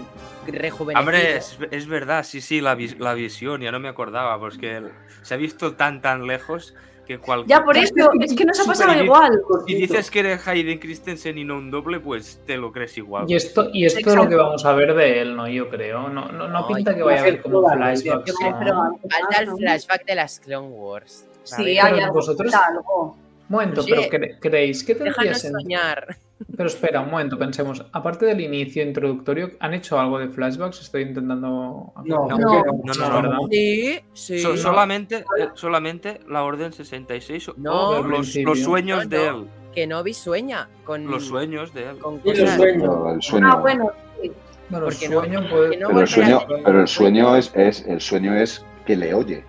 rejuvenecido. 0.48 1.00
Hombre, 1.00 1.38
es, 1.38 1.58
es 1.72 1.88
verdad, 1.88 2.24
sí, 2.26 2.42
sí, 2.42 2.60
la, 2.60 2.76
vis- 2.76 3.00
la 3.00 3.14
visión, 3.14 3.62
ya 3.62 3.72
no 3.72 3.80
me 3.80 3.88
acordaba, 3.88 4.38
porque 4.40 4.76
el- 4.78 4.92
se 5.22 5.36
ha 5.36 5.38
visto 5.38 5.76
tan, 5.76 6.02
tan 6.02 6.28
lejos 6.28 6.74
que 7.10 7.18
cualquier... 7.18 7.58
Ya 7.60 7.66
por 7.66 7.76
eso, 7.76 7.94
es 8.22 8.36
que 8.36 8.46
nos 8.46 8.60
ha 8.60 8.66
pasado 8.66 9.04
igual. 9.04 9.42
Si 9.68 9.74
dices 9.74 10.12
que 10.12 10.20
eres 10.20 10.48
Hayden 10.48 10.78
Christensen 10.78 11.40
y 11.40 11.44
no 11.44 11.58
un 11.58 11.72
doble, 11.72 12.00
pues 12.00 12.40
te 12.46 12.56
lo 12.56 12.72
crees 12.72 12.96
igual. 13.00 13.26
Y 13.28 13.36
esto, 13.36 13.68
y 13.74 13.86
esto 13.86 14.08
es 14.12 14.16
lo 14.16 14.30
que 14.30 14.36
vamos 14.36 14.64
a 14.64 14.74
ver 14.74 14.94
de 14.94 15.22
él, 15.22 15.36
¿no? 15.36 15.48
Yo 15.48 15.68
creo. 15.70 16.08
No, 16.10 16.32
no, 16.32 16.48
no 16.48 16.48
No, 16.48 16.68
pinta 16.68 16.96
que 16.96 17.02
vaya 17.02 17.18
a 17.18 17.22
haber 17.22 17.42
como 17.42 17.68
flashbacks. 17.68 18.34
Falta 18.40 19.42
el 19.42 19.50
flashback 19.58 20.06
de 20.06 20.16
las 20.16 20.40
Clone 20.40 20.68
Wars. 20.68 21.26
Sí, 21.44 21.80
hay 21.80 22.00
algo. 22.00 22.14
vosotros- 22.14 22.54
algo. 22.54 23.18
Momento, 23.48 23.82
Oye, 23.82 24.08
pero 24.12 24.24
cre- 24.24 24.38
¿creéis 24.40 24.84
que 24.84 24.94
tendría 24.94 25.34
sentido? 25.34 25.62
soñar. 25.62 26.18
Pero 26.56 26.68
espera, 26.68 27.02
un 27.02 27.12
momento, 27.12 27.38
pensemos. 27.38 27.86
Aparte 27.92 28.26
del 28.26 28.40
inicio 28.40 28.82
introductorio, 28.84 29.52
¿han 29.60 29.74
hecho 29.74 30.00
algo 30.00 30.20
de 30.20 30.30
flashbacks? 30.30 30.82
Estoy 30.82 31.02
intentando. 31.04 31.48
No, 31.48 32.04
No. 32.06 32.28
No, 32.28 32.38
No, 32.38 33.22
no. 33.22 33.48
Sí, 33.52 34.00
sí. 34.14 34.40
So- 34.40 34.56
solamente, 34.56 35.18
eh, 35.18 35.48
solamente 35.56 36.22
la 36.30 36.44
Orden 36.44 36.72
66 36.72 37.52
No. 37.58 37.90
o 37.90 38.04
los, 38.04 38.36
los 38.36 38.60
sueños 38.62 39.04
No, 39.04 39.10
de 39.10 39.18
no. 39.32 39.38
él. 39.40 39.48
Que 39.74 39.86
Novi 39.86 40.14
sueña 40.14 40.68
con, 40.86 41.06
Los 41.08 41.26
sueños 41.28 41.74
de 41.74 41.90
él. 41.90 41.98
con 42.00 42.22
Sí, 42.24 42.30
el 42.30 42.48
sueño, 42.48 43.06
Ah, 43.44 43.56
bueno, 43.58 43.92
sí. 44.22 44.32
Bueno, 44.70 44.86
Porque 44.86 45.06
el 45.06 45.12
sueño 45.12 45.50
puede. 45.50 45.78
pero 45.78 46.00
el 46.02 46.08
sueño, 46.08 46.40
pero 46.64 46.82
el 46.82 46.88
sueño 46.88 47.36
es, 47.36 47.52
es 47.56 47.86
el 47.88 48.00
sueño 48.02 48.36
es 48.36 48.64
que 48.86 48.96
le 48.96 49.14
oye. 49.14 49.44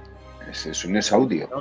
Es, 0.51 0.67
el 0.67 0.75
sueño 0.75 0.99
es 0.99 1.13
audio. 1.13 1.49
No, 1.53 1.61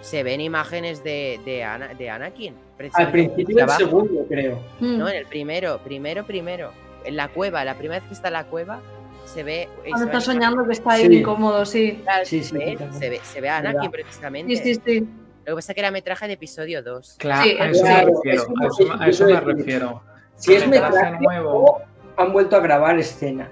se 0.00 0.22
ven 0.22 0.40
imágenes 0.40 1.02
de, 1.04 1.40
de, 1.44 1.62
Ana- 1.64 1.94
de 1.94 2.10
Anakin. 2.10 2.54
Al 2.94 3.10
principio 3.10 3.56
del 3.56 3.68
segundo, 3.70 4.24
creo. 4.28 4.60
Mm. 4.80 4.98
No, 4.98 5.08
en 5.08 5.16
el 5.16 5.26
primero, 5.26 5.78
primero, 5.84 6.24
primero. 6.24 6.72
En 7.04 7.16
la 7.16 7.28
cueva, 7.28 7.64
la 7.64 7.74
primera 7.76 8.00
vez 8.00 8.08
que 8.08 8.14
está 8.14 8.28
en 8.28 8.34
la 8.34 8.44
cueva, 8.44 8.80
se 9.24 9.42
ve. 9.42 9.68
Cuando 9.88 10.06
está 10.06 10.20
soñando 10.20 10.64
que 10.66 10.72
está 10.72 10.92
ahí 10.92 11.06
Sí. 11.06 11.18
incómodo, 11.18 11.64
sí. 11.64 12.02
Sí, 12.24 12.42
sí, 12.42 12.56
se, 12.98 13.08
ve, 13.10 13.20
se 13.22 13.40
ve 13.40 13.48
a 13.48 13.56
Anakin 13.58 13.90
precisamente. 13.90 14.56
Sí, 14.56 14.74
sí, 14.74 14.80
sí. 14.84 15.00
Lo 15.44 15.52
que 15.52 15.54
pasa 15.56 15.72
es 15.72 15.74
que 15.74 15.80
era 15.80 15.90
metraje 15.90 16.26
de 16.28 16.34
episodio 16.34 16.82
2. 16.82 17.16
Claro, 17.18 17.42
Sí, 17.42 17.56
a 17.58 17.66
eso 17.70 17.82
claro, 17.82 18.06
me 18.06 18.12
refiero. 18.14 18.42
es 18.42 18.48
A 18.48 18.66
eso, 18.66 19.02
a 19.02 19.08
eso 19.08 19.26
me 19.26 19.40
refiero. 19.40 20.02
Si 20.36 20.54
es 20.54 20.66
Metraje 20.68 21.18
nuevo. 21.20 21.80
han 22.16 22.32
vuelto 22.32 22.56
a 22.56 22.60
grabar 22.60 22.98
escenas. 22.98 23.48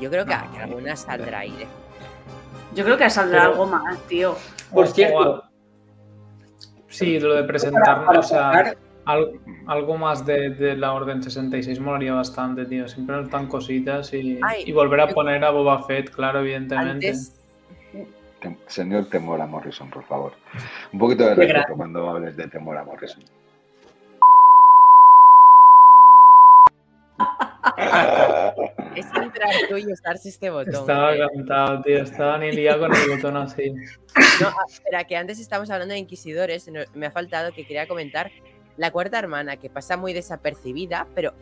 Yo 0.00 0.10
creo 0.10 0.24
que, 0.24 0.34
No, 0.34 0.52
que 0.52 0.58
alguna 0.62 0.96
saldrá 0.96 1.40
ahí. 1.40 1.50
de- 1.52 1.66
Yo 2.74 2.84
creo 2.84 2.96
que 2.96 3.08
saldrá 3.10 3.40
Pero- 3.40 3.52
algo 3.52 3.66
más, 3.66 3.98
tío. 4.08 4.36
Por 4.72 4.86
O- 4.86 4.88
o 4.88 4.90
cierto. 4.90 5.44
A- 6.94 6.98
Sí, 6.98 7.20
lo 7.20 7.34
de 7.34 7.44
presentar, 7.44 8.04
para 8.06 8.20
o 8.20 8.22
sea, 8.22 8.74
algo 9.66 9.98
más 9.98 10.24
de, 10.24 10.50
de 10.50 10.76
la 10.76 10.92
Orden 10.94 11.22
66 11.22 11.78
molaría 11.80 12.14
bastante, 12.14 12.64
tío. 12.66 12.88
Siempre 12.88 13.16
nos 13.16 13.30
dan 13.30 13.46
cositas 13.48 14.12
y, 14.14 14.38
Ay, 14.42 14.64
y 14.66 14.72
volver 14.72 15.00
a 15.00 15.08
yo- 15.08 15.14
poner 15.14 15.44
a 15.44 15.50
Boba 15.50 15.82
Fett, 15.84 16.10
claro, 16.10 16.40
evidentemente. 16.40 17.08
Antes, 17.08 17.40
Señor 18.66 19.06
Temora 19.08 19.46
Morrison, 19.46 19.88
por 19.90 20.04
favor. 20.04 20.32
Un 20.92 20.98
poquito 20.98 21.24
de 21.24 21.34
respeto 21.34 21.74
cuando 21.76 22.08
hables 22.10 22.36
de 22.36 22.46
Temora 22.48 22.84
Morrison. 22.84 23.22
Es 28.94 29.06
entrar 29.06 29.50
tú 29.68 29.76
y 29.76 29.92
usarse 29.92 30.28
este 30.28 30.50
botón. 30.50 30.74
Estaba 30.74 31.16
eh. 31.16 31.26
cantado, 31.34 31.82
tío. 31.82 32.02
Estaba 32.02 32.38
ni 32.38 32.52
liado 32.52 32.80
con 32.80 32.94
el 32.94 33.08
botón 33.08 33.36
así. 33.36 33.72
No, 34.40 34.52
espera, 34.68 35.04
que 35.04 35.16
antes 35.16 35.40
estábamos 35.40 35.70
hablando 35.70 35.94
de 35.94 35.98
inquisidores. 35.98 36.70
me 36.94 37.06
ha 37.06 37.10
faltado 37.10 37.52
que 37.52 37.66
quería 37.66 37.88
comentar 37.88 38.30
la 38.76 38.90
cuarta 38.90 39.18
hermana, 39.18 39.56
que 39.56 39.70
pasa 39.70 39.96
muy 39.96 40.12
desapercibida, 40.12 41.08
pero 41.14 41.32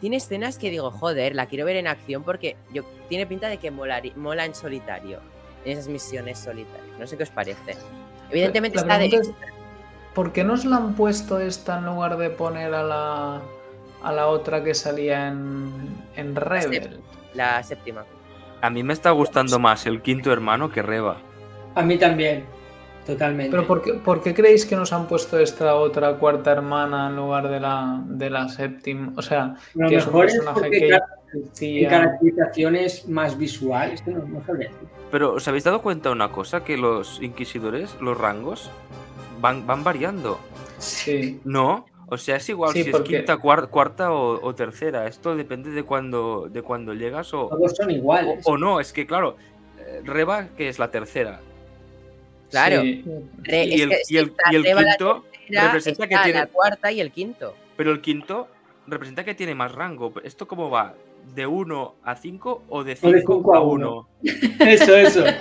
tiene 0.00 0.16
escenas 0.16 0.58
que 0.58 0.70
digo, 0.70 0.90
joder, 0.90 1.34
la 1.34 1.46
quiero 1.46 1.64
ver 1.64 1.76
en 1.76 1.86
acción 1.86 2.22
porque 2.22 2.56
yo, 2.72 2.82
tiene 3.08 3.26
pinta 3.26 3.48
de 3.48 3.58
que 3.58 3.70
mola 3.70 4.00
en 4.44 4.54
solitario, 4.54 5.20
en 5.64 5.72
esas 5.72 5.88
misiones 5.88 6.38
solitarias. 6.38 6.98
No 6.98 7.06
sé 7.06 7.16
qué 7.16 7.22
os 7.22 7.30
parece. 7.30 7.76
Evidentemente 8.30 8.76
La 8.76 8.82
está 8.82 8.98
de 8.98 9.06
es, 9.06 9.30
¿Por 10.14 10.32
qué 10.32 10.44
nos 10.44 10.64
la 10.64 10.76
han 10.76 10.94
puesto 10.94 11.38
esta 11.40 11.78
en 11.78 11.86
lugar 11.86 12.16
de 12.16 12.30
poner 12.30 12.74
a 12.74 12.82
la, 12.82 13.42
a 14.04 14.12
la 14.12 14.26
otra 14.28 14.62
que 14.64 14.74
salía 14.74 15.28
en, 15.28 15.70
en 16.16 16.34
Rebel? 16.36 17.00
la 17.34 17.62
séptima. 17.62 18.04
A 18.60 18.70
mí 18.70 18.82
me 18.82 18.92
está 18.92 19.10
gustando 19.10 19.58
más 19.58 19.86
el 19.86 20.02
quinto 20.02 20.32
hermano 20.32 20.70
que 20.70 20.82
Reba. 20.82 21.16
A 21.74 21.82
mí 21.82 21.96
también, 21.98 22.44
totalmente. 23.06 23.50
¿Pero 23.50 23.66
por 23.66 23.82
qué, 23.82 23.94
por 23.94 24.22
qué 24.22 24.34
creéis 24.34 24.66
que 24.66 24.76
nos 24.76 24.92
han 24.92 25.06
puesto 25.08 25.38
esta 25.38 25.74
otra 25.74 26.14
cuarta 26.16 26.52
hermana 26.52 27.08
en 27.08 27.16
lugar 27.16 27.48
de 27.48 27.58
la, 27.58 28.02
de 28.06 28.30
la 28.30 28.48
séptima? 28.48 29.12
O 29.16 29.22
sea, 29.22 29.56
Lo 29.74 29.88
que 29.88 29.96
es 29.96 30.06
un 30.06 30.22
es 30.24 30.32
personaje 30.34 30.60
porque 30.60 30.78
que 30.80 30.88
ca- 30.90 31.04
en 31.34 31.42
decía- 31.42 31.88
caracterizaciones 31.88 33.08
más 33.08 33.36
visuales, 33.38 34.06
no, 34.06 34.18
no 34.26 34.44
sabría 34.44 34.68
decir. 34.68 34.88
Pero 35.10 35.32
¿os 35.34 35.48
habéis 35.48 35.64
dado 35.64 35.82
cuenta 35.82 36.08
de 36.10 36.14
una 36.14 36.30
cosa? 36.30 36.62
Que 36.64 36.76
los 36.76 37.20
inquisidores, 37.22 37.96
los 38.00 38.16
rangos, 38.16 38.70
van, 39.40 39.66
van 39.66 39.82
variando. 39.82 40.38
Sí. 40.78 41.40
No, 41.44 41.86
o 42.12 42.18
sea, 42.18 42.36
es 42.36 42.48
igual 42.50 42.72
Sí, 42.74 42.84
si 42.84 42.90
porque- 42.90 43.14
es 43.16 43.18
quinta, 43.20 43.38
cuar- 43.38 43.68
cuarta 43.70 44.12
o, 44.12 44.38
o 44.44 44.54
tercera. 44.54 45.06
Esto 45.06 45.34
depende 45.34 45.70
de 45.70 45.82
cuando, 45.82 46.46
de 46.50 46.60
cuando 46.60 46.92
llegas 46.92 47.32
o, 47.32 47.48
Todos 47.48 47.72
son 47.74 47.88
o, 47.88 47.90
iguales. 47.90 48.42
o 48.46 48.58
no. 48.58 48.80
Es 48.80 48.92
que, 48.92 49.06
claro, 49.06 49.36
eh, 49.78 50.02
Reba, 50.04 50.48
que 50.56 50.68
es 50.68 50.78
la 50.78 50.90
tercera. 50.90 51.40
Claro. 52.50 52.82
Sí. 52.82 53.02
Re- 53.42 53.64
Y 53.64 53.74
es 53.74 53.80
el, 53.82 53.88
que- 53.88 53.96
y 54.08 54.16
el- 54.18 54.32
y 54.50 54.56
el 54.56 54.62
quinto 54.64 55.24
tercera, 55.32 55.64
representa 55.66 56.06
que 56.06 56.16
tiene. 56.18 56.38
la 56.40 56.46
cuarta 56.48 56.92
y 56.92 57.00
el 57.00 57.10
quinto. 57.10 57.54
Pero 57.76 57.90
el 57.92 58.00
quinto 58.02 58.46
representa 58.86 59.24
que 59.24 59.34
tiene 59.34 59.54
más 59.54 59.72
rango. 59.72 60.12
¿Esto 60.22 60.46
cómo 60.46 60.68
va? 60.68 60.94
¿De 61.34 61.46
1 61.46 61.94
a 62.02 62.14
5 62.14 62.62
o 62.68 62.84
de 62.84 62.92
O 62.92 62.94
de 62.94 62.96
5 62.96 63.34
cinco 63.36 63.54
a 63.54 63.58
a 63.58 63.62
1? 63.62 64.08
Eso, 64.60 64.96
eso. 64.96 65.24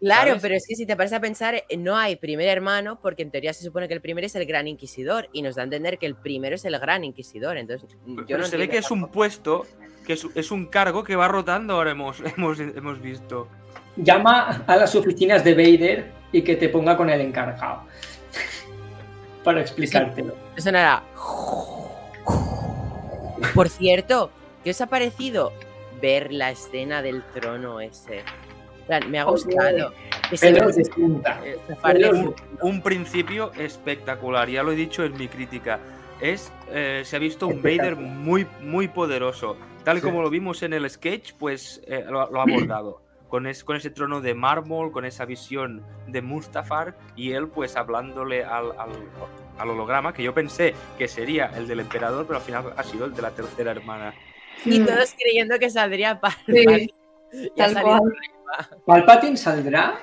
Claro, 0.00 0.28
¿Sabes? 0.28 0.42
pero 0.42 0.54
es 0.54 0.66
que 0.66 0.74
si 0.74 0.86
te 0.86 0.96
paras 0.96 1.12
a 1.12 1.20
pensar, 1.20 1.54
eh, 1.54 1.76
no 1.76 1.96
hay 1.96 2.16
primer 2.16 2.48
hermano, 2.48 2.98
porque 3.00 3.22
en 3.22 3.30
teoría 3.30 3.52
se 3.52 3.62
supone 3.62 3.88
que 3.88 3.94
el 3.94 4.00
primero 4.00 4.26
es 4.26 4.34
el 4.34 4.46
gran 4.46 4.66
inquisidor, 4.68 5.28
y 5.32 5.42
nos 5.42 5.56
da 5.56 5.62
a 5.62 5.64
entender 5.64 5.98
que 5.98 6.06
el 6.06 6.14
primero 6.14 6.54
es 6.54 6.64
el 6.64 6.78
gran 6.78 7.04
inquisidor. 7.04 7.58
Entonces, 7.58 7.90
yo 8.06 8.24
Pero 8.26 8.38
no 8.38 8.46
se 8.46 8.56
ve 8.56 8.68
que 8.68 8.78
es 8.78 8.90
un 8.90 9.08
puesto, 9.08 9.66
que 10.06 10.14
es, 10.14 10.26
es 10.34 10.50
un 10.50 10.66
cargo 10.66 11.04
que 11.04 11.14
va 11.14 11.28
rotando 11.28 11.74
ahora 11.74 11.90
hemos, 11.90 12.20
hemos, 12.36 12.58
hemos 12.58 13.00
visto. 13.02 13.48
Llama 13.96 14.64
a 14.66 14.76
las 14.76 14.94
oficinas 14.94 15.44
de 15.44 15.54
Vader 15.54 16.12
y 16.32 16.42
que 16.42 16.56
te 16.56 16.70
ponga 16.70 16.96
con 16.96 17.10
el 17.10 17.20
encargado. 17.20 17.82
Para 19.44 19.60
explicártelo. 19.60 20.34
Eso 20.56 20.72
no 20.72 20.78
era. 20.78 21.02
Por 23.54 23.68
cierto, 23.68 24.30
¿qué 24.66 24.70
os 24.70 24.80
ha 24.80 24.88
parecido 24.88 25.52
ver 26.02 26.32
la 26.32 26.50
escena 26.50 27.00
del 27.00 27.22
trono 27.22 27.80
ese? 27.80 28.24
Me 29.08 29.20
ha 29.20 29.22
gustado. 29.22 29.92
Que 30.28 30.36
se 30.36 30.52
pelos 30.52 32.18
Un, 32.18 32.34
un 32.62 32.82
principio 32.82 33.52
espectacular, 33.54 34.48
ya 34.48 34.64
lo 34.64 34.72
he 34.72 34.74
dicho 34.74 35.04
en 35.04 35.16
mi 35.16 35.28
crítica. 35.28 35.78
Es, 36.20 36.52
eh, 36.72 37.02
se 37.04 37.14
ha 37.14 37.20
visto 37.20 37.46
un 37.46 37.62
Vader 37.62 37.94
muy, 37.94 38.44
muy 38.60 38.88
poderoso. 38.88 39.56
Tal 39.84 39.98
y 39.98 40.00
Sí. 40.00 40.06
como 40.06 40.20
lo 40.20 40.30
vimos 40.30 40.64
en 40.64 40.72
el 40.72 40.90
sketch, 40.90 41.34
pues 41.38 41.80
eh, 41.86 42.04
lo, 42.08 42.28
lo 42.28 42.40
ha 42.40 42.42
abordado. 42.42 43.02
Con, 43.28 43.46
es- 43.46 43.62
con 43.62 43.76
ese 43.76 43.90
trono 43.90 44.20
de 44.20 44.34
mármol, 44.34 44.90
con 44.90 45.04
esa 45.04 45.26
visión 45.26 45.84
de 46.08 46.22
Mustafar 46.22 46.96
y 47.14 47.34
él 47.34 47.46
pues 47.46 47.76
hablándole 47.76 48.44
al, 48.44 48.72
al, 48.72 48.90
al 49.58 49.70
holograma, 49.70 50.12
que 50.12 50.24
yo 50.24 50.34
pensé 50.34 50.74
que 50.98 51.06
sería 51.06 51.52
el 51.56 51.68
del 51.68 51.78
emperador, 51.78 52.26
pero 52.26 52.40
al 52.40 52.44
final 52.44 52.72
ha 52.76 52.82
sido 52.82 53.04
el 53.04 53.14
de 53.14 53.22
la 53.22 53.30
tercera 53.30 53.70
hermana. 53.70 54.12
Y 54.64 54.80
Mm. 54.80 54.86
todos 54.86 55.14
creyendo 55.18 55.58
que 55.58 55.70
saldría 55.70 56.20
para. 56.20 56.36
Sí, 56.46 57.50
tal 57.56 57.80
cual. 57.82 58.00
¿Palpatine 58.86 59.36
saldrá? 59.36 59.98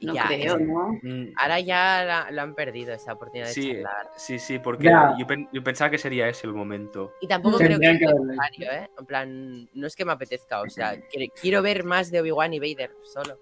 No 0.00 0.14
Ya, 0.14 0.26
creo. 0.28 0.58
Mm, 1.02 1.32
Ahora 1.36 1.60
ya 1.60 2.02
la- 2.04 2.30
lo 2.30 2.40
han 2.40 2.54
perdido 2.54 2.94
esa 2.94 3.12
oportunidad 3.12 3.48
de 3.48 3.52
Sí, 3.52 3.72
charlar. 3.74 4.10
sí, 4.16 4.38
sí, 4.38 4.58
porque 4.58 4.90
yo, 5.18 5.26
pen- 5.26 5.46
yo 5.52 5.62
pensaba 5.62 5.90
que 5.90 5.98
sería 5.98 6.26
ese 6.26 6.46
el 6.46 6.54
momento. 6.54 7.12
Y 7.20 7.28
tampoco 7.28 7.58
creo 7.58 7.78
que 7.78 7.98
que 7.98 8.06
necesario, 8.06 8.72
¿eh? 8.72 8.90
En 8.98 9.04
plan, 9.06 9.68
no 9.74 9.86
es 9.86 9.94
que 9.94 10.06
me 10.06 10.12
apetezca, 10.12 10.62
o 10.62 10.68
sea, 10.70 10.98
quiero, 11.10 11.30
quiero 11.38 11.60
ver 11.62 11.84
más 11.84 12.10
de 12.10 12.20
Obi-Wan 12.22 12.54
y 12.54 12.58
Vader 12.60 12.92
solo. 13.02 13.38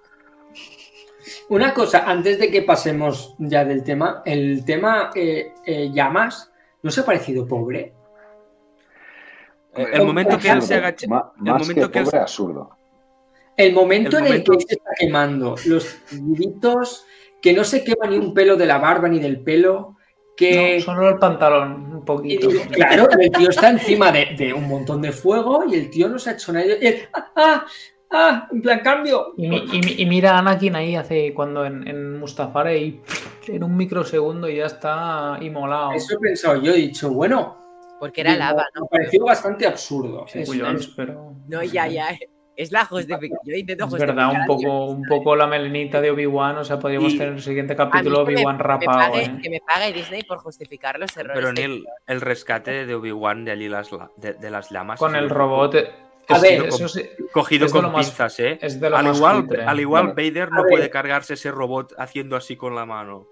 Una 1.48 1.72
cosa, 1.72 2.04
antes 2.10 2.40
de 2.40 2.50
que 2.50 2.62
pasemos 2.62 3.36
ya 3.38 3.64
del 3.64 3.84
tema, 3.84 4.22
el 4.24 4.64
tema 4.64 5.10
eh, 5.14 5.52
eh, 5.64 5.90
llamas, 5.92 6.50
¿no 6.82 6.90
se 6.90 7.02
ha 7.02 7.04
parecido 7.04 7.46
pobre? 7.46 7.92
Hombre, 9.74 9.96
el 9.96 10.06
momento 10.06 10.38
que 10.38 10.48
él 10.50 10.62
se 10.62 10.74
agacha. 10.74 11.06
Ma- 11.08 11.32
el 11.38 11.44
momento 11.44 11.90
que 11.90 11.98
que 11.98 12.04
pobre, 12.04 12.18
absurdo. 12.18 12.70
El 13.56 13.72
momento 13.72 14.18
El 14.18 14.26
en 14.26 14.32
el 14.34 14.44
que 14.44 14.60
se 14.60 14.74
está 14.74 14.90
quemando, 14.98 15.56
los 15.66 15.98
gritos, 16.12 17.04
que 17.42 17.52
no 17.52 17.64
se 17.64 17.82
quema 17.82 18.06
ni 18.08 18.16
un 18.16 18.32
pelo 18.32 18.56
de 18.56 18.66
la 18.66 18.78
barba 18.78 19.08
ni 19.08 19.18
del 19.18 19.40
pelo, 19.40 19.96
que... 20.36 20.76
No, 20.78 20.84
solo 20.84 21.08
el 21.08 21.18
pantalón, 21.18 21.96
un 21.96 22.04
poquito. 22.04 22.48
claro, 22.70 23.08
el 23.18 23.30
tío 23.32 23.50
está 23.50 23.70
encima 23.70 24.12
de, 24.12 24.36
de 24.38 24.52
un 24.54 24.68
montón 24.68 25.02
de 25.02 25.10
fuego 25.10 25.64
y 25.68 25.74
el 25.74 25.90
tío 25.90 26.08
no 26.08 26.18
se 26.20 26.30
ha 26.30 26.32
hecho 26.34 26.52
nada. 26.52 26.66
Y 26.66 26.86
él, 26.86 27.08
¡ah, 27.12 27.32
ah, 27.34 27.66
ah! 28.12 28.48
En 28.52 28.62
plan, 28.62 28.78
cambio. 28.78 29.34
Y, 29.36 29.46
y 29.52 30.02
y 30.02 30.06
mira 30.06 30.36
a 30.36 30.38
Anakin 30.38 30.76
ahí 30.76 30.94
hace 30.94 31.34
cuando 31.34 31.66
en, 31.66 31.86
en 31.88 32.18
Mustafar 32.20 32.72
y 32.76 33.00
en 33.48 33.64
un 33.64 33.76
microsegundo 33.76 34.48
ya 34.48 34.66
está 34.66 35.36
inmolado. 35.40 35.92
Eso 35.92 36.14
he 36.14 36.18
pensado 36.18 36.62
yo, 36.62 36.72
he 36.72 36.76
dicho, 36.76 37.10
bueno, 37.10 37.57
Porque 37.98 38.20
era 38.20 38.36
lava, 38.36 38.64
¿no? 38.74 38.82
me 38.82 38.88
pareció 38.98 39.24
bastante 39.24 39.66
absurdo. 39.66 40.26
Sí, 40.28 40.40
Es- 40.40 40.48
cuyons, 40.48 40.80
es- 40.82 40.88
pero 40.88 41.34
No, 41.48 41.62
ya, 41.62 41.86
ya. 41.86 42.08
Es 42.56 42.72
la 42.72 42.84
justificación. 42.84 43.38
Yo 43.44 43.54
intento 43.54 43.84
es 43.84 43.92
verdad, 43.92 44.32
un 44.32 44.44
poco, 44.46 44.86
un 44.86 45.02
poco 45.04 45.36
la 45.36 45.46
melenita 45.46 46.00
de 46.00 46.10
Obi-Wan, 46.10 46.58
o 46.58 46.64
sea, 46.64 46.76
podríamos 46.80 47.12
Y- 47.14 47.18
tener 47.18 47.34
el 47.34 47.40
siguiente 47.42 47.76
capítulo 47.76 48.22
Obi-Wan 48.22 48.56
me 48.56 48.62
rapado, 48.64 49.12
pague- 49.12 49.22
¿eh? 49.26 49.38
Que 49.40 49.48
me 49.48 49.60
pague 49.60 49.92
Disney 49.92 50.24
por 50.24 50.38
justificar 50.38 50.98
los 50.98 51.16
errores. 51.16 51.36
Pero 51.40 51.52
Neil, 51.52 51.86
el 52.08 52.20
rescate 52.20 52.84
de 52.84 52.94
Obi-Wan 52.96 53.44
de 53.44 53.52
allí 53.52 53.68
las, 53.68 53.92
la- 53.92 54.10
de, 54.16 54.32
de 54.34 54.50
las 54.50 54.70
llamas. 54.70 54.98
Con 54.98 55.14
el 55.14 55.30
robot. 55.30 55.74
eh, 55.76 55.88
A 56.30 56.38
ver, 56.40 56.64
eso 56.66 56.88
sí, 56.88 57.08
Cogido 57.32 57.66
es 57.66 57.72
de 57.72 57.78
lo 57.78 57.84
con 57.84 57.92
más- 57.92 58.06
pinzas, 58.06 58.40
¿eh? 58.40 58.58
es 58.60 58.80
de 58.80 58.90
lo 58.90 58.96
Al 58.96 59.04
más 59.06 59.16
igual, 59.16 59.46
al 59.66 59.80
igual 59.80 60.08
Vader 60.08 60.50
no 60.50 60.64
puede 60.68 60.90
cargarse 60.90 61.34
ese 61.34 61.50
robot 61.52 61.94
haciendo 61.96 62.34
así 62.36 62.56
con 62.56 62.74
la 62.74 62.84
mano. 62.84 63.28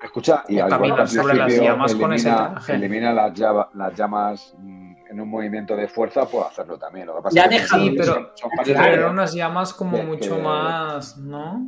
Escucha, 0.00 0.44
y 0.48 0.58
al 0.60 0.68
igual 0.68 0.70
Caminar 0.80 1.08
sobre 1.08 1.34
las 1.34 1.52
llamas 1.60 1.94
con 1.94 2.12
ese 2.12 2.28
elimina, 2.28 2.50
traje. 2.52 2.74
elimina 2.74 3.12
las, 3.12 3.32
llava- 3.34 3.68
las 3.74 3.94
llamas 3.94 4.54
mm, 4.58 4.92
en 5.10 5.20
un 5.20 5.28
movimiento 5.28 5.74
de 5.74 5.88
fuerza, 5.88 6.26
puede 6.26 6.44
hacerlo 6.46 6.78
también. 6.78 7.06
Lo 7.06 7.16
que 7.16 7.22
pasa 7.22 7.34
Ya 7.34 7.42
es 7.44 7.48
que 7.48 7.54
deja- 7.54 7.78
Sí, 7.78 7.90
pero- 7.98 8.12
son, 8.14 8.28
son 8.34 8.50
Pero 8.64 8.84
eran 8.84 9.10
unas 9.10 9.34
llamas 9.34 9.72
como 9.74 9.98
mucho 10.04 10.36
que- 10.36 10.42
más, 10.42 11.16
¿no? 11.18 11.66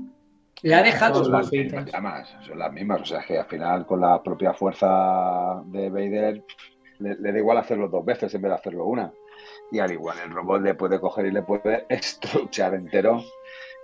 Le 0.63 0.75
ha 0.75 0.83
dejado 0.83 1.25
son 1.25 1.33
las 1.33 1.51
mismas 1.51 1.87
llamas, 1.87 2.37
son 2.47 2.59
las 2.59 2.73
mismas. 2.73 3.01
O 3.01 3.05
sea, 3.07 3.21
es 3.21 3.27
que 3.27 3.39
al 3.39 3.47
final 3.47 3.87
con 3.87 4.01
la 4.01 4.23
propia 4.23 4.53
fuerza 4.53 5.63
de 5.65 5.89
Vader 5.89 6.45
le, 6.99 7.15
le 7.17 7.33
da 7.33 7.39
igual 7.39 7.57
hacerlo 7.57 7.89
dos 7.89 8.05
veces 8.05 8.33
en 8.35 8.43
vez 8.43 8.51
de 8.51 8.55
hacerlo 8.57 8.85
una. 8.85 9.11
Y 9.73 9.79
al 9.79 9.91
igual 9.91 10.19
el 10.23 10.31
robot 10.31 10.61
le 10.61 10.75
puede 10.75 11.01
coger 11.01 11.27
y 11.27 11.31
le 11.33 11.43
puede 11.43 11.87
estruchar 11.89 12.75
entero. 12.75 13.23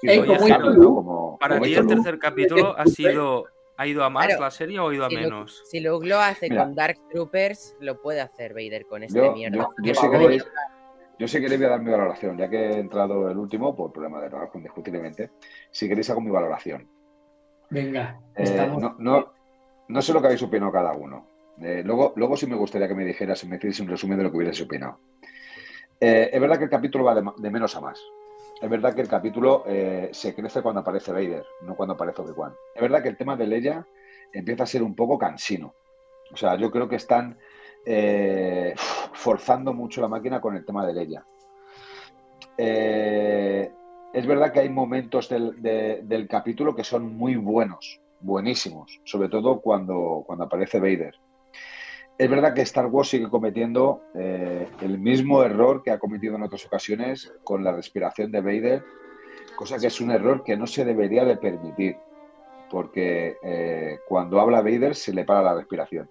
Y 0.02 0.10
Ey, 0.10 0.18
como. 0.26 0.94
Como, 0.94 1.38
Para 1.38 1.54
como 1.54 1.64
ti 1.64 1.74
el 1.74 1.86
tercer 1.86 2.18
capítulo 2.18 2.76
ha 2.78 2.84
sido. 2.84 3.46
¿Ha 3.78 3.86
ido 3.86 4.04
a 4.04 4.10
más 4.10 4.26
Claro. 4.26 4.40
la 4.42 4.50
serie 4.50 4.78
o 4.78 4.88
ha 4.88 4.94
ido 4.94 5.04
a 5.04 5.08
Si 5.10 5.16
menos? 5.16 5.62
Si 5.66 5.80
Luke 5.80 6.06
lo 6.06 6.18
hace 6.18 6.48
Mira. 6.48 6.64
con 6.64 6.74
Dark 6.74 6.98
Troopers, 7.10 7.76
lo 7.80 8.00
puede 8.00 8.20
hacer 8.20 8.52
Vader 8.54 8.86
con 8.86 9.02
este 9.02 9.18
Yo, 9.18 9.32
mierda. 9.32 9.56
yo, 9.56 9.68
yo 9.82 9.92
yo 11.18 11.26
sí 11.28 11.40
queréis 11.40 11.58
voy 11.60 11.66
a 11.66 11.70
dar 11.70 11.80
mi 11.82 11.90
valoración, 11.90 12.36
ya 12.36 12.48
que 12.48 12.56
he 12.58 12.78
entrado 12.78 13.30
el 13.30 13.38
último 13.38 13.74
por 13.74 13.90
problema 13.92 14.20
de 14.20 14.28
trabajo 14.28 14.58
indiscutiblemente. 14.58 15.30
Si 15.70 15.88
queréis 15.88 16.10
hago 16.10 16.20
mi 16.20 16.30
valoración. 16.30 16.88
Venga, 17.70 18.20
Eh, 18.34 18.42
estamos. 18.42 18.82
no, 18.82 18.96
no, 18.98 19.32
no 19.88 20.02
sé 20.02 20.12
lo 20.12 20.20
que 20.20 20.26
habéis 20.26 20.42
opinado 20.42 20.70
cada 20.72 20.92
uno. 20.92 21.26
Eh, 21.58 21.82
luego, 21.84 22.12
luego 22.16 22.36
sí 22.36 22.46
me 22.46 22.54
gustaría 22.54 22.86
que 22.86 22.94
me 22.94 23.04
dijeras, 23.04 23.38
si 23.38 23.48
me 23.48 23.56
hicierais 23.56 23.80
un 23.80 23.88
resumen 23.88 24.18
de 24.18 24.24
lo 24.24 24.30
que 24.30 24.36
hubierais 24.36 24.60
opinado. 24.60 24.98
Eh, 25.98 26.28
es 26.32 26.40
verdad 26.40 26.58
que 26.58 26.64
el 26.64 26.70
capítulo 26.70 27.04
va 27.04 27.14
de 27.14 27.50
menos 27.50 27.74
a 27.76 27.80
más. 27.80 27.98
Es 28.60 28.70
verdad 28.70 28.94
que 28.94 29.02
el 29.02 29.08
capítulo 29.08 29.64
eh, 29.66 30.08
se 30.12 30.34
crece 30.34 30.62
cuando 30.62 30.80
aparece 30.80 31.12
Vader, 31.12 31.44
no 31.60 31.74
cuando 31.74 31.94
aparece 31.94 32.22
Obi-Wan. 32.22 32.54
Es 32.74 32.80
verdad 32.80 33.02
que 33.02 33.10
el 33.10 33.16
tema 33.16 33.36
de 33.36 33.46
Leia 33.46 33.86
empieza 34.32 34.62
a 34.62 34.66
ser 34.66 34.82
un 34.82 34.94
poco 34.94 35.18
cansino. 35.18 35.74
O 36.32 36.36
sea, 36.36 36.56
yo 36.56 36.70
creo 36.70 36.88
que 36.88 36.96
están 36.96 37.38
eh, 37.84 38.74
forzando 39.12 39.72
mucho 39.74 40.00
la 40.00 40.08
máquina 40.08 40.40
con 40.40 40.56
el 40.56 40.64
tema 40.64 40.86
de 40.86 40.94
Leia. 40.94 41.24
Eh, 42.56 43.70
es 44.12 44.26
verdad 44.26 44.52
que 44.52 44.60
hay 44.60 44.70
momentos 44.70 45.28
del, 45.28 45.60
de- 45.60 46.00
del 46.04 46.26
capítulo 46.26 46.74
que 46.74 46.84
son 46.84 47.14
muy 47.16 47.36
buenos, 47.36 48.00
buenísimos, 48.20 49.00
sobre 49.04 49.28
todo 49.28 49.60
cuando, 49.60 50.24
cuando 50.26 50.44
aparece 50.46 50.80
Vader. 50.80 51.14
Es 52.18 52.30
verdad 52.30 52.54
que 52.54 52.62
Star 52.62 52.86
Wars 52.86 53.08
sigue 53.08 53.28
cometiendo 53.28 54.02
eh, 54.14 54.66
el 54.80 54.98
mismo 54.98 55.42
error 55.42 55.82
que 55.82 55.90
ha 55.90 55.98
cometido 55.98 56.36
en 56.36 56.42
otras 56.42 56.64
ocasiones 56.64 57.32
con 57.44 57.62
la 57.62 57.72
respiración 57.72 58.32
de 58.32 58.40
Vader, 58.40 58.84
cosa 59.54 59.78
que 59.78 59.88
es 59.88 60.00
un 60.00 60.10
error 60.10 60.42
que 60.42 60.56
no 60.56 60.66
se 60.66 60.84
debería 60.84 61.24
de 61.24 61.36
permitir, 61.36 61.96
porque 62.70 63.36
eh, 63.42 63.98
cuando 64.08 64.40
habla 64.40 64.62
Vader 64.62 64.94
se 64.94 65.12
le 65.12 65.24
para 65.24 65.42
la 65.42 65.54
respiración 65.54 66.08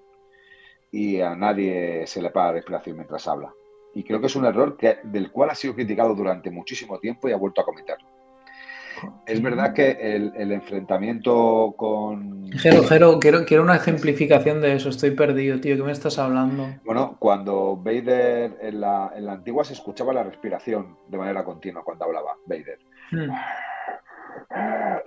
y 0.92 1.22
a 1.22 1.36
nadie 1.36 2.06
se 2.06 2.22
le 2.22 2.30
para 2.30 2.48
la 2.48 2.54
respiración 2.54 2.98
mientras 2.98 3.28
habla. 3.28 3.52
Y 3.96 4.04
creo 4.04 4.20
que 4.20 4.28
es 4.28 4.36
un 4.36 4.46
error 4.46 4.78
que, 4.78 5.00
del 5.04 5.32
cual 5.32 5.50
ha 5.50 5.56
sido 5.56 5.74
criticado 5.74 6.14
durante 6.14 6.52
muchísimo 6.52 7.00
tiempo 7.00 7.28
y 7.28 7.32
ha 7.32 7.38
vuelto 7.38 7.62
a 7.62 7.66
cometerlo. 7.66 8.15
Es 9.26 9.42
verdad 9.42 9.74
que 9.74 9.92
el, 9.92 10.52
enfrentamiento 10.52 11.74
con. 11.78 12.52
Jero, 12.52 12.84
Jero, 12.84 13.20
quiero, 13.20 13.46
quiero 13.46 13.64
una 13.64 13.76
ejemplificación 13.76 14.62
de 14.62 14.76
eso. 14.76 14.90
Estoy 14.90 15.12
perdido, 15.12 15.60
tío. 15.60 15.76
¿Qué 15.76 15.84
me 15.84 15.92
estás 15.92 16.18
hablando? 16.20 16.68
Bueno, 16.84 17.18
cuando 17.20 17.76
Vader 17.78 18.58
en 18.62 18.82
la, 18.82 19.12
en 19.16 19.26
la 19.26 19.34
antigua 19.34 19.64
se 19.64 19.74
escuchaba 19.74 20.14
la 20.14 20.24
respiración 20.24 20.98
de 21.08 21.18
manera 21.18 21.44
continua 21.44 21.84
cuando 21.84 22.06
hablaba 22.06 22.38
Vader. 22.46 22.80
Hmm. 23.12 23.30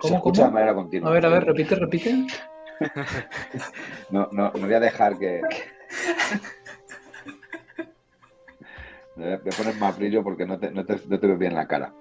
se 0.01 0.13
escucha 0.15 0.45
de 0.45 0.51
manera 0.51 0.73
continua. 0.73 1.09
A 1.09 1.13
ver, 1.13 1.25
a 1.25 1.29
ver, 1.29 1.45
repite, 1.45 1.75
repite. 1.75 2.27
no, 4.11 4.29
no, 4.31 4.51
no 4.51 4.59
voy 4.59 4.73
a 4.73 4.79
dejar 4.79 5.17
que. 5.17 5.41
Me 9.15 9.37
pones 9.37 9.77
más 9.77 9.97
brillo 9.97 10.23
porque 10.23 10.45
no 10.45 10.57
te, 10.57 10.71
no 10.71 10.85
te, 10.85 10.97
no 11.07 11.19
te 11.19 11.27
veo 11.27 11.37
bien 11.37 11.53
la 11.53 11.67
cara. 11.67 11.93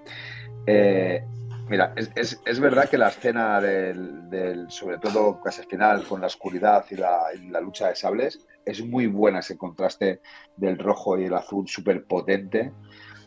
Eh, 0.67 1.25
Mira, 1.69 1.93
es, 1.97 2.61
verdad 2.61 2.89
que 2.89 2.97
la 2.97 3.09
escena 3.09 3.61
del, 3.61 4.67
sobre 4.71 4.99
todo 4.99 5.41
casi 5.41 5.61
al 5.61 5.67
final, 5.67 6.05
con 6.05 6.21
la 6.21 6.27
oscuridad 6.27 6.85
y 6.91 6.97
la, 6.97 7.61
lucha 7.61 7.89
de 7.89 7.97
sables, 7.97 8.47
es 8.65 8.85
muy 8.85 9.07
buena 9.07 9.41
ese 9.41 9.59
contraste 9.59 10.21
del 10.57 10.79
rojo 10.79 11.19
y 11.19 11.25
el 11.25 11.35
azul 11.35 11.69
súper 11.69 12.05
potente 12.05 12.73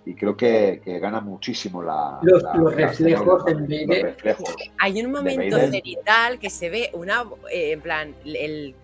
y 0.04 0.16
creo 0.16 0.36
que, 0.36 0.82
gana 1.00 1.22
muchísimo 1.22 1.84
la, 1.84 2.20
los, 2.24 2.44
reflejos 2.74 3.44
en 3.48 3.68
Hay 4.80 5.04
un 5.04 5.12
momento 5.12 5.58
cenital 5.60 6.40
que 6.40 6.50
se 6.50 6.70
ve 6.70 6.90
una, 6.94 7.24
eh, 7.52 7.74
en 7.74 7.82
plan, 7.82 8.16
el, 8.26 8.76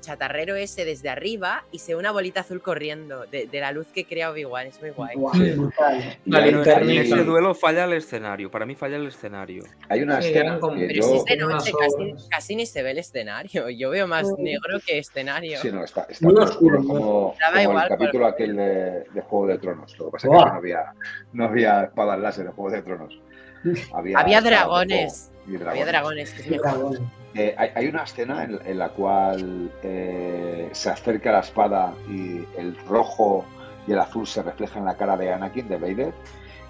chatarrero 0.00 0.54
ese 0.54 0.84
desde 0.84 1.08
arriba 1.08 1.64
y 1.72 1.78
se 1.78 1.94
ve 1.94 2.00
una 2.00 2.12
bolita 2.12 2.40
azul 2.40 2.60
corriendo 2.60 3.24
de, 3.26 3.48
la 3.52 3.72
luz 3.72 3.86
que 3.86 4.04
crea 4.04 4.30
Obi-Wan. 4.30 4.66
Es 4.66 4.80
muy 4.80 4.90
guay. 4.90 5.16
en 6.26 6.90
ese 6.90 7.24
duelo 7.24 7.54
falla 7.54 7.84
el 7.84 7.94
escenario. 7.94 8.50
Para 8.50 8.66
mí 8.66 8.74
falla 8.74 8.96
el 8.96 9.06
escenario. 9.06 9.64
Hay 9.88 10.02
una 10.02 10.18
escena 10.18 10.60
que 10.60 10.94
yo... 10.94 11.24
de 11.24 11.36
noche 11.36 11.72
casi, 12.28 12.54
ni 12.54 12.66
se 12.66 12.82
ve 12.82 12.90
el 12.90 12.98
escenario. 12.98 13.70
Yo 13.70 13.90
veo 13.90 14.06
más 14.06 14.26
negro 14.38 14.78
que 14.86 14.98
escenario. 14.98 15.58
Sí, 15.58 15.72
no, 15.72 15.84
está, 15.84 16.06
está 16.08 16.26
muy 16.26 16.36
oscuro. 16.36 16.84
Como, 16.86 17.34
el 17.54 17.88
capítulo 17.88 18.26
aquel 18.26 18.56
de, 18.56 19.22
Juego 19.22 19.46
de 19.46 19.58
Tronos. 19.58 19.98
Lo 19.98 20.06
que 20.06 20.10
pasa 20.12 20.28
es 20.28 20.32
que 20.32 20.50
no 20.50 20.65
no 21.32 21.44
había 21.44 21.84
espadas 21.84 22.18
láser 22.18 22.46
en 22.46 22.52
Juego 22.52 22.70
de 22.70 22.82
Tronos. 22.82 23.20
Había, 23.94 24.40
dragones. 24.40 25.32
Había 25.46 25.86
dragones. 25.86 26.34
Eh, 27.34 27.54
hay, 27.58 27.86
una 27.86 28.04
escena 28.04 28.44
en, 28.44 28.78
la 28.78 28.88
cual 28.90 29.70
eh, 29.82 30.70
se 30.72 30.88
acerca 30.88 31.32
la 31.32 31.40
espada 31.40 31.92
y 32.08 32.46
el 32.56 32.76
rojo 32.86 33.44
y 33.86 33.92
el 33.92 33.98
azul 33.98 34.26
se 34.26 34.42
reflejan 34.42 34.78
en 34.78 34.84
la 34.86 34.96
cara 34.96 35.18
de 35.18 35.32
Anakin, 35.32 35.68
de 35.68 35.76
Vader, 35.76 36.14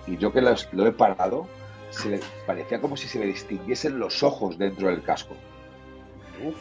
y 0.08 0.16
yo 0.16 0.32
que 0.32 0.40
lo, 0.40 0.86
he 0.86 0.92
parado, 0.92 1.46
se 1.90 2.10
le, 2.10 2.20
parecía 2.46 2.80
como 2.80 2.96
si 2.96 3.06
se 3.06 3.20
le 3.20 3.26
distinguiesen 3.26 3.98
los 3.98 4.22
ojos 4.24 4.58
dentro 4.58 4.88
del 4.88 5.02
casco. 5.02 5.36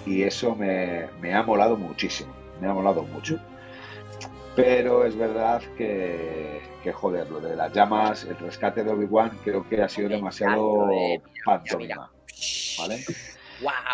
Y 0.06 0.22
eso 0.22 0.56
me, 0.56 1.08
me 1.20 1.34
ha 1.34 1.42
molado 1.42 1.76
muchísimo, 1.76 2.32
me 2.62 2.68
ha 2.68 2.74
molado 2.74 3.04
mucho. 3.04 3.40
Pero 4.56 5.06
es 5.06 5.18
verdad 5.18 5.62
que, 5.78 6.62
que, 6.82 6.94
joder, 6.94 7.30
lo 7.30 7.42
de 7.42 7.56
las 7.56 7.74
llamas, 7.74 8.24
el 8.24 8.38
rescate 8.38 8.84
de 8.84 8.92
Obi-Wan 8.92 9.40
creo 9.44 9.68
que 9.68 9.82
ha 9.82 9.90
sido 9.90 10.10
demasiado 10.10 10.88
pantomima. 11.46 12.12
¿vale? 12.80 13.04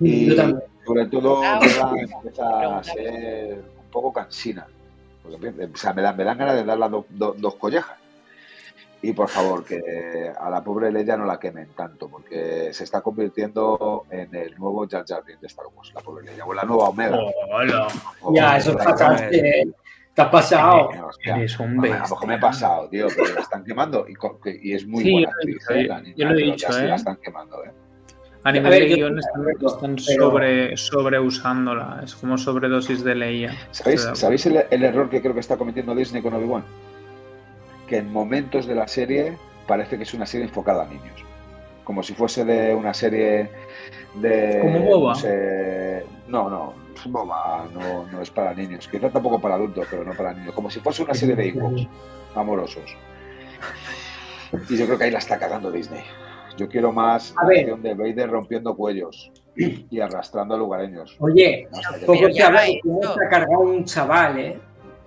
Y 0.00 0.28
sobre 0.88 1.06
todo 1.06 1.42
ah, 1.44 1.60
empieza 1.60 2.78
a 2.78 2.82
ser 2.82 3.62
un 3.84 3.90
poco 3.90 4.12
cansina. 4.12 4.66
o 5.24 5.76
sea, 5.76 5.92
me 5.92 6.00
dan, 6.00 6.16
me 6.16 6.24
dan 6.24 6.38
ganas 6.38 6.54
de 6.54 6.64
dar 6.64 6.78
las 6.78 6.90
dos 6.90 7.54
collejas. 7.56 7.96
Y 9.00 9.12
por 9.12 9.28
favor, 9.28 9.64
que 9.64 10.32
a 10.36 10.50
la 10.50 10.64
pobre 10.64 10.90
Leia 10.90 11.16
no 11.16 11.24
la 11.24 11.38
quemen 11.38 11.68
tanto, 11.76 12.08
porque 12.08 12.70
se 12.72 12.82
está 12.82 13.00
convirtiendo 13.00 14.06
en 14.10 14.34
el 14.34 14.58
nuevo 14.58 14.88
Jar 14.88 15.04
Jar 15.06 15.22
de 15.24 15.46
Star 15.46 15.66
Wars, 15.72 15.92
la 15.94 16.00
pobre 16.00 16.24
Leia, 16.24 16.44
o 16.44 16.52
la 16.52 16.64
nueva 16.64 16.88
Omega. 16.88 17.16
ya, 18.34 18.56
eso 18.56 18.76
es 18.76 19.72
Te 20.14 20.22
ha 20.22 20.30
pasado. 20.30 20.88
Es 21.24 21.60
un 21.60 21.78
A 21.84 21.98
lo 21.98 22.00
mejor 22.00 22.26
me 22.26 22.34
he 22.34 22.38
pasado, 22.38 22.88
tío, 22.88 23.06
pero 23.14 23.34
la 23.34 23.40
están 23.42 23.62
quemando 23.62 24.04
y, 24.08 24.14
y 24.62 24.74
es 24.74 24.84
muy 24.84 25.12
buena 25.12 25.28
actriz. 25.28 25.64
¿eh? 25.70 26.14
Yo, 26.16 26.26
lo 26.26 26.36
he 26.36 26.42
dicho, 26.42 26.76
¿eh? 26.76 26.88
La 26.88 26.96
están 26.96 27.18
quemando, 27.22 27.64
¿eh? 27.64 27.70
A 28.44 28.52
nivel 28.52 28.70
de 28.70 28.94
guion 28.94 29.18
están, 29.18 29.98
sobre, 29.98 30.76
sobreusándola, 30.76 32.00
es 32.04 32.14
como 32.14 32.38
sobredosis 32.38 33.02
de 33.02 33.14
Leia. 33.14 33.54
¿Sabéis, 33.72 34.46
el, 34.46 34.82
error 34.84 35.10
que 35.10 35.20
creo 35.20 35.34
que 35.34 35.40
está 35.40 35.56
cometiendo 35.56 35.94
Disney 35.94 36.22
con 36.22 36.34
Obi-Wan? 36.34 36.64
Que 37.88 37.98
en 37.98 38.12
momentos 38.12 38.66
de 38.66 38.74
la 38.74 38.86
serie 38.86 39.36
parece 39.66 39.96
que 39.96 40.04
es 40.04 40.14
una 40.14 40.24
serie 40.24 40.46
enfocada 40.46 40.84
a 40.84 40.86
niños. 40.86 41.24
Como 41.82 42.02
si 42.02 42.14
fuese 42.14 42.44
de 42.44 42.74
una 42.74 42.94
serie 42.94 43.50
de. 44.14 44.58
Como 44.60 44.80
boba. 44.80 45.14
No, 46.28 46.48
no, 46.48 46.74
boba, 47.06 47.66
no, 47.72 48.06
no 48.06 48.22
es 48.22 48.30
para 48.30 48.54
niños. 48.54 48.86
Quizá 48.88 49.10
tampoco 49.10 49.40
para 49.40 49.56
adultos, 49.56 49.86
pero 49.90 50.04
no 50.04 50.12
para 50.12 50.34
niños. 50.34 50.54
Como 50.54 50.70
si 50.70 50.80
fuese 50.80 51.02
una 51.02 51.14
serie 51.14 51.34
de 51.34 51.46
hijos 51.46 51.88
amorosos. 52.34 52.94
Y 54.68 54.76
yo 54.76 54.86
creo 54.86 54.98
que 54.98 55.04
ahí 55.04 55.10
la 55.10 55.18
está 55.18 55.38
cagando 55.38 55.70
Disney. 55.70 56.04
Yo 56.58 56.68
quiero 56.68 56.92
más 56.92 57.32
a 57.36 57.46
acción 57.46 57.80
de 57.82 57.94
Vader 57.94 58.28
rompiendo 58.28 58.74
cuellos 58.74 59.30
y 59.56 60.00
arrastrando 60.00 60.56
a 60.56 60.58
lugareños. 60.58 61.16
Oye, 61.20 61.68
poco 62.04 62.32
se 62.32 62.42
habla 62.42 62.62
de 62.62 62.80
cómo 62.82 63.00
se 63.00 63.24
ha 63.24 63.28
cargado 63.28 63.60
un 63.60 63.84
chaval, 63.84 64.38
¿eh? 64.40 64.58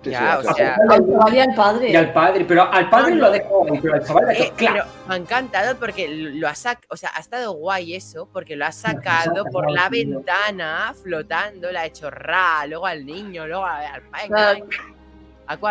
ya, 0.02 0.38
o 0.38 0.54
sea, 0.54 0.76
al 0.88 1.06
chaval 1.06 1.34
y 1.34 1.40
al 1.40 1.54
padre. 1.54 1.90
Y 1.90 1.96
al 1.96 2.12
padre, 2.14 2.44
pero 2.46 2.72
al 2.72 2.88
padre 2.88 3.14
lo 3.16 3.30
dejo, 3.30 3.66
pero 3.82 3.94
al 3.94 4.02
chaval 4.02 4.30
eh, 4.30 4.50
claro. 4.56 4.84
Me 5.06 5.14
ha 5.14 5.18
encantado 5.18 5.76
porque 5.76 6.08
lo 6.08 6.48
ha 6.48 6.54
sacado, 6.54 6.86
o 6.88 6.96
sea, 6.96 7.10
ha 7.14 7.20
estado 7.20 7.52
guay 7.52 7.94
eso, 7.96 8.30
porque 8.32 8.56
lo 8.56 8.64
ha 8.64 8.72
sacado 8.72 9.44
por 9.52 9.70
la 9.70 9.90
ventana, 9.90 10.94
flotando, 11.02 11.70
le 11.70 11.78
ha 11.78 11.84
hecho 11.84 12.10
ra, 12.10 12.66
luego 12.66 12.86
al 12.86 13.04
niño, 13.04 13.46
luego 13.46 13.66
al 13.66 14.02
padre. 14.30 14.64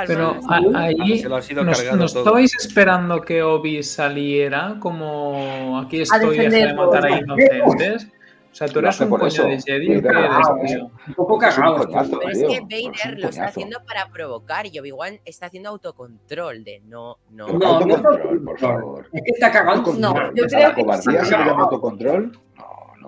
Pero 0.07 0.39
ahí 0.75 1.23
nos, 1.23 2.15
estabais 2.15 2.53
esperando 2.55 3.21
que 3.21 3.41
Obi 3.41 3.81
saliera 3.83 4.77
como 4.79 5.79
aquí 5.79 6.01
estoy, 6.01 6.37
deja 6.37 6.67
de 6.67 6.73
matar 6.73 7.05
a 7.05 7.19
inocentes. 7.19 8.07
O 8.51 8.53
sea, 8.53 8.67
tú 8.67 8.79
eres 8.79 8.99
un 8.99 9.09
coño 9.09 9.43
de 9.45 9.61
Jedi. 9.61 9.95
Un 9.95 11.13
poco 11.15 11.37
cagado. 11.37 11.87
Pero 11.87 12.29
es 12.29 12.43
que 12.43 12.59
Vader 12.59 13.19
lo 13.19 13.29
está 13.29 13.45
haciendo 13.45 13.81
para 13.85 14.07
provocar 14.09 14.65
y 14.67 14.77
Obi-Wan 14.77 15.21
está 15.23 15.45
haciendo 15.45 15.69
autocontrol 15.69 16.63
de 16.65 16.81
no, 16.81 17.17
no. 17.29 17.47
No, 17.47 17.79
no, 17.79 18.01
por 18.43 18.59
favor. 18.59 19.07
Es 19.13 19.21
que 19.23 19.31
está 19.31 19.51
cagando. 19.51 19.93
No, 19.93 20.13
yo 20.35 20.47
creo 20.47 20.75
que. 20.75 20.81
¿Cobardía 20.81 21.23
se 21.23 21.35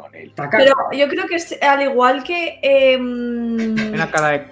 autocontrol? 0.03 0.51
Pero 0.51 0.75
yo 0.91 1.07
creo 1.07 1.27
que 1.27 1.35
es 1.35 1.57
al 1.61 1.81
igual 1.81 2.23
que. 2.23 2.59
Eh, 2.61 2.97
Una 2.97 4.09
cara 4.09 4.51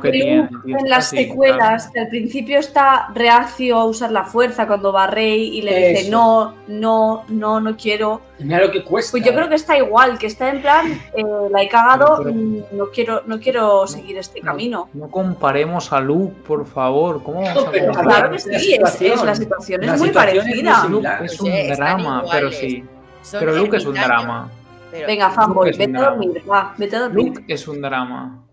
que 0.00 0.10
tiene. 0.10 0.48
En 0.66 0.88
las 0.88 1.10
secuelas, 1.10 1.90
que 1.92 2.00
al 2.00 2.08
principio 2.08 2.58
está 2.58 3.08
reacio 3.14 3.76
a 3.76 3.84
usar 3.84 4.12
la 4.12 4.24
fuerza 4.24 4.66
cuando 4.66 4.92
va 4.92 5.06
Rey 5.06 5.58
y 5.58 5.62
le 5.62 5.88
dice 5.88 6.10
no, 6.10 6.54
no, 6.66 7.24
no, 7.28 7.60
no 7.60 7.76
quiero. 7.76 8.20
Mira 8.38 8.60
lo 8.60 8.70
que 8.70 8.82
cuesta. 8.82 9.12
Pues 9.12 9.24
yo 9.24 9.32
creo 9.32 9.48
que 9.48 9.54
está 9.54 9.76
igual, 9.76 10.18
que 10.18 10.26
está 10.26 10.48
en 10.48 10.62
plan, 10.62 11.00
eh, 11.14 11.24
la 11.50 11.62
he 11.62 11.68
cagado, 11.68 12.24
no 12.24 12.86
quiero, 12.92 13.22
no 13.26 13.38
quiero 13.38 13.86
seguir 13.86 14.18
este 14.18 14.40
camino. 14.40 14.88
No 14.92 15.08
comparemos 15.08 15.92
a 15.92 16.00
Luke, 16.00 16.34
por 16.46 16.66
favor. 16.66 17.22
¿Cómo 17.22 17.42
vamos 17.42 17.66
a 17.66 18.02
Claro 18.02 18.30
que 18.30 18.38
sí, 18.38 18.74
es, 18.74 19.22
la 19.22 19.34
situación 19.34 19.84
es 19.84 19.98
muy 19.98 20.10
parecida. 20.10 20.88
Es 21.22 21.40
un 21.40 21.52
drama, 21.68 22.24
pero 22.30 22.50
sí. 22.50 22.84
Pero 23.30 23.54
Luke 23.54 23.76
es 23.76 23.86
un 23.86 23.94
drama. 23.94 24.50
Venga, 24.92 25.30
fanboy, 25.30 25.72
vete 25.76 25.96
a 25.96 26.10
dormir. 26.10 26.42
Va, 26.48 26.74
vete 26.76 26.96
a 26.96 27.00
dormir. 27.00 27.26
Luke 27.26 27.44
es 27.48 27.66
un 27.66 27.80
drama. 27.80 28.44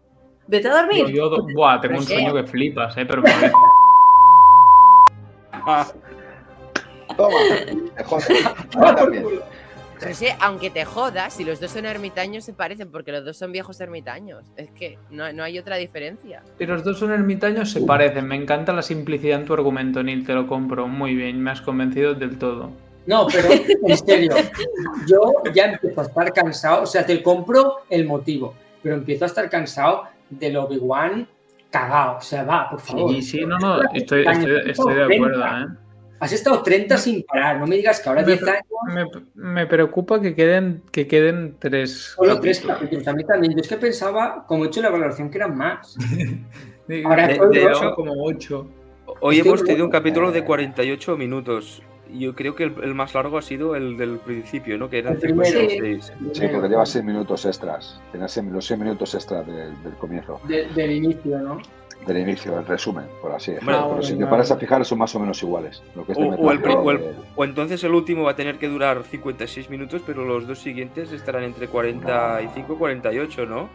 Vete 0.48 0.68
a 0.70 0.82
dormir. 0.82 1.08
Yo, 1.08 1.30
buah, 1.54 1.82
tengo 1.82 1.98
un 2.00 2.06
sueño 2.06 2.34
que 2.34 2.44
flipas, 2.44 2.98
¿eh? 2.98 3.06
Pero. 3.06 3.22
Toma, 7.18 7.38
joder. 8.06 8.38
también. 8.96 9.26
Pero 10.00 10.16
sí, 10.16 10.28
aunque 10.40 10.70
te 10.70 10.86
jodas, 10.86 11.34
si 11.34 11.44
los 11.44 11.60
dos 11.60 11.72
son 11.72 11.86
ermitaños 11.86 12.46
se 12.46 12.54
parecen, 12.54 12.90
porque 12.90 13.12
los 13.12 13.26
dos 13.26 13.36
son 13.36 13.52
viejos 13.52 13.82
ermitaños. 13.82 14.46
Es 14.56 14.72
que 14.72 14.98
no, 15.10 15.34
no 15.34 15.44
hay 15.44 15.60
otra 15.60 15.76
diferencia. 15.76 16.42
Si 16.58 16.66
los 16.66 16.86
dos 16.86 16.98
son 17.00 17.12
ermitaños, 17.12 17.70
se 17.72 17.82
parecen. 17.82 18.26
Me 18.26 18.36
encanta 18.36 18.72
la 18.72 18.82
simplicidad 18.82 19.42
en 19.42 19.46
tu 19.46 19.54
argumento, 19.54 20.02
Neil. 20.02 20.26
Te 20.26 20.34
lo 20.34 20.48
compro. 20.48 20.88
Muy 20.88 21.16
bien, 21.16 21.42
me 21.42 21.52
has 21.52 21.62
convencido 21.62 22.14
del 22.14 22.38
todo. 22.38 22.72
No, 23.10 23.26
pero 23.28 23.50
en 23.52 23.98
serio, 23.98 24.36
yo 25.08 25.34
ya 25.54 25.66
empiezo 25.66 26.02
a 26.02 26.04
estar 26.06 26.32
cansado. 26.32 26.84
O 26.84 26.86
sea, 26.86 27.04
te 27.06 27.22
compro 27.24 27.78
el 27.90 28.06
motivo, 28.06 28.54
pero 28.84 28.96
empiezo 28.96 29.26
a 29.26 29.28
estar 29.28 29.50
cansado 29.50 30.04
del 30.30 30.58
Obi-Wan 30.58 31.28
cagado. 31.72 32.18
O 32.18 32.22
sea, 32.22 32.44
va, 32.44 32.70
por 32.70 32.80
favor. 32.80 33.12
Sí, 33.16 33.22
sí, 33.24 33.46
no, 33.46 33.58
no, 33.58 33.82
estoy, 33.94 34.26
estoy, 34.28 34.62
estoy 34.70 34.94
de 34.96 35.04
acuerdo, 35.16 35.44
¿eh? 35.44 35.66
Has 36.22 36.34
estado 36.34 36.62
30 36.62 36.98
sin 36.98 37.24
parar, 37.24 37.60
no 37.60 37.66
me 37.66 37.78
digas 37.78 38.02
que 38.02 38.10
ahora 38.10 38.22
Me, 38.22 38.28
10 38.34 38.44
años. 38.44 38.64
me, 38.94 39.06
me 39.54 39.66
preocupa 39.68 40.20
que 40.22 40.36
queden, 40.36 40.84
que 40.92 41.08
queden 41.08 41.56
tres. 41.58 42.14
Solo 42.16 42.40
tres 42.42 42.60
capítulos. 42.60 43.08
A 43.08 43.14
mí 43.14 43.24
también. 43.24 43.54
Yo 43.54 43.62
es 43.62 43.68
que 43.70 43.78
pensaba, 43.78 44.46
como 44.46 44.66
he 44.66 44.68
hecho 44.68 44.82
la 44.82 44.90
valoración, 44.90 45.32
que 45.32 45.38
eran 45.38 45.58
más. 45.58 45.96
De- 46.88 47.04
Ahora 47.06 47.28
de- 47.28 47.34
de 47.36 47.72
como 47.96 48.14
ocho. 48.26 48.68
Hoy 49.22 49.38
Estoy 49.38 49.48
hemos 49.50 49.64
tenido 49.64 49.86
un 49.86 49.92
capítulo 49.92 50.32
de 50.32 50.44
48 50.44 51.16
minutos. 51.18 51.82
Yo 52.14 52.34
creo 52.36 52.56
que 52.56 52.64
el, 52.64 52.74
el 52.84 52.96
más 52.96 53.14
largo 53.14 53.38
ha 53.38 53.42
sido 53.42 53.76
el 53.76 53.96
del 53.98 54.18
principio, 54.18 54.78
¿no? 54.78 54.90
Que 54.90 55.00
eran 55.00 55.14
El 55.14 55.20
primero. 55.20 55.60
56. 55.60 56.14
Sí, 56.34 56.48
porque 56.52 56.68
lleva 56.70 56.86
seis 56.86 57.06
minutos 57.06 57.46
extras. 57.46 58.00
Tenía 58.12 58.28
los 58.52 58.66
seis 58.66 58.80
minutos 58.80 59.14
extras 59.14 59.46
del, 59.46 59.84
del 59.84 59.94
comienzo, 60.00 60.40
De- 60.48 60.66
del 60.70 60.92
inicio, 60.92 61.38
¿no? 61.40 61.60
del 62.08 62.18
inicio, 62.20 62.58
el 62.58 62.66
resumen, 62.66 63.06
por 63.22 63.34
así 63.34 63.52
decirlo. 63.52 63.72
Bueno, 63.74 63.80
Pero 63.88 63.96
bueno, 63.98 64.08
si 64.08 64.18
te 64.18 64.26
paras 64.26 64.50
a 64.52 64.56
fijar, 64.58 64.86
son 64.86 64.98
más 65.00 65.14
o 65.16 65.20
menos 65.20 65.44
iguales. 65.44 65.84
Lo 65.96 66.06
que 66.06 66.14
es 66.14 66.18
de 66.18 66.24
O- 66.24 66.28
o 66.30 66.52
el 66.52 66.62
pri- 66.62 66.74
o 66.74 66.92
el- 66.92 66.98
Metal 67.00 67.14
Gear, 67.14 67.26
O 67.36 67.44
entonces 67.44 67.84
el 67.84 67.94
último 67.94 68.24
va 68.24 68.32
a 68.32 68.36
tener 68.38 68.58
que 68.58 68.70
durar 68.70 69.04
56 69.04 69.70
minutos, 69.70 70.02
pero 70.06 70.24
los 70.24 70.48
dos 70.48 70.60
siguientes 70.60 71.12
estarán 71.12 71.44
entre 71.44 71.68
45 71.68 72.74
y 72.74 72.78
48, 72.78 73.46
¿no? 73.46 73.70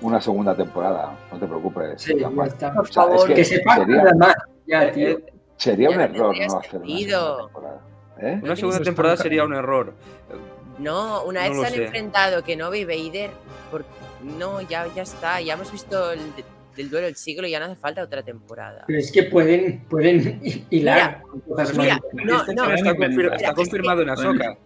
una 0.00 0.20
segunda 0.20 0.54
temporada, 0.56 1.16
no 1.32 1.38
te 1.38 1.46
preocupes. 1.46 2.00
Sí, 2.00 2.12
está. 2.46 2.72
Por 2.72 2.84
O 2.84 2.86
sea, 2.86 3.02
es 3.02 3.08
favor. 3.10 3.26
que 3.28 3.34
Que 3.34 3.44
sería, 3.44 3.76
nada 3.86 4.14
más. 4.16 4.34
Ya, 4.66 4.92
tío. 4.92 5.08
Eh, 5.08 5.24
sería 5.58 5.90
Ya 5.90 5.96
un 5.96 5.98
no 5.98 6.04
error 6.04 6.18
no 6.18 6.30
hacer 6.30 6.50
una 6.50 6.62
sentido. 6.70 7.20
segunda 7.20 7.44
temporada. 7.52 7.80
¿Eh? 8.20 8.40
Una 8.42 8.56
segunda 8.56 8.80
temporada 8.80 9.14
están- 9.14 9.24
sería 9.24 9.44
un 9.44 9.54
error. 9.54 9.94
No, 10.78 11.24
una 11.24 11.42
vez 11.48 11.58
se 11.58 11.66
han 11.66 11.72
sé. 11.72 11.84
enfrentado 11.84 12.42
Kenobi 12.42 12.78
y 12.80 12.84
Vader, 12.84 13.30
por... 13.70 13.84
no, 14.22 14.60
ya, 14.62 14.86
ya 14.94 15.02
está. 15.02 15.40
Ya 15.40 15.54
hemos 15.54 15.70
visto 15.70 16.12
el, 16.12 16.20
del 16.76 16.88
duelo 16.90 17.06
del 17.06 17.16
siglo 17.16 17.46
y 17.46 17.50
ya 17.50 17.58
no 17.58 17.66
hace 17.66 17.76
falta 17.76 18.02
otra 18.02 18.22
temporada. 18.22 18.84
Pero 18.86 18.98
es 18.98 19.10
que 19.12 19.24
pueden, 19.24 19.80
pueden 19.88 20.40
hilar. 20.70 21.22
Mira, 21.76 22.00
no, 22.12 22.36
Este 22.40 22.54
no, 22.54 22.72
está, 22.72 22.94
confir- 22.94 23.54
confirmado 23.54 24.02
en 24.02 24.10
Ahsoka. 24.10 24.56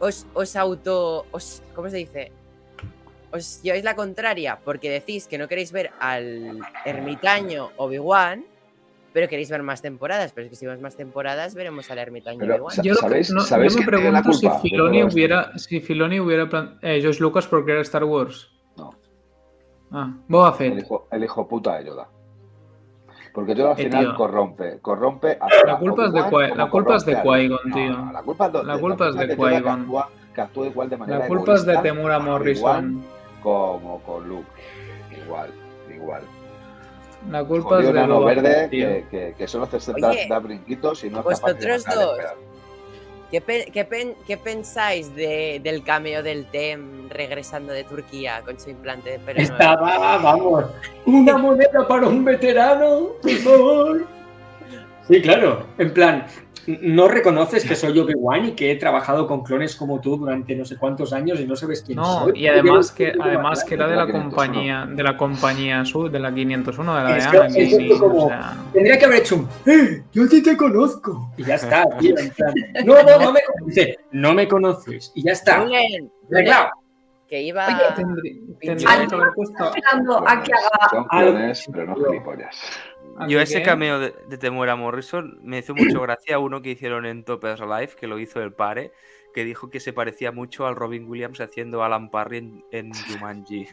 os, 0.00 0.26
os 0.34 0.56
auto. 0.56 1.26
Os, 1.30 1.62
¿Cómo 1.74 1.88
se 1.88 1.96
dice? 1.98 2.32
Os 3.32 3.62
lleváis 3.62 3.82
la 3.84 3.96
contraria 3.96 4.58
porque 4.64 4.90
decís 4.90 5.26
que 5.26 5.38
no 5.38 5.48
queréis 5.48 5.72
ver 5.72 5.90
al 6.00 6.58
ermitaño 6.84 7.70
Obi-Wan, 7.76 8.44
pero 9.14 9.28
queréis 9.28 9.48
ver 9.50 9.62
más 9.62 9.80
temporadas. 9.80 10.32
Pero 10.34 10.44
es 10.44 10.50
que 10.50 10.56
si 10.56 10.66
vemos 10.66 10.82
más 10.82 10.96
temporadas, 10.96 11.54
veremos 11.54 11.90
al 11.90 11.98
ermitaño 11.98 12.40
Pero, 12.40 12.68
sa- 12.68 12.82
Yo, 12.82 12.92
que- 12.94 13.00
¿Sabéis- 13.00 13.30
no- 13.32 13.40
sabéis 13.40 13.72
yo 13.74 13.80
me 13.80 13.86
pregunto 13.86 14.32
si 14.34 14.46
de 14.46 14.58
Filoni 14.58 15.02
hubiera, 15.04 15.56
si 15.56 15.80
Filoni 15.80 16.20
hubiera 16.20 16.76
eh, 16.82 16.98
George 17.00 17.20
Lucas 17.22 17.46
por 17.46 17.64
crear 17.64 17.78
Star 17.80 18.04
Wars. 18.04 18.50
No. 18.76 18.90
Ah, 19.92 20.12
Boba 20.28 20.48
El 20.50 20.54
Fett. 20.56 20.78
hijo, 20.84 21.08
el 21.10 21.24
hijo 21.24 21.48
puta 21.48 21.78
de 21.78 21.86
Yoda. 21.86 22.08
Porque 23.32 23.54
Yoda 23.54 23.72
al 23.72 23.80
Eh, 23.80 23.84
final 23.84 24.04
tío. 24.04 24.14
corrompe. 24.16 24.78
Corrompe 24.80 25.38
a 25.40 25.66
La 25.66 25.78
culpa 25.78 26.06
es 26.06 26.12
de 26.12 26.20
la 26.20 26.68
culpa 26.70 26.96
es 26.96 27.04
de 27.06 27.16
Qui-Gon, 27.22 27.72
tío. 27.72 27.90
no, 27.92 28.12
la 28.12 28.22
culpa 28.22 28.46
es 28.46 28.52
de, 28.52 28.64
La 28.64 28.78
culpa 28.78 29.08
es 29.08 29.14
de 29.16 29.28
que 29.28 29.36
Qui-Gon. 29.36 29.86
que 30.34 30.40
actúa 30.40 30.66
igual 30.66 30.90
de 30.90 30.96
manera 30.96 31.18
La 31.20 31.26
culpa 31.28 31.54
es 31.54 31.64
de 31.64 31.76
Temura 31.78 32.18
Morrison. 32.18 33.04
Como 33.42 34.00
con 34.02 34.28
Luke. 34.28 34.46
Igual, 35.24 35.50
igual. 35.94 36.22
La 37.30 37.42
culpa 37.44 37.80
es 37.80 37.86
Jodido 37.86 37.92
de 37.92 38.06
Boba 38.06 38.34
verde 38.34 38.68
que, 38.70 39.04
que, 39.10 39.34
que 39.36 39.48
solo 39.48 39.64
hace 39.64 39.92
Oye, 39.92 40.26
dar 40.28 40.42
brinquitos 40.42 41.04
y 41.04 41.10
no 41.10 41.20
es 41.30 41.40
capaz 41.40 41.54
de 41.54 41.72
vosotros 41.72 41.94
dos. 41.94 42.18
¿Qué, 43.30 43.40
pe- 43.40 43.66
qué 43.72 43.84
pen- 43.84 44.14
qué 44.26 44.36
pensáis 44.36 45.14
de- 45.16 45.60
del 45.62 45.82
cameo 45.82 46.22
del 46.22 46.46
TEM 46.46 47.08
regresando 47.08 47.72
de 47.72 47.82
Turquía 47.84 48.42
con 48.44 48.60
su 48.60 48.70
implante 48.70 49.10
de 49.10 49.18
pelo 49.18 49.40
nuevo? 49.40 49.54
Estaba, 49.54 50.18
vamos, 50.18 50.64
una 51.06 51.36
moneda 51.38 51.88
para 51.88 52.06
un 52.06 52.24
veterano, 52.24 53.08
por 53.20 53.30
favor. 53.32 54.06
Sí, 55.08 55.20
claro. 55.20 55.66
En 55.78 55.92
plan, 55.92 56.26
no 56.66 57.08
reconoces 57.08 57.64
que 57.64 57.76
soy 57.76 57.98
Obi-Wan 57.98 58.46
y 58.46 58.52
que 58.52 58.70
he 58.72 58.76
trabajado 58.76 59.26
con 59.26 59.42
clones 59.42 59.76
como 59.76 60.00
tú 60.00 60.16
durante 60.16 60.54
no 60.56 60.64
sé 60.64 60.76
cuántos 60.76 61.12
años 61.12 61.38
y 61.40 61.46
no 61.46 61.56
sabes 61.56 61.82
quién 61.82 61.96
No, 61.96 62.24
soy. 62.24 62.40
y 62.40 62.46
además 62.48 62.90
que, 62.92 63.12
además 63.20 63.64
que 63.64 63.74
era 63.74 63.86
de 63.86 63.96
la 63.96 64.04
La 64.04 64.06
501. 64.06 64.30
compañía, 64.36 64.86
de 64.90 65.02
la 65.02 65.16
compañía 65.16 65.84
sur, 65.84 66.10
de 66.10 66.18
la 66.20 66.32
501, 66.34 66.96
de 66.96 67.02
la 67.04 67.12
de 67.12 67.18
Es 67.18 67.26
que- 67.26 67.36
Anakin, 67.38 67.62
es 67.62 67.70
y, 67.80 67.92
esto 67.92 67.98
como- 68.08 68.24
o 68.26 68.28
sea, 68.28 68.56
Tendría 68.72 68.98
que 68.98 69.04
haber 69.04 69.18
hecho 69.18 69.36
un 69.36 69.48
¡Eh! 69.66 70.02
Yo 70.12 70.28
ti 70.28 70.42
te 70.42 70.56
conozco. 70.56 71.32
Y 71.36 71.44
ya 71.44 71.54
está, 71.56 71.84
tío. 71.98 72.14
en 72.18 72.30
plan, 72.30 72.54
no, 72.84 73.02
no, 73.02 73.18
no 73.18 73.32
me 73.32 73.40
conoces. 73.42 73.96
No 74.12 74.34
me 74.34 74.48
conoces. 74.48 75.12
Y 75.14 75.22
ya 75.24 75.32
está. 75.32 75.64
Arreglado. 76.30 76.68
que 77.28 77.40
iba. 77.42 77.66
Oye, 77.66 77.76
tendrí- 77.96 78.40
Pinche- 78.60 78.76
tendrían 78.84 79.08
que 79.08 79.14
haber 79.14 79.28
puesto 79.34 79.64
esperando 79.64 80.18
a 80.28 80.42
que 80.42 80.52
haga 80.52 80.88
Son 80.90 81.04
clones, 81.04 81.64
pero 81.72 81.86
no 81.86 81.94
gilipollas. 81.96 82.56
Yo 83.28 83.40
ese 83.40 83.58
que- 83.58 83.62
cameo 83.62 83.98
de, 84.00 84.14
de 84.28 84.38
Temuera 84.38 84.76
Morrison 84.76 85.38
me 85.42 85.58
hizo 85.58 85.74
mucho 85.74 86.00
gracia 86.02 86.38
uno 86.38 86.62
que 86.62 86.70
hicieron 86.70 87.06
en 87.06 87.24
Topaz 87.24 87.60
Live, 87.60 87.92
que 87.98 88.06
lo 88.06 88.18
hizo 88.18 88.42
el 88.42 88.52
pare, 88.52 88.92
que 89.34 89.44
dijo 89.44 89.70
que 89.70 89.80
se 89.80 89.92
parecía 89.92 90.32
mucho 90.32 90.66
al 90.66 90.76
Robin 90.76 91.08
Williams 91.08 91.40
haciendo 91.40 91.82
Alan 91.84 92.10
Parry 92.10 92.38
en, 92.38 92.64
en 92.70 92.92
Jumanji. 92.92 93.68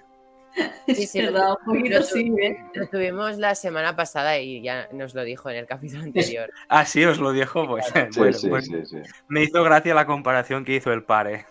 Sí, 0.87 1.07
sí, 1.07 1.21
lo- 1.21 1.31
verdad, 1.31 1.51
un 1.65 1.77
poquito 1.77 1.99
lo- 1.99 2.03
sí, 2.03 2.33
¿eh? 2.41 2.57
Lo 2.73 2.87
tuvimos 2.87 3.37
la 3.37 3.55
semana 3.55 3.95
pasada 3.95 4.37
y 4.37 4.61
ya 4.61 4.89
nos 4.91 5.15
lo 5.15 5.23
dijo 5.23 5.49
en 5.49 5.55
el 5.57 5.65
capítulo 5.65 6.03
anterior. 6.03 6.51
Ah, 6.67 6.83
sí, 6.85 7.05
os 7.05 7.19
lo 7.19 7.31
dijo, 7.31 7.65
pues. 7.67 7.85
Sí, 8.11 8.19
bueno, 8.19 8.33
sí, 8.33 8.49
pues 8.49 8.65
sí, 8.65 8.85
sí. 8.85 8.97
Me 9.29 9.43
hizo 9.43 9.63
gracia 9.63 9.93
la 9.95 10.05
comparación 10.05 10.65
que 10.65 10.75
hizo 10.75 10.91
el 10.91 11.03
pare. 11.03 11.45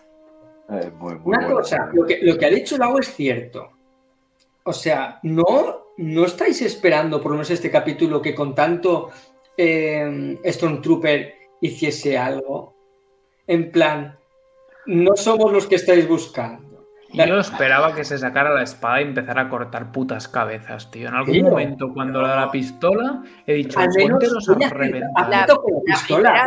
Eh, 0.69 0.91
muy, 0.97 1.15
muy 1.15 1.33
Una 1.35 1.39
bueno. 1.39 1.55
cosa, 1.55 1.89
lo 1.91 2.05
que, 2.05 2.19
lo 2.21 2.37
que 2.37 2.45
ha 2.45 2.49
dicho 2.49 2.77
Lau 2.77 2.97
es 2.99 3.13
cierto. 3.13 3.71
O 4.63 4.71
sea, 4.71 5.19
no, 5.23 5.80
no 6.01 6.25
estáis 6.25 6.61
esperando, 6.61 7.21
por 7.21 7.31
lo 7.31 7.37
menos 7.37 7.51
este 7.51 7.71
capítulo, 7.71 8.21
que 8.21 8.35
con 8.35 8.55
tanto 8.55 9.09
eh, 9.57 10.37
Stormtrooper 10.45 11.33
hiciese 11.61 12.17
algo. 12.17 12.75
En 13.47 13.71
plan, 13.71 14.17
no 14.87 15.15
somos 15.15 15.51
los 15.51 15.67
que 15.67 15.75
estáis 15.75 16.07
buscando. 16.07 16.71
Yo 17.13 17.39
esperaba 17.39 17.93
que 17.93 18.05
se 18.05 18.17
sacara 18.17 18.53
la 18.53 18.63
espada 18.63 19.01
y 19.01 19.03
empezara 19.03 19.41
a 19.41 19.49
cortar 19.49 19.91
putas 19.91 20.29
cabezas, 20.29 20.89
tío. 20.91 21.09
En 21.09 21.15
algún 21.15 21.33
Tío. 21.33 21.43
momento, 21.43 21.91
cuando 21.93 22.21
le 22.21 22.29
da 22.29 22.37
la 22.37 22.51
pistola, 22.51 23.21
he 23.45 23.55
dicho, 23.55 23.79
Al 23.79 23.89
menos 23.95 24.23
los 24.31 24.45
con 24.47 24.59
la 24.59 24.69
La 25.29 25.45
pistola. 25.85 26.45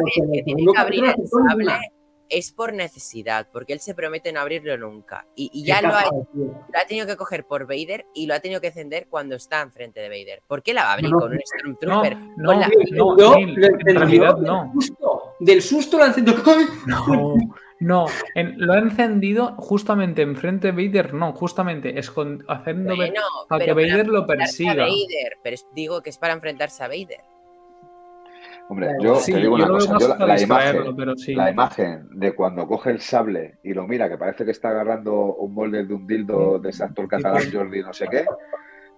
Es 2.28 2.52
por 2.52 2.72
necesidad, 2.72 3.48
porque 3.52 3.72
él 3.74 3.80
se 3.80 3.94
promete 3.94 4.32
no 4.32 4.40
abrirlo 4.40 4.76
nunca. 4.78 5.26
Y, 5.36 5.64
ya 5.64 5.82
lo 5.82 5.88
ha, 5.94 6.04
lo 6.34 6.56
ha 6.74 6.86
tenido 6.86 7.06
que 7.06 7.16
coger 7.16 7.44
por 7.46 7.66
Vader 7.66 8.06
y 8.14 8.26
lo 8.26 8.34
ha 8.34 8.40
tenido 8.40 8.60
que 8.60 8.68
encender 8.68 9.06
cuando 9.08 9.36
está 9.36 9.60
enfrente 9.60 10.00
de 10.00 10.08
Vader. 10.08 10.42
¿Por 10.46 10.62
qué 10.62 10.74
la 10.74 10.84
va 10.84 10.90
a 10.90 10.92
abrir 10.94 11.10
No, 11.10 11.18
con 11.20 11.30
un 11.32 11.36
No, 11.36 11.42
Stormtrooper? 11.44 12.16
no, 12.36 12.52
la- 12.52 12.68
no, 12.92 13.14
lo 13.16 13.36
en 13.38 13.56
realidad 13.96 14.34
del 14.36 14.44
no. 14.44 14.72
susto. 14.74 15.22
Del 15.40 15.62
susto 15.62 15.98
lo 15.98 16.06
encendió. 16.06 16.34
¡Ay! 16.46 16.64
No, 16.86 17.34
no. 17.80 18.06
En- 18.34 18.54
lo 18.58 18.72
ha 18.72 18.78
encendido 18.78 19.54
justamente 19.58 20.22
enfrente 20.22 20.72
de 20.72 20.86
Vader, 20.88 21.12
no, 21.12 21.32
justamente 21.32 21.94
haciendo 21.98 22.96
Bueno, 22.96 23.20
a 23.50 23.58
que 23.58 23.66
para 23.66 23.74
Vader 23.74 24.06
lo 24.08 24.26
persiga. 24.26 24.74
Vader, 24.74 25.38
pero 25.42 25.56
digo 25.74 26.02
que 26.02 26.10
es 26.10 26.18
para 26.18 26.32
enfrentarse 26.32 26.82
a 26.82 26.88
Vader. 26.88 27.20
Hombre, 28.68 28.88
yo 29.00 29.16
Sí, 29.16 29.32
te 29.32 29.40
digo 29.40 29.54
una 29.56 29.66
yo 29.66 29.72
cosa. 29.74 29.98
Yo 29.98 30.26
la, 30.26 30.40
imagen, 30.40 30.96
pero 30.96 31.16
sí. 31.16 31.34
la 31.34 31.50
imagen 31.50 32.08
de 32.18 32.34
cuando 32.34 32.66
coge 32.66 32.90
el 32.90 33.00
sable 33.00 33.58
y 33.62 33.74
lo 33.74 33.86
mira, 33.86 34.08
que 34.08 34.16
parece 34.16 34.44
que 34.44 34.52
está 34.52 34.70
agarrando 34.70 35.34
un 35.34 35.52
molde 35.54 35.84
de 35.84 35.92
un 35.94 36.06
dildo 36.06 36.58
de 36.58 36.70
ese 36.70 36.84
actor 36.84 37.06
catalán 37.06 37.42
Jordi 37.52 37.82
no 37.82 37.92
sé 37.92 38.06
qué, 38.08 38.24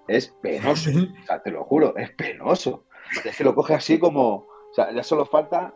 es 0.09 0.29
penoso. 0.41 0.91
O 0.91 1.27
sea, 1.27 1.43
te 1.43 1.51
lo 1.51 1.65
juro, 1.65 1.97
es 1.97 2.11
penoso. 2.13 2.85
Es 3.25 3.37
que 3.37 3.45
lo 3.45 3.55
coge 3.55 3.75
así 3.75 3.99
como... 3.99 4.35
O 4.37 4.75
sea, 4.75 4.93
ya 4.93 5.03
solo 5.03 5.25
falta 5.27 5.75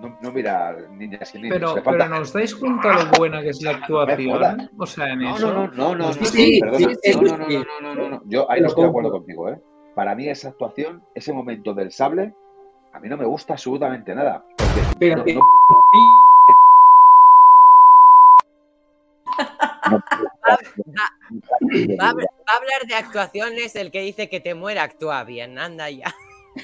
no, 0.00 0.16
no 0.22 0.32
mirar 0.32 0.90
niñas 0.90 1.34
y 1.34 1.38
niños. 1.38 1.54
Pero, 1.54 1.74
le 1.76 1.82
falta... 1.82 2.04
pero 2.04 2.18
¿nos 2.20 2.32
dais 2.32 2.54
cuenta 2.54 3.04
lo 3.04 3.10
buena 3.18 3.42
que 3.42 3.48
es 3.50 3.62
la 3.62 3.70
actuación? 3.76 4.70
O 4.78 4.86
sea, 4.86 5.12
en 5.12 5.20
No, 5.20 5.36
eso. 5.36 5.52
no, 5.52 5.66
no, 5.68 5.68
no, 5.68 5.94
no, 5.94 5.94
no, 5.94 5.94
no, 5.94 6.10
no, 6.12 7.36
no, 7.36 7.38
no, 7.38 7.80
no, 7.80 7.94
no, 7.94 8.08
no. 8.10 8.22
Yo 8.26 8.48
ahí 8.50 8.58
Te 8.58 8.62
no 8.62 8.68
estoy 8.68 8.84
de 8.84 8.88
acuerdo 8.90 9.10
compro. 9.10 9.10
contigo, 9.10 9.48
¿eh? 9.50 9.60
Para 9.94 10.14
mí 10.14 10.28
esa 10.28 10.48
actuación, 10.48 11.02
ese 11.14 11.32
momento 11.32 11.74
del 11.74 11.90
sable, 11.92 12.34
a 12.94 13.00
mí 13.00 13.08
no 13.08 13.16
me 13.16 13.24
gusta 13.24 13.54
absolutamente 13.54 14.14
nada. 14.14 14.44
Porque 14.56 14.80
Pero 14.98 15.16
no- 15.16 15.24
que- 15.24 15.34
no- 15.34 15.40
no- 15.40 15.48
Va 22.00 22.10
a, 22.10 22.14
va 22.14 22.20
a 22.52 22.56
hablar 22.56 22.86
de 22.86 22.94
actuaciones 22.94 23.74
el 23.76 23.90
que 23.90 24.00
dice 24.00 24.28
que 24.28 24.40
te 24.40 24.54
muera 24.54 24.82
actúa 24.84 25.24
bien, 25.24 25.58
anda 25.58 25.90
ya. 25.90 26.14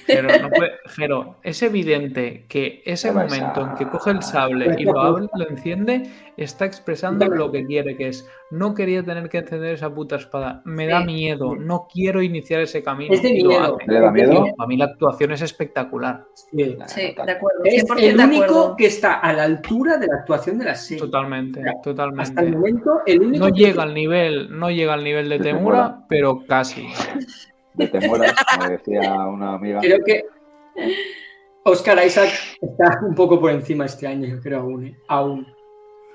Pero, 0.06 0.28
no 0.40 0.50
puede- 0.50 0.72
Jero, 0.86 1.36
es 1.42 1.62
evidente 1.62 2.46
que 2.48 2.82
ese 2.84 3.12
momento 3.12 3.62
en 3.66 3.74
que 3.74 3.88
coge 3.88 4.10
el 4.10 4.22
sable 4.22 4.74
y 4.78 4.84
lo, 4.84 4.98
abre, 5.00 5.26
lo 5.34 5.48
enciende, 5.48 6.10
está 6.36 6.64
expresando 6.64 7.26
lo 7.28 7.50
que 7.50 7.64
quiere, 7.66 7.96
que 7.96 8.08
es 8.08 8.28
no 8.50 8.74
quería 8.74 9.04
tener 9.04 9.28
que 9.28 9.38
encender 9.38 9.74
esa 9.74 9.94
puta 9.94 10.16
espada. 10.16 10.62
Me 10.64 10.86
da 10.86 11.04
miedo, 11.04 11.54
no 11.54 11.86
quiero 11.92 12.20
iniciar 12.22 12.60
ese 12.60 12.82
camino. 12.82 13.14
Es 13.14 13.22
de 13.22 13.30
y 13.30 13.40
lo 13.42 13.48
miedo. 13.50 13.76
hace. 13.76 13.92
¿Le 13.92 14.00
da 14.00 14.10
miedo? 14.10 14.44
Para 14.56 14.66
mí 14.68 14.76
la 14.76 14.86
actuación 14.86 15.32
es 15.32 15.42
espectacular. 15.42 16.24
Sí. 16.34 16.56
De 16.56 17.32
acuerdo. 17.32 17.60
Es 17.64 17.84
100% 17.84 17.98
el 18.00 18.18
único 18.20 18.44
acuerdo. 18.44 18.76
que 18.76 18.86
está 18.86 19.14
a 19.14 19.32
la 19.32 19.44
altura 19.44 19.96
de 19.98 20.06
la 20.08 20.16
actuación 20.20 20.58
de 20.58 20.64
la 20.64 20.74
serie. 20.74 21.00
Totalmente, 21.04 21.60
Hasta 21.60 21.70
el 21.70 21.82
totalmente. 21.82 22.42
momento, 22.52 22.90
el 23.06 23.20
único 23.22 23.46
No 23.48 23.52
que- 23.54 23.60
llega 23.60 23.82
al 23.84 23.94
nivel, 23.94 24.58
no 24.58 24.70
llega 24.70 24.94
al 24.94 25.04
nivel 25.04 25.28
de 25.28 25.38
Temura. 25.38 26.00
pero 26.08 26.44
casi. 26.46 26.86
De 27.74 27.86
te 27.88 28.06
mueras, 28.08 28.34
como 28.56 28.68
decía 28.68 29.14
una 29.26 29.54
amiga. 29.54 29.80
Creo 29.80 29.98
que 30.04 30.24
Oscar 31.64 32.04
Isaac 32.04 32.30
está 32.60 33.00
un 33.06 33.14
poco 33.14 33.40
por 33.40 33.50
encima 33.50 33.84
este 33.86 34.06
año, 34.06 34.26
yo 34.26 34.40
creo, 34.40 34.60
aún. 34.60 34.86
¿eh? 34.86 34.96
Aún. 35.08 35.46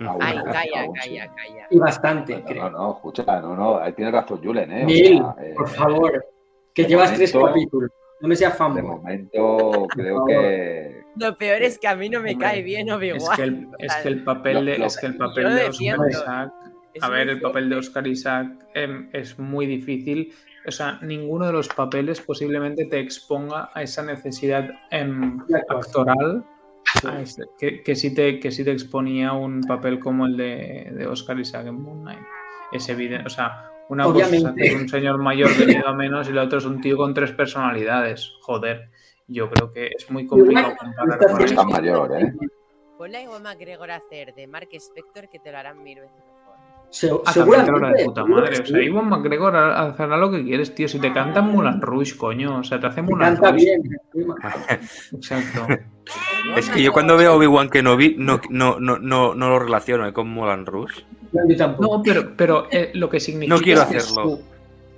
Aún, 0.01 0.17
Ay, 0.21 0.35
calla, 0.43 0.87
calla, 0.93 1.33
calla. 1.35 1.67
Y 1.69 1.77
bastante, 1.77 2.33
No, 2.33 2.39
no, 2.39 2.45
creo. 2.45 2.69
no, 2.69 2.91
escucha, 2.95 3.23
no, 3.41 3.55
no, 3.55 3.77
ahí 3.79 3.93
tiene 3.93 4.11
razón 4.11 4.41
Julen, 4.43 4.71
¿eh? 4.71 4.85
O 4.85 4.89
sea, 4.89 5.45
eh, 5.45 5.53
por 5.55 5.69
favor, 5.69 6.25
que 6.73 6.83
de 6.83 6.87
llevas 6.89 7.13
tres 7.13 7.31
capítulos. 7.31 7.91
No 8.19 8.27
me 8.29 8.35
seas 8.35 8.53
De 8.53 8.57
fanboy. 8.57 8.81
momento 8.81 9.87
creo 9.89 10.25
que. 10.25 11.01
Lo 11.17 11.35
peor 11.37 11.61
es 11.61 11.77
que 11.79 11.87
a 11.87 11.95
mí 11.95 12.09
no 12.09 12.19
me 12.21 12.31
Hombre, 12.31 12.45
cae 12.47 12.61
bien 12.61 12.89
Obi-Wan. 12.91 13.17
Es 13.21 13.29
que 13.29 13.43
el, 13.43 13.67
es 13.79 13.95
que 13.95 14.07
el 14.09 14.23
papel 14.23 14.65
de, 14.65 14.77
Lo- 14.79 14.85
es 14.85 14.97
que 14.97 15.05
el 15.05 15.11
lo- 15.17 15.27
papel 15.29 15.55
de. 15.55 15.65
Oscar 15.65 16.09
Isaac, 16.09 16.51
a 17.01 17.09
ver, 17.09 17.29
el 17.29 17.41
papel 17.41 17.69
de 17.69 17.75
Oscar 17.77 18.07
Isaac 18.07 18.47
em, 18.73 19.09
es 19.13 19.37
muy 19.39 19.65
difícil. 19.65 20.33
O 20.67 20.71
sea, 20.71 20.99
ninguno 21.01 21.45
de 21.45 21.51
los 21.53 21.67
papeles 21.69 22.21
posiblemente 22.21 22.85
te 22.85 22.99
exponga 22.99 23.69
a 23.73 23.83
esa 23.83 24.01
necesidad 24.03 24.69
em, 24.91 25.39
actoral 25.69 26.43
ese- 27.21 27.43
que, 27.57 27.83
que 27.83 27.95
sí 27.95 28.13
te, 28.15 28.39
que 28.39 28.51
sí 28.51 28.63
te 28.63 28.71
exponía 28.71 29.33
un 29.33 29.61
papel 29.61 29.99
como 29.99 30.25
el 30.25 30.37
de, 30.37 30.91
de 30.95 31.07
Oscar 31.07 31.39
Isaac 31.39 31.67
en 31.67 31.81
Moon 31.81 32.01
Knight. 32.01 32.19
Es 32.71 32.89
evidente, 32.89 33.25
o 33.27 33.29
sea, 33.29 33.69
una 33.89 34.05
cosa 34.05 34.53
es 34.57 34.73
un 34.73 34.89
señor 34.89 35.17
mayor 35.19 35.55
de 35.55 35.65
miedo 35.67 35.87
a 35.87 35.93
menos 35.93 36.27
y 36.27 36.33
la 36.33 36.43
otra 36.43 36.57
es 36.57 36.65
un 36.65 36.81
tío 36.81 36.97
con 36.97 37.13
tres 37.13 37.31
personalidades. 37.31 38.33
Joder, 38.41 38.89
yo 39.27 39.49
creo 39.49 39.71
que 39.71 39.87
es 39.95 40.09
muy 40.09 40.25
complicado 40.25 40.75
comparar 40.77 41.19
con 41.55 41.69
mayor, 41.69 42.11
¿eh? 42.19 42.33
Ponle 42.97 43.17
a 43.25 43.29
a 43.91 43.95
hacer 43.97 44.33
de 44.33 44.47
Mark 44.47 44.69
Spector 44.71 45.29
que 45.29 45.37
te 45.39 45.51
lo 45.51 45.57
harán 45.57 45.83
mil 45.83 45.99
veces. 45.99 46.23
Se- 46.89 47.09
Ah, 47.25 47.33
también 47.33 47.65
te 47.65 47.71
lo 47.71 47.77
hará 47.77 47.89
de 47.91 47.97
seguramente. 47.99 48.05
puta 48.05 48.25
madre. 48.25 48.55
que 48.55 48.61
O 48.61 48.65
sea. 48.65 48.81
Iwan 48.83 49.09
McGregor 49.09 49.55
ha- 49.55 49.89
hará 49.97 50.17
lo 50.17 50.31
que 50.31 50.43
quieres, 50.43 50.73
tío. 50.75 50.87
Si 50.87 50.99
te 50.99 51.11
canta 51.11 51.41
Mulan 51.41 51.81
Rouge, 51.81 52.15
coño. 52.15 52.59
O 52.59 52.63
sea, 52.63 52.79
te 52.79 52.87
hace 52.87 53.01
Mulan 53.01 53.33
canta 53.35 53.51
Rouge. 53.51 53.65
bien. 53.65 53.81
Exacto. 55.13 55.67
Es 56.55 56.69
que 56.69 56.81
yo 56.83 56.93
cuando 56.93 57.17
veo 57.17 57.31
a 57.33 57.35
Obi-Wan 57.35 57.69
Kenobi 57.69 58.15
no, 58.17 58.39
no, 58.49 58.79
no, 58.79 58.97
no, 58.99 59.33
no 59.35 59.49
lo 59.49 59.59
relaciono 59.59 60.07
eh, 60.07 60.13
con 60.13 60.65
Rouge. 60.65 61.03
Yo 61.47 61.57
tampoco. 61.57 61.97
No, 61.97 62.03
pero, 62.03 62.31
pero 62.37 62.67
eh, 62.71 62.91
lo 62.93 63.09
que 63.09 63.19
significa. 63.19 63.55
No 63.55 63.61
quiero 63.61 63.81
es 63.81 63.87
que 63.87 63.97
hacerlo. 63.97 64.23
su- 64.37 64.41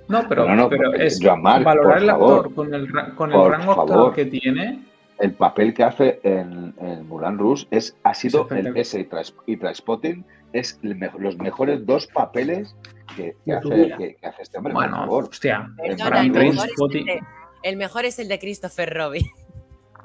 No, 0.08 0.22
pero, 0.28 0.46
No, 0.46 0.54
no, 0.54 0.68
pero 0.68 0.94
es 0.94 1.18
valorar 1.20 1.98
el 2.02 2.10
actor 2.10 2.54
con 2.54 2.72
el, 2.74 2.88
con 3.14 3.32
el 3.32 3.50
rango 3.50 3.74
favor. 3.74 4.14
que 4.14 4.26
tiene. 4.26 4.84
El 5.18 5.32
papel 5.32 5.74
que 5.74 5.82
hace 5.82 6.20
en, 6.22 6.74
en 6.80 7.08
Mulan 7.08 7.38
Rouge 7.38 7.66
es, 7.72 7.96
ha 8.04 8.14
sido 8.14 8.46
el 8.50 8.76
ese 8.76 9.00
y, 9.00 9.04
Tras- 9.04 9.34
y 9.46 9.56
Trainspotting 9.56 10.24
es 10.52 10.78
los 10.82 11.36
mejores 11.38 11.84
dos 11.86 12.06
papeles 12.08 12.76
que, 13.16 13.34
hace, 13.52 13.68
vida. 13.74 13.96
que, 13.96 14.16
que 14.16 14.26
hace 14.26 14.42
este 14.42 14.58
hombre, 14.58 14.72
por 14.72 14.82
Bueno, 14.82 14.96
favor. 14.98 15.24
hostia. 15.24 15.70
Perdona, 15.76 16.04
Para 16.10 16.22
mí, 16.22 16.26
el 16.28 16.32
mejor 16.34 16.68
es 16.68 16.80
el 16.80 17.04
de- 17.04 17.20
el 17.64 17.76
mejor 17.76 18.04
es 18.04 18.18
el 18.18 18.28
de 18.28 18.38
Christopher 18.38 18.94
Robin. 18.94 19.26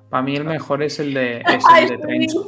para 0.10 0.24
mí 0.24 0.36
el 0.36 0.44
mejor 0.44 0.84
es 0.84 0.99
el 0.99 1.14
de, 1.14 1.38
es 1.48 1.64
el 1.80 1.90
de 1.90 1.98
Trains- 1.99 2.48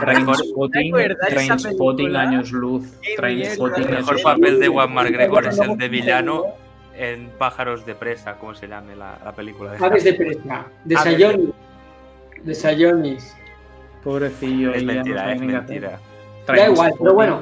Trainspotting. 0.00 0.94
Años 2.16 2.52
Luz. 2.52 2.92
Trainspotting 3.16 3.84
el 3.84 3.90
mejor 3.90 4.22
papel 4.22 4.60
de 4.60 4.66
Ewan 4.66 4.92
McGregor 4.92 5.46
es 5.46 5.58
el 5.58 5.76
de 5.76 5.88
villano 5.88 6.44
en 6.96 7.30
Pájaros 7.38 7.84
de 7.84 7.94
Presa, 7.94 8.36
como 8.38 8.54
se 8.54 8.66
llame 8.68 8.96
la, 8.96 9.18
la 9.24 9.32
película. 9.32 9.72
de 9.72 9.84
Aves 9.84 10.04
de 10.04 10.14
presa. 10.14 10.66
De 10.84 10.96
Sayonis. 10.96 11.50
De 12.42 12.54
Sayonis. 12.54 13.36
Pobrecillo. 14.02 14.72
Es 14.72 14.84
mentira, 14.84 15.32
es 15.32 15.40
mentira. 15.42 15.98
Da 16.46 16.68
igual, 16.70 16.92
pero 16.98 17.14
bueno. 17.14 17.40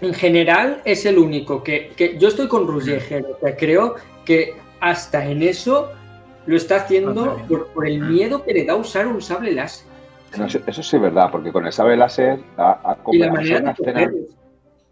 En 0.00 0.14
general 0.14 0.80
es 0.84 1.06
el 1.06 1.16
único 1.18 1.62
que, 1.62 1.92
que 1.96 2.18
yo 2.18 2.28
estoy 2.28 2.48
con 2.48 2.66
Ruggiero. 2.66 3.00
O 3.00 3.38
sea, 3.40 3.56
creo 3.56 3.94
que 4.24 4.54
hasta 4.80 5.24
en 5.26 5.42
eso 5.42 5.90
lo 6.46 6.56
está 6.56 6.76
haciendo 6.76 7.36
por, 7.48 7.68
por 7.68 7.86
el 7.86 8.00
miedo 8.00 8.42
que 8.42 8.52
le 8.52 8.64
da 8.64 8.74
usar 8.74 9.06
un 9.06 9.22
sable 9.22 9.52
láser. 9.52 9.86
No, 10.36 10.46
eso, 10.46 10.58
eso 10.66 10.82
sí 10.82 10.96
es 10.96 11.02
verdad, 11.02 11.28
porque 11.30 11.52
con 11.52 11.66
el 11.66 11.72
sable 11.72 11.96
láser 11.96 12.40
ha, 12.56 12.70
ha 12.82 12.96
Y 13.12 13.18
la 13.18 13.28
convertido- 13.28 13.32
manera 13.32 13.58
una 13.60 13.66
de 13.68 13.72
escena, 13.72 13.92
cogerlos. 14.06 14.30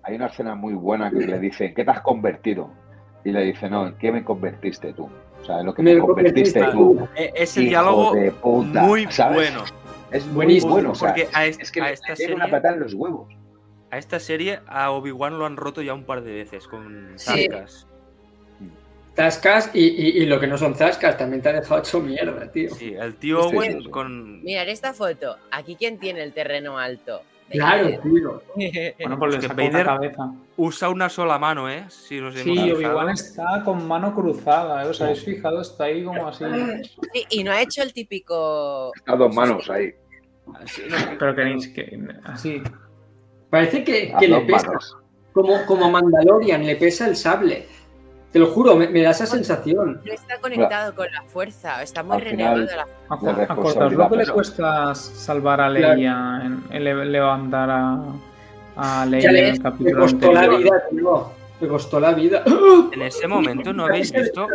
hay 0.04 0.14
una 0.16 0.26
escena 0.26 0.54
muy 0.54 0.74
buena 0.74 1.10
que 1.10 1.26
le 1.26 1.38
dice, 1.40 1.64
¿en 1.66 1.74
qué 1.74 1.84
te 1.84 1.90
has 1.90 2.02
convertido? 2.02 2.70
Y 3.24 3.32
le 3.32 3.42
dice, 3.46 3.68
no, 3.68 3.88
¿en 3.88 3.94
qué 3.94 4.12
me 4.12 4.22
convertiste 4.22 4.92
tú? 4.92 5.08
O 5.42 5.44
sea, 5.44 5.60
en 5.60 5.66
lo 5.66 5.74
que 5.74 5.82
me, 5.82 5.94
Me 5.94 6.00
convertiste 6.02 6.60
convertiste 6.60 6.78
tú. 6.78 6.96
tú. 6.98 7.08
Es 7.34 7.56
el 7.56 7.64
Hijo 7.64 7.70
diálogo 7.70 8.14
de 8.14 8.30
puta, 8.30 8.82
muy 8.82 9.06
¿sabes? 9.10 9.50
bueno. 9.52 9.64
Es 10.12 10.26
muy 10.26 10.34
Buenísimo, 10.34 10.72
bueno, 10.72 10.90
o 10.92 10.94
sea, 10.94 11.08
porque 11.08 11.28
a, 11.32 11.46
est- 11.46 11.60
es 11.60 11.70
que 11.70 11.80
a 11.80 11.86
le 11.88 11.92
esta 11.94 12.14
pega 12.14 12.34
una 12.34 12.44
serie, 12.44 12.50
patada 12.58 12.74
en 12.74 12.80
los 12.80 12.94
huevos. 12.94 13.32
a 13.90 13.98
esta 13.98 14.18
serie 14.20 14.60
a 14.66 14.90
Obi-Wan 14.90 15.38
lo 15.38 15.46
han 15.46 15.56
roto 15.56 15.82
ya 15.82 15.94
un 15.94 16.04
par 16.04 16.22
de 16.22 16.32
veces 16.32 16.66
con 16.68 17.12
Sí. 17.16 17.48
Tascas. 17.48 17.86
Zascas 19.16 19.70
y, 19.74 19.80
y- 19.86 20.22
y 20.22 20.26
lo 20.26 20.38
que 20.40 20.46
no 20.46 20.56
son 20.56 20.74
zascas 20.74 21.16
también 21.18 21.42
te 21.42 21.48
ha 21.48 21.52
dejado 21.52 21.80
hecho 21.80 22.00
mierda, 22.00 22.50
tío. 22.52 22.74
Sí, 22.74 22.94
el 22.94 23.16
tío 23.16 23.40
Owen 23.40 23.82
sí. 23.82 23.90
con... 23.90 24.42
Mirad 24.42 24.68
esta 24.68 24.94
foto. 24.94 25.36
Aquí 25.50 25.74
quién 25.76 25.98
tiene 25.98 26.22
el 26.22 26.32
terreno 26.32 26.78
alto. 26.78 27.22
Claro, 27.50 27.88
tío. 28.00 28.42
Bueno, 29.00 29.18
pues 29.18 29.34
Es 29.34 29.48
que 29.48 29.52
Vader- 29.54 29.84
cabeza. 29.84 30.32
Usa 30.56 30.88
una 30.88 31.08
sola 31.08 31.38
mano, 31.38 31.68
¿eh? 31.68 31.84
Si 31.88 32.20
nos 32.20 32.34
Sí. 32.34 32.50
Obi-Wan 32.72 33.08
está 33.10 33.62
con 33.64 33.86
mano 33.88 34.14
cruzada, 34.14 34.84
¿eh? 34.84 34.88
¿Os 34.88 35.00
habéis 35.00 35.24
fijado? 35.24 35.60
Está 35.60 35.84
ahí 35.84 36.04
como 36.04 36.28
así. 36.28 36.44
Sí, 37.12 37.26
y 37.30 37.42
no 37.42 37.50
ha 37.50 37.60
hecho 37.60 37.82
el 37.82 37.92
típico. 37.92 38.92
A 39.06 39.16
dos 39.16 39.34
manos 39.34 39.68
ahí. 39.68 39.92
Así, 40.62 40.82
no, 40.88 40.96
Pero 41.18 41.34
queréis 41.34 41.68
que. 41.68 41.98
Así. 42.24 42.62
Parece 43.50 43.84
que, 43.84 44.12
A 44.14 44.18
que 44.18 44.28
le 44.28 44.40
pesa. 44.42 44.66
manos. 44.68 44.96
Como, 45.32 45.64
como 45.66 45.86
a 45.86 45.90
Mandalorian, 45.90 46.64
le 46.66 46.76
pesa 46.76 47.06
el 47.06 47.16
sable. 47.16 47.66
Te 48.32 48.38
lo 48.38 48.46
juro, 48.46 48.76
me, 48.76 48.88
me 48.88 49.02
da 49.02 49.10
esa 49.10 49.26
sensación. 49.26 50.00
No 50.04 50.12
está 50.12 50.38
conectado 50.40 50.94
con 50.94 51.10
la 51.12 51.22
fuerza. 51.24 51.82
Está 51.82 52.02
muy 52.04 52.18
renegado 52.20 52.58
de 52.64 52.76
la 52.76 52.86
lo 53.90 54.08
que 54.08 54.16
le 54.16 54.26
cuesta 54.28 54.94
salvar 54.94 55.60
a 55.60 55.68
Claro. 55.74 55.94
Leia 55.96 56.42
en, 56.44 56.62
en 56.70 56.84
le- 56.84 57.04
levantar 57.06 57.70
a, 57.70 57.98
a 58.76 59.06
Leia 59.06 59.22
Ya 59.22 59.28
en 59.30 59.34
le, 59.34 59.48
el 59.48 59.52
me 59.56 59.62
capítulo 59.62 60.00
costó 60.02 60.32
la 60.32 60.48
vida, 60.48 60.82
tío. 60.90 61.32
Me 61.60 61.68
costó 61.68 62.00
la 62.00 62.12
vida. 62.12 62.44
En 62.92 63.02
ese 63.02 63.26
momento 63.26 63.72
no 63.72 63.84
habéis 63.86 64.12
visto 64.12 64.46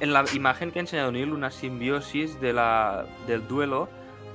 en 0.00 0.12
la 0.12 0.24
imagen 0.34 0.70
que 0.70 0.78
ha 0.78 0.82
enseñado 0.82 1.10
Neil 1.12 1.32
una 1.32 1.50
simbiosis 1.50 2.40
de 2.40 2.52
la, 2.52 3.04
del 3.26 3.46
duelo 3.48 3.88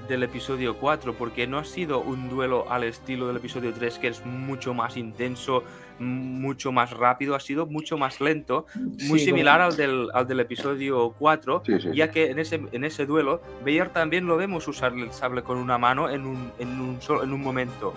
del 0.08 0.24
episodio 0.24 0.78
4, 0.78 1.14
porque 1.14 1.48
no 1.48 1.58
ha 1.58 1.64
sido 1.66 2.00
un 2.02 2.30
duelo 2.30 2.66
al 2.70 2.84
estilo 2.84 3.28
del 3.28 3.38
episodio 3.38 3.74
3, 3.74 4.00
que 4.00 4.08
es 4.10 4.26
mucho 4.26 4.74
más 4.74 4.98
intenso, 4.98 5.64
mucho 6.00 6.72
más 6.72 6.92
rápido, 6.92 7.36
ha 7.36 7.40
sido 7.40 7.66
mucho 7.66 7.98
más 7.98 8.20
lento, 8.20 8.66
muy 8.76 9.20
Sí, 9.20 9.26
similar 9.26 9.62
al 9.62 9.76
del, 9.78 10.10
al 10.14 10.28
del 10.28 10.40
episodio 10.42 11.14
4, 11.18 11.64
Sí, 11.66 11.80
sí. 11.80 11.90
ya 11.96 12.12
que 12.12 12.32
en 12.32 12.40
ese, 12.40 12.62
en 12.72 12.84
ese 12.84 13.06
duelo, 13.06 13.42
Vader 13.62 13.90
también 13.90 14.26
lo 14.26 14.36
vemos 14.38 14.68
usar 14.68 14.94
el 14.94 15.12
sable 15.14 15.44
con 15.44 15.58
una 15.58 15.78
mano 15.78 16.10
en 16.10 16.26
un, 16.26 16.52
en 16.60 16.80
un, 16.82 17.02
solo- 17.02 17.24
en 17.24 17.32
un 17.32 17.42
momento. 17.42 17.94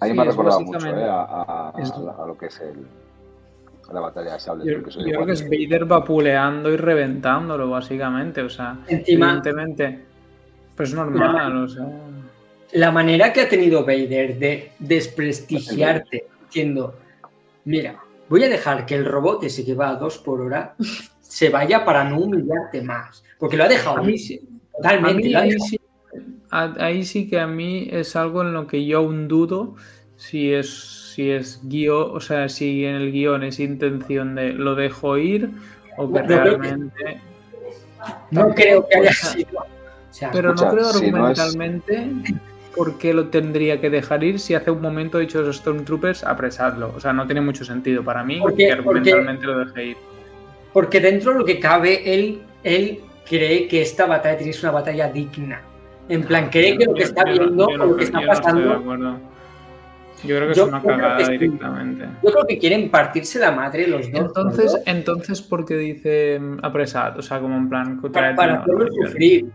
A 0.00 0.06
mí 0.06 0.14
me 0.14 0.22
ha 0.22 0.24
recordado 0.24 0.60
mucho 0.60 0.86
eh, 0.86 1.04
a, 1.08 1.72
a- 1.74 2.26
lo 2.26 2.36
que 2.38 2.46
es 2.46 2.58
el, 2.60 2.86
la 3.92 4.00
batalla 4.00 4.34
de 4.34 4.40
sables. 4.40 4.66
Yo, 4.66 4.82
creo 4.82 5.26
que 5.26 5.32
es. 5.32 5.44
Vader 5.44 5.84
vapuleando 5.84 6.70
y 6.70 6.76
reventándolo, 6.76 7.70
básicamente. 7.70 8.42
O 8.42 8.48
sea, 8.48 8.78
Encima, 8.86 9.26
evidentemente. 9.26 10.04
Pues 10.76 10.90
es 10.90 10.94
normal, 10.94 11.56
o 11.56 11.68
sea. 11.68 11.86
la 12.72 12.90
manera 12.90 13.32
que 13.32 13.42
ha 13.42 13.48
tenido 13.48 13.84
Vader 13.84 14.38
de 14.38 14.72
desprestigiarte 14.78 16.26
diciendo, 16.46 16.94
mira, 17.64 18.00
voy 18.28 18.44
a 18.44 18.48
dejar 18.48 18.86
que 18.86 18.94
el 18.94 19.04
robot 19.04 19.44
ese 19.44 19.64
que 19.64 19.74
va 19.74 19.90
a 19.90 19.96
dos 19.96 20.18
por 20.18 20.40
hora 20.40 20.74
se 21.20 21.50
vaya 21.50 21.84
para 21.84 22.04
no 22.04 22.20
humillarte 22.20 22.82
más. 22.82 23.22
Porque 23.38 23.56
lo 23.56 23.64
ha 23.64 23.68
dejado 23.68 23.98
A 23.98 24.02
mí 24.02 24.16
totalmente. 24.72 25.28
mí 25.28 25.52
sí, 25.60 25.80
ahí 26.50 27.04
sí 27.04 27.28
que 27.28 27.38
a 27.38 27.46
mí 27.46 27.88
es 27.90 28.16
algo 28.16 28.42
en 28.42 28.52
lo 28.52 28.66
que 28.66 28.84
yo 28.84 28.98
aún 28.98 29.28
dudo 29.28 29.76
si 30.16 30.52
es 30.52 30.99
si 31.14 31.30
es 31.30 31.60
guion, 31.64 32.10
o 32.16 32.20
sea, 32.20 32.48
si 32.48 32.84
en 32.84 32.94
el 32.96 33.12
guion 33.12 33.42
es 33.42 33.60
intención 33.60 34.34
de 34.34 34.52
lo 34.52 34.74
dejo 34.74 35.16
ir 35.18 35.50
o 35.96 36.12
que 36.12 36.20
No, 36.22 36.26
realmente. 36.28 37.20
No 38.30 38.48
creo 38.54 38.86
que 38.88 38.98
haya 38.98 39.12
sido. 39.12 39.58
O 39.60 40.12
sea, 40.12 40.30
Pero 40.32 40.54
no 40.54 40.70
creo 40.70 40.84
si 40.92 41.10
no 41.10 41.28
es- 41.30 41.38
argumentalmente 41.38 42.08
por 42.74 42.98
qué 42.98 43.12
lo 43.12 43.26
tendría 43.28 43.80
que 43.80 43.90
dejar 43.90 44.22
ir 44.24 44.38
si 44.38 44.54
hace 44.54 44.70
un 44.70 44.80
momento 44.80 45.18
he 45.18 45.22
dicho 45.22 45.38
a 45.40 45.42
los 45.42 45.56
Stormtroopers 45.58 46.24
apresadlo. 46.24 46.92
O 46.96 47.00
sea, 47.00 47.12
no 47.12 47.26
tiene 47.26 47.40
mucho 47.40 47.64
sentido 47.64 48.02
para 48.02 48.24
mí 48.24 48.36
que 48.36 48.40
Porque- 48.40 48.72
argumentalmente 48.72 49.46
lo 49.46 49.58
deje 49.64 49.84
ir. 49.86 49.96
porque 50.72 51.00
dentro 51.00 51.32
de 51.32 51.38
lo 51.40 51.44
que 51.44 51.58
cabe, 51.60 52.14
él, 52.14 52.42
él 52.64 53.00
cree 53.28 53.68
que 53.68 53.82
esta 53.82 54.06
batalla 54.06 54.38
tiene 54.38 54.52
una 54.62 54.70
batalla 54.70 55.08
digna. 55.10 55.60
En 56.08 56.22
plan, 56.24 56.48
cree 56.50 56.76
que 56.76 56.86
lo 56.86 56.94
que 56.94 57.04
está 57.04 57.22
viendo 57.24 57.66
o 57.66 57.76
lo 57.76 57.96
que 57.96 58.04
está 58.04 58.20
pasando. 58.26 59.20
Yo 60.24 60.36
creo 60.36 60.48
que 60.48 60.54
Yo 60.54 60.62
es 60.64 60.68
una 60.68 60.82
cagada 60.82 61.24
sí. 61.24 61.32
directamente. 61.32 62.04
Yo 62.22 62.30
creo 62.32 62.46
que 62.46 62.58
quieren 62.58 62.90
partirse 62.90 63.38
la 63.38 63.52
madre 63.52 63.86
los 63.88 64.10
dos. 64.12 64.20
Entonces, 64.20 64.72
¿no? 64.74 64.92
entonces 64.92 65.40
¿por 65.42 65.64
qué 65.64 65.76
dice 65.76 66.40
apresad? 66.62 67.18
O 67.18 67.22
sea, 67.22 67.40
como 67.40 67.56
en 67.56 67.68
plan... 67.68 68.00
para, 68.12 68.34
para 68.34 68.60
hacerlo 68.60 68.86
sufrir. 68.90 69.46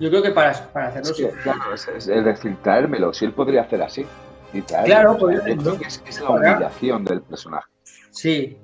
Yo 0.00 0.10
creo 0.10 0.22
que 0.22 0.30
para, 0.30 0.52
para 0.72 0.88
hacerlo 0.88 1.06
sufrir. 1.14 1.30
claro, 1.42 1.74
es, 1.74 1.88
es- 1.88 2.08
es 2.08 2.24
decir, 2.24 2.56
traérmelo, 2.62 3.12
si 3.12 3.24
él 3.26 3.32
podría 3.32 3.62
hacer 3.62 3.82
así. 3.82 4.06
Y. 4.54 4.62
Claro, 4.62 5.10
O 5.10 5.14
sea, 5.14 5.20
podría 5.20 5.38
yo 5.38 5.44
creo 5.44 5.54
hacerlo. 5.74 5.78
que 5.78 5.84
es, 5.86 6.02
es 6.06 6.20
la 6.20 6.30
humillación 6.30 7.04
del 7.04 7.20
personaje. 7.22 7.66
Sí. 8.10 8.56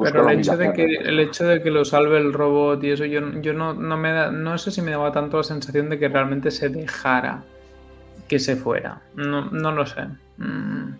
Pero 0.00 0.28
el 0.28 0.38
hecho, 0.40 0.56
de 0.56 0.72
que, 0.74 0.84
el 0.84 1.18
hecho 1.18 1.44
de 1.46 1.62
que 1.62 1.70
lo 1.70 1.82
salve 1.84 2.18
el 2.18 2.32
robot 2.34 2.84
y 2.84 2.90
eso, 2.90 3.06
yo, 3.06 3.20
yo 3.40 3.54
no, 3.54 3.72
no 3.72 3.96
me 3.96 4.12
da, 4.12 4.30
no 4.30 4.58
sé 4.58 4.70
si 4.70 4.82
me 4.82 4.90
daba 4.90 5.10
tanto 5.12 5.38
la 5.38 5.42
sensación 5.44 5.88
de 5.88 5.98
que 5.98 6.08
realmente 6.08 6.50
se 6.50 6.68
dejara 6.68 7.42
que 8.28 8.38
se 8.38 8.54
fuera. 8.56 9.00
No, 9.14 9.46
no 9.46 9.72
lo 9.72 9.86
sé. 9.86 10.02
Mm. 10.38 10.94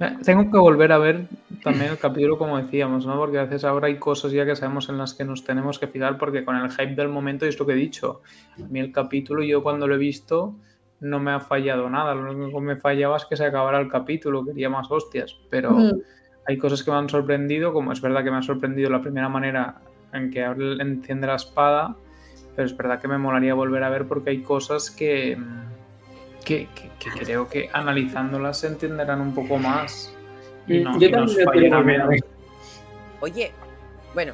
Eh, 0.00 0.16
Tengo 0.24 0.50
que 0.50 0.58
volver 0.58 0.92
a 0.92 0.98
ver 0.98 1.26
también 1.62 1.90
el 1.92 1.98
capítulo 1.98 2.36
como 2.36 2.58
decíamos, 2.58 3.06
¿no? 3.06 3.16
Porque 3.16 3.38
a 3.38 3.44
veces 3.44 3.64
ahora 3.64 3.86
hay 3.86 3.96
cosas 3.96 4.30
ya 4.32 4.44
que 4.44 4.54
sabemos 4.54 4.88
en 4.90 4.98
las 4.98 5.14
que 5.14 5.24
nos 5.24 5.42
tenemos 5.42 5.78
que 5.78 5.86
fijar 5.86 6.18
porque 6.18 6.44
con 6.44 6.54
el 6.56 6.70
hype 6.70 6.94
del 6.94 7.08
momento 7.08 7.46
y 7.46 7.48
es 7.48 7.58
lo 7.58 7.64
que 7.64 7.72
he 7.72 7.76
dicho. 7.76 8.20
A 8.62 8.66
mí 8.68 8.78
el 8.78 8.92
capítulo 8.92 9.42
yo 9.42 9.62
cuando 9.62 9.86
lo 9.88 9.94
he 9.94 9.98
visto 9.98 10.54
no 11.00 11.18
me 11.18 11.30
ha 11.30 11.40
fallado 11.40 11.88
nada. 11.88 12.14
Lo 12.14 12.30
único 12.30 12.58
que 12.58 12.64
me 12.66 12.76
fallaba 12.76 13.16
es 13.16 13.24
que 13.24 13.36
se 13.36 13.46
acabara 13.46 13.80
el 13.80 13.88
capítulo, 13.88 14.44
quería 14.44 14.68
más 14.68 14.90
hostias, 14.90 15.36
pero 15.50 15.70
Mm. 15.72 15.92
hay 16.46 16.58
cosas 16.58 16.82
que 16.82 16.90
me 16.90 16.98
han 16.98 17.08
sorprendido, 17.08 17.72
como 17.72 17.92
es 17.92 18.00
verdad 18.00 18.22
que 18.22 18.30
me 18.30 18.36
ha 18.36 18.42
sorprendido 18.42 18.90
la 18.90 19.00
primera 19.00 19.28
manera 19.30 19.76
en 20.12 20.30
que 20.30 20.42
enciende 20.42 21.26
la 21.26 21.36
espada, 21.36 21.96
pero 22.54 22.66
es 22.66 22.76
verdad 22.76 23.00
que 23.00 23.08
me 23.08 23.18
molaría 23.18 23.54
volver 23.54 23.82
a 23.82 23.90
ver 23.90 24.06
porque 24.06 24.30
hay 24.30 24.42
cosas 24.42 24.90
que, 24.90 25.36
que, 26.46 26.68
que- 26.74 26.90
que 27.00 27.10
creo 27.24 27.48
que 27.48 27.68
analizándolas 27.72 28.60
se 28.60 28.68
entenderán 28.68 29.20
un 29.20 29.34
poco 29.34 29.58
más. 29.58 30.14
Y, 30.68 30.78
no, 30.78 30.98
Yo 30.98 31.10
nos 31.10 31.36
menos. 31.84 32.08
Oye, 33.20 33.52
bueno, 34.14 34.32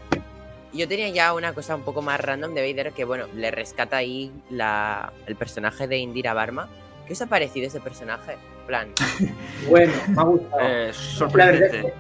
yo 0.73 0.87
tenía 0.87 1.09
ya 1.09 1.33
una 1.35 1.53
cosa 1.55 1.75
un 1.75 1.83
poco 1.83 2.03
más 2.03 2.21
random 2.21 2.55
de 2.55 2.71
Vader 2.73 2.93
que, 2.93 3.05
bueno, 3.05 3.27
le 3.35 3.51
rescata 3.51 3.97
ahí 3.97 4.31
la, 4.51 5.13
el 5.27 5.37
personaje 5.37 5.89
de 5.89 5.97
Indira 5.99 6.35
Barma. 6.35 6.69
¿Qué 7.07 7.15
os 7.15 7.23
ha 7.23 7.27
parecido 7.27 7.67
ese 7.67 7.81
personaje? 7.81 8.33
En 8.33 8.67
plan, 8.67 8.89
Bueno, 9.71 9.93
me 10.09 10.21
ha 10.21 10.25
gustado. 10.25 10.61
Eh, 10.63 10.67
verdad 10.67 10.89
es 10.91 10.97
sorprendente. 10.97 11.81
que- 11.83 11.93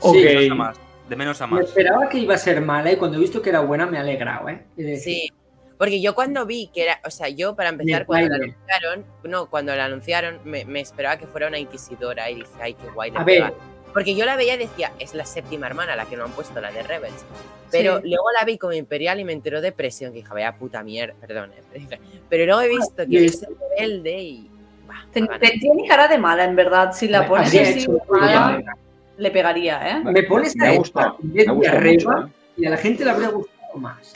Ok. 0.00 0.14
sí, 0.14 0.22
De 0.24 0.34
menos 0.34 0.50
a 0.50 0.54
más. 0.54 0.76
De 1.08 1.16
menos 1.16 1.40
a 1.42 1.46
me 1.46 1.52
más. 1.56 1.64
esperaba 1.68 2.08
que 2.10 2.18
iba 2.18 2.34
a 2.34 2.38
ser 2.38 2.60
mala 2.60 2.92
y 2.92 2.96
cuando 2.96 3.16
he 3.16 3.20
visto 3.20 3.40
que 3.40 3.50
era 3.50 3.60
buena 3.60 3.86
me 3.86 3.96
ha 3.96 4.00
alegrado, 4.02 4.48
¿eh? 4.50 4.64
Sí. 4.98 5.30
Porque 5.78 6.00
yo 6.00 6.14
cuando 6.14 6.46
vi 6.46 6.68
que 6.72 6.84
era, 6.84 7.00
o 7.04 7.10
sea, 7.10 7.28
yo 7.28 7.54
para 7.56 7.70
empezar, 7.70 8.06
cuando 8.06 8.28
la 8.30 8.36
anunciaron, 8.44 9.04
no, 9.24 9.50
cuando 9.50 9.74
la 9.74 9.86
anunciaron, 9.86 10.38
me, 10.44 10.64
me 10.64 10.80
esperaba 10.80 11.16
que 11.18 11.26
fuera 11.26 11.48
una 11.48 11.58
inquisidora 11.58 12.30
y 12.30 12.36
dije, 12.36 12.48
ay, 12.60 12.74
qué 12.74 12.88
guay. 12.90 13.10
A 13.14 13.24
ver, 13.24 13.42
pega". 13.42 13.52
Porque 13.92 14.14
yo 14.16 14.24
la 14.24 14.34
veía 14.36 14.54
y 14.54 14.58
decía, 14.58 14.92
es 14.98 15.14
la 15.14 15.24
séptima 15.24 15.66
hermana 15.68 15.94
la 15.94 16.04
que 16.06 16.16
no 16.16 16.24
han 16.24 16.32
puesto, 16.32 16.60
la 16.60 16.70
de 16.72 16.82
Rebels. 16.82 17.24
Pero 17.70 18.00
Sí. 18.00 18.08
luego 18.08 18.24
la 18.38 18.44
vi 18.44 18.58
como 18.58 18.72
Imperial 18.72 19.20
y 19.20 19.24
me 19.24 19.32
enteró 19.32 19.60
de 19.60 19.72
presión, 19.72 20.12
que 20.12 20.18
dije, 20.18 20.32
vaya 20.32 20.56
puta 20.56 20.82
mierda, 20.82 21.14
perdón. 21.20 21.50
eh". 21.74 21.98
Pero 22.28 22.44
luego 22.46 22.60
he 22.62 22.68
visto 22.68 23.04
sí. 23.04 23.10
que 23.10 23.24
es 23.26 23.46
rebelde 23.78 24.20
y. 24.22 24.50
bah, 24.86 25.06
Te- 25.12 25.22
te- 25.26 25.58
tiene 25.58 25.86
cara 25.88 26.08
de 26.08 26.18
mala, 26.18 26.44
en 26.44 26.56
verdad. 26.56 26.92
Si 26.92 27.08
la 27.08 27.22
Me- 27.22 27.28
pones 27.28 27.54
así 27.54 27.86
mala, 28.08 28.62
le 29.16 29.30
pegaría, 29.30 29.90
¿eh? 29.90 30.02
me 30.04 30.22
pones 30.24 30.56
Me 30.56 30.66
a 30.66 30.68
esta 30.70 30.78
gustado, 30.78 31.16
en 31.22 31.32
vez 31.32 31.46
me 31.46 31.52
de 31.52 31.56
gustado 31.58 31.78
arriba 31.78 32.14
mucho, 32.16 32.26
¿eh? 32.26 32.30
y 32.56 32.66
a 32.66 32.70
la 32.70 32.76
gente 32.76 33.04
le 33.04 33.10
habría 33.10 33.28
gustado 33.28 33.74
más. 33.78 34.12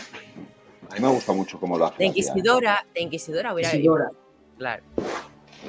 Mí 0.98 1.06
me 1.06 1.12
gusta 1.12 1.32
mucho 1.32 1.58
cómo 1.60 1.78
lo 1.78 1.86
hace. 1.86 1.96
De. 1.98 2.06
Inquisidora, 2.06 2.84
de 2.94 3.00
Inquisidora 3.02 3.54
hubiera. 3.54 3.70
Inquisidora. 3.70 4.10
Claro. 4.58 4.82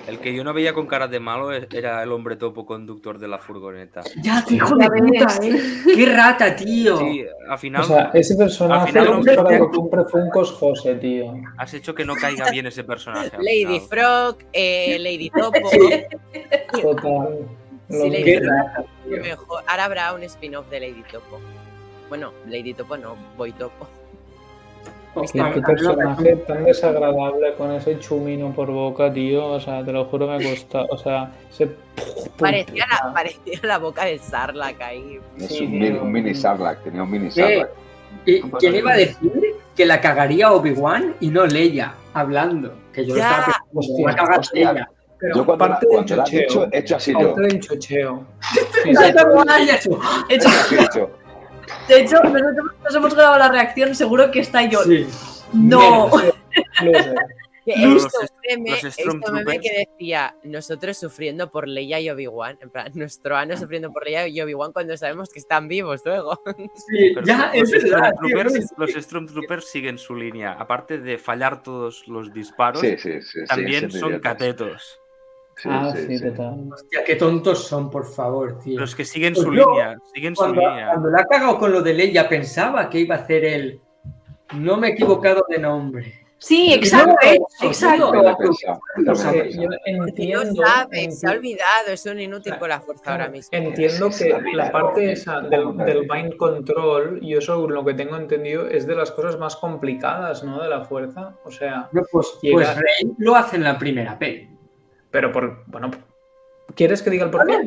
El 0.07 0.19
que 0.19 0.34
yo 0.34 0.43
no 0.43 0.53
veía 0.53 0.73
con 0.73 0.85
caras 0.85 1.10
de 1.10 1.19
malo 1.19 1.51
e- 1.51 1.68
era 1.72 2.01
el 2.03 2.11
hombre 2.11 2.35
topo 2.35 2.64
conductor 2.65 3.18
de 3.18 3.27
la 3.27 3.39
furgoneta. 3.39 4.01
Ya, 4.22 4.43
te 4.45 4.53
hijo 4.56 4.76
de 4.76 4.88
puta. 4.88 5.39
¿eh? 5.43 5.61
Qué 5.95 6.06
rata, 6.06 6.56
tío. 6.56 6.97
Sí, 6.99 7.26
al 7.49 7.57
final 7.57 7.81
O 7.81 7.85
sea, 7.85 8.11
ese 8.14 8.35
personaje 8.35 8.81
Al 8.99 9.06
final 9.06 9.26
no- 9.26 9.43
para 9.43 9.57
que 9.60 9.68
compre 9.69 10.03
Funkos 10.06 10.51
José, 10.53 10.95
tío. 10.95 11.34
has 11.57 11.73
hecho 11.73 11.95
que 11.95 12.06
no 12.06 12.14
caiga 12.15 12.49
bien 12.51 12.68
ese 12.68 12.84
personaje. 12.84 13.31
Lady 13.39 13.65
final. 13.65 13.81
Frog, 13.89 14.38
eh, 14.53 14.97
Lady 14.99 15.30
Topo. 15.35 15.69
Total. 16.81 17.39
Lo 17.89 18.03
Sí, 18.03 18.11
Qué 18.23 18.39
rata, 18.41 18.84
tío. 19.07 19.18
mejor. 19.22 19.64
Ahora 19.68 19.85
habrá 19.85 20.14
un 20.14 20.22
spin-off 20.23 20.69
de 20.69 20.80
Lady 20.81 21.03
Topo. 21.11 21.39
Bueno, 22.10 22.31
Lady 22.47 22.73
Topo 22.76 22.95
no, 22.97 23.15
Boy 23.38 23.51
Topo. 23.53 23.88
Qué, 25.14 25.19
Hostia, 25.22 25.52
qué 25.53 25.61
personaje 25.61 26.36
tan 26.48 26.64
desagradable 26.65 27.53
con 27.57 27.72
ese 27.72 27.98
chumino 27.99 28.52
por 28.53 28.72
boca, 28.72 29.11
tío. 29.11 29.45
O 29.48 29.60
sea, 29.60 29.84
te 29.84 29.91
lo 29.91 30.06
juro 30.06 30.27
me 30.27 30.38
cuesta. 30.44 30.84
O 30.90 30.98
sea, 30.98 31.31
se. 31.49 31.68
Parecía 32.38 32.86
la, 32.88 33.14
parecía 33.14 33.60
la 33.64 33.77
boca 33.80 34.06
del 34.06 34.19
Sarlacc 34.19 34.80
ahí. 34.81 35.19
Es 35.38 35.48
Sí, 35.48 35.65
un, 35.65 35.72
mini, 35.72 35.90
un 35.98 36.11
mini 36.11 36.34
Sarlacc, 36.36 36.84
tenía 36.84 37.03
un 37.03 37.11
mini 37.11 37.30
¿Qué? 37.30 37.41
Sarlacc. 37.41 37.69
¿Y 38.26 38.41
quién 38.41 38.76
iba 38.76 38.91
a 38.91 38.98
decir 38.98 39.31
que 39.76 39.86
la 39.86 39.99
cagaría 40.02 40.52
Obi-Wan 40.52 41.15
y 41.19 41.30
no 41.30 41.45
Leia 41.45 41.94
hablando? 42.14 42.73
Que 42.94 43.06
yo 43.06 43.15
lo 43.15 43.19
Ya. 43.22 43.30
estaba 43.30 43.45
pensando, 43.45 43.80
Hostia, 43.80 44.06
va 44.06 44.11
a 44.11 44.15
cagar 44.15 44.40
hostia. 44.40 44.73
Leia. 44.73 44.90
Pero 45.19 45.36
Yo 45.36 45.45
cuando, 45.45 45.68
la, 45.68 45.73
aparte 45.76 45.88
del 45.95 46.06
chocheo. 46.06 46.40
dicho, 46.48 46.68
he 46.72 46.77
hecho 46.80 46.95
así 46.95 47.11
yo. 47.11 47.19
Aparte 47.19 47.41
del 47.41 47.60
chocheo. 47.60 48.26
De 48.86 48.91
hecho, 49.10 49.99
He 50.30 50.36
hecho, 50.84 51.11
de 51.88 52.02
hecho, 52.02 52.22
nosotros 52.24 52.66
nos 52.84 52.96
hemos 52.96 53.16
grabado 53.16 53.40
la 53.40 53.50
reacción, 53.50 53.96
seguro 53.96 54.32
que 54.32 54.40
está 54.41 54.64
yo. 54.70 54.82
Sí. 54.84 55.08
No. 55.54 56.10
Loser. 56.84 57.16
Que 57.66 57.74
Pero 57.76 57.86
he 57.88 57.94
los 57.94 58.04
visto 58.06 58.22
est- 58.22 59.06
un 59.08 59.20
meme, 59.34 59.60
que 59.60 59.86
decía 60.00 60.34
nosotros 60.44 60.98
sufriendo 60.98 61.52
por 61.52 61.68
Leia 61.68 62.00
y 62.00 62.10
Obi-Wan. 62.10 62.58
En 62.62 62.70
plan, 62.72 62.91
nuestro 62.96 63.36
ano 63.36 63.56
sufriendo 63.58 63.91
por 63.91 64.06
Leia 64.06 64.28
y 64.28 64.41
Obi-Wan 64.41 64.72
cuando 64.72 64.96
sabemos 64.98 65.30
que 65.30 65.40
están 65.40 65.68
vivos 65.68 66.02
luego. 66.06 66.41
Sí, 66.88 67.12
Pero 67.14 67.26
ya, 67.28 67.52
los, 67.54 67.72
es 67.74 67.84
verdad, 67.84 68.12
tío, 68.22 68.30
Stormtroopers, 68.30 68.54
no 68.56 68.88
sé. 68.88 68.94
los 68.96 69.04
Stormtroopers 69.06 69.66
siguen 69.70 69.98
su 69.98 70.16
línea. 70.16 70.54
Aparte 70.54 70.98
de 71.00 71.18
fallar 71.20 71.62
todos 71.62 72.08
los 72.08 72.34
disparos, 72.34 72.82
sí, 72.82 72.98
sí, 72.98 73.22
sí. 73.22 73.44
también 73.46 73.91
sí, 73.91 74.00
son 74.00 74.20
catetos. 74.20 75.00
Sí, 75.61 75.68
ah, 75.72 75.91
sí, 75.94 76.06
sí, 76.07 76.18
sí. 76.19 76.23
total. 76.26 76.69
Hostia, 76.73 77.03
qué 77.06 77.15
tontos 77.15 77.68
son, 77.68 77.90
por 77.90 78.06
favor, 78.06 78.60
tío. 78.60 78.80
Los 78.80 78.95
que 78.95 79.03
siguen 79.03 79.34
Pues 79.34 79.45
su 79.45 79.53
yo, 79.53 79.69
línea, 79.72 79.98
siguen 80.14 80.36
su 80.36 80.41
Cuando, 80.41 80.61
línea. 80.61 80.88
cuando 80.91 81.10
la 81.10 81.22
ha 81.22 81.26
cagado 81.26 81.57
con 81.60 81.72
lo 81.73 81.81
de 81.81 81.94
Leia, 81.94 82.30
pensaba 82.30 82.90
que 82.90 82.99
iba 83.02 83.15
a 83.15 83.19
hacer 83.19 83.44
él. 83.44 83.81
No 84.56 84.77
me 84.77 84.88
he 84.88 84.91
equivocado 84.91 85.45
de 85.49 85.60
nombre. 85.60 86.14
Sí, 86.41 86.73
exacto, 86.73 87.10
no 87.11 87.30
hecho, 87.30 87.44
exacto. 87.64 88.14
Yo 89.49 89.68
no 89.68 90.06
entiendo. 90.07 90.64
sabe, 90.65 91.11
se 91.11 91.27
ha 91.27 91.31
olvidado, 91.31 91.91
es 91.91 92.06
un 92.06 92.18
inútil 92.22 92.57
con 92.57 92.69
la 92.69 92.80
fuerza 92.80 93.11
ahora 93.11 93.27
mismo. 93.27 93.49
Entiendo 93.52 94.10
que 94.18 94.34
la 94.56 94.72
parte 94.72 95.06
¿no? 95.06 95.11
esa 95.11 95.41
del, 95.41 95.76
del 95.76 96.07
mind 96.10 96.38
control, 96.38 97.19
y 97.22 97.36
eso 97.36 97.68
lo 97.68 97.84
que 97.84 97.94
tengo 97.94 98.15
entendido, 98.15 98.65
es 98.69 98.88
de 98.88 98.95
las 98.95 99.11
cosas 99.11 99.38
más 99.38 99.57
complicadas, 99.57 100.41
¿no? 100.45 100.64
De 100.64 100.69
la 100.69 100.86
fuerza. 100.86 101.36
O 101.44 101.52
sea, 101.52 101.90
No, 101.91 102.03
Pues, 102.10 102.27
pues 102.41 102.73
Rey 102.77 103.11
lo 103.18 103.36
hace 103.36 103.57
en 103.57 103.65
la 103.65 103.77
primera 103.77 104.18
peli. 104.18 104.49
Pero 105.11 105.31
por. 105.31 105.64
Bueno, 105.68 105.91
¿quieres 106.76 107.02
que 107.02 107.10
diga 107.10 107.26
el 107.26 107.31
porqué? 107.31 107.57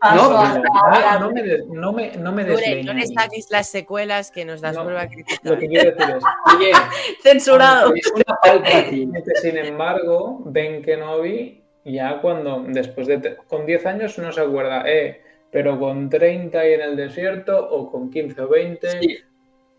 No, 0.00 0.30
No, 0.30 0.30
no, 0.30 1.18
no 1.18 1.30
me, 1.32 1.42
des- 1.42 1.66
no 1.66 1.92
me, 1.92 2.16
no 2.16 2.30
me 2.32 2.44
Dure, 2.44 2.84
no 2.84 2.92
le 2.92 3.06
saques 3.08 3.48
las 3.50 3.68
secuelas 3.68 4.30
que 4.30 4.44
nos 4.44 4.60
las 4.60 4.76
No, 4.76 4.84
vuelve 4.84 5.00
a 5.00 5.08
Lo 5.42 5.58
que 5.58 5.66
quiero 5.66 5.90
decir 5.90 6.14
es 6.16 6.24
Oye, 6.54 6.70
Censurado. 7.22 7.92
es 7.94 8.12
una 8.12 8.62
que, 8.72 9.08
sin 9.42 9.56
embargo, 9.56 10.40
Ben 10.44 10.82
Kenobi, 10.82 11.64
ya 11.84 12.20
cuando, 12.20 12.62
después 12.68 13.08
de, 13.08 13.38
con 13.48 13.66
10 13.66 13.86
años 13.86 14.16
uno 14.18 14.30
se 14.30 14.40
acuerda, 14.40 14.84
eh, 14.86 15.20
pero 15.50 15.80
con 15.80 16.08
30 16.08 16.68
y 16.68 16.72
en 16.74 16.80
el 16.80 16.96
desierto, 16.96 17.58
o 17.68 17.90
con 17.90 18.08
15 18.10 18.40
o 18.42 18.48
20, 18.48 19.00
Sí, 19.00 19.18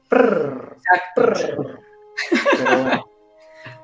prrr, 0.10 0.76
prrr. 1.16 1.80
Pero 2.58 2.78
bueno. 2.84 3.06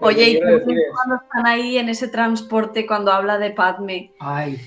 Oye, 0.01 0.29
y 0.29 0.39
cuando 0.39 1.15
están 1.23 1.45
ahí 1.47 1.77
en 1.77 1.89
ese 1.89 2.07
transporte 2.07 2.85
cuando 2.85 3.11
habla 3.11 3.37
de 3.37 3.51
Padme, 3.51 4.13
Ay, 4.19 4.59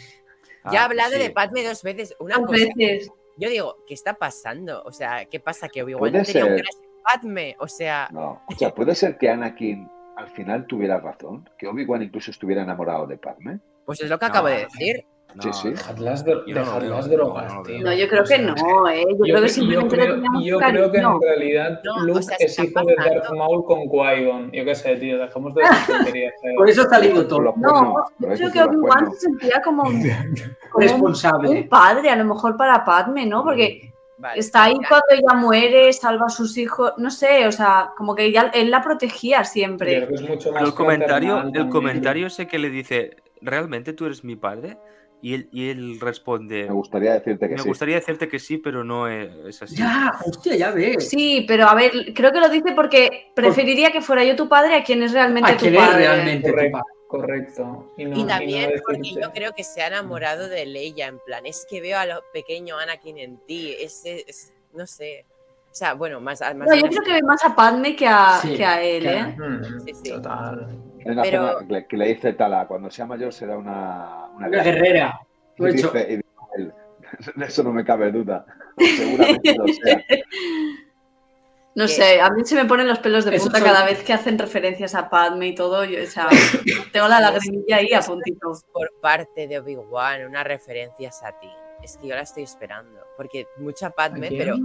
Ya 0.72 0.80
ha 0.80 0.82
Ah, 0.82 0.84
hablado 0.86 1.12
sí. 1.12 1.18
de 1.18 1.30
Padme 1.30 1.62
dos 1.64 1.82
veces. 1.82 2.14
Una 2.18 2.36
dos 2.38 2.46
cosa, 2.46 2.64
veces. 2.76 3.10
yo 3.36 3.48
digo, 3.48 3.76
¿qué 3.86 3.94
está 3.94 4.14
pasando? 4.14 4.82
O 4.84 4.92
sea, 4.92 5.24
¿qué 5.26 5.40
pasa? 5.40 5.68
Que 5.68 5.82
Obi-Wan 5.82 5.98
Puede 6.12 6.22
tenía 6.24 6.44
un 6.46 6.62
Padme. 7.04 7.56
O 7.58 7.68
sea, 7.68 8.08
No, 8.12 8.42
o 8.46 8.54
sea, 8.56 8.74
puede 8.74 8.94
ser 8.94 9.16
que 9.18 9.30
Anakin 9.30 9.88
al 10.16 10.28
final 10.30 10.66
tuviera 10.66 10.98
razón, 10.98 11.48
que 11.58 11.66
Obi-Wan 11.68 12.02
incluso 12.02 12.30
estuviera 12.30 12.62
enamorado 12.62 13.06
de 13.06 13.16
Padme. 13.18 13.60
pues 13.86 14.00
es 14.02 14.10
lo 14.10 14.18
que 14.18 14.26
No. 14.26 14.30
acabo 14.30 14.48
de 14.48 14.64
decir. 14.66 15.04
No, 15.34 15.42
Sí, 15.42 15.50
sí. 15.52 15.68
Dejadlas, 15.70 16.24
no 16.26 17.02
drogas, 17.06 17.62
tío. 17.64 17.82
No, 17.82 17.92
yo 17.92 18.08
creo 18.08 18.24
que 18.24 18.38
no, 18.38 18.88
¿eh? 18.88 19.04
Yo, 19.10 19.26
Yo, 19.26 19.34
creo 19.34 19.42
que 19.42 19.48
simplemente 19.50 19.96
le 19.96 20.02
creo, 20.02 20.14
teníamos 20.14 20.44
yo 20.44 20.58
creo 20.58 20.90
que 20.90 20.98
en 20.98 21.20
realidad 21.20 21.80
No, 21.84 21.94
o 21.94 22.00
Luke 22.00 22.22
sea, 22.22 22.36
es 22.40 22.58
está 22.58 22.64
hijo 22.64 22.84
de. 22.86 22.96
Darth 22.96 23.30
Maul 23.36 23.64
con 23.64 23.80
Qui-Gon. 23.88 24.50
Yo 24.52 24.64
qué 24.64 24.74
sé, 24.74 24.96
tío, 24.96 25.18
dejamos 25.18 25.54
de 25.54 25.62
tonterías. 25.86 26.32
eh. 26.42 26.54
por 26.56 26.68
eso 26.68 26.82
ha 26.82 26.88
salido 26.88 27.26
todo. 27.26 27.54
No, 27.58 28.04
yo 28.20 28.28
creo 28.36 28.50
que 28.50 28.62
Obi-Wan 28.62 29.10
se 29.12 29.20
sentía 29.20 29.60
como, 29.62 29.82
un- 29.82 30.02
como 30.72 30.82
Responsable. 30.82 31.48
un 31.50 31.68
padre, 31.68 32.10
a 32.10 32.16
lo 32.16 32.24
mejor 32.24 32.56
para 32.56 32.84
Padme, 32.84 33.26
¿no? 33.26 33.44
Porque 33.44 33.92
Vale, 34.20 34.40
Está 34.40 34.64
ahí 34.64 34.74
cuando 34.88 35.06
ella 35.10 35.34
muere, 35.38 35.92
salva 35.92 36.26
a 36.26 36.28
sus 36.28 36.58
hijos, 36.58 36.94
no 36.96 37.08
sé, 37.08 37.46
o 37.46 37.52
sea, 37.52 37.90
como 37.96 38.16
que 38.16 38.32
ya 38.32 38.50
él 38.52 38.68
la 38.68 38.82
protegía 38.82 39.44
siempre. 39.44 40.08
es 40.12 40.22
mucho 40.22 40.50
más 40.50 40.62
el 40.64 40.74
comentario, 40.74 41.44
el 41.54 41.68
comentario 41.68 42.26
ese 42.26 42.48
que 42.48 42.58
le 42.58 42.68
dice, 42.68 43.14
¿realmente 43.40 43.92
tú 43.92 44.06
eres 44.06 44.24
mi 44.24 44.34
padre? 44.34 44.76
Y 45.20 45.34
él, 45.34 45.48
y 45.50 45.68
él 45.70 45.98
responde, 46.00 46.64
Me 46.68 46.72
gustaría 46.74 47.14
decirte 47.14 47.48
que 47.48 47.54
me 47.56 47.62
sí. 47.62 47.68
gustaría 47.68 47.96
decirte 47.96 48.28
que 48.28 48.38
sí, 48.38 48.58
pero 48.58 48.84
no 48.84 49.08
es, 49.08 49.28
es 49.46 49.62
así. 49.62 49.74
Ya, 49.76 50.12
hostia, 50.24 50.54
ya 50.54 50.70
ves. 50.70 51.08
Sí, 51.08 51.44
pero 51.48 51.66
a 51.66 51.74
ver, 51.74 51.90
creo 52.14 52.30
que 52.32 52.38
lo 52.40 52.48
dice 52.48 52.72
porque 52.76 53.32
preferiría 53.34 53.90
que 53.90 54.00
fuera 54.00 54.22
yo 54.22 54.36
tu 54.36 54.48
padre 54.48 54.76
a 54.76 54.84
quien 54.84 55.02
es 55.02 55.12
realmente 55.12 55.50
¿A 55.50 55.56
tu 55.56 55.62
quién 55.64 55.74
es 55.74 55.94
realmente 55.94 56.48
tu 56.50 56.54
Correcto, 56.54 56.78
padre? 56.78 56.94
correcto. 57.08 57.92
Y, 57.96 58.04
no- 58.04 58.16
Y 58.16 58.22
no 58.22 58.26
también 58.28 58.70
porque 58.86 59.10
yo 59.20 59.32
creo 59.32 59.52
que 59.56 59.64
se 59.64 59.82
ha 59.82 59.88
enamorado 59.88 60.48
de 60.48 60.64
Leia, 60.66 61.08
en 61.08 61.18
plan, 61.18 61.46
es 61.46 61.66
que 61.68 61.80
veo 61.80 61.98
a 61.98 62.06
lo 62.06 62.22
pequeño 62.32 62.78
Anakin 62.78 63.18
en 63.18 63.38
ti, 63.38 63.74
es, 63.78 64.02
es- 64.04 64.52
no 64.72 64.86
sé. 64.86 65.24
O 65.70 65.74
sea, 65.74 65.94
bueno, 65.94 66.20
más, 66.20 66.40
más 66.40 66.54
No, 66.68 66.74
yo 66.76 66.86
creo 66.86 67.02
que 67.02 67.12
ve 67.12 67.22
más 67.22 67.44
a 67.44 67.54
Padme 67.56 67.94
que 67.96 68.06
a, 68.06 68.38
Sí, 68.40 68.54
que 68.56 68.64
a 68.64 68.82
él, 68.82 69.04
¿eh? 69.06 69.22
Mm, 69.36 69.80
Sí, 69.84 69.94
sí. 69.94 70.10
Total. 70.10 70.78
Hay 71.04 71.12
una 71.12 71.22
Pero- 71.22 71.44
escena 71.50 71.66
que 71.66 71.72
le- 71.74 71.86
que 71.86 71.96
le 71.96 72.06
dice 72.08 72.32
Tala, 72.34 72.66
cuando 72.66 72.90
sea 72.90 73.06
mayor 73.06 73.32
será 73.32 73.56
una, 73.56 74.26
una 74.36 74.48
Una 74.48 74.62
guerrera. 74.62 75.20
Y 75.58 75.64
he 75.66 75.72
dice- 75.72 75.88
y 76.08 76.16
dice 76.16 76.24
él, 76.56 76.72
de 77.36 77.44
eso 77.46 77.62
no 77.62 77.72
me 77.72 77.84
cabe 77.84 78.10
duda. 78.12 78.44
Seguramente 78.78 79.54
lo 79.56 79.66
sea. 79.68 80.04
No 81.74 81.86
sé, 81.86 82.20
a 82.20 82.28
mí 82.30 82.44
se 82.44 82.56
me 82.56 82.64
ponen 82.64 82.88
los 82.88 82.98
pelos 82.98 83.24
de 83.24 83.38
punta 83.38 83.58
son- 83.58 83.66
cada 83.66 83.84
vez 83.84 84.02
que 84.02 84.12
hacen 84.12 84.36
referencias 84.38 84.94
a 84.96 85.08
Padme 85.08 85.48
y 85.48 85.54
todo. 85.54 85.84
Yo, 85.84 86.02
o 86.02 86.06
sea, 86.06 86.26
tengo 86.92 87.06
la 87.06 87.20
lagrimilla 87.20 87.76
ahí 87.76 87.92
a 87.92 88.00
puntito. 88.00 88.52
por 88.72 88.90
parte 89.00 89.46
de 89.46 89.58
Obi-Wan, 89.60 90.26
unas 90.26 90.44
referencias 90.44 91.22
a 91.22 91.38
ti. 91.38 91.48
Es 91.82 91.96
que 91.96 92.08
yo 92.08 92.16
la 92.16 92.22
estoy 92.22 92.42
esperando, 92.42 93.00
porque 93.16 93.46
mucha 93.58 93.90
Padme, 93.90 94.28
pero 94.30 94.56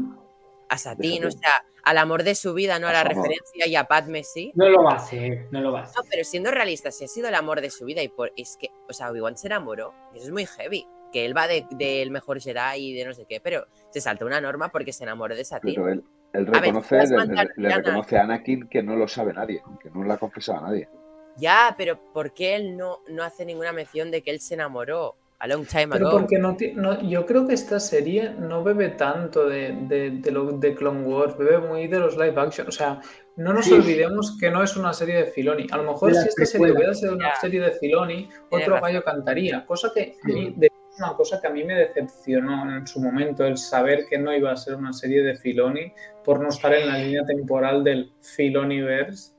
a 0.74 0.78
Satine, 0.78 1.26
o 1.28 1.32
sea, 1.32 1.66
al 1.84 1.98
amor 1.98 2.24
de 2.24 2.36
su 2.36 2.54
vida, 2.54 2.80
no 2.80 2.88
a 2.88 2.94
la 2.94 3.04
referencia, 3.04 3.68
y 3.68 3.76
a 3.76 3.86
Padme 3.86 4.24
sí. 4.24 4.52
No 4.56 4.70
lo 4.70 4.84
va 4.84 4.94
a 4.94 4.96
hacer, 4.96 5.48
no 5.52 5.62
lo 5.62 5.72
va 5.72 5.80
a 5.80 5.84
hacer. 5.84 5.96
No, 5.98 6.10
pero 6.10 6.24
siendo 6.24 6.52
realista, 6.52 6.92
si 6.92 7.06
ha 7.06 7.08
sido 7.08 7.28
el 7.28 7.36
amor 7.36 7.62
de 7.62 7.70
su 7.70 7.86
vida 7.86 8.02
y 8.02 8.08
por 8.08 8.32
es 8.38 8.58
que, 8.60 8.70
o 8.90 8.94
sea, 8.94 9.12
Obi-Wan 9.12 9.38
se 9.38 9.48
enamoró, 9.48 9.94
y 10.14 10.18
eso 10.18 10.28
es 10.28 10.32
muy 10.32 10.46
heavy, 10.46 10.88
que 11.12 11.26
él 11.26 11.36
va 11.36 11.48
de- 11.48 11.66
del 11.72 12.10
mejor 12.12 12.40
Jedi 12.42 12.78
y 12.78 12.94
de 12.94 13.06
no 13.06 13.14
sé 13.14 13.26
qué, 13.28 13.40
pero 13.40 13.66
se 13.92 14.02
salta 14.02 14.26
una 14.26 14.42
norma 14.42 14.70
porque 14.70 14.94
se 14.94 15.04
enamoró 15.04 15.36
de 15.36 15.46
Satine. 15.46 15.74
Pero 15.76 15.90
él, 15.90 16.04
él 16.34 16.46
ver, 16.46 16.62
reconoce, 16.62 16.96
le, 16.98 17.18
mandarinas. 17.18 17.58
le 17.58 17.70
reconoce 17.76 18.18
a 18.18 18.24
Anakin 18.24 18.68
que 18.68 18.82
no 18.82 18.96
lo 18.96 19.08
sabe 19.08 19.34
nadie, 19.34 19.62
que 19.82 19.90
no 19.92 20.04
le 20.04 20.14
ha 20.14 20.18
confesado 20.18 20.60
a 20.60 20.62
nadie. 20.70 20.90
Ya, 21.38 21.74
pero 21.78 22.00
¿por 22.14 22.34
qué 22.34 22.56
él 22.56 22.78
no, 22.78 23.00
no 23.10 23.24
hace 23.24 23.46
ninguna 23.46 23.72
mención 23.74 24.10
de 24.12 24.22
que 24.22 24.32
él 24.32 24.40
se 24.40 24.54
enamoró 24.54 25.18
a 25.44 25.48
long 25.48 25.66
time 25.66 25.88
Pero 25.90 26.08
ago? 26.08 26.20
porque 26.20 26.40
no, 26.40 26.56
no- 26.76 27.02
yo 27.02 27.26
creo 27.26 27.46
que 27.46 27.54
esta 27.54 27.78
serie 27.80 28.30
no 28.40 28.64
bebe 28.64 28.90
tanto 28.90 29.46
de, 29.48 29.76
de, 29.90 30.12
de 30.12 30.32
lo 30.32 30.54
de 30.54 30.74
Clone 30.74 31.04
Wars, 31.04 31.38
bebe 31.38 31.60
muy 31.60 31.88
de 31.88 32.00
los 32.00 32.16
live 32.16 32.40
action. 32.40 32.68
O 32.68 32.72
sea, 32.72 33.02
no 33.36 33.52
nos 33.52 33.66
Sí. 33.66 33.74
olvidemos 33.74 34.38
que 34.40 34.50
no 34.50 34.64
es 34.64 34.78
una 34.78 34.94
serie 34.94 35.16
de 35.16 35.26
Filoni. 35.26 35.68
A 35.72 35.78
lo 35.78 35.84
mejor 35.92 36.14
si 36.16 36.30
esta 36.30 36.46
serie 36.46 36.72
hubiera 36.72 36.94
sido 36.94 37.14
una 37.16 37.36
serie 37.36 37.60
de 37.60 37.72
Filoni, 37.72 38.30
otro 38.50 38.80
gallo 38.80 39.04
cantaría. 39.04 39.66
Cosa 39.66 39.92
que 39.94 40.16
a 40.24 40.28
mí- 40.28 40.46
Sí. 40.48 40.54
de- 40.56 40.70
una 41.00 41.14
cosa 41.18 41.42
que 41.42 41.48
a 41.48 41.50
mí 41.50 41.64
me 41.64 41.74
decepcionó 41.74 42.78
en 42.78 42.86
su 42.86 43.02
momento, 43.02 43.44
el 43.46 43.58
saber 43.58 44.06
que 44.08 44.20
no 44.20 44.32
iba 44.34 44.52
a 44.52 44.56
ser 44.56 44.76
una 44.76 44.94
serie 44.94 45.24
de 45.24 45.36
Filoni 45.36 45.92
por 46.24 46.40
no 46.40 46.50
estar 46.50 46.72
en 46.74 46.88
la 46.88 47.00
línea 47.00 47.26
temporal 47.26 47.84
del 47.84 48.14
Filoniverse 48.22 49.32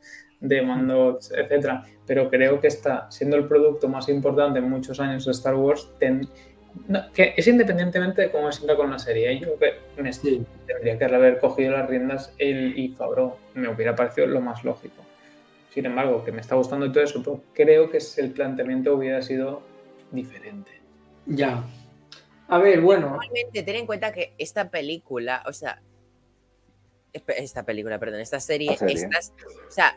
de 0.47 0.62
Mando, 0.62 1.19
etcétera. 1.19 1.83
Pero 2.07 2.29
creo 2.31 2.61
que 2.61 2.69
está 2.69 3.11
siendo 3.11 3.37
el 3.37 3.47
producto 3.49 3.89
más 3.89 4.09
importante 4.09 4.59
en 4.59 4.69
muchos 4.69 5.01
años 5.01 5.25
de 5.25 5.33
Star 5.33 5.55
Wars, 5.55 5.91
ten- 5.99 6.29
no, 6.89 7.01
que 7.12 7.35
es 7.37 7.47
independientemente 7.47 8.23
de 8.23 8.31
cómo 8.31 8.47
me 8.47 8.53
sienta 8.53 8.77
con 8.77 8.91
la 8.91 8.99
serie. 8.99 9.31
¿eh? 9.33 9.39
Yo 9.41 9.55
creo 9.57 9.75
que 9.97 10.03
me 10.03 10.12
Sí. 10.12 10.45
tendría 10.66 10.99
que 10.99 11.05
haber 11.05 11.39
cogido 11.39 11.73
las 11.73 11.89
riendas 11.89 12.35
él 12.39 12.75
y 12.77 12.89
Favreau. 12.91 13.37
Me 13.55 13.69
hubiera 13.69 13.95
parecido 13.95 14.27
lo 14.27 14.41
más 14.41 14.65
lógico. 14.65 15.03
Sin 15.73 15.87
embargo, 15.87 16.23
que 16.25 16.31
me 16.33 16.41
está 16.41 16.55
gustando 16.57 16.87
y 16.87 16.93
todo 16.93 17.03
eso, 17.05 17.23
pero 17.23 17.41
creo 17.55 17.91
que 17.91 17.99
el 18.19 18.31
planteamiento 18.33 18.95
hubiera 18.95 19.23
sido 19.23 19.62
diferente. 20.11 20.71
Ya. 21.27 21.65
A 22.49 22.59
ver, 22.59 22.81
bueno. 22.81 23.07
Igualmente, 23.15 23.62
ten 23.62 23.77
en 23.77 23.87
cuenta 23.87 24.12
que 24.12 24.35
esta 24.39 24.69
película, 24.69 25.43
o 25.47 25.53
sea, 25.53 25.81
esta 27.12 27.65
película, 27.65 27.99
perdón, 27.99 28.21
esta 28.21 28.41
serie, 28.41 28.77
serie. 28.77 28.95
estas- 28.97 29.33
o 29.69 29.71
sea, 29.71 29.97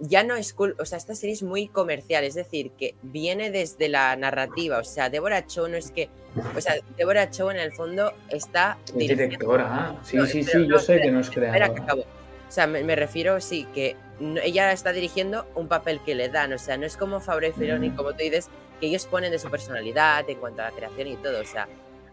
ya 0.00 0.24
no 0.24 0.34
es 0.34 0.52
cool, 0.52 0.74
o 0.80 0.84
sea, 0.84 0.98
esta 0.98 1.14
serie 1.14 1.34
es 1.34 1.42
muy 1.44 1.68
comercial, 1.68 2.24
es 2.24 2.34
decir, 2.34 2.72
que 2.72 2.94
viene 3.02 3.50
desde 3.50 3.88
la 3.88 4.16
narrativa, 4.16 4.78
o 4.78 4.84
sea, 4.84 5.10
Deborah 5.10 5.46
Chow 5.46 5.68
no 5.68 5.76
es 5.76 5.90
que, 5.92 6.08
o 6.56 6.60
sea, 6.60 6.74
Deborah 6.96 7.30
Chow 7.30 7.50
en 7.50 7.58
el 7.58 7.72
fondo 7.72 8.12
está 8.30 8.78
Es 8.88 8.94
directora, 8.94 9.66
ah, 9.70 10.00
sí, 10.02 10.16
No, 10.16 10.26
sí, 10.26 10.42
sí, 10.42 10.66
yo 10.68 10.78
sé 10.78 10.94
espera, 10.94 11.02
que 11.02 11.10
no 11.12 11.20
es 11.20 11.28
que 11.30 11.34
creadora. 11.36 11.66
acabo. 11.66 12.02
O 12.02 12.52
sea, 12.52 12.66
me, 12.66 12.82
me 12.82 12.96
refiero, 12.96 13.40
sí, 13.40 13.64
que 13.72 13.94
no- 14.18 14.40
ella 14.40 14.72
está 14.72 14.92
dirigiendo 14.92 15.46
un 15.54 15.68
papel 15.68 16.00
que 16.04 16.16
le 16.16 16.28
dan. 16.28 16.52
O 16.52 16.58
sea, 16.58 16.76
no 16.76 16.84
es 16.84 16.96
como 16.96 17.20
Favreau 17.20 17.52
y 17.58 17.90
Mm. 17.90 17.94
como 17.96 18.10
tú 18.10 18.18
dices, 18.24 18.48
que 18.80 18.86
ellos 18.88 19.06
ponen 19.06 19.30
de 19.30 19.38
su 19.38 19.48
personalidad 19.50 20.28
en 20.28 20.38
cuanto 20.38 20.62
a 20.62 20.70
la 20.70 20.70
creación 20.72 21.06
y 21.06 21.16
todo. 21.16 21.40
O 21.40 21.44
sea, 21.44 21.68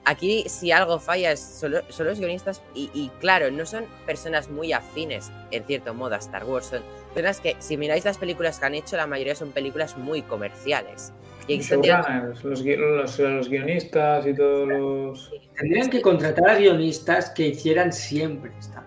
aquí 0.08 0.46
si 0.48 0.72
algo 0.72 1.00
falla 1.00 1.32
es 1.34 1.40
solo, 1.40 1.82
son 1.90 2.08
los 2.08 2.20
guionistas 2.20 2.64
y, 2.74 2.90
y, 2.94 3.10
claro, 3.20 3.52
no 3.52 3.66
son 3.66 3.86
personas 4.06 4.50
muy 4.50 4.72
afines, 4.72 5.32
en 5.52 5.66
cierto 5.66 5.94
modo, 5.94 6.16
a 6.16 6.18
Star 6.18 6.46
Wars. 6.46 6.68
Son 6.68 6.82
personas 7.14 7.42
que, 7.42 7.56
si 7.60 7.78
miráis 7.78 8.06
las 8.06 8.18
películas 8.18 8.60
que 8.60 8.66
han 8.66 8.76
hecho, 8.76 8.96
la 8.96 9.06
mayoría 9.06 9.36
son 9.36 9.52
películas 9.52 9.98
muy 9.98 10.22
comerciales. 10.22 11.14
Y 11.48 11.60
Showrunners, 11.60 12.44
los, 12.44 13.20
los 13.20 13.50
guionistas 13.50 14.26
y 14.28 14.34
todos 14.34 14.68
los... 14.68 15.32
Tendrían 15.58 15.90
que 15.90 16.02
contratar 16.02 16.50
a 16.50 16.56
guionistas 16.56 17.30
que 17.30 17.48
hicieran 17.48 17.94
siempre 17.94 18.52
esta. 18.60 18.84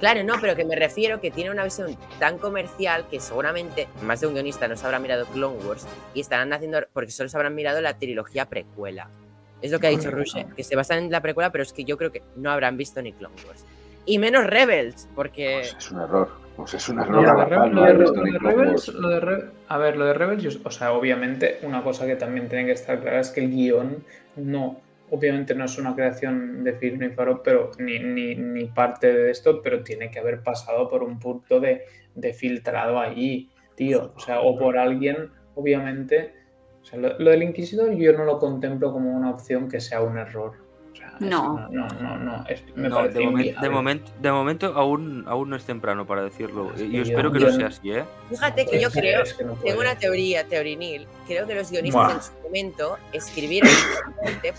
Claro, 0.00 0.24
no, 0.24 0.34
pero 0.40 0.56
que 0.56 0.64
me 0.64 0.74
refiero 0.74 1.20
que 1.20 1.30
tiene 1.30 1.50
una 1.50 1.64
visión 1.64 1.96
tan 2.18 2.38
comercial 2.38 3.06
que 3.08 3.20
seguramente 3.20 3.86
más 4.02 4.20
de 4.20 4.26
un 4.26 4.34
guionista 4.34 4.66
no 4.66 4.76
se 4.76 4.84
habrá 4.84 4.98
mirado 4.98 5.24
Clone 5.26 5.64
Wars 5.64 5.86
y 6.14 6.20
estarán 6.20 6.52
haciendo, 6.52 6.80
porque 6.92 7.12
solo 7.12 7.28
se 7.28 7.36
habrán 7.36 7.54
mirado 7.54 7.80
la 7.80 7.96
trilogía 7.96 8.46
precuela. 8.46 9.08
Es 9.64 9.70
lo 9.72 9.80
que 9.80 9.86
ha 9.86 9.90
dicho 9.90 10.10
Ruche, 10.10 10.46
que 10.54 10.62
se 10.62 10.76
basan 10.76 11.04
en 11.04 11.10
la 11.10 11.22
precuela, 11.22 11.50
pero 11.50 11.62
es 11.62 11.72
que 11.72 11.84
yo 11.84 11.96
creo 11.96 12.12
que 12.12 12.22
no 12.36 12.50
habrán 12.50 12.76
visto 12.76 13.00
ni 13.00 13.12
Clone 13.14 13.34
Wars. 13.46 13.64
Y 14.04 14.18
menos 14.18 14.46
Rebels, 14.46 15.08
porque... 15.14 15.60
Pues 15.62 15.76
es 15.78 15.90
un 15.90 16.00
error. 16.00 16.28
Pues 16.54 16.74
es 16.74 16.88
un 16.90 17.00
error. 17.00 17.14
lo 17.16 17.22
de 17.22 17.28
haber 17.30 17.48
Re- 17.48 17.98
visto 17.98 18.16
lo 18.16 18.24
ni 18.24 18.32
de 18.32 18.38
Clone 18.38 18.54
Rebels, 18.56 18.88
Wars. 18.88 19.00
lo 19.00 19.08
de 19.08 19.20
Re- 19.20 19.44
a 19.68 19.78
ver, 19.78 19.96
lo 19.96 20.04
de 20.04 20.12
Rebels, 20.14 20.42
yo- 20.42 20.60
o 20.62 20.70
sea, 20.70 20.92
obviamente 20.92 21.58
una 21.62 21.82
cosa 21.82 22.06
que 22.06 22.16
también 22.16 22.48
tiene 22.48 22.66
que 22.66 22.72
estar 22.72 23.00
clara 23.00 23.20
es 23.20 23.30
que 23.30 23.40
el 23.40 23.50
guion 23.50 24.04
no, 24.36 24.80
obviamente 25.10 25.54
no 25.54 25.64
es 25.64 25.78
una 25.78 25.94
creación 25.94 26.62
de 26.62 26.74
Film 26.74 26.98
ni 27.00 27.08
Faro, 27.08 27.42
pero 27.42 27.70
ni, 27.78 27.98
ni, 28.00 28.34
ni 28.34 28.66
parte 28.66 29.10
de 29.12 29.30
esto, 29.30 29.62
pero 29.62 29.82
tiene 29.82 30.10
que 30.10 30.18
haber 30.18 30.42
pasado 30.42 30.88
por 30.90 31.02
un 31.02 31.18
punto 31.18 31.58
de, 31.58 31.84
de 32.14 32.34
filtrado 32.34 33.00
ahí, 33.00 33.48
tío, 33.76 34.12
o 34.14 34.20
sea, 34.20 34.40
o 34.42 34.58
por 34.58 34.76
alguien, 34.76 35.30
obviamente, 35.54 36.34
o 36.84 36.86
sea, 36.86 36.98
lo, 36.98 37.18
lo 37.18 37.30
del 37.30 37.42
Inquisidor 37.42 37.92
yo 37.94 38.12
no 38.12 38.24
lo 38.24 38.38
contemplo 38.38 38.92
como 38.92 39.10
una 39.10 39.30
opción 39.30 39.68
que 39.68 39.80
sea 39.80 40.02
un 40.02 40.18
error. 40.18 40.52
O 40.92 40.96
sea, 40.96 41.08
es- 41.14 41.20
No. 41.22 41.66
no, 41.70 41.88
no, 41.88 42.18
no, 42.18 42.44
es- 42.46 42.62
me 42.76 42.88
No, 42.88 43.02
de, 43.02 43.08
momen- 43.08 43.12
de, 43.14 43.22
inviable. 43.22 43.68
momento, 43.70 44.12
de 44.20 44.30
momento 44.32 44.66
aún, 44.76 45.24
aún 45.26 45.50
no 45.50 45.56
es 45.56 45.64
temprano 45.64 46.06
para 46.06 46.22
decirlo. 46.22 46.70
Es 46.74 46.82
que 46.82 46.90
yo- 46.90 47.02
espero 47.02 47.32
que 47.32 47.40
yo 47.40 47.46
no 47.48 47.52
sea 47.56 47.66
así, 47.66 47.90
¿eh? 47.90 48.04
Fíjate 48.28 48.66
que 48.66 48.80
yo 48.80 48.90
creo, 48.90 49.22
es 49.22 49.34
que 49.34 49.44
no 49.44 49.54
tengo 49.54 49.80
una 49.80 49.96
teoría, 49.96 50.44
teorinil, 50.46 51.08
creo 51.26 51.46
que 51.48 51.54
los 51.56 51.70
guionistas 51.70 52.04
Buah. 52.04 52.14
en 52.14 52.22
su 52.22 52.32
momento 52.44 52.96
escribieron 53.12 53.70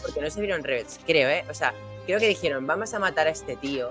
porque 0.01 0.21
no 0.21 0.29
se 0.29 0.41
vieron 0.41 0.63
Rebels, 0.63 0.99
creo, 1.05 1.29
¿eh? 1.29 1.45
O 1.49 1.53
sea, 1.53 1.73
creo 2.05 2.19
que 2.19 2.27
dijeron, 2.27 2.65
vamos 2.67 2.93
a 2.93 2.99
matar 2.99 3.27
a 3.27 3.29
este 3.29 3.55
tío 3.55 3.89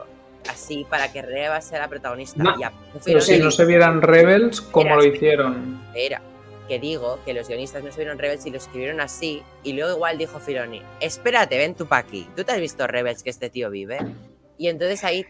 así 0.51 0.86
para 0.90 1.11
que 1.11 1.23
Reba 1.23 1.61
sea 1.62 1.78
la 1.81 1.89
protagonista. 1.89 2.43
No. 2.43 2.59
Ya, 2.59 2.70
no 2.70 3.01
Pero 3.05 3.20
si 3.23 3.39
no 3.39 3.51
se 3.51 3.65
vieran 3.65 4.02
Rebels, 4.02 4.61
como 4.61 4.97
lo 4.97 5.05
hicieron. 5.05 5.81
Era 5.94 6.20
que 6.69 6.78
digo 6.78 7.19
que 7.24 7.35
los 7.35 7.49
guionistas 7.49 7.82
no 7.85 7.91
se 7.93 7.99
vieron 7.99 8.19
Rebels 8.19 8.45
y 8.47 8.51
lo 8.51 8.57
escribieron 8.59 9.01
así, 9.01 9.43
y 9.62 9.73
luego 9.74 9.95
igual 9.97 10.19
dijo 10.19 10.39
Filoni, 10.41 10.82
espérate, 11.01 11.59
ven 11.59 11.74
tú 11.74 11.86
pa' 11.86 11.99
aquí, 11.99 12.27
¿tú 12.36 12.45
te 12.45 12.53
has 12.53 12.61
visto 12.61 12.86
Rebels 12.86 13.23
que 13.23 13.31
este 13.31 13.51
tío 13.51 13.70
vive? 13.70 13.99
Y 14.59 14.69
entonces 14.69 15.03
ahí 15.05 15.27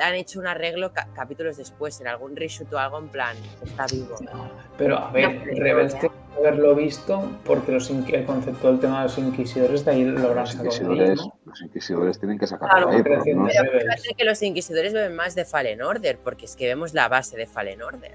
han 0.00 0.14
hecho 0.14 0.38
un 0.38 0.46
arreglo 0.46 0.92
ca- 0.92 1.08
capítulos 1.14 1.56
después, 1.56 2.00
en 2.00 2.06
algún 2.06 2.36
reshoot 2.36 2.72
o 2.72 2.78
algo 2.78 2.98
en 2.98 3.08
plan, 3.08 3.36
está 3.64 3.84
vivo. 3.90 4.16
Pero 4.76 4.96
a 4.96 5.10
ver, 5.10 5.34
No, 5.34 5.40
pero- 5.44 5.62
Rebels 5.64 5.92
tiene 5.98 6.14
que 6.14 6.38
haberlo 6.38 6.74
visto 6.76 7.32
porque 7.44 7.72
los 7.72 7.90
el 7.90 8.24
concepto 8.24 8.68
del 8.70 8.78
tema 8.78 8.98
de 8.98 9.02
los 9.08 9.18
inquisidores 9.18 9.84
de 9.84 9.90
ahí 9.90 10.04
lo 10.04 10.20
habrán 10.20 10.44
Los 10.44 10.54
ahí, 10.54 10.60
inquisidores, 10.66 11.16
¿no? 11.18 11.38
los 11.46 11.62
inquisidores 11.62 12.18
tienen 12.20 12.38
que 12.38 12.46
sacar 12.46 12.70
Claro, 12.70 12.90
ahí, 12.90 13.02
menos. 13.02 13.26
no. 13.26 13.46
Pero 13.48 13.80
fíjate 13.80 14.14
que 14.16 14.24
los 14.24 14.40
inquisidores 14.42 14.92
beben 14.92 15.16
más 15.16 15.34
de 15.34 15.44
Fallen 15.44 15.82
Order, 15.82 16.16
porque 16.22 16.44
es 16.44 16.54
que 16.54 16.66
vemos 16.66 16.94
la 16.94 17.08
base 17.08 17.36
de 17.36 17.46
Fallen 17.46 17.82
Order. 17.82 18.14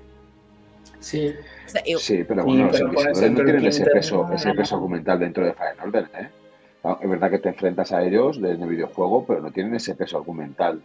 Sí. 1.04 1.36
O 1.66 1.70
sea, 1.70 1.82
y- 1.86 1.96
Sí, 1.98 2.24
pero 2.28 2.44
Sí, 2.44 2.48
bueno, 2.48 2.64
los 2.66 2.72
pero 2.74 2.90
no 2.90 3.40
el 3.40 3.46
tienen 3.46 3.66
ese 3.66 3.86
peso, 3.86 4.30
ese 4.34 4.54
peso 4.54 4.76
argumental 4.76 5.20
dentro 5.20 5.46
de 5.46 5.54
Fallen 5.54 5.80
Order, 5.82 6.10
¿eh? 6.18 6.30
No, 6.84 6.98
Es 7.02 7.10
verdad 7.10 7.30
que 7.30 7.40
te 7.40 7.50
enfrentas 7.50 7.92
a 7.92 8.02
ellos 8.04 8.42
desde 8.42 8.64
el 8.64 8.70
videojuego, 8.70 9.26
pero 9.26 9.42
no 9.42 9.52
tienen 9.52 9.76
ese 9.76 9.96
peso 9.96 10.18
argumental 10.18 10.82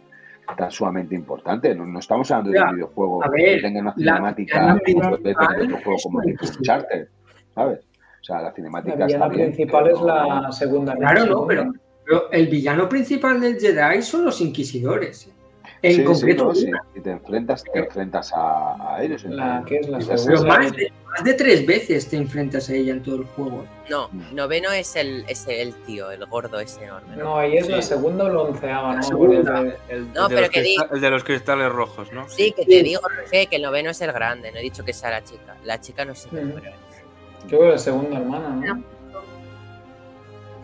tan 0.57 0.71
sumamente 0.71 1.15
importante. 1.15 1.73
No, 1.75 1.85
no 1.85 1.99
estamos 1.99 2.29
hablando 2.31 2.51
de 2.51 2.61
un 2.63 2.75
videojuego 2.75 3.23
a 3.23 3.29
ver, 3.29 3.55
que 3.57 3.61
tenga 3.61 3.81
una 3.81 3.93
la 3.95 3.95
cinemática 3.95 4.59
villana 4.59 4.79
como 4.79 5.17
puede 5.17 5.35
tener 5.35 5.37
principal 5.37 5.61
otro 5.63 5.77
juego 5.77 5.95
es 5.97 6.03
como 6.03 6.23
inquisición. 6.23 6.57
Uncharted, 6.59 7.07
¿sabes? 7.55 7.79
O 7.79 8.23
sea, 8.23 8.41
la 8.41 8.51
cinemática 8.51 8.97
La 8.97 9.05
está 9.05 9.27
bien, 9.29 9.45
principal 9.53 9.83
pero 9.83 9.95
es 9.95 10.01
la 10.03 10.51
segunda 10.51 10.95
Claro, 10.95 11.25
no, 11.25 11.45
pero, 11.47 11.71
Pero 12.05 12.31
el 12.31 12.47
villano 12.47 12.89
principal 12.89 13.39
del 13.39 13.57
Jedi 13.59 14.01
son 14.01 14.25
los 14.25 14.41
inquisidores. 14.41 15.31
En 15.81 15.91
Sí, 15.91 15.97
sí, 15.99 16.03
concreto, 16.03 16.43
no, 16.45 16.55
sí. 16.55 16.69
Y 16.95 16.99
te 16.99 17.11
enfrentas, 17.11 17.63
te 17.63 17.79
enfrentas 17.79 18.33
a, 18.33 18.95
a 18.95 19.03
ellos. 19.03 19.23
La 19.25 19.63
que 19.65 19.77
es 19.77 19.87
la 19.87 19.99
Dices, 19.99 20.23
pero 20.25 20.37
segunda. 20.39 20.57
más 20.59 20.71
de, 20.75 20.91
más 21.05 21.23
de 21.23 21.33
tres 21.35 21.65
veces 21.65 22.09
te 22.09 22.17
enfrentas 22.17 22.69
a 22.69 22.73
ella 22.73 22.91
en 22.93 23.01
todo 23.03 23.15
el 23.15 23.23
juego. 23.25 23.65
No, 23.89 24.09
noveno 24.33 24.71
es 24.71 24.95
el, 24.97 25.23
es 25.29 25.45
el 25.47 25.73
tío, 25.85 26.11
el 26.11 26.25
gordo 26.25 26.59
ese 26.59 26.83
enorme. 26.83 27.15
¿no? 27.15 27.37
Ahí 27.37 27.55
es 27.57 27.69
la 27.69 27.81
segunda 27.81 28.25
o 28.25 28.29
la 28.29 28.41
onceava, 28.41 28.95
¿no? 28.95 29.03
segunda. 29.03 29.55
Porque- 29.55 29.77
El, 29.87 30.13
No, 30.13 30.27
de 30.27 30.35
pero 30.35 30.49
que 30.49 30.61
di- 30.61 30.75
crista- 30.75 30.93
el 30.95 31.01
de 31.01 31.09
los 31.11 31.23
cristales 31.23 31.71
rojos, 31.71 32.11
¿no? 32.11 32.27
Sí, 32.29 32.51
que 32.51 32.65
te 32.65 32.83
digo, 32.83 33.01
Roger, 33.01 33.47
que 33.47 33.55
el 33.55 33.61
noveno 33.61 33.91
es 33.91 34.01
el 34.01 34.11
grande. 34.11 34.51
No 34.51 34.57
he 34.57 34.61
dicho 34.61 34.83
que 34.83 34.91
sea 34.91 35.11
la 35.11 35.23
chica. 35.23 35.55
La 35.63 35.79
chica 35.79 36.03
no 36.03 36.13
sé 36.13 36.27
es. 36.27 37.47
Creo 37.47 37.61
que 37.61 37.67
la 37.69 37.77
segunda 37.77 38.17
hermana, 38.17 38.49
¿no? 38.49 38.75
No 38.75 38.83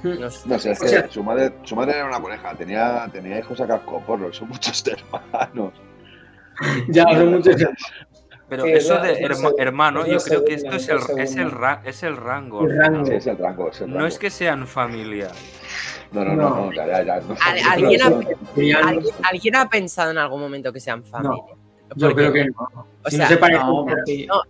No 0.05 0.59
sé, 0.59 0.71
es 0.71 0.79
O 0.79 0.83
que 0.83 0.89
sea- 0.89 1.09
su, 1.09 1.23
madre, 1.23 1.53
su 1.63 1.75
madre 1.75 1.95
era 1.97 2.05
una 2.07 2.21
coneja, 2.21 2.53
tenía, 2.55 3.09
tenía 3.11 3.39
hijos 3.39 3.59
a 3.61 3.67
cascoporro, 3.67 4.31
son 4.31 4.49
muchos 4.49 4.83
hermanos. 5.13 5.73
Ya, 6.89 7.03
son 7.05 7.31
muchos. 7.31 7.55
Pero 8.47 8.63
Sí, 8.63 8.71
es 8.73 8.83
eso 8.85 8.99
de 9.01 9.19
herma- 9.25 9.53
hermano, 9.57 10.05
yo 10.05 10.17
creo 10.19 10.45
que 10.45 10.53
esto 10.53 10.75
es 10.75 10.87
el, 10.87 10.97
es 10.99 11.09
el, 11.09 11.27
segunda. 11.27 11.57
ra- 11.57 11.81
es 11.83 12.03
el 12.03 12.15
rango. 12.15 12.63
El 12.69 12.77
rango. 12.77 13.05
Sí, 13.05 13.13
es 13.15 13.25
el 13.27 13.37
rango, 13.39 13.69
es 13.71 13.81
el 13.81 13.87
rango. 13.87 13.99
No 13.99 14.05
es 14.07 14.19
que 14.19 14.29
sean 14.29 14.67
familia. 14.67 15.29
No, 16.11 16.23
no, 16.23 16.35
no, 16.35 16.49
No. 16.49 16.65
no, 16.67 16.73
ya, 16.73 16.85
ya, 16.85 17.03
ya, 17.03 17.19
no. 17.21 17.35
Al- 17.43 17.59
alguien 17.83 18.01
ha- 18.03 18.87
¿Alguien, 18.87 19.13
alguien 19.23 19.55
ha 19.55 19.67
pensado 19.67 20.11
en 20.11 20.19
algún 20.19 20.39
momento 20.41 20.71
que 20.71 20.79
sean 20.79 21.03
familia? 21.03 21.43
Yo 21.95 22.13
creo 22.15 22.31
que 22.31 22.45
no. 22.45 22.53
O 23.03 23.09
Si 23.09 23.15
sea, 23.17 23.25
no 23.25 23.29
se 23.29 23.37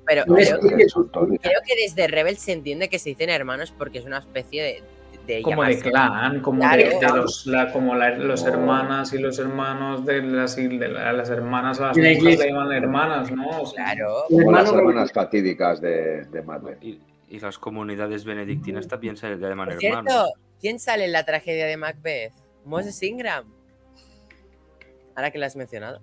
pero 0.06 0.26
creo 0.26 1.60
que 1.66 1.76
desde 1.82 2.08
Rebel 2.08 2.38
se 2.38 2.54
entiende 2.54 2.90
que 2.90 3.00
se 3.00 3.10
dicen 3.10 3.30
hermanos 3.30 3.74
porque 3.78 4.00
es 4.00 4.06
una 4.06 4.20
especie 4.20 4.62
de. 4.64 4.84
De 5.26 5.42
como 5.42 5.64
de 5.64 5.80
clan, 5.80 6.40
como 6.42 6.60
Claro. 6.60 6.78
de, 6.84 6.90
de 7.00 7.08
los, 7.14 7.46
la, 7.48 7.72
como 7.72 7.96
la- 7.96 8.12
los 8.18 8.44
No. 8.44 8.50
hermanas 8.50 9.14
y 9.14 9.18
los 9.18 9.40
hermanos 9.40 10.06
de 10.06 10.22
las, 10.22 10.56
de 10.56 10.88
la- 10.90 11.14
las 11.14 11.30
hermanas 11.30 11.80
a 11.80 11.88
las 11.88 11.98
la 11.98 12.04
le 12.04 12.38
llaman 12.38 12.72
hermanas, 12.72 13.32
¿no? 13.32 13.62
O 13.62 13.66
sea, 13.66 13.94
Claro. 13.94 14.24
Como 14.30 14.52
las 14.52 14.72
hermanas 14.72 15.12
fatídicas 15.12 15.82
de, 15.82 16.26
de 16.26 16.42
Madeleine. 16.42 17.00
Y, 17.30 17.36
y 17.36 17.40
las 17.40 17.58
comunidades 17.58 18.24
benedictinas 18.26 18.88
también 18.88 19.18
se 19.18 19.36
llaman 19.36 19.70
Por 19.70 19.84
hermanos. 19.84 20.14
cierto, 20.14 20.34
¿quién 20.62 20.80
sale 20.80 21.06
en 21.06 21.12
la 21.12 21.24
tragedia 21.26 21.66
de 21.66 21.78
Macbeth? 21.78 22.34
Moses 22.66 23.02
Ingram. 23.04 23.46
Ahora 25.16 25.32
que 25.32 25.38
lo 25.40 25.46
has 25.46 25.56
mencionado. 25.56 26.02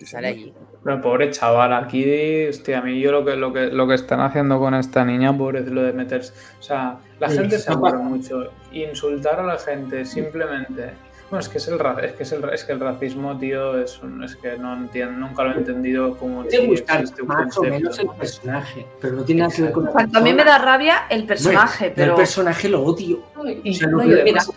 Sale 0.00 0.28
allí. 0.28 0.54
Pero 0.84 1.00
pobre 1.00 1.30
chaval, 1.30 1.72
aquí, 1.72 2.46
hostia, 2.46 2.78
a 2.78 2.82
mí 2.82 3.00
yo 3.00 3.10
lo 3.10 3.24
que, 3.24 3.34
lo 3.34 3.52
que, 3.52 3.66
lo 3.66 3.88
que 3.88 3.94
están 3.94 4.20
haciendo 4.20 4.58
con 4.60 4.74
esta 4.74 5.04
niña, 5.04 5.36
pobre, 5.36 5.60
lo 5.62 5.82
de 5.82 5.92
meterse. 5.92 6.32
O 6.58 6.62
sea, 6.62 6.98
la 7.20 7.28
Sí, 7.30 7.38
gente 7.38 7.58
se 7.58 7.76
pasa. 7.76 7.96
mucho. 7.96 8.50
Insultar 8.72 9.40
a 9.40 9.42
la 9.44 9.58
gente 9.58 10.04
simplemente. 10.04 10.92
Bueno, 11.30 11.40
es 11.40 11.48
que 11.50 11.58
es 11.58 11.68
el, 11.68 11.78
ra- 11.78 11.98
es 12.02 12.12
que 12.12 12.22
es 12.22 12.32
el, 12.32 12.42
ra- 12.42 12.54
es 12.54 12.64
que 12.64 12.72
el 12.72 12.80
racismo, 12.80 13.38
tío, 13.38 13.78
es, 13.78 14.00
un- 14.02 14.24
es 14.24 14.34
que 14.36 14.56
no 14.56 14.72
entiendo, 14.74 15.12
nunca 15.18 15.44
lo 15.44 15.52
he 15.52 15.58
entendido 15.58 16.16
como 16.16 16.42
Puede 16.44 16.66
gustar 16.66 17.00
existe 17.02 17.20
un 17.20 17.28
más 17.28 17.54
o 17.54 17.60
concepto. 17.60 17.78
menos 17.78 17.98
el 17.98 18.08
personaje, 18.18 18.86
pero 18.98 19.16
no 19.16 19.24
tiene 19.24 19.42
nada 19.42 19.54
que 19.54 19.62
ver 19.62 19.72
con 19.72 19.88
a 19.88 20.20
mí 20.20 20.32
me 20.32 20.42
da 20.44 20.56
rabia 20.56 21.02
el 21.10 21.24
personaje, 21.26 21.84
Bueno, 21.88 21.94
pero. 21.96 22.12
El 22.12 22.16
personaje 22.16 22.68
lo 22.70 22.82
odio. 22.82 23.22
Y, 23.62 23.70
O 23.70 23.74
sea, 23.74 23.88
no, 23.88 23.98
no 23.98 24.04
y 24.06 24.12
además, 24.20 24.50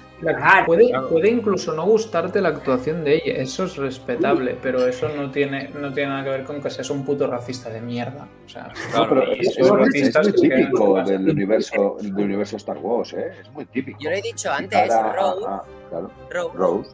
puede, 0.66 0.90
claro. 0.90 1.10
puede 1.10 1.30
incluso 1.30 1.74
no 1.74 1.86
gustarte 1.86 2.42
la 2.42 2.50
actuación 2.50 3.04
de 3.04 3.16
ella, 3.16 3.42
eso 3.42 3.66
es 3.66 3.76
respetable, 3.78 4.58
pero 4.62 4.86
eso 4.88 5.10
no 5.10 5.32
tiene, 5.32 5.70
no 5.70 5.92
tiene 5.94 6.10
nada 6.10 6.24
que 6.24 6.30
ver 6.30 6.44
con 6.44 6.62
que 6.62 6.70
seas 6.70 6.90
un 6.90 7.04
puto 7.04 7.28
racista 7.28 7.70
de 7.70 7.82
mierda. 7.82 8.28
O 8.46 8.50
sea, 8.50 8.72
No, 8.96 9.10
pero 9.10 9.32
es, 9.32 9.58
muy- 9.60 9.90
es 10.00 10.36
típico 10.36 11.04
del 11.04 11.30
universo, 11.30 11.98
del 12.00 12.14
universo 12.14 12.58
Star 12.58 12.78
Wars, 12.78 13.14
¿eh? 13.14 13.32
Es 13.42 13.52
muy 13.52 13.66
típico. 13.66 14.00
Yo 14.02 14.10
lo 14.10 14.16
he 14.16 14.22
dicho 14.22 14.52
antes, 14.52 14.88
Rose. 14.90 15.46
claro, 15.90 16.12
Rose. 16.30 16.58
Rose. 16.58 16.90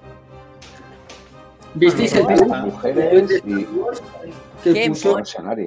¿Visteis 1.73 2.15
el 2.15 2.25
vídeo? 2.27 2.45
Mujeres 2.45 3.43
y 3.45 3.67
Qué. 4.63 4.91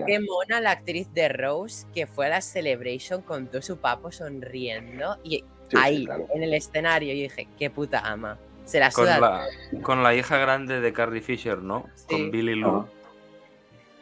Qué 0.06 0.18
mona 0.20 0.60
la 0.60 0.72
actriz 0.72 1.12
de 1.14 1.28
Rose 1.28 1.86
que 1.94 2.06
fue 2.06 2.26
a 2.26 2.30
la 2.30 2.40
Celebration 2.40 3.22
con 3.22 3.46
todo 3.46 3.62
su 3.62 3.76
papo 3.76 4.10
sonriendo 4.10 5.16
y 5.22 5.44
Sí, 5.70 5.76
sí, 5.76 5.82
ahí, 5.82 6.04
claro. 6.06 6.26
en 6.34 6.42
el 6.42 6.54
escenario, 6.54 7.14
yo 7.14 7.22
dije, 7.22 7.48
qué 7.58 7.70
puta 7.70 8.00
ama. 8.00 8.38
Se 8.64 8.78
la 8.78 8.90
Con 8.90 9.06
la, 9.06 9.46
con 9.82 10.02
la 10.02 10.14
hija 10.14 10.36
grande 10.38 10.80
de 10.80 10.92
Carrie 10.92 11.22
Fisher, 11.22 11.58
¿no? 11.58 11.86
Sí. 11.94 12.04
Con 12.08 12.30
Billy 12.30 12.54
Lou. 12.54 12.76
Ah, 12.80 12.86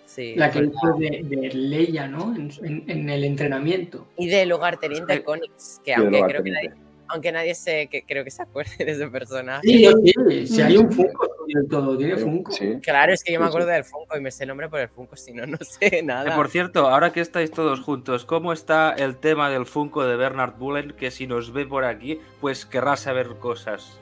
Sí. 0.06 0.34
La 0.36 0.50
que 0.50 0.60
hizo 0.60 0.92
de, 0.98 1.20
de 1.22 1.48
Leia, 1.54 2.08
¿no? 2.08 2.34
En, 2.34 2.50
en- 2.64 2.84
en 2.90 3.10
el 3.10 3.24
entrenamiento. 3.24 4.06
Y 4.16 4.26
de 4.28 4.46
lugarteniente 4.46 5.22
Conix, 5.22 5.80
que 5.84 5.92
Sí, 5.94 6.00
aunque 6.00 6.16
de 6.16 6.22
creo 6.24 6.42
que 6.42 6.50
nadie, 6.50 6.72
aunque 7.08 7.30
nadie 7.32 7.54
se, 7.54 7.86
que 7.88 8.02
creo 8.04 8.24
que 8.24 8.30
se 8.30 8.42
acuerde 8.42 8.84
de 8.84 8.92
ese 8.92 9.06
personaje. 9.08 9.60
Sí, 9.68 9.82
yo 9.84 9.92
sí, 10.28 10.46
si 10.46 10.62
hay 10.62 10.76
un 10.78 10.90
Funko 10.90 11.28
todo, 11.64 11.96
tiene 11.96 12.16
Funko. 12.16 12.52
Sí. 12.52 12.78
Claro, 12.82 13.12
es 13.12 13.22
que 13.24 13.32
yo 13.32 13.40
me 13.40 13.46
acuerdo 13.46 13.68
sí. 13.68 13.74
del 13.74 13.84
Funko 13.84 14.16
y 14.16 14.20
me 14.20 14.30
sé 14.30 14.44
el 14.44 14.48
nombre 14.48 14.68
por 14.68 14.80
el 14.80 14.88
Funko, 14.88 15.16
si 15.16 15.32
no, 15.32 15.46
no 15.46 15.58
sé 15.60 16.02
nada. 16.02 16.34
por 16.34 16.48
cierto, 16.48 16.88
ahora 16.88 17.12
que 17.12 17.20
estáis 17.20 17.50
todos 17.50 17.80
juntos, 17.80 18.24
¿cómo 18.24 18.52
está 18.52 18.92
el 18.92 19.16
tema 19.16 19.50
del 19.50 19.66
Funko 19.66 20.04
de 20.04 20.16
Bernard 20.16 20.56
Bullen? 20.58 20.92
Que 20.92 21.10
si 21.10 21.26
nos 21.26 21.52
ve 21.52 21.66
por 21.66 21.84
aquí, 21.84 22.20
pues 22.40 22.66
querrá 22.66 22.96
saber 22.96 23.28
cosas. 23.38 23.98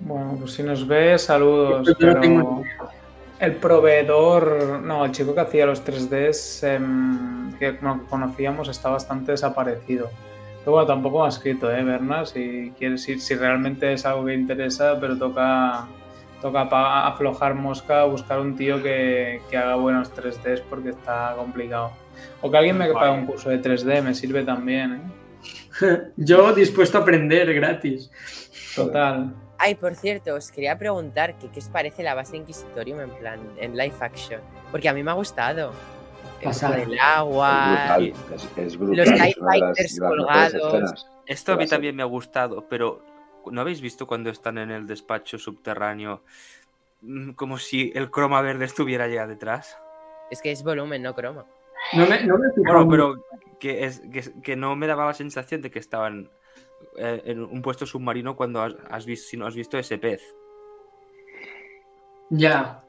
Bueno, 0.00 0.36
pues 0.38 0.52
si 0.52 0.62
nos 0.62 0.86
ve, 0.86 1.18
saludos. 1.18 1.86
Yo 1.86 1.94
Pero 1.98 2.20
tengo 2.20 2.62
el 3.40 3.56
proveedor, 3.56 4.80
no, 4.82 5.04
el 5.04 5.12
chico 5.12 5.34
que 5.34 5.40
hacía 5.40 5.66
los 5.66 5.84
3Ds 5.84 6.74
em, 6.74 7.52
que 7.58 7.76
conocíamos 8.08 8.68
está 8.68 8.90
bastante 8.90 9.32
desaparecido. 9.32 10.10
Pero 10.60 10.72
bueno, 10.72 10.86
tampoco 10.86 11.20
me 11.20 11.26
ha 11.26 11.28
escrito, 11.28 11.70
¿eh, 11.70 11.82
Berna? 11.82 12.24
Si, 12.24 12.72
quieres, 12.78 13.02
si, 13.02 13.18
si 13.20 13.34
realmente 13.34 13.92
es 13.92 14.06
algo 14.06 14.24
que 14.24 14.34
interesa, 14.34 14.98
pero 14.98 15.18
toca, 15.18 15.86
toca 16.44 17.06
aflojar 17.06 17.54
mosca, 17.54 18.04
buscar 18.04 18.38
un 18.38 18.54
tío 18.54 18.82
que, 18.82 19.40
que 19.48 19.56
haga 19.56 19.76
buenos 19.76 20.14
3Ds 20.14 20.60
porque 20.68 20.90
está 20.90 21.34
complicado. 21.38 21.92
O 22.42 22.50
que 22.50 22.58
alguien 22.58 22.76
me 22.76 22.92
pague 22.92 23.12
un 23.12 23.24
curso 23.24 23.48
de 23.48 23.62
3D, 23.62 24.02
me 24.02 24.14
sirve 24.14 24.44
también, 24.44 25.10
¿eh? 25.80 26.00
Yo 26.18 26.52
dispuesto 26.52 26.98
a 26.98 27.00
aprender 27.00 27.54
gratis. 27.54 28.10
Total. 28.76 29.32
Ay, 29.56 29.74
por 29.76 29.94
cierto, 29.94 30.34
os 30.34 30.50
quería 30.50 30.76
preguntar 30.76 31.38
que 31.38 31.48
qué 31.48 31.60
os 31.60 31.68
parece 31.70 32.02
la 32.02 32.12
base 32.12 32.36
Inquisitorium 32.36 33.00
en 33.00 33.10
plan, 33.10 33.40
en 33.58 33.74
live 33.74 33.94
action. 34.00 34.42
Porque 34.70 34.90
a 34.90 34.92
mí 34.92 35.02
me 35.02 35.12
ha 35.12 35.14
gustado. 35.14 35.72
El 36.42 36.50
del 36.50 36.92
Es 36.92 37.00
agua. 37.00 37.68
brutal. 37.70 38.12
Es, 38.34 38.48
es 38.58 38.76
brutal. 38.76 38.96
Los 38.96 39.14
TIE 39.18 39.34
Fighters 39.40 39.98
colgados. 39.98 41.06
Esto 41.26 41.52
a 41.54 41.56
mí 41.56 41.66
también 41.66 41.96
me 41.96 42.02
ha 42.02 42.06
gustado, 42.06 42.66
pero 42.68 43.00
¿no 43.50 43.60
habéis 43.60 43.80
visto 43.80 44.06
cuando 44.06 44.30
están 44.30 44.58
en 44.58 44.70
el 44.70 44.86
despacho 44.86 45.38
subterráneo 45.38 46.22
mm, 47.02 47.32
como 47.32 47.58
si 47.58 47.92
el 47.94 48.10
croma 48.10 48.40
verde 48.42 48.64
estuviera 48.64 49.04
allá 49.04 49.26
detrás? 49.26 49.78
Es 50.30 50.40
que 50.42 50.50
es 50.50 50.62
volumen, 50.62 51.02
no 51.02 51.14
croma. 51.14 51.46
No 51.92 52.06
me, 52.06 52.24
no 52.24 52.38
me 52.38 52.48
Bueno, 52.56 52.88
pero 52.88 53.24
que, 53.60 53.84
es, 53.84 54.00
que, 54.12 54.22
que 54.42 54.56
no 54.56 54.74
me 54.76 54.86
daba 54.86 55.06
la 55.06 55.14
sensación 55.14 55.60
de 55.60 55.70
que 55.70 55.78
estaban 55.78 56.30
eh, 56.96 57.22
en 57.26 57.42
un 57.42 57.62
puesto 57.62 57.86
submarino 57.86 58.36
cuando 58.36 58.62
has, 58.62 58.74
has 58.88 59.06
visto, 59.06 59.28
si 59.28 59.36
no 59.36 59.46
has 59.46 59.54
visto 59.54 59.78
ese 59.78 59.98
pez. 59.98 60.22
Ya, 62.30 62.82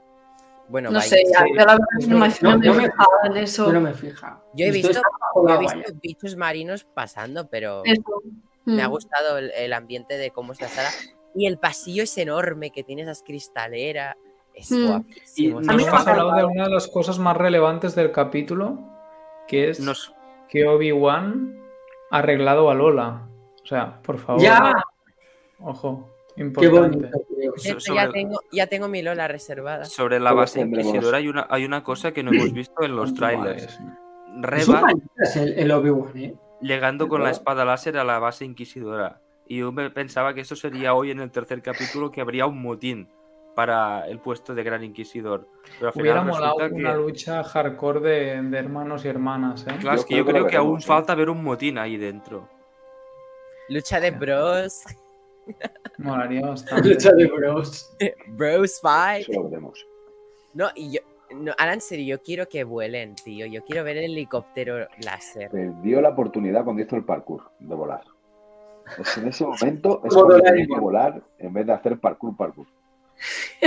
Bueno, 0.69 0.89
No 0.91 1.01
sé, 1.01 1.23
ya, 1.31 1.45
yo 1.47 1.55
la 1.55 1.65
verdad 1.65 1.87
es 1.99 2.05
que 2.05 2.11
no 2.11 2.19
me, 2.19 2.29
No, 2.41 3.25
en 3.25 3.37
eso. 3.37 3.67
yo 3.67 3.73
no 3.73 3.81
me 3.81 3.91
he 3.91 3.93
fijado. 3.93 4.43
Yo 4.53 4.65
he 4.65 4.71
visto, 4.71 4.91
he 4.91 5.65
ya. 5.67 5.83
bichos 6.01 6.35
marinos 6.35 6.83
pasando, 6.83 7.47
pero 7.49 7.83
Eso. 7.85 8.01
Me 8.65 8.81
ha 8.81 8.87
Mm. 8.87 8.91
gustado 8.91 9.37
el, 9.37 9.51
el 9.51 9.73
ambiente 9.73 10.17
de 10.17 10.31
cómo 10.31 10.53
es 10.53 10.61
la 10.61 10.67
sala. 10.67 10.89
Y 11.35 11.47
el 11.47 11.57
pasillo 11.57 12.03
es 12.03 12.17
enorme, 12.17 12.71
que 12.71 12.83
tiene 12.83 13.01
esas 13.03 13.21
cristaleras. 13.23 14.15
Es 14.53 14.71
Mm. 14.71 14.87
guapísimo. 14.87 15.59
Y 15.59 15.61
es 15.61 15.67
No 15.67 15.73
A 15.73 15.75
mí 15.75 15.83
hemos 15.83 16.05
me 16.05 16.11
ha 16.11 16.13
hablado 16.13 16.35
de 16.37 16.45
una 16.45 16.63
de 16.65 16.69
las 16.71 16.87
cosas 16.87 17.19
más 17.19 17.35
relevantes 17.37 17.93
del 17.95 18.11
capítulo, 18.11 18.79
que 19.47 19.69
es 19.69 19.79
Nos, 19.79 20.13
que 20.49 20.65
Obi-Wan 20.65 21.59
ha 22.11 22.17
arreglado 22.19 22.69
a 22.69 22.73
Lola. 22.73 23.27
O 23.63 23.67
sea, 23.67 24.01
por 24.01 24.17
favor. 24.17 24.41
Ya, 24.41 24.71
Ojo, 25.59 26.09
qué 26.35 26.41
importante. 26.43 26.79
bonito. 26.97 27.19
ya, 27.93 28.09
tengo, 28.11 28.39
ya 28.51 28.67
tengo 28.67 28.87
mi 28.87 29.01
Lola 29.01 29.27
reservada. 29.27 29.85
sobre 29.85 30.19
la 30.19 30.33
base 30.33 30.61
inquisidora 30.61 31.17
hay 31.17 31.27
una, 31.27 31.47
hay 31.49 31.65
una 31.65 31.83
cosa 31.83 32.11
que 32.13 32.23
no 32.23 32.31
hemos 32.31 32.51
visto 32.53 32.83
en 32.83 32.95
los 32.95 33.13
trailers. 33.13 33.63
Es 33.63 33.79
Reba 34.41 34.81
manitas 34.81 35.35
el, 35.37 35.57
el 35.59 35.71
Obi-Wan, 35.71 36.17
¿eh? 36.17 36.35
Llegando 36.61 37.07
con 37.07 37.23
la 37.23 37.31
espada 37.31 37.65
láser 37.65 37.97
a 37.97 38.03
la 38.03 38.19
base 38.19 38.45
inquisidora. 38.45 39.21
Y 39.47 39.59
yo 39.59 39.71
me 39.71 39.89
pensaba 39.89 40.33
que 40.33 40.41
eso 40.41 40.55
sería 40.55 40.93
hoy 40.93 41.11
en 41.11 41.19
el 41.19 41.31
tercer 41.31 41.61
capítulo, 41.61 42.11
que 42.11 42.21
habría 42.21 42.45
un 42.47 42.61
motín 42.61 43.09
para 43.55 44.07
el 44.07 44.19
puesto 44.19 44.53
de 44.53 44.63
Gran 44.63 44.83
Inquisidor. 44.83 45.47
Pero 45.79 45.87
al 45.87 45.93
final 45.93 46.03
Hubiera 46.03 46.23
molado 46.23 46.57
que... 46.57 46.73
una 46.73 46.95
lucha 46.95 47.43
hardcore 47.43 47.99
de, 48.01 48.41
de 48.41 48.57
hermanos 48.57 49.05
y 49.05 49.07
hermanas, 49.07 49.65
¿eh? 49.67 49.77
Claro, 49.79 49.97
es 49.97 50.01
Yo 50.01 50.07
que 50.07 50.15
yo 50.17 50.25
creo 50.25 50.47
que 50.47 50.57
aún 50.57 50.79
¿eh? 50.79 50.81
falta 50.81 51.15
ver 51.15 51.29
un 51.29 51.43
motín 51.43 51.77
ahí 51.77 51.97
dentro. 51.97 52.49
Lucha 53.69 53.99
de 53.99 54.11
bros. 54.11 54.83
Molaría 55.97 56.45
bastante. 56.45 56.89
Lucha 56.89 57.11
de 57.11 57.27
bros. 57.27 57.95
Bros 58.27 58.79
fight. 58.81 59.21
Eso 59.29 59.41
lo 59.41 59.49
veremos. 59.49 59.87
No, 60.53 60.69
y 60.75 60.93
yo. 60.93 60.99
No, 61.33 61.53
en 61.57 61.81
serio, 61.81 62.17
yo 62.17 62.23
quiero 62.23 62.47
que 62.47 62.63
vuelen, 62.63 63.15
tío. 63.15 63.45
Yo 63.45 63.63
quiero 63.63 63.83
ver 63.83 63.97
el 63.97 64.11
helicóptero 64.11 64.87
láser. 65.03 65.49
Perdió 65.49 66.01
la 66.01 66.09
oportunidad 66.09 66.63
cuando 66.63 66.81
hizo 66.81 66.95
el 66.95 67.03
parkour 67.03 67.51
de 67.59 67.75
volar. 67.75 68.03
Es 68.99 69.17
en 69.17 69.27
ese 69.27 69.45
momento 69.45 70.01
es 70.05 70.13
cuando 70.13 70.43
que 70.43 70.79
volar 70.79 71.21
en 71.39 71.53
vez 71.53 71.65
de 71.65 71.73
hacer 71.73 71.99
parkour, 71.99 72.35
parkour. 72.35 72.67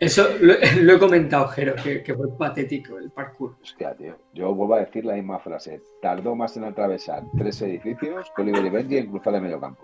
Eso 0.00 0.28
lo, 0.40 0.54
lo 0.82 0.92
he 0.92 0.98
comentado, 0.98 1.48
Jero, 1.48 1.74
que, 1.82 2.02
que 2.02 2.14
fue 2.14 2.36
patético 2.36 2.98
el 2.98 3.10
parkour. 3.10 3.56
Hostia, 3.62 3.94
tío. 3.94 4.16
Yo 4.32 4.54
vuelvo 4.54 4.74
a 4.74 4.80
decir 4.80 5.04
la 5.04 5.14
misma 5.14 5.38
frase. 5.38 5.82
Tardó 6.00 6.34
más 6.34 6.56
en 6.56 6.64
atravesar 6.64 7.24
tres 7.36 7.60
edificios 7.62 8.30
que 8.34 8.42
Oliver 8.42 8.64
y 8.64 8.70
Benji 8.70 8.98
en 8.98 9.10
cruzar 9.10 9.34
el 9.34 9.42
medio 9.42 9.60
campo. 9.60 9.82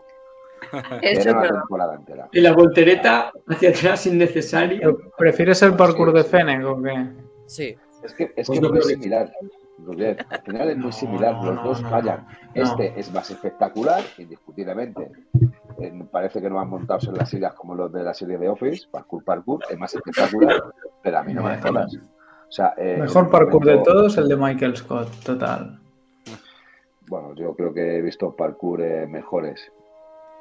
Eso 1.03 1.21
es 1.21 1.27
Era 1.27 1.33
una 1.33 1.41
verdad. 1.43 1.59
temporada 1.61 1.95
entera. 1.95 2.29
Y 2.33 2.41
la 2.41 2.53
voltereta 2.53 3.33
hacia 3.49 3.71
atrás 3.71 4.07
innecesaria. 4.07 4.79
Pero, 4.81 4.99
¿Prefieres 5.17 5.63
el 5.63 5.75
parkour 5.75 6.13
de 6.13 6.25
Fennec 6.25 6.65
o 6.65 6.83
qué? 6.83 7.07
Sí. 7.47 7.77
Es 8.03 8.15
que 8.15 8.33
es, 8.37 8.47
Pues 8.47 8.59
que 8.61 8.61
yo 8.61 8.67
es 8.69 8.73
muy 8.73 8.83
similar. 8.83 9.33
Roger. 9.79 10.25
Al 10.31 10.41
final 10.43 10.71
es 10.71 10.77
muy 10.79 10.93
similar. 10.93 11.35
Los 11.45 11.55
no, 11.57 11.65
dos 11.65 11.83
no, 11.83 11.91
fallan. 11.91 12.27
no. 12.55 12.63
Este 12.63 12.93
es 12.99 13.13
más 13.13 13.31
espectacular, 13.31 14.03
indiscutiblemente. 14.19 15.11
Eh, 15.81 15.93
parece 16.11 16.41
que 16.41 16.49
no 16.49 16.57
van 16.57 16.71
montados 16.71 17.09
en 17.09 17.15
las 17.15 17.29
sillas 17.29 17.55
como 17.55 17.75
los 17.75 17.93
de 17.93 18.03
la 18.03 18.15
serie 18.15 18.39
de 18.39 18.49
Office. 18.49 18.87
Parkour, 18.91 19.25
parkour. 19.25 19.61
Es 19.69 19.79
más 19.79 19.95
espectacular. 19.95 20.63
Pero 21.03 21.19
a 21.19 21.23
mí 21.25 21.35
no 21.35 21.43
me 21.43 21.61
jodas. 21.61 21.95
O 21.97 22.53
sea, 22.53 22.73
eh, 22.77 22.99
Mejor 23.01 23.31
parkour 23.31 23.65
de 23.65 23.79
todos 23.79 24.17
el 24.17 24.29
de 24.29 24.37
Michael 24.37 24.77
Scott, 24.77 25.09
total. 25.25 25.81
Bueno, 27.09 27.35
yo 27.35 27.55
creo 27.55 27.75
que 27.75 27.99
he 27.99 28.01
visto 28.03 28.35
parkour 28.35 28.81
eh, 28.81 29.07
mejores. 29.07 29.73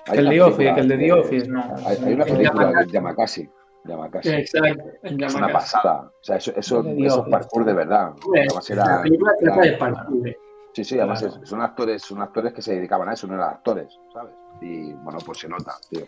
Hay 0.07 0.13
Que 0.13 0.19
el 0.19 0.25
una 0.25 0.33
de 0.35 0.41
Office, 0.41 0.69
el 0.77 0.87
de 0.89 0.97
The 0.97 1.11
Office, 1.13 1.47
no. 1.47 1.61
Hay, 1.85 1.97
hay 1.97 2.13
una 2.13 2.23
El 2.25 2.31
película 2.37 2.83
Yamakasi. 2.85 2.85
de 2.85 2.91
Yamakasi. 2.91 3.49
Yamakasi. 3.85 4.29
Exacto. 4.29 4.83
Es 5.03 5.35
una 5.35 5.51
pasada. 5.51 6.01
O 6.01 6.23
sea, 6.23 6.37
eso, 6.37 6.51
eso, 6.55 6.85
eso 6.87 7.23
es 7.25 7.29
parkour 7.31 7.65
de 7.65 7.73
verdad. 7.73 8.13
Además 8.35 8.69
La 8.69 8.75
era- 8.83 9.01
película 9.01 9.31
trata 9.39 9.61
era- 9.61 9.71
de 9.71 9.77
parkour. 9.77 10.37
Sí, 10.73 10.83
sí, 10.83 10.97
además 10.97 11.21
Claro. 11.21 11.41
es- 11.43 11.49
son 11.49 11.61
actores, 11.61 12.01
son 12.01 12.21
actores 12.21 12.51
que 12.53 12.61
se 12.61 12.73
dedicaban 12.75 13.07
a 13.09 13.13
eso, 13.13 13.27
no 13.27 13.35
eran 13.35 13.49
actores, 13.49 13.97
¿sabes? 14.13 14.33
Y 14.61 14.91
bueno, 14.93 15.19
pues 15.25 15.37
se 15.39 15.47
nota, 15.47 15.75
tío. 15.89 16.05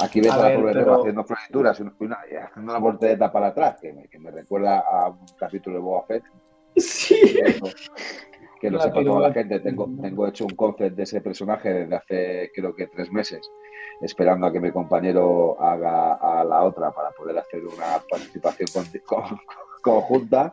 Aquí 0.00 0.20
ves 0.20 0.30
A 0.30 0.34
a, 0.34 0.38
la 0.38 0.48
ver, 0.60 0.72
pero- 0.72 1.00
haciendo 1.00 1.24
florituras 1.24 1.78
y 1.80 1.82
una- 1.82 2.18
y 2.30 2.34
haciendo 2.36 2.72
una 2.72 2.78
voltereta 2.80 3.30
para 3.30 3.48
atrás, 3.48 3.76
que 3.80 3.92
me, 3.92 4.08
que 4.08 4.18
me 4.18 4.30
recuerda 4.30 4.78
a 4.78 5.08
un 5.08 5.26
capítulo 5.38 5.76
de 5.76 5.82
Boba 5.82 6.04
Fett. 6.06 6.24
Sí. 6.76 7.38
Eso. 7.44 7.66
Que 8.60 8.70
lo 8.70 8.80
sepa 8.80 9.02
toda 9.04 9.28
la 9.28 9.34
gente, 9.34 9.60
tengo, 9.60 9.88
tengo 10.02 10.26
hecho 10.26 10.44
un 10.44 10.54
concept 10.56 10.96
de 10.96 11.02
ese 11.04 11.20
personaje 11.20 11.72
desde 11.72 11.94
hace 11.96 12.50
creo 12.54 12.74
que 12.74 12.86
tres 12.88 13.10
meses, 13.12 13.50
esperando 14.00 14.46
a 14.46 14.52
que 14.52 14.60
mi 14.60 14.72
compañero 14.72 15.60
haga 15.60 16.14
a 16.14 16.44
la 16.44 16.62
otra 16.64 16.90
para 16.90 17.10
poder 17.12 17.38
hacer 17.38 17.64
una 17.64 17.98
participación 18.10 18.68
con- 18.72 19.00
con- 19.22 19.38
conjunta. 19.82 20.52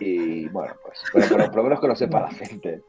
Y 0.00 0.48
bueno, 0.48 0.74
pues, 0.84 0.98
pero, 1.12 1.26
pero 1.30 1.44
por 1.46 1.56
lo 1.56 1.62
menos 1.64 1.80
que 1.80 1.88
lo 1.88 1.96
sepa 1.96 2.20
la 2.20 2.30
gente. 2.30 2.82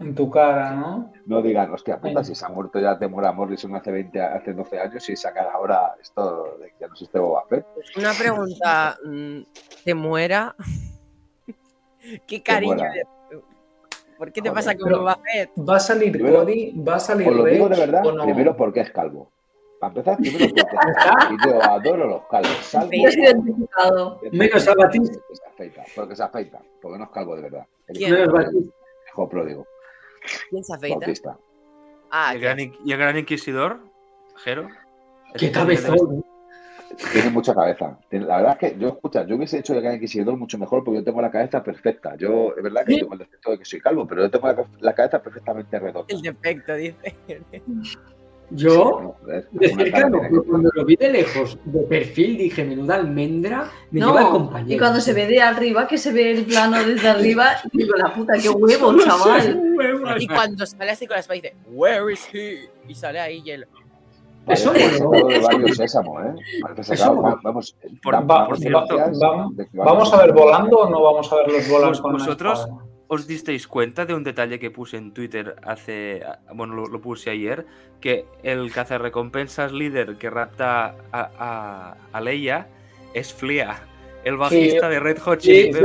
En 0.00 0.12
tu 0.14 0.28
cara, 0.28 0.72
¿no? 0.72 1.12
No 1.26 1.40
digan, 1.40 1.70
hostia 1.72 2.00
puta, 2.00 2.24
si 2.24 2.34
se 2.34 2.44
ha 2.44 2.48
muerto 2.48 2.80
ya 2.80 2.98
Temora 2.98 3.30
Morrison 3.32 3.76
hace 3.76 3.92
20, 3.92 4.20
a- 4.20 4.34
hace 4.34 4.52
12 4.52 4.78
años 4.80 5.08
y 5.08 5.14
sacar 5.14 5.46
ahora 5.48 5.94
esto 6.00 6.56
de 6.58 6.66
que 6.70 6.74
ya 6.80 6.86
no 6.88 6.94
existe 6.94 7.18
Boba 7.18 7.44
Fett. 7.48 7.64
Una 7.96 8.12
pregunta. 8.12 8.98
mm, 9.04 9.40
¿Te 9.84 9.94
muera? 9.94 10.56
¿Qué 12.26 12.42
cariño? 12.42 12.74
de- 12.74 13.04
¿Por 14.18 14.32
qué 14.32 14.40
te 14.42 14.48
Joder, 14.48 14.64
pasa 14.64 14.74
con 14.76 14.84
pero- 14.84 14.98
Boba 15.00 15.16
Fett? 15.22 15.50
¿Va 15.56 15.76
a 15.76 15.80
salir 15.80 16.12
Primero- 16.12 16.40
Cody? 16.40 16.72
¿Va 16.86 16.94
a 16.96 17.00
salir 17.00 17.28
Os 17.28 17.36
lo 17.36 17.44
digo 17.44 17.68
de 17.68 17.76
verdad, 17.78 18.02
no? 18.02 18.24
primero 18.24 18.56
porque 18.56 18.80
es 18.80 18.90
calvo. 18.90 19.30
Para 19.80 19.90
empezar, 19.92 20.16
primero 20.18 20.46
porque 20.54 20.76
es 20.90 20.96
calvo. 21.04 21.34
Y 21.34 21.46
yo 21.46 21.62
adoro 21.62 22.06
los 22.06 22.26
calvos. 22.28 22.56
Salvo 22.62 22.90
identificado. 22.92 24.20
Menos 24.32 24.68
a 24.68 24.74
Batista. 24.74 25.18
Que 25.28 25.36
se 25.36 25.46
afeita, 25.46 25.82
porque 25.94 26.16
se 26.16 26.22
afeita, 26.22 26.60
porque 26.80 26.98
no 26.98 27.04
es 27.04 27.10
calvo 27.10 27.36
de 27.36 27.42
verdad. 27.42 27.66
El 27.88 27.96
¿Quién? 27.96 28.12
Menos 28.12 28.32
Batista. 28.32 28.74
hijo 29.08 29.28
pródigo, 29.28 29.66
¿Quién 30.50 30.64
se 30.64 30.74
afeita? 30.74 30.96
Bautista. 30.98 31.38
Ah, 32.10 32.30
¿Y 32.32 32.36
el, 32.36 32.42
gran, 32.42 32.60
y 32.60 32.92
el 32.92 32.98
gran 32.98 33.18
inquisidor? 33.18 33.80
¿Jero? 34.36 34.68
Qué 35.36 35.46
¿Ese 35.46 35.52
cabezón. 35.52 36.24
Tiene 37.12 37.30
mucha 37.30 37.54
cabeza. 37.54 37.98
La 38.10 38.36
verdad 38.38 38.58
es 38.60 38.72
que 38.72 38.78
yo, 38.78 38.88
escucha, 38.88 39.26
yo 39.26 39.36
hubiese 39.36 39.58
hecho 39.58 39.74
de 39.74 39.80
Gran 39.80 39.94
Inquisidor 39.94 40.36
mucho 40.36 40.58
mejor 40.58 40.82
porque 40.84 40.98
yo 41.00 41.04
tengo 41.04 41.20
la 41.22 41.30
cabeza 41.30 41.62
perfecta. 41.62 42.16
Yo, 42.16 42.54
es 42.56 42.62
verdad 42.62 42.84
que 42.84 42.94
Sí. 42.94 43.00
tengo 43.00 43.12
el 43.14 43.18
defecto 43.20 43.50
de 43.52 43.58
que 43.58 43.64
soy 43.64 43.80
calvo, 43.80 44.06
pero 44.06 44.22
yo 44.22 44.30
tengo 44.30 44.46
la, 44.48 44.64
la 44.80 44.94
cabeza 44.94 45.22
perfectamente 45.22 45.78
redonda. 45.78 46.06
El 46.08 46.22
defecto, 46.22 46.74
dice. 46.74 47.14
Yo, 48.50 49.16
de 49.56 49.68
cerca 49.70 50.08
no, 50.10 50.20
pero 50.20 50.44
cuando 50.44 50.70
lo 50.74 50.84
vi 50.84 50.96
de 50.96 51.10
lejos, 51.10 51.58
de 51.64 51.80
perfil, 51.84 52.36
dije, 52.36 52.62
menuda 52.62 52.96
almendra, 52.96 53.70
me 53.90 54.00
lleva 54.00 54.18
el 54.20 54.26
No, 54.26 54.32
compañero. 54.32 54.74
y 54.74 54.78
cuando 54.78 55.00
se 55.00 55.14
ve 55.14 55.26
de 55.26 55.40
arriba, 55.40 55.88
que 55.88 55.96
se 55.96 56.12
ve 56.12 56.30
el 56.32 56.44
plano 56.44 56.84
desde 56.84 57.08
arriba, 57.08 57.56
digo, 57.72 57.96
la 57.96 58.12
puta, 58.12 58.34
qué 58.40 58.50
huevo, 58.50 58.94
chaval. 59.02 59.60
Y 60.20 60.26
cuando 60.28 60.66
sale 60.66 60.90
así 60.90 61.06
con 61.06 61.14
la 61.14 61.20
espada 61.20 61.36
dice, 61.40 61.56
Where 61.68 62.12
is 62.12 62.28
he? 62.32 62.68
Y 62.86 62.94
sale 62.94 63.18
ahí 63.18 63.42
y 63.44 63.50
él. 63.50 63.66
Eso 64.48 64.72
de 64.72 65.72
Sésamo, 65.74 66.20
¿eh? 66.20 66.34
Sacado, 66.82 67.22
va- 67.22 67.40
vamos, 67.42 67.76
Por- 68.02 68.12
da- 68.14 68.20
va- 68.20 68.46
por 68.48 68.56
va- 68.56 68.70
noticias 68.70 69.20
va- 69.22 69.48
de 69.52 69.64
que 69.68 69.76
¿Vamos 69.78 70.12
a 70.12 70.18
ver 70.22 70.32
volando 70.32 70.78
o 70.78 70.90
no 70.90 71.02
vamos 71.02 71.32
a 71.32 71.36
ver 71.36 71.48
los 71.52 71.68
volar 71.68 71.88
Vos- 71.90 72.00
con 72.00 72.12
vosotros-? 72.12 72.68
¿Os 73.06 73.26
disteis 73.26 73.68
cuenta 73.68 74.06
de 74.06 74.14
un 74.14 74.24
detalle 74.24 74.58
que 74.58 74.70
puse 74.70 74.96
en 74.96 75.12
Twitter 75.12 75.56
hace. 75.62 76.22
Bueno, 76.54 76.74
lo, 76.74 76.86
lo 76.86 77.00
puse 77.00 77.30
ayer? 77.30 77.66
Que 78.00 78.24
el 78.42 78.72
cazarrecompensas 78.72 79.72
líder 79.72 80.16
que 80.16 80.30
rapta 80.30 80.94
a, 81.12 81.30
a, 81.38 81.96
a 82.12 82.20
Leia 82.22 82.66
es 83.12 83.32
Flea, 83.32 83.82
el 84.24 84.36
bajista 84.38 84.88
de 84.88 85.00
Red 85.00 85.18
Hot 85.18 85.38
Chili 85.38 85.72
Sí, 85.72 85.80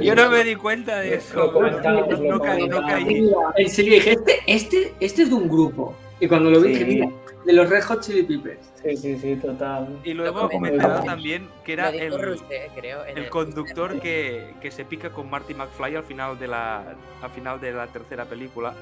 yo 0.00 0.14
no 0.14 0.30
me 0.30 0.44
di 0.44 0.54
cuenta 0.54 1.00
de 1.00 1.16
eso. 1.16 1.52
No, 1.52 2.40
caí, 2.40 2.68
no 2.68 2.80
caí. 2.82 3.30
En 3.56 3.68
serio, 3.68 3.94
dije, 3.94 4.12
este, 4.12 4.32
este, 4.46 4.94
este 5.00 5.22
es 5.22 5.28
de 5.30 5.34
un 5.34 5.48
grupo. 5.48 5.94
Y 6.20 6.28
cuando 6.28 6.50
lo 6.50 6.60
vi, 6.60 6.74
Sí. 6.76 6.84
dije, 6.84 7.04
mira, 7.04 7.10
de 7.48 7.54
los 7.54 7.70
Red 7.70 7.82
Hot 7.84 8.02
Chili 8.02 8.24
Peppers. 8.24 8.70
Sí, 8.82 8.94
sí, 8.94 9.18
sí, 9.18 9.36
total. 9.36 9.98
Y 10.04 10.12
luego 10.12 10.46
he 10.46 10.50
comentado 10.50 11.02
también 11.02 11.48
que 11.64 11.72
era 11.72 11.88
el, 11.88 12.20
Rusé, 12.20 12.70
creo. 12.76 13.06
en 13.06 13.16
el 13.16 13.30
conductor 13.30 13.98
que, 14.00 14.52
que 14.60 14.70
se 14.70 14.84
pica 14.84 15.08
con 15.08 15.30
Marty 15.30 15.54
McFly 15.54 15.96
al 15.96 16.04
final 16.04 16.38
de 16.38 16.46
la, 16.46 16.94
al 17.22 17.30
final 17.30 17.58
de 17.58 17.72
la 17.72 17.86
tercera 17.86 18.26
película. 18.26 18.74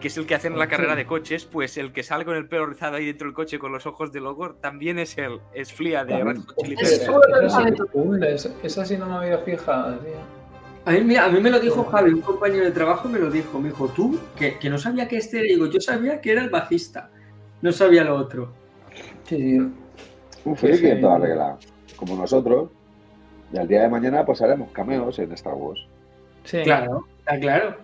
Que 0.00 0.08
es 0.08 0.16
el 0.16 0.26
que 0.26 0.34
hacen 0.34 0.58
la 0.58 0.66
carrera 0.66 0.96
de 0.96 1.06
coches, 1.06 1.44
pues 1.44 1.76
el 1.76 1.92
que 1.92 2.02
sale 2.02 2.24
con 2.24 2.34
el 2.34 2.48
pelo 2.48 2.66
rizado 2.66 2.96
ahí 2.96 3.06
dentro 3.06 3.28
del 3.28 3.34
coche 3.34 3.60
con 3.60 3.70
los 3.70 3.86
ojos 3.86 4.10
de 4.12 4.20
logo 4.20 4.56
también 4.56 4.98
es 4.98 5.16
él, 5.16 5.38
es 5.54 5.72
Flia 5.72 6.04
de 6.04 6.24
Red 6.24 6.38
Hot 6.38 6.56
Chili 6.64 6.76
Es 6.80 6.98
Peppers. 6.98 8.40
súper 8.42 8.56
Esa 8.64 8.84
sí, 8.84 8.96
no 8.96 9.06
me 9.06 9.14
había 9.14 9.38
fijado, 9.38 9.96
tío. 9.98 10.10
A 10.84 10.90
mí, 10.90 11.00
mira, 11.00 11.24
a 11.26 11.28
mí 11.28 11.40
me 11.40 11.50
lo 11.50 11.60
dijo 11.60 11.84
Javi, 11.84 12.10
un 12.12 12.22
compañero 12.22 12.64
de 12.64 12.72
trabajo 12.72 13.08
me 13.08 13.20
lo 13.20 13.30
dijo. 13.30 13.60
Me 13.60 13.68
dijo, 13.68 13.86
tú, 13.88 14.18
que, 14.36 14.58
que 14.58 14.68
no 14.68 14.78
sabía 14.78 15.06
que 15.06 15.16
este 15.16 15.38
era. 15.38 15.46
Digo, 15.48 15.66
yo 15.66 15.80
sabía 15.80 16.20
que 16.20 16.32
era 16.32 16.42
el 16.42 16.50
bajista. 16.50 17.10
No 17.62 17.72
sabía 17.72 18.04
lo 18.04 18.16
otro. 18.16 18.48
Sí, 19.24 19.36
sí. 19.36 19.58
Un 20.44 20.56
friki 20.56 20.76
Sí, 20.76 20.82
sí. 20.84 20.88
en 20.90 21.00
toda 21.00 21.18
regla, 21.18 21.56
como 21.96 22.16
nosotros. 22.16 22.70
Y 23.52 23.58
al 23.58 23.68
día 23.68 23.82
de 23.82 23.88
mañana, 23.88 24.24
pues 24.24 24.40
haremos 24.42 24.70
cameos 24.72 25.18
en 25.18 25.32
Star 25.32 25.54
Wars. 25.54 25.80
Sí. 26.44 26.62
Claro, 26.62 27.06
está 27.20 27.38
claro. 27.38 27.76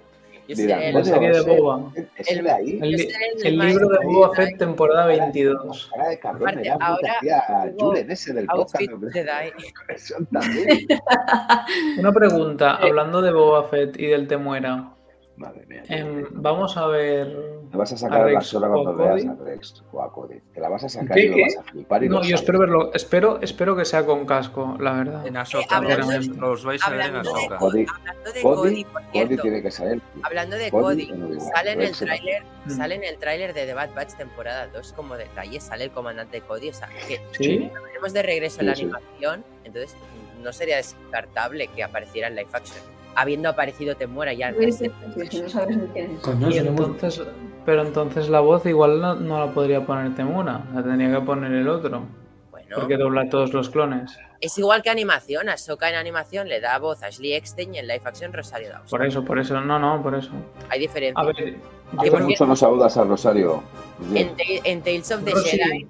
Dirán, 0.49 0.82
el- 0.82 1.05
serie 1.05 1.31
de 1.31 1.40
Boba. 1.40 1.90
El- 2.27 3.59
libro 3.59 3.89
de 3.89 3.99
Boba. 4.05 4.35
Fett, 4.35 4.59
temporada 4.59 5.07
22. 5.07 5.90
Cara 5.94 6.09
de 6.11 6.19
cabrón, 6.19 6.49
Aparte, 6.49 6.70
ahora 6.70 7.12
hacía 7.19 7.44
Julen 7.78 8.11
ese 8.11 8.35
del 8.35 8.47
podcast. 8.47 8.85
Una 11.99 12.12
pregunta, 12.12 12.74
hablando 12.77 13.23
de 13.23 13.32
Boba 13.32 13.65
Fett 13.69 13.99
y 13.99 14.07
del 14.07 14.27
Temuera. 14.28 14.90
Madre 15.36 15.65
mía. 15.66 15.82
em, 15.89 16.24
vamos 16.32 16.77
a 16.77 16.86
ver. 16.86 17.35
Te 17.73 17.78
vas 17.78 17.90
a 17.90 17.97
sacar 17.97 18.20
a 18.20 18.24
la 18.27 18.32
Rex 18.32 18.47
sola 18.49 18.69
o 18.69 18.82
cuando 18.85 18.94
veas 19.03 19.24
a 19.24 19.35
Rex 19.44 19.82
o 19.93 20.03
a 20.03 20.12
Cody. 20.12 20.36
Te 20.53 20.61
la 20.61 20.69
vas 20.69 20.85
a 20.85 20.90
sacar 20.90 21.16
¿Qué, 21.16 21.23
y 21.24 21.28
lo 21.28 21.36
vas 21.40 21.57
a 21.57 21.62
flipar 21.62 22.05
y 22.05 22.09
No, 22.11 22.19
lo 22.19 22.24
yo 22.24 22.35
espero 22.35 22.59
verlo. 22.59 22.90
Espero, 22.93 23.40
espero 23.40 23.74
que 23.74 23.86
sea 23.86 24.05
con 24.05 24.27
casco, 24.27 24.77
la 24.78 24.93
verdad. 24.93 25.27
En 25.27 25.36
Eh, 25.36 25.39
Ahsoka, 25.39 25.77
hablando 25.78 26.07
los- 26.39 26.65
vais 26.65 26.85
a 26.86 26.90
ver 26.90 27.01
en 27.07 27.16
Ahsoka. 27.16 27.57
Cody, 27.57 27.86
Hablando 27.89 28.32
de 28.32 28.43
Cody, 28.43 28.43
Cody, 28.43 28.85
por 28.85 29.03
Cody 29.03 29.11
cierto. 29.27 29.43
tiene 29.43 29.62
que 29.62 29.70
saber. 29.70 30.01
Hablando 30.23 30.57
de 30.57 30.70
Cody 30.70 31.09
Cody, 31.09 31.40
sale 31.55 31.73
en 31.73 31.81
el 31.81 31.93
tráiler, 31.97 32.43
Mm. 32.66 32.70
sale 32.70 32.94
en 32.97 33.05
el 33.05 33.16
tráiler 33.19 33.55
de 33.55 33.65
The 33.66 33.74
Bad 33.74 33.94
Batch 33.94 34.15
temporada 34.16 34.66
2 34.69 34.93
como 34.93 35.16
detalle, 35.16 35.59
sale 35.59 35.85
el 35.85 35.90
comandante 35.93 36.43
Cody, 36.43 36.69
o 36.69 36.74
sea, 36.74 36.89
que 37.09 37.20
¿Sí? 37.32 37.70
tenemos 37.86 38.12
de 38.12 38.23
regreso 38.23 38.61
en 38.61 38.66
la 38.66 38.74
Sí, 38.74 38.82
sí. 38.82 38.90
animación, 38.93 39.44
entonces 39.65 39.97
no 40.43 40.53
sería 40.53 40.77
descartable 40.77 41.69
que 41.69 41.82
apareciera 41.82 42.28
en 42.28 42.35
live 42.36 42.49
action. 42.53 42.78
Habiendo 43.15 43.49
aparecido 43.49 43.95
Temuera 43.97 44.33
ya 44.33 44.49
en 44.51 44.73
Sí, 44.73 44.91
sí, 45.31 45.43
no 45.43 45.49
sabes 45.49 45.77
ni 45.77 45.87
quién 45.89 46.13
es. 46.13 46.21
Coño, 46.21 46.49
Y 46.49 46.53
si 46.55 46.61
no 46.61 46.67
hemos- 46.71 46.81
entonces, 46.89 47.23
pero 47.67 47.83
entonces 47.83 48.29
la 48.29 48.41
voz 48.41 48.65
igual 48.67 49.01
no, 49.01 49.15
no 49.17 49.39
la 49.45 49.53
podría 49.53 49.85
poner 49.85 50.15
Temura, 50.15 50.63
la 50.75 50.83
tendría 50.83 51.13
que 51.19 51.21
poner 51.25 51.53
el 51.53 51.69
otro, 51.69 52.03
Bueno, 52.51 52.77
porque 52.77 52.97
dobla 52.97 53.29
todos 53.29 53.53
los 53.53 53.69
clones. 53.71 54.17
es 54.41 54.57
igual 54.59 54.83
que 54.83 54.91
animación, 54.91 55.49
Ahsoka 55.49 55.89
en 55.89 55.95
animación 55.97 56.49
le 56.49 56.61
da 56.61 56.79
voz 56.79 57.03
a 57.03 57.07
Ashley 57.07 57.35
Eckstein 57.35 57.75
y 57.75 57.79
en 57.79 57.87
live 57.87 58.01
action 58.05 58.33
Rosario 58.33 58.71
Dawson. 58.71 58.89
Por 58.99 59.07
eso, 59.07 59.25
por 59.25 59.39
eso, 59.39 59.61
no, 59.61 59.79
no, 59.79 60.03
por 60.03 60.15
eso. 60.15 60.31
Hay 60.71 60.81
diferencia. 60.81 61.21
A 61.23 61.25
ver, 61.27 61.57
yo 62.05 62.19
mucho 62.21 62.47
no 62.47 62.57
saludas 62.57 62.97
a 62.97 63.05
Rosario. 63.05 63.63
En, 64.15 64.29
Ta- 64.37 64.43
en 64.65 64.81
Tales 64.83 65.11
of 65.13 65.23
the 65.25 65.31
Rosy, 65.33 65.51
Jedi, 65.59 65.87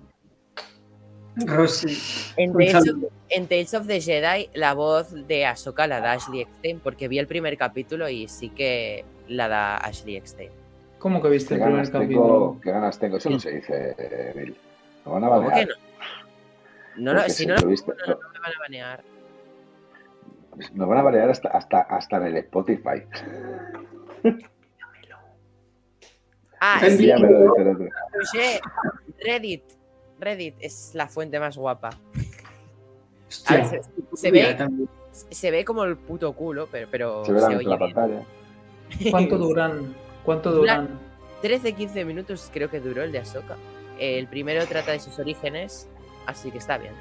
Rosy. 1.37 1.97
en 2.37 2.53
Tales, 2.53 2.75
of, 2.91 2.97
en 3.31 3.47
Tales 3.47 3.75
of 3.75 3.87
the 3.87 4.01
Jedi 4.01 4.51
la 4.55 4.75
voz 4.75 5.13
de 5.27 5.47
Ahsoka 5.47 5.87
la 5.87 6.01
da 6.01 6.13
Ashley 6.13 6.43
Eckstein 6.43 6.81
porque 6.81 7.09
vi 7.09 7.19
el 7.19 7.27
primer 7.27 7.57
capítulo 7.57 8.09
y 8.09 8.29
sí 8.29 8.51
que 8.51 9.05
la 9.29 9.49
da 9.49 9.77
Ashley 9.79 10.17
Eckstein. 10.17 10.51
¿Cómo 10.99 11.21
que 11.23 11.29
viste 11.31 11.55
¿Qué 11.57 11.61
el 11.63 11.67
primer 11.69 11.87
tengo, 11.87 11.99
capítulo? 12.01 12.61
¿Qué 12.63 12.71
ganas 12.71 12.99
tengo? 12.99 13.17
Eso 13.17 13.31
no 13.31 13.41
se 13.41 13.51
dice, 13.53 13.95
eh, 13.99 14.33
Bill. 14.37 14.57
Lo 15.07 15.13
van 15.13 15.25
a 15.25 15.29
¿Cómo 15.29 15.41
que 15.43 15.47
banear. 15.49 15.69
no? 15.69 17.13
No, 17.13 17.15
no, 17.15 17.29
si 17.29 17.47
no, 17.47 17.55
lo 17.55 17.61
no, 17.63 17.67
viste- 17.69 17.95
no, 18.07 18.15
no 18.15 18.19
me 18.33 18.39
van 18.39 18.53
a 18.55 18.59
banear. 18.59 19.03
Nos 20.75 20.87
van 20.89 20.99
a 20.99 21.03
banear 21.03 21.31
hasta, 21.31 21.49
hasta, 21.49 21.81
hasta 21.81 22.17
en 22.19 22.23
el 22.27 22.37
Spotify. 22.37 23.03
Ah, 26.61 26.79
sí. 26.87 27.11
Reddit. 29.25 29.63
Reddit 30.23 30.55
es 30.61 30.93
la 30.95 31.09
fuente 31.09 31.39
más 31.39 31.57
guapa. 31.57 31.89
A 31.89 31.99
Hostia. 33.29 33.57
ver, 33.57 33.83
se, 34.15 34.31
ve, 34.31 34.57
se 35.31 35.51
ve 35.51 35.65
como 35.65 35.85
el 35.85 35.97
puto 35.97 36.33
culo, 36.35 36.69
pero, 36.71 36.89
pero 36.91 37.25
Se 37.25 37.33
oye 37.33 37.65
la 37.65 37.77
bien. 37.77 37.79
pantalla. 37.79 38.23
¿Cuánto 39.11 39.39
duran? 39.39 39.95
¿Cuánto 40.25 40.53
Dura- 40.53 40.79
duran? 40.83 41.01
13-15 41.43 42.05
minutos 42.05 42.51
creo 42.53 42.71
que 42.71 42.79
duró 42.81 43.03
el 43.03 43.11
de 43.11 43.19
Ahsoka. 43.19 43.57
El 43.99 44.29
primero 44.29 44.65
trata 44.67 44.93
de 44.93 45.01
sus 45.01 45.19
orígenes, 45.19 45.89
así 46.27 46.51
que 46.51 46.59
está 46.59 46.79
bien. 46.79 46.93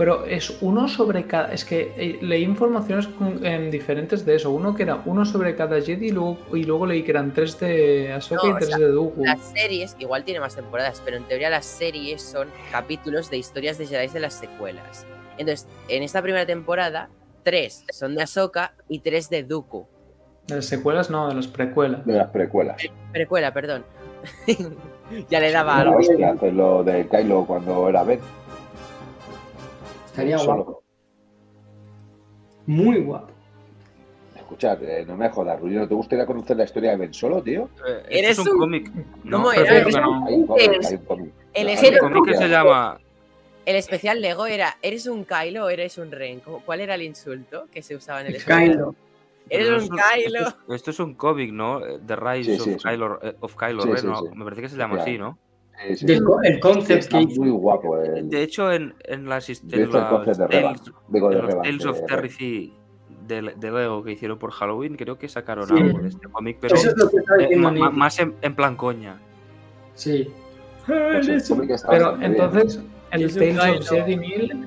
Pero 0.00 0.24
es 0.24 0.56
uno 0.62 0.88
sobre 0.88 1.26
cada. 1.26 1.52
Es 1.52 1.62
que 1.62 1.92
eh, 1.94 2.18
leí 2.22 2.42
informaciones 2.42 3.06
con- 3.06 3.44
em, 3.44 3.70
diferentes 3.70 4.24
de 4.24 4.36
eso. 4.36 4.50
Uno 4.50 4.74
que 4.74 4.84
era 4.84 5.02
uno 5.04 5.26
sobre 5.26 5.54
cada 5.54 5.78
Jedi 5.78 6.06
y 6.06 6.10
luego, 6.10 6.38
y 6.54 6.64
luego 6.64 6.86
leí 6.86 7.02
que 7.02 7.10
eran 7.10 7.34
tres 7.34 7.60
de 7.60 8.10
Ahsoka 8.10 8.40
No, 8.44 8.48
y 8.48 8.52
o 8.52 8.56
tres 8.56 8.68
sea, 8.70 8.78
de 8.78 8.88
Dooku. 8.92 9.26
Las 9.26 9.52
series, 9.52 9.96
igual 9.98 10.24
tiene 10.24 10.40
más 10.40 10.56
temporadas, 10.56 11.02
pero 11.04 11.18
en 11.18 11.24
teoría 11.24 11.50
las 11.50 11.66
series 11.66 12.22
son 12.22 12.48
capítulos 12.72 13.28
de 13.28 13.36
historias 13.36 13.76
de 13.76 13.88
Jedi 13.88 14.08
de 14.08 14.20
las 14.20 14.32
secuelas. 14.32 15.06
Entonces, 15.36 15.68
en 15.88 16.02
esta 16.02 16.22
primera 16.22 16.46
temporada, 16.46 17.10
tres 17.42 17.84
son 17.92 18.14
de 18.14 18.22
Ahsoka 18.22 18.72
y 18.88 19.00
tres 19.00 19.28
de 19.28 19.42
Dooku. 19.42 19.86
De 20.46 20.54
las 20.56 20.64
secuelas, 20.64 21.10
no, 21.10 21.28
de 21.28 21.34
las 21.34 21.46
precuelas. 21.46 22.06
De 22.06 22.14
las 22.14 22.30
precuelas. 22.30 22.80
Precuela, 23.12 23.52
perdón. 23.52 23.84
ya 25.30 25.40
le 25.40 25.50
daba 25.50 25.78
algo. 25.78 25.98
hostia, 25.98 26.34
lo 26.52 26.84
de 26.84 27.06
Kylo 27.06 27.44
cuando 27.46 27.88
era 27.88 28.02
Ben. 28.02 28.20
Estaría 30.20 30.38
Solo. 30.38 30.64
guapo. 30.64 30.82
Muy 32.66 33.00
guapo. 33.00 33.28
Escuchad, 34.36 34.82
eh, 34.82 35.04
no 35.06 35.16
me 35.16 35.28
jodas, 35.30 35.60
Rulli, 35.60 35.76
¿no 35.76 35.88
te 35.88 35.94
gustaría 35.94 36.26
conocer 36.26 36.56
la 36.56 36.64
historia 36.64 36.90
de 36.90 36.96
Ben 36.96 37.14
Solo, 37.14 37.42
tío? 37.42 37.68
Eh, 37.86 38.02
Eres 38.10 38.32
es 38.32 38.38
un 38.40 38.48
un- 38.48 38.58
cómic. 38.58 38.90
No, 39.24 39.36
¿Cómo 39.38 39.52
era? 39.52 39.84
que 39.84 39.90
no. 39.92 40.26
Hay 40.26 40.34
un 40.34 40.46
cómic, 40.46 40.72
Es- 40.80 40.86
hay 40.88 40.94
un 40.96 41.04
cómic. 41.04 41.32
El 41.54 41.98
cómic 41.98 42.24
que 42.26 42.36
se 42.36 42.48
llama 42.48 43.00
El 43.66 43.76
especial 43.76 44.20
Lego 44.20 44.46
era, 44.46 44.76
¿eres 44.82 45.06
un 45.06 45.24
Kylo 45.24 45.66
o 45.66 45.68
eres 45.68 45.98
un 45.98 46.10
Ren? 46.10 46.40
¿Cómo- 46.40 46.60
¿Cuál 46.60 46.80
era 46.80 46.94
el 46.94 47.02
insulto 47.02 47.66
que 47.72 47.82
se 47.82 47.94
usaba 47.94 48.22
en 48.22 48.28
el 48.28 48.36
especial? 48.36 48.70
Kylo. 48.72 48.94
Eres 49.48 49.68
un 49.68 49.74
esto- 49.76 49.96
Kylo. 50.14 50.38
Esto, 50.40 50.48
es- 50.68 50.74
esto 50.76 50.90
es 50.90 51.00
un 51.00 51.14
cómic, 51.14 51.52
¿no? 51.52 51.80
The 52.06 52.16
Rise 52.16 52.56
Sí, 52.56 52.60
sí, 52.64 52.70
of, 52.74 52.82
sí. 52.82 52.88
Kylo, 52.88 53.18
eh, 53.22 53.36
of 53.40 53.56
Kylo 53.56 53.82
Sí, 53.82 53.88
Ren, 53.88 53.98
sí, 53.98 54.06
¿no? 54.06 54.16
sí. 54.22 54.28
Me 54.34 54.44
parece 54.44 54.62
que 54.62 54.68
se 54.70 54.76
llama 54.76 55.00
así, 55.02 55.18
¿no? 55.18 55.38
Sí, 55.88 55.96
sí. 55.96 56.06
Del 56.06 56.22
el 56.44 56.60
concept 56.60 57.00
Está 57.00 57.18
que 57.18 57.24
hizo. 57.24 57.40
muy 57.42 57.50
guapo. 57.50 57.98
El, 57.98 58.28
De 58.28 58.42
hecho, 58.42 58.70
en, 58.72 58.94
en 59.04 59.28
las, 59.28 59.48
el 59.48 59.56
concept 59.88 60.38
de. 60.38 60.46
Tales, 60.60 60.82
de 61.08 61.20
los. 61.42 61.62
Tales 61.62 61.86
of 61.86 62.00
Terrify 62.06 62.72
de, 63.26 63.42
de 63.56 63.70
Lego 63.70 64.02
que 64.02 64.12
hicieron 64.12 64.38
por 64.38 64.50
Halloween, 64.50 64.96
creo 64.96 65.16
que 65.18 65.28
sacaron 65.28 65.66
Sí. 65.68 65.74
algo 65.76 66.00
de 66.00 66.08
este 66.08 66.28
cómic, 66.28 66.58
pero 66.60 66.74
Eso 66.74 66.88
es 66.88 66.96
lo 66.96 67.08
que 67.08 67.54
eh, 67.54 67.56
ma- 67.56 67.90
más 67.90 68.18
en, 68.18 68.34
en 68.42 68.54
plan 68.54 68.76
coña. 68.76 69.18
Sí. 69.94 70.28
Pues 70.86 71.26
Pero 71.48 71.68
bastante 71.68 72.18
bien. 72.18 72.32
entonces, 72.32 72.82
el 73.12 73.34
Tales 73.34 73.90
of. 73.90 73.96
Jedi 73.98 74.16
Neil, 74.16 74.66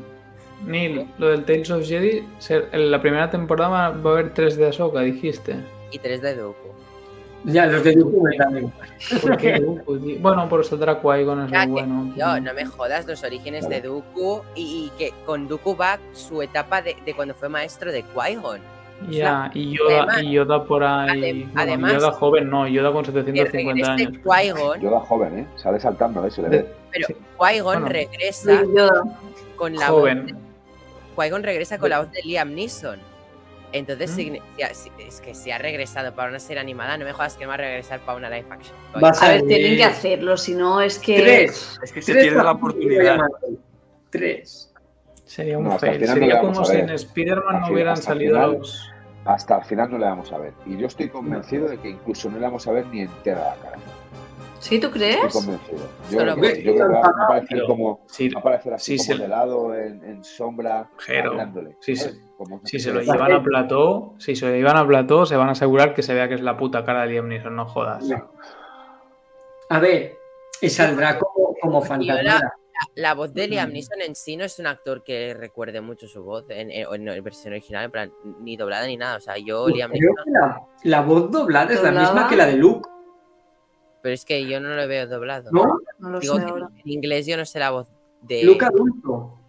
Neil, 0.65 1.07
lo 1.17 1.29
del 1.29 1.43
Tales 1.45 1.69
of 1.71 1.85
Jedi, 1.85 2.23
ser- 2.39 2.69
en 2.71 2.89
la 2.91 3.01
primera 3.01 3.29
temporada 3.29 3.89
va 3.89 4.09
a 4.11 4.13
haber 4.13 4.33
tres 4.33 4.55
de 4.55 4.67
Ahsoka, 4.67 5.01
dijiste. 5.01 5.55
Y 5.91 5.99
tres 5.99 6.21
de 6.21 6.35
Dooku. 6.35 6.62
Ya, 7.45 7.65
los 7.65 7.83
de 7.83 7.93
Dooku 7.95 8.21
me 8.23 8.37
dan 8.37 8.57
igual. 8.57 8.73
¿Por 9.21 9.37
qué 9.37 9.59
Dooku, 9.59 9.97
tío? 9.99 10.19
Bueno, 10.19 10.47
por 10.47 10.63
saldrá 10.65 11.01
Qui-Gon 11.01 11.45
es 11.45 11.51
Ya 11.51 11.59
lo 11.59 11.65
que- 11.65 11.71
bueno. 11.71 12.13
Yo, 12.15 12.39
no 12.39 12.53
me 12.53 12.65
jodas 12.65 13.05
los 13.05 13.23
orígenes 13.23 13.67
de 13.67 13.81
Dooku 13.81 14.41
y, 14.55 14.85
y 14.85 14.91
que 14.97 15.13
con 15.25 15.47
Dooku 15.47 15.75
va 15.75 15.99
su 16.13 16.41
etapa 16.41 16.81
de, 16.81 16.95
de 17.05 17.13
cuando 17.13 17.33
fue 17.33 17.49
maestro 17.49 17.91
de 17.91 18.03
Qui-Gon. 18.05 18.59
Ya, 19.09 19.51
y 19.53 19.75
Yoda, 19.77 19.97
Además- 20.03 20.23
y 20.23 20.31
Yoda 20.31 20.63
por 20.63 20.83
ahí. 20.83 21.19
adem- 21.19 21.45
bueno, 21.47 21.61
además- 21.61 21.93
Yoda 21.93 22.11
joven, 22.11 22.49
no, 22.49 22.67
Yoda 22.67 22.91
con 22.93 23.03
Que 23.03 23.11
750 23.11 23.87
regrese 23.95 24.07
años. 24.07 24.23
Qui-Gon, 24.23 24.79
Yo 24.79 24.87
era 24.87 24.99
joven, 25.01 25.39
¿eh? 25.39 25.47
Sale 25.57 25.79
saltando, 25.81 26.25
¿eh? 26.25 26.31
Se 26.31 26.41
le 26.43 26.47
ve. 26.49 26.65
pero 26.91 27.07
Sí. 27.07 27.15
Qui-Gon 27.37 27.63
Bueno. 27.81 27.87
regresa 27.89 28.61
Sí, 28.61 28.67
Yoda. 28.73 29.03
con 29.57 29.75
la 29.75 29.87
Joven. 29.87 30.25
voz. 30.27 30.35
Qui-Gon 31.17 31.43
regresa 31.43 31.77
con 31.77 31.89
la 31.89 31.99
voz 31.99 32.11
de 32.11 32.21
Liam 32.23 32.53
Neeson. 32.53 32.99
Entonces, 33.73 34.11
¿Mm? 34.11 34.15
si- 34.15 34.41
si- 34.73 34.91
es 34.99 35.19
que 35.19 35.33
si 35.33 35.51
ha 35.51 35.57
regresado 35.57 36.13
para 36.13 36.29
una 36.29 36.39
serie 36.39 36.61
animada, 36.61 36.95
no 36.97 37.05
me 37.05 37.11
jodas 37.11 37.35
que 37.35 37.43
no 37.43 37.49
va 37.49 37.55
a 37.55 37.57
regresar 37.57 37.99
para 38.01 38.17
una 38.19 38.29
live 38.29 38.45
action. 38.49 38.75
Vas 39.01 39.21
A 39.21 39.29
ver, 39.29 39.41
ver, 39.41 39.47
tienen 39.47 39.77
que 39.77 39.83
hacerlo, 39.83 40.37
si 40.37 40.53
no 40.53 40.79
es 40.79 40.99
que. 40.99 41.19
Tres. 41.19 41.79
Es 41.83 41.91
que 41.91 42.01
se 42.01 42.13
pierde 42.13 42.43
la 42.43 42.51
oportunidad. 42.51 43.17
Tres. 44.09 44.71
Sería 45.25 45.57
un 45.57 45.63
No, 45.65 45.79
fail. 45.79 45.99
no 46.01 46.07
Sería 46.13 46.39
como 46.39 46.63
si 46.65 46.77
en 46.77 46.89
Spider-Man 46.91 47.61
no 47.61 47.67
hubieran 47.73 47.97
salido 47.97 48.35
final. 48.35 48.51
los. 48.59 48.89
Hasta 49.25 49.57
el 49.57 49.63
final 49.63 49.89
no 49.89 49.97
le 49.97 50.05
vamos 50.05 50.31
a 50.33 50.37
ver. 50.37 50.53
Y 50.65 50.77
yo 50.77 50.85
estoy 50.87 51.09
convencido 51.09 51.67
de 51.67 51.79
que 51.79 51.89
incluso 51.89 52.29
no 52.29 52.37
le 52.37 52.43
vamos 52.43 52.67
a 52.67 52.71
ver 52.73 52.85
ni 52.87 53.01
entera 53.01 53.39
la 53.39 53.55
cara. 53.55 53.77
¿Sí, 54.63 54.79
tú 54.79 54.87
Estoy 54.87 54.99
crees? 55.01 55.33
convencido. 55.33 55.89
Yo, 56.09 56.17
creo 56.19 56.35
que- 56.37 56.63
yo 56.63 56.73
creo 56.75 56.87
que 56.87 56.93
va 56.93 57.01
a 57.01 57.23
aparecer 57.25 57.63
como. 57.67 57.99
Sí, 58.07 58.29
Va 58.29 58.37
a 58.37 58.39
aparecer 58.39 58.73
así 58.73 58.97
Sí, 58.97 59.07
como 59.09 59.21
de 59.23 59.27
lado, 59.27 59.75
en, 59.75 60.03
en 60.05 60.23
sombra, 60.23 60.89
hablándole. 61.25 61.75
sí, 61.81 61.95
sí. 61.97 62.09
Si 62.63 62.79
se 62.79 62.93
lo 62.93 63.01
llevan 63.01 63.31
a 63.33 63.43
plató, 63.43 64.13
si 64.19 64.35
se 64.37 64.45
lo 64.47 64.53
llevan 64.55 64.77
a 64.77 64.87
plató, 64.87 65.25
se 65.25 65.35
van 65.35 65.49
a 65.49 65.51
asegurar 65.51 65.93
que 65.93 66.01
se 66.01 66.13
vea 66.13 66.27
que 66.29 66.35
es 66.35 66.41
la 66.41 66.55
puta 66.57 66.85
cara 66.85 67.01
de 67.01 67.07
Liam 67.09 67.27
Neeson, 67.27 67.53
no 67.55 67.65
jodas. 67.65 68.05
A 69.69 69.79
ver, 69.79 70.17
y 70.61 70.69
saldrá 70.69 71.17
como, 71.19 71.55
como 71.61 71.81
fantasma. 71.81 72.39
La 72.95 73.13
voz 73.13 73.33
de 73.33 73.47
Liam 73.47 73.69
Mm. 73.69 73.73
Neeson 73.73 74.01
en 74.01 74.15
sí 74.15 74.35
no 74.35 74.43
es 74.45 74.59
un 74.59 74.67
actor 74.67 75.03
que 75.03 75.33
recuerde 75.33 75.79
mucho 75.81 76.07
su 76.07 76.23
voz 76.23 76.45
en, 76.49 76.69
en- 76.71 76.87
en 76.91 77.05
la 77.05 77.19
versión 77.21 77.53
original, 77.53 77.85
en 77.85 77.91
plan, 77.91 78.13
ni 78.41 78.57
doblada 78.57 78.87
ni 78.87 78.97
nada. 78.97 79.17
O 79.17 79.21
sea, 79.21 79.35
yo, 79.37 79.67
Liam 79.67 79.91
creo 79.91 80.11
Neeson, 80.25 80.25
que 80.25 80.31
la, 80.89 80.97
la 80.99 81.01
voz 81.05 81.31
doblada 81.31 81.73
es 81.73 81.81
la 81.83 81.91
misma 81.91 82.27
que 82.27 82.35
la 82.35 82.45
de 82.47 82.53
Luke, 82.57 82.89
pero 84.03 84.13
es 84.13 84.25
que 84.25 84.45
yo 84.45 84.59
no 84.59 84.75
lo 84.75 84.87
veo 84.87 85.07
doblado. 85.07 85.49
¿no? 85.51 85.79
No 85.97 86.09
lo 86.09 86.19
Digo 86.19 86.35
sé 86.35 86.45
que 86.45 86.51
ahora. 86.51 86.69
en 86.85 86.91
inglés 86.91 87.25
yo 87.25 87.37
no 87.37 87.45
sé 87.45 87.57
la 87.57 87.71
voz 87.71 87.87
de. 88.21 88.43
Luke 88.43 88.65
adulto. 88.65 89.39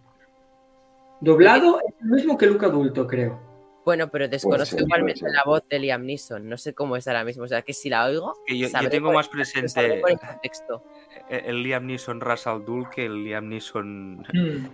Doblado 1.19 1.79
es 1.79 1.93
el 2.01 2.07
mismo 2.07 2.37
que 2.37 2.45
Luke 2.47 2.65
adulto, 2.65 3.05
creo. 3.05 3.39
Bueno, 3.83 4.09
pero 4.09 4.27
desconozco 4.27 4.77
ser, 4.77 4.81
igualmente 4.81 5.29
la 5.29 5.43
voz 5.45 5.61
de 5.69 5.77
Liam 5.77 6.05
Neeson. 6.05 6.47
No 6.49 6.57
sé 6.57 6.73
cómo 6.73 6.95
es 6.95 7.07
ahora 7.07 7.23
mismo. 7.23 7.43
O 7.43 7.47
sea, 7.47 7.61
que 7.61 7.73
si 7.73 7.89
la 7.89 8.05
oigo. 8.05 8.33
Que 8.47 8.57
yo, 8.57 8.69
tengo 8.89 9.11
más 9.11 9.27
presente 9.27 9.85
el 9.85 10.01
contexto. 10.01 10.83
el 11.29 11.45
el 11.45 11.63
Liam 11.63 11.85
Neeson 11.85 12.21
Russell 12.21 12.63
Dull 12.65 12.89
que 12.89 13.05
el 13.05 13.23
Liam 13.25 13.49
Neeson 13.49 14.25
Mm, 14.33 14.65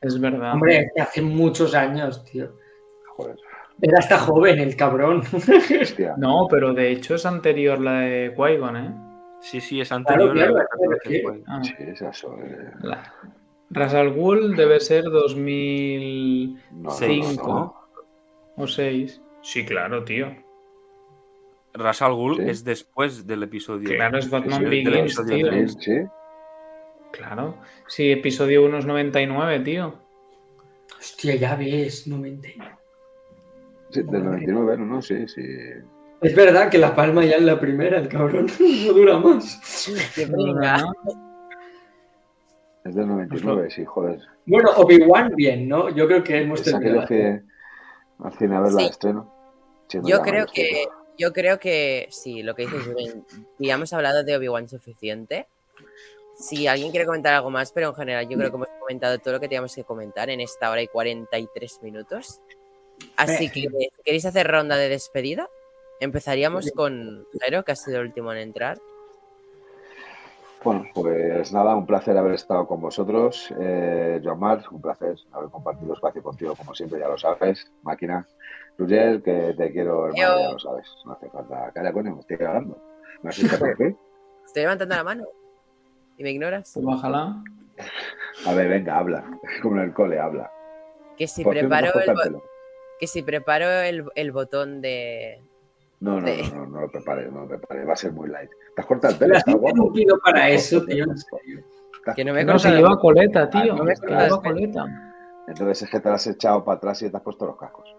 es 0.00 0.20
verdad. 0.20 0.54
Hombre, 0.54 0.90
hace 0.98 1.20
muchos 1.20 1.74
años, 1.74 2.24
tío. 2.24 2.56
Joder, 3.16 3.36
Era 3.82 3.98
hasta 3.98 4.18
joven 4.18 4.58
el 4.58 4.76
cabrón. 4.76 5.22
hostia. 5.80 6.14
No, 6.18 6.46
pero 6.50 6.74
de 6.74 6.90
hecho 6.92 7.14
es 7.14 7.24
anterior 7.26 7.80
la 7.80 8.00
de 8.00 8.34
Qui-Gon, 8.34 8.76
¿eh? 8.76 8.94
Sí, 9.40 9.60
sí, 9.60 9.80
es 9.80 9.90
anterior 9.90 10.32
claro, 10.34 10.56
a 10.56 10.58
la 10.58 10.66
claro, 10.66 10.98
que 11.02 11.08
sí. 11.10 11.22
Ah, 11.46 11.60
Sí, 11.64 11.74
es 11.78 12.02
eso. 12.02 12.36
eh. 12.42 12.70
la- 12.82 13.14
Ras 13.72 13.94
al 13.94 14.12
Ghul 14.12 14.56
debe 14.56 14.80
ser 14.80 15.04
2000 15.04 16.56
No, 16.72 16.82
no, 16.82 16.90
Cinco. 16.90 17.46
no, 17.48 17.54
no. 18.56 18.62
o 18.64 18.66
6. 18.66 19.22
Sí, 19.42 19.64
claro, 19.64 20.04
tío. 20.04 20.34
Ras 21.72 22.02
al 22.02 22.14
Ghul 22.14 22.36
Sí. 22.36 22.42
es 22.50 22.64
después 22.64 23.26
del 23.26 23.44
episodio. 23.44 23.88
Claro, 23.88 24.18
es 24.18 24.28
Batman 24.28 24.58
sí, 24.58 24.64
Begins, 24.64 24.96
episodio 24.96 25.50
tío. 25.50 25.68
Sí, 25.68 25.92
Claro. 27.12 27.56
Sí, 27.86 28.10
episodio 28.12 28.64
1 28.64 28.78
es 28.78 28.86
99, 28.86 29.60
tío. 29.60 29.94
Hostia, 30.98 31.36
ya 31.36 31.54
ves, 31.56 32.06
90. 32.08 32.48
Sí, 33.90 34.02
del 34.02 34.24
99, 34.24 34.76
no, 34.78 34.84
no, 34.86 35.02
sí, 35.02 35.26
sí. 35.28 35.42
Es 36.20 36.34
verdad 36.36 36.68
que 36.70 36.78
la 36.78 36.94
palma 36.94 37.24
ya 37.24 37.36
en 37.36 37.46
la 37.46 37.58
primera, 37.58 37.98
el 37.98 38.08
cabrón. 38.08 38.46
No 38.86 38.92
dura 38.92 39.18
más. 39.18 39.60
Es 42.84 42.94
del 42.94 43.06
99, 43.08 43.70
sí, 43.70 43.84
joder. 43.84 44.20
Bueno, 44.46 44.70
Obi-Wan 44.76 45.34
bien, 45.36 45.68
¿no? 45.68 45.90
Yo 45.90 46.06
creo 46.06 46.24
que 46.24 46.38
hemos 46.40 46.62
que 46.62 46.70
terminado. 46.70 47.06
fui 47.06 47.20
al 47.20 48.32
cine 48.38 48.56
a 48.56 48.60
verla 48.60 48.78
Sí. 48.78 48.84
de 48.84 48.90
estreno. 48.90 49.34
Yo 50.04 50.20
creo 50.22 50.46
que, 50.46 50.86
yo 51.18 51.32
creo 51.32 51.58
que 51.58 52.06
sí, 52.10 52.42
lo 52.42 52.54
que 52.54 52.62
dices, 52.62 52.86
Rubén, 52.86 53.24
ya 53.58 53.74
hemos 53.74 53.92
hablado 53.92 54.22
de 54.24 54.36
Obi-Wan 54.36 54.68
suficiente. 54.68 55.46
Si 56.38 56.66
alguien 56.66 56.90
quiere 56.90 57.04
comentar 57.06 57.34
algo 57.34 57.50
más, 57.50 57.70
pero 57.72 57.88
en 57.88 57.94
general 57.94 58.28
yo 58.28 58.38
creo 58.38 58.50
que 58.50 58.56
hemos 58.56 58.68
comentado 58.78 59.18
todo 59.18 59.34
lo 59.34 59.40
que 59.40 59.48
teníamos 59.48 59.74
que 59.74 59.84
comentar 59.84 60.30
en 60.30 60.40
esta 60.40 60.70
hora 60.70 60.80
y 60.80 60.88
43 60.88 61.82
minutos. 61.82 62.40
Así 63.16 63.50
que, 63.50 63.68
¿queréis 64.04 64.24
hacer 64.24 64.46
ronda 64.46 64.76
de 64.76 64.88
despedida? 64.88 65.48
Empezaríamos 66.00 66.70
con 66.74 67.26
Jairo, 67.40 67.62
que 67.62 67.72
ha 67.72 67.76
sido 67.76 68.00
el 68.00 68.06
último 68.06 68.32
en 68.32 68.38
entrar. 68.38 68.78
Bueno, 70.62 70.86
pues 70.94 71.52
nada, 71.52 71.74
un 71.74 71.86
placer 71.86 72.16
haber 72.16 72.34
estado 72.34 72.66
con 72.66 72.80
vosotros. 72.80 73.52
Eh, 73.58 74.20
Joan 74.22 74.38
Marc, 74.38 74.70
un 74.72 74.80
placer 74.80 75.16
haber 75.32 75.50
compartido 75.50 75.94
espacio 75.94 76.22
contigo, 76.22 76.54
como 76.54 76.74
siempre, 76.74 76.98
ya 76.98 77.08
lo 77.08 77.16
sabes. 77.16 77.70
Máquina. 77.82 78.26
Rugel, 78.76 79.22
que 79.22 79.54
te 79.56 79.72
quiero, 79.72 80.06
hermano, 80.06 80.16
Yo. 80.16 80.40
ya 80.40 80.52
lo 80.52 80.58
sabes. 80.58 80.86
No 81.04 81.12
hace 81.12 81.28
falta. 81.30 81.70
Calla, 81.72 81.92
coño, 81.92 82.14
me 82.14 82.20
estoy 82.20 82.36
hablando. 82.46 82.78
¿Me 83.22 83.30
asusta 83.30 83.58
por 83.58 83.76
qué? 83.76 83.94
Estoy 84.46 84.62
levantando 84.62 84.96
la 84.96 85.04
mano. 85.04 85.24
¿Y 86.18 86.22
me 86.22 86.30
ignoras? 86.30 86.72
Pues 86.74 86.84
bájala. 86.84 87.42
A 88.46 88.54
ver, 88.54 88.68
venga, 88.68 88.98
habla. 88.98 89.24
Como 89.62 89.76
en 89.76 89.82
el 89.82 89.94
cole, 89.94 90.18
habla. 90.18 90.50
Que 91.16 91.26
si 91.26 91.44
¿Por 91.44 91.54
qué 91.54 91.62
no 91.62 91.68
te 91.68 91.76
preparo 91.82 92.22
el, 92.22 92.42
que 93.00 93.06
si 93.06 93.22
preparo 93.22 93.68
el, 93.68 94.04
el 94.14 94.30
botón 94.32 94.80
de. 94.80 95.40
No, 96.00 96.20
no, 96.20 96.26
de- 96.26 96.42
no, 96.44 96.56
no, 96.56 96.66
no 96.66 96.80
lo 96.82 96.90
prepares, 96.90 97.32
no 97.32 97.40
lo 97.40 97.48
prepares. 97.48 97.88
Va 97.88 97.94
a 97.94 97.96
ser 97.96 98.12
muy 98.12 98.28
light. 98.28 98.50
¿Te 98.76 98.82
has 98.82 98.86
cortado 98.86 99.12
el 99.14 99.18
pelo? 99.18 99.28
Pero 99.30 99.38
has 99.38 99.46
Está 99.48 99.58
guapo. 99.58 100.20
para 100.24 100.48
eso, 100.50 100.84
tío. 100.84 101.06
Que 102.14 102.24
no 102.24 102.32
me 102.32 102.40
he 102.40 102.44
No, 102.44 102.58
se 102.58 102.70
lleva 102.70 102.98
coleta, 102.98 103.48
tío. 103.50 103.72
Ah, 103.72 103.76
no 103.76 103.84
me 103.84 103.96
Se 103.96 104.06
lleva 104.06 104.40
coleta. 104.42 105.12
Entonces 105.48 105.82
es 105.82 105.90
que 105.90 106.00
te 106.00 106.08
lo 106.08 106.14
has 106.14 106.26
echado 106.26 106.64
para 106.64 106.76
atrás 106.78 107.02
y 107.02 107.10
te 107.10 107.16
has 107.16 107.22
puesto 107.22 107.44
los 107.46 107.56
cascos. 107.56 107.94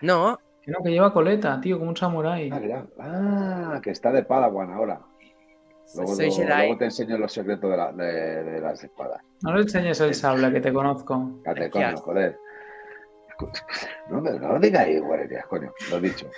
No, 0.00 0.38
Que 0.62 0.70
no, 0.72 0.78
que 0.82 0.90
lleva 0.90 1.12
coleta, 1.12 1.60
tío, 1.60 1.78
como 1.78 1.90
un 1.90 1.96
samurái. 1.96 2.50
Ah, 2.52 2.58
mira. 2.60 2.86
Ah, 2.98 3.80
que 3.82 3.90
está 3.90 4.10
de 4.12 4.22
Padawan 4.22 4.72
ahora. 4.72 5.00
Luego, 5.94 6.14
soy 6.16 6.26
luego- 6.26 6.44
luego 6.44 6.76
te 6.78 6.84
enseño 6.86 7.16
los 7.18 7.32
secretos 7.32 7.70
de, 7.70 7.76
la- 7.76 7.92
de- 7.92 8.42
de 8.44 8.60
las 8.60 8.82
espadas. 8.84 9.22
No 9.42 9.54
le 9.54 9.62
enseñes 9.62 9.98
el 10.00 10.14
sable, 10.14 10.52
que 10.52 10.60
te 10.60 10.72
conozco. 10.72 11.40
Cate, 11.44 11.60
Qué 11.62 11.70
coño, 11.70 11.86
asco. 11.86 12.00
joder. 12.12 12.38
No, 14.10 14.20
me- 14.20 14.38
no 14.38 14.52
lo 14.54 14.58
digáis, 14.58 15.00
guardias, 15.00 15.46
coño. 15.46 15.72
Lo 15.90 15.96
he 15.98 16.00
dicho. 16.00 16.30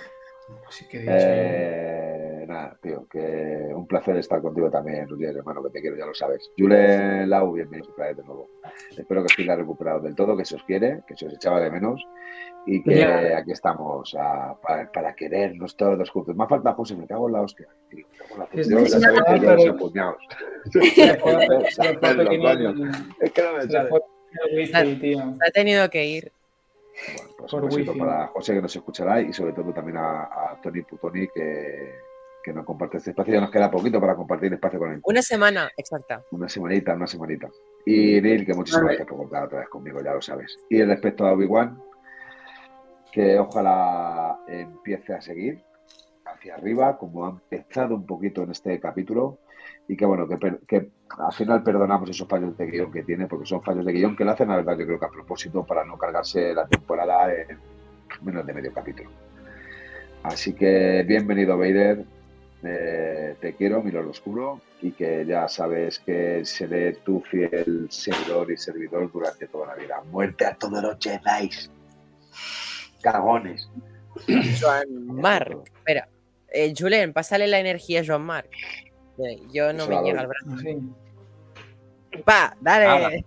Sí 0.69 0.85
que 0.87 0.97
he 0.97 1.01
dicho. 1.01 1.13
Eh, 1.17 2.45
nada, 2.47 2.77
tío, 2.81 3.07
que 3.09 3.71
un 3.73 3.87
placer 3.87 4.17
estar 4.17 4.41
contigo 4.41 4.69
también, 4.69 5.07
Rudier, 5.07 5.35
hermano, 5.37 5.63
que 5.63 5.69
te 5.69 5.81
quiero, 5.81 5.95
ya 5.97 6.05
lo 6.05 6.13
sabes. 6.13 6.51
Jule 6.57 7.25
Lau, 7.25 7.53
bienvenido 7.53 7.89
otra 7.91 8.07
vez 8.07 8.17
de 8.17 8.23
nuevo. 8.23 8.49
Espero 8.97 9.21
que 9.21 9.27
estéis 9.27 9.47
recuperado 9.55 10.01
del 10.01 10.13
todo, 10.15 10.35
que 10.35 10.43
se 10.45 10.55
os 10.55 10.63
quiere, 10.63 11.01
que 11.07 11.15
se 11.15 11.25
os 11.27 11.33
echaba 11.33 11.61
de 11.61 11.71
menos 11.71 12.05
y 12.65 12.83
que 12.83 12.95
Ya. 12.95 13.37
aquí 13.37 13.51
estamos 13.53 14.13
a- 14.19 14.55
para, 14.61 14.91
para 14.91 15.15
querernos 15.15 15.75
todos 15.77 16.09
juntos. 16.09 16.35
Me 16.35 16.43
ha 16.43 16.47
faltado 16.47 16.75
José, 16.75 16.95
me 16.97 17.07
cago 17.07 17.27
en 17.27 17.33
la 17.33 17.41
hostia. 17.41 17.67
tío, 17.89 18.05
me 18.11 18.17
cago 18.17 18.33
en 18.33 18.39
la 18.39 18.61
Es- 18.61 18.67
ya 18.69 18.79
es- 18.79 18.91
sabéis 18.91 19.41
que 19.57 19.65
yo 19.65 19.71
apuñados. 19.71 20.21
Los 20.65 20.85
Es 23.21 23.31
que 23.33 23.41
no 23.41 23.53
me 23.53 23.65
tío. 24.95 25.19
se 25.37 25.47
ha 25.47 25.51
tenido 25.51 25.89
que 25.89 26.05
ir. 26.05 26.31
Bueno, 27.15 27.31
pues 27.37 27.51
Por 27.51 27.63
un 27.63 27.69
besito 27.69 27.97
para 27.97 28.27
José 28.27 28.53
que 28.53 28.61
nos 28.61 28.75
escuchará 28.75 29.21
y 29.21 29.33
sobre 29.33 29.53
todo 29.53 29.73
también 29.73 29.97
a, 29.97 30.23
a 30.23 30.59
Tony 30.61 30.81
Putoni 30.81 31.27
que, 31.27 31.95
que 32.43 32.53
nos 32.53 32.65
comparte 32.65 32.97
este 32.97 33.11
espacio. 33.11 33.33
Ya 33.33 33.41
nos 33.41 33.51
queda 33.51 33.71
poquito 33.71 33.99
para 33.99 34.15
compartir 34.15 34.53
espacio 34.53 34.79
con 34.79 34.91
él. 34.93 35.01
Una 35.03 35.21
semana, 35.21 35.71
exacta. 35.77 36.23
Una 36.31 36.49
semanita, 36.49 36.93
una 36.93 37.07
semanita. 37.07 37.49
Y 37.85 38.21
Neil, 38.21 38.45
que 38.45 38.53
muchísimas 38.53 38.85
gracias 38.85 39.07
por 39.07 39.17
contar 39.17 39.43
otra 39.45 39.59
vez 39.59 39.69
conmigo, 39.69 40.01
ya 40.03 40.13
lo 40.13 40.21
sabes. 40.21 40.57
Y 40.69 40.83
respecto 40.83 41.25
a 41.25 41.33
Obi-Wan, 41.33 41.81
que 43.11 43.39
ojalá 43.39 44.39
empiece 44.47 45.13
a 45.13 45.21
seguir 45.21 45.61
hacia 46.25 46.55
arriba, 46.55 46.97
como 46.97 47.25
ha 47.25 47.29
empezado 47.29 47.95
un 47.95 48.05
poquito 48.05 48.43
en 48.43 48.51
este 48.51 48.79
capítulo, 48.79 49.39
y 49.91 49.97
que 49.97 50.05
bueno, 50.05 50.25
que, 50.25 50.89
al 51.19 51.33
final 51.33 51.63
perdonamos 51.63 52.09
esos 52.09 52.25
fallos 52.25 52.57
de 52.57 52.65
guion 52.65 52.93
que 52.93 53.03
tiene, 53.03 53.27
porque 53.27 53.45
son 53.45 53.61
fallos 53.61 53.85
de 53.85 53.91
guion 53.91 54.15
que 54.15 54.23
lo 54.23 54.31
hacen, 54.31 54.47
la 54.47 54.55
verdad, 54.55 54.77
yo 54.77 54.85
creo 54.85 54.97
que 54.97 55.05
a 55.05 55.09
propósito 55.09 55.65
para 55.65 55.83
no 55.83 55.97
cargarse 55.97 56.53
la 56.53 56.65
temporada 56.65 57.29
en 57.33 57.59
menos 58.21 58.45
de 58.45 58.53
medio 58.53 58.73
capítulo. 58.73 59.09
Así 60.23 60.53
que 60.53 61.03
bienvenido, 61.05 61.57
Vader. 61.57 62.05
Eh, 62.63 63.35
te 63.41 63.53
quiero, 63.55 63.83
mi 63.83 63.91
Lord 63.91 64.07
Oscuro, 64.07 64.61
y 64.81 64.93
que 64.93 65.25
ya 65.25 65.49
sabes 65.49 65.99
que 65.99 66.45
seré 66.45 66.93
tu 66.93 67.19
fiel 67.19 67.87
seguidor 67.89 68.49
y 68.49 68.55
servidor 68.55 69.11
durante 69.11 69.47
toda 69.47 69.67
la 69.67 69.75
vida. 69.75 70.01
Muerte 70.09 70.45
a 70.45 70.55
todos 70.55 70.81
los 70.81 70.95
Jedi. 71.01 71.49
Cagones. 73.01 73.69
Joan 74.57 75.05
Marc. 75.07 75.69
Espera. 75.75 76.07
Eh, 76.47 76.73
Julen, 76.77 77.11
pásale 77.11 77.45
la 77.47 77.59
energía 77.59 77.99
a 77.99 78.05
Joan 78.05 78.21
Marc. 78.21 78.49
Yo 79.51 79.73
no 79.73 79.87
me 79.87 80.01
llega 80.01 80.21
al 80.21 80.27
brazo. 80.27 80.49
¡Pa! 82.25 82.55
¡Dale! 82.59 82.85
Ala. 82.85 83.11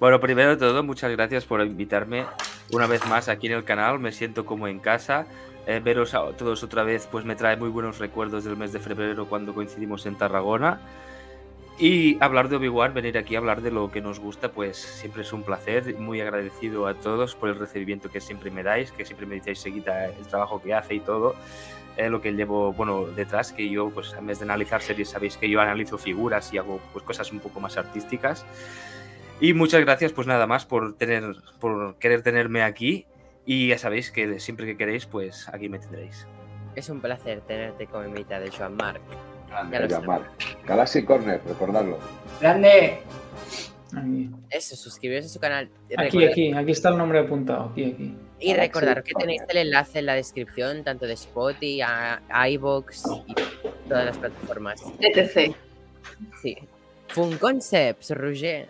Bueno, 0.00 0.18
primero 0.18 0.48
de 0.48 0.56
todo, 0.56 0.82
muchas 0.82 1.10
gracias 1.10 1.44
por 1.44 1.60
invitarme 1.60 2.24
una 2.72 2.86
vez 2.86 3.06
más 3.06 3.28
aquí 3.28 3.48
en 3.48 3.52
el 3.52 3.64
canal. 3.64 3.98
Me 3.98 4.12
siento 4.12 4.46
como 4.46 4.66
en 4.66 4.78
casa. 4.78 5.26
Eh, 5.66 5.78
veros 5.84 6.14
a 6.14 6.24
todos 6.38 6.62
otra 6.62 6.84
vez, 6.84 7.06
pues 7.06 7.26
me 7.26 7.36
trae 7.36 7.58
muy 7.58 7.68
buenos 7.68 7.98
recuerdos 7.98 8.44
del 8.44 8.56
mes 8.56 8.72
de 8.72 8.78
febrero 8.78 9.28
cuando 9.28 9.54
coincidimos 9.54 10.06
en 10.06 10.16
Tarragona. 10.16 10.80
Y 11.78 12.22
hablar 12.22 12.48
de 12.48 12.56
Obi-Wan, 12.56 12.94
venir 12.94 13.16
aquí 13.16 13.34
a 13.34 13.38
hablar 13.38 13.60
de 13.62 13.70
lo 13.70 13.90
que 13.90 14.00
nos 14.00 14.20
gusta, 14.20 14.52
pues 14.52 14.76
siempre 14.76 15.22
es 15.22 15.32
un 15.32 15.42
placer. 15.42 15.94
Muy 15.98 16.20
agradecido 16.20 16.86
a 16.86 16.94
todos 16.94 17.34
por 17.34 17.50
el 17.50 17.58
recibimiento 17.58 18.10
que 18.10 18.20
siempre 18.20 18.50
me 18.50 18.62
dais, 18.62 18.92
que 18.92 19.04
siempre 19.04 19.26
me 19.26 19.34
decís 19.36 19.60
seguida 19.60 20.06
el 20.06 20.26
trabajo 20.26 20.62
que 20.62 20.72
hace 20.72 20.94
y 20.94 21.00
todo. 21.00 21.34
Eh, 21.96 22.08
lo 22.08 22.20
que 22.20 22.32
llevo 22.32 22.72
bueno 22.72 23.06
detrás, 23.06 23.52
que 23.52 23.68
yo, 23.68 23.90
pues 23.90 24.14
en 24.14 24.26
vez 24.26 24.38
de 24.38 24.44
analizar 24.44 24.82
series, 24.82 25.10
sabéis 25.10 25.36
que 25.36 25.48
yo 25.48 25.60
analizo 25.60 25.98
figuras 25.98 26.52
y 26.52 26.58
hago 26.58 26.80
pues, 26.92 27.04
cosas 27.04 27.30
un 27.32 27.40
poco 27.40 27.60
más 27.60 27.76
artísticas. 27.76 28.44
Y 29.40 29.54
muchas 29.54 29.80
gracias, 29.80 30.12
pues 30.12 30.26
nada 30.26 30.46
más 30.46 30.66
por 30.66 30.96
tener, 30.96 31.36
por 31.58 31.96
querer 31.96 32.22
tenerme 32.22 32.62
aquí. 32.62 33.06
Y 33.46 33.68
ya 33.68 33.78
sabéis 33.78 34.10
que 34.10 34.38
siempre 34.38 34.66
que 34.66 34.76
queréis, 34.76 35.06
pues 35.06 35.48
aquí 35.48 35.68
me 35.68 35.78
tendréis. 35.78 36.26
Es 36.74 36.88
un 36.88 37.00
placer 37.00 37.40
tenerte 37.40 37.86
como 37.86 38.04
invitado 38.04 38.44
de 38.44 38.50
Joan 38.50 38.76
Marc. 38.76 39.00
Grande. 39.48 39.88
Galaxy 40.64 41.04
Corner, 41.04 41.40
recordadlo. 41.44 41.98
Grande. 42.40 43.00
Aquí. 43.94 44.30
Eso, 44.50 44.76
suscribiros 44.76 45.26
a 45.26 45.28
su 45.28 45.38
canal. 45.40 45.68
Aquí, 45.96 46.18
Recordad- 46.18 46.30
aquí, 46.30 46.52
aquí 46.52 46.72
está 46.72 46.88
el 46.90 46.98
nombre 46.98 47.18
apuntado. 47.20 47.70
Aquí, 47.72 47.84
aquí. 47.84 48.14
Y 48.38 48.54
recordar 48.54 49.02
que 49.02 49.12
tenéis 49.14 49.42
el 49.48 49.56
enlace 49.58 49.98
en 49.98 50.06
la 50.06 50.14
descripción, 50.14 50.82
tanto 50.84 51.06
de 51.06 51.12
Spotify, 51.14 51.80
a, 51.82 52.22
a 52.28 52.48
iVoox 52.48 53.04
y 53.26 53.34
todas 53.88 54.06
las 54.06 54.16
plataformas. 54.18 54.82
etc. 55.00 55.54
Sí. 56.42 56.56
Fun 57.08 57.36
Concepts, 57.38 58.10
Roger. 58.12 58.66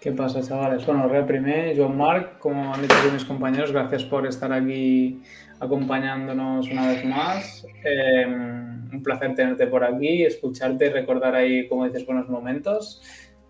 ¿Qué 0.00 0.12
pasa, 0.12 0.40
chavales? 0.42 0.86
Bueno, 0.86 1.08
re 1.08 1.24
primer, 1.24 1.76
Joan 1.76 1.96
Marc, 1.96 2.38
como 2.38 2.72
han 2.72 2.82
dicho 2.82 2.94
mis 3.12 3.24
compañeros, 3.24 3.72
gracias 3.72 4.04
por 4.04 4.26
estar 4.28 4.52
aquí 4.52 5.20
acompañándonos 5.58 6.68
una 6.70 6.88
vez 6.88 7.04
más. 7.04 7.66
Eh, 7.84 8.24
un 8.26 9.02
placer 9.02 9.34
tenerte 9.34 9.66
por 9.66 9.82
aquí, 9.84 10.24
escucharte 10.24 10.86
y 10.86 10.90
recordar 10.90 11.34
ahí, 11.34 11.66
como 11.68 11.84
dices, 11.84 12.06
buenos 12.06 12.28
momentos, 12.28 13.02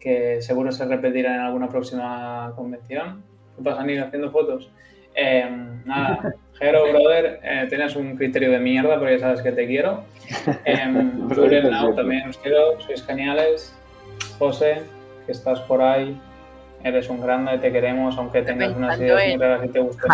que 0.09 0.41
seguro 0.41 0.73
se 0.73 0.87
repetirán 0.87 1.35
en 1.35 1.41
alguna 1.43 1.69
próxima 1.69 2.51
convención. 2.57 3.23
¿Qué 3.55 3.63
pasa, 3.63 3.85
Neil, 3.85 4.03
haciendo 4.03 4.31
fotos? 4.31 4.71
Eh, 5.15 5.47
nada, 5.85 6.35
Jero, 6.59 6.89
brother, 6.89 7.41
eh, 7.43 7.67
tienes 7.69 7.95
un 7.95 8.17
criterio 8.17 8.51
de 8.51 8.59
mierda, 8.59 8.99
pero 8.99 9.11
ya 9.11 9.19
sabes 9.19 9.43
que 9.43 9.53
te 9.53 9.67
quiero. 9.67 10.05
Eh, 10.65 11.95
también 11.95 12.27
os 12.27 12.39
quiero, 12.39 12.81
sois 12.81 13.05
geniales. 13.05 13.75
José, 14.39 14.83
que 15.27 15.33
estás 15.33 15.61
por 15.61 15.83
ahí, 15.83 16.19
eres 16.85 17.11
un 17.11 17.21
grande, 17.21 17.59
te 17.59 17.71
queremos, 17.71 18.17
aunque 18.17 18.41
tengas 18.41 18.75
unas 18.75 18.99
ideas 18.99 19.29
muy 19.29 19.37
raras 19.37 19.65
y 19.67 19.69
te 19.69 19.81
gusten. 19.81 20.11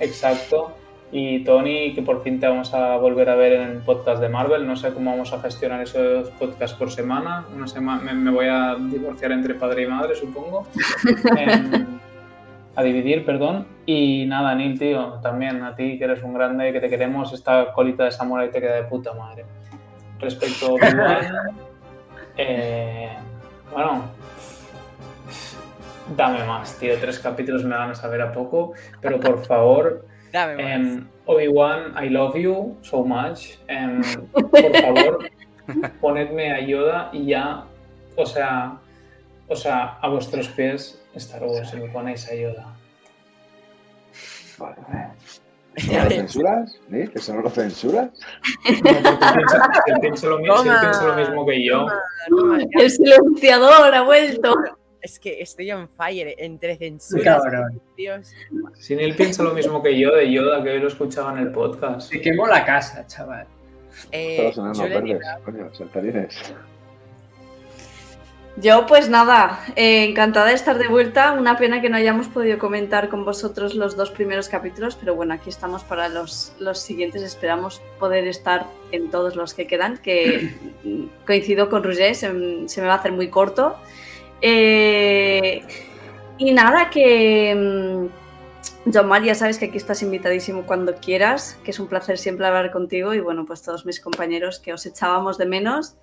Exacto. 0.00 0.74
Y 1.10 1.42
Tony, 1.42 1.94
que 1.94 2.02
por 2.02 2.22
fin 2.22 2.38
te 2.38 2.46
vamos 2.46 2.74
a 2.74 2.96
volver 2.98 3.30
a 3.30 3.34
ver 3.34 3.54
en 3.54 3.62
el 3.62 3.78
podcast 3.78 4.20
de 4.20 4.28
Marvel. 4.28 4.66
No 4.66 4.76
sé 4.76 4.92
cómo 4.92 5.10
vamos 5.10 5.32
a 5.32 5.40
gestionar 5.40 5.80
eso 5.80 6.02
de 6.02 6.14
dos 6.14 6.30
podcasts 6.30 6.76
por 6.76 6.90
semana. 6.90 7.46
Una 7.54 7.66
semana 7.66 8.02
me, 8.02 8.12
me 8.12 8.30
voy 8.30 8.46
a 8.46 8.76
divorciar 8.78 9.32
entre 9.32 9.54
padre 9.54 9.84
y 9.84 9.86
madre, 9.86 10.14
supongo. 10.14 10.66
Em, 11.36 11.98
a 12.76 12.82
dividir, 12.82 13.24
perdón. 13.24 13.66
Y 13.86 14.26
nada, 14.26 14.54
Neil, 14.54 14.78
tío, 14.78 15.14
también 15.22 15.62
a 15.62 15.74
ti 15.74 15.98
que 15.98 16.04
eres 16.04 16.22
un 16.22 16.34
grande, 16.34 16.72
que 16.72 16.80
te 16.80 16.90
queremos. 16.90 17.32
Esta 17.32 17.72
colita 17.72 18.04
de 18.04 18.12
samurai 18.12 18.50
te 18.50 18.60
queda 18.60 18.76
de 18.76 18.84
puta 18.84 19.14
madre. 19.14 19.46
Respecto 20.20 20.66
a 20.66 20.70
Obi-Wan, 20.72 21.56
eh, 22.36 23.16
bueno, 23.72 24.04
dame 26.14 26.44
más, 26.44 26.78
tío. 26.78 26.94
Tres 27.00 27.18
capítulos 27.18 27.64
me 27.64 27.74
van 27.74 27.92
a 27.92 27.94
saber 27.94 28.20
a 28.20 28.30
poco, 28.30 28.74
pero 29.00 29.18
por 29.18 29.44
favor. 29.44 30.04
Dame 30.32 30.56
más. 30.56 30.64
Em, 30.64 31.08
Obi-Wan, 31.26 31.94
I 32.02 32.08
love 32.08 32.36
you 32.36 32.76
so 32.82 33.04
much. 33.04 33.58
Em, 33.68 34.00
por 34.32 34.50
favor, 34.50 35.18
ponedme 36.00 36.52
a 36.52 36.60
Yoda 36.60 37.10
y 37.12 37.26
ya, 37.26 37.64
o 38.16 38.26
sea, 38.26 38.78
o 39.48 39.56
sea, 39.56 39.98
a 40.00 40.08
vuestros 40.08 40.48
pies 40.48 41.02
Star 41.14 41.42
Wars, 41.42 41.70
si 41.70 41.76
me 41.76 41.88
ponéis 41.88 42.28
a 42.30 42.34
Yoda. 42.34 42.74
Vale. 44.58 44.76
¿Eso 45.76 45.92
no 45.92 46.04
lo 46.04 46.10
censuras? 46.10 46.80
¿Sí? 46.82 47.10
¿Eso 47.14 47.32
no 47.34 47.42
lo 47.42 47.50
censuras? 47.50 48.10
No, 49.84 50.00
piensa, 50.00 50.26
lo, 51.06 51.14
mismo 51.14 51.46
que 51.46 51.64
yo. 51.64 51.86
Toma, 51.86 52.02
toma, 52.28 52.58
ya. 52.58 52.82
El 52.82 52.90
silenciador 52.90 53.94
ha 53.94 54.02
vuelto. 54.02 54.54
Es 55.00 55.18
que 55.18 55.40
estoy 55.40 55.70
on 55.72 55.88
fire 55.88 56.34
entre 56.38 56.76
censuras. 56.76 57.42
Dios. 57.96 58.32
Si 58.74 58.94
él 58.94 59.14
piensa 59.14 59.42
lo 59.42 59.54
mismo 59.54 59.82
que 59.82 59.98
yo 59.98 60.14
de 60.14 60.30
Yoda, 60.30 60.62
que 60.62 60.70
hoy 60.70 60.80
lo 60.80 60.88
escuchaba 60.88 61.32
en 61.32 61.38
el 61.38 61.52
podcast. 61.52 62.10
Se 62.10 62.20
quemó 62.20 62.46
la 62.46 62.64
casa, 62.64 63.06
chaval. 63.06 63.46
Eh, 64.12 64.50
Todos 64.54 64.76
Julen, 64.76 65.04
verdes, 65.04 65.28
coño, 65.44 65.74
saltarines. 65.74 66.54
Yo, 68.60 68.86
pues 68.86 69.08
nada, 69.08 69.60
eh, 69.76 70.04
encantada 70.04 70.46
de 70.48 70.54
estar 70.54 70.78
de 70.78 70.88
vuelta. 70.88 71.32
Una 71.32 71.56
pena 71.56 71.80
que 71.80 71.88
no 71.88 71.96
hayamos 71.96 72.26
podido 72.26 72.58
comentar 72.58 73.08
con 73.08 73.24
vosotros 73.24 73.76
los 73.76 73.96
dos 73.96 74.10
primeros 74.10 74.48
capítulos, 74.48 74.96
pero 74.96 75.14
bueno, 75.14 75.34
aquí 75.34 75.48
estamos 75.48 75.84
para 75.84 76.08
los, 76.08 76.52
los 76.58 76.80
siguientes. 76.80 77.22
Esperamos 77.22 77.80
poder 78.00 78.26
estar 78.26 78.66
en 78.90 79.10
todos 79.12 79.36
los 79.36 79.54
que 79.54 79.68
quedan, 79.68 79.98
que 79.98 80.54
coincido 81.26 81.68
con 81.68 81.84
Roger, 81.84 82.16
se, 82.16 82.68
se 82.68 82.80
me 82.80 82.88
va 82.88 82.94
a 82.94 82.96
hacer 82.96 83.12
muy 83.12 83.28
corto. 83.28 83.76
Eh, 84.40 85.62
y 86.38 86.52
nada, 86.52 86.90
que 86.90 87.54
mm, 87.54 88.90
John 88.92 89.08
Mar, 89.08 89.22
ya 89.22 89.34
sabes 89.34 89.58
que 89.58 89.66
aquí 89.66 89.76
estás 89.76 90.02
invitadísimo 90.02 90.62
cuando 90.62 90.94
quieras, 90.94 91.58
que 91.64 91.72
es 91.72 91.80
un 91.80 91.88
placer 91.88 92.18
siempre 92.18 92.46
hablar 92.46 92.70
contigo 92.70 93.12
y 93.14 93.20
bueno, 93.20 93.44
pues 93.44 93.62
todos 93.62 93.84
mis 93.84 94.00
compañeros 94.00 94.60
que 94.60 94.72
os 94.72 94.86
echábamos 94.86 95.38
de 95.38 95.46
menos. 95.46 95.96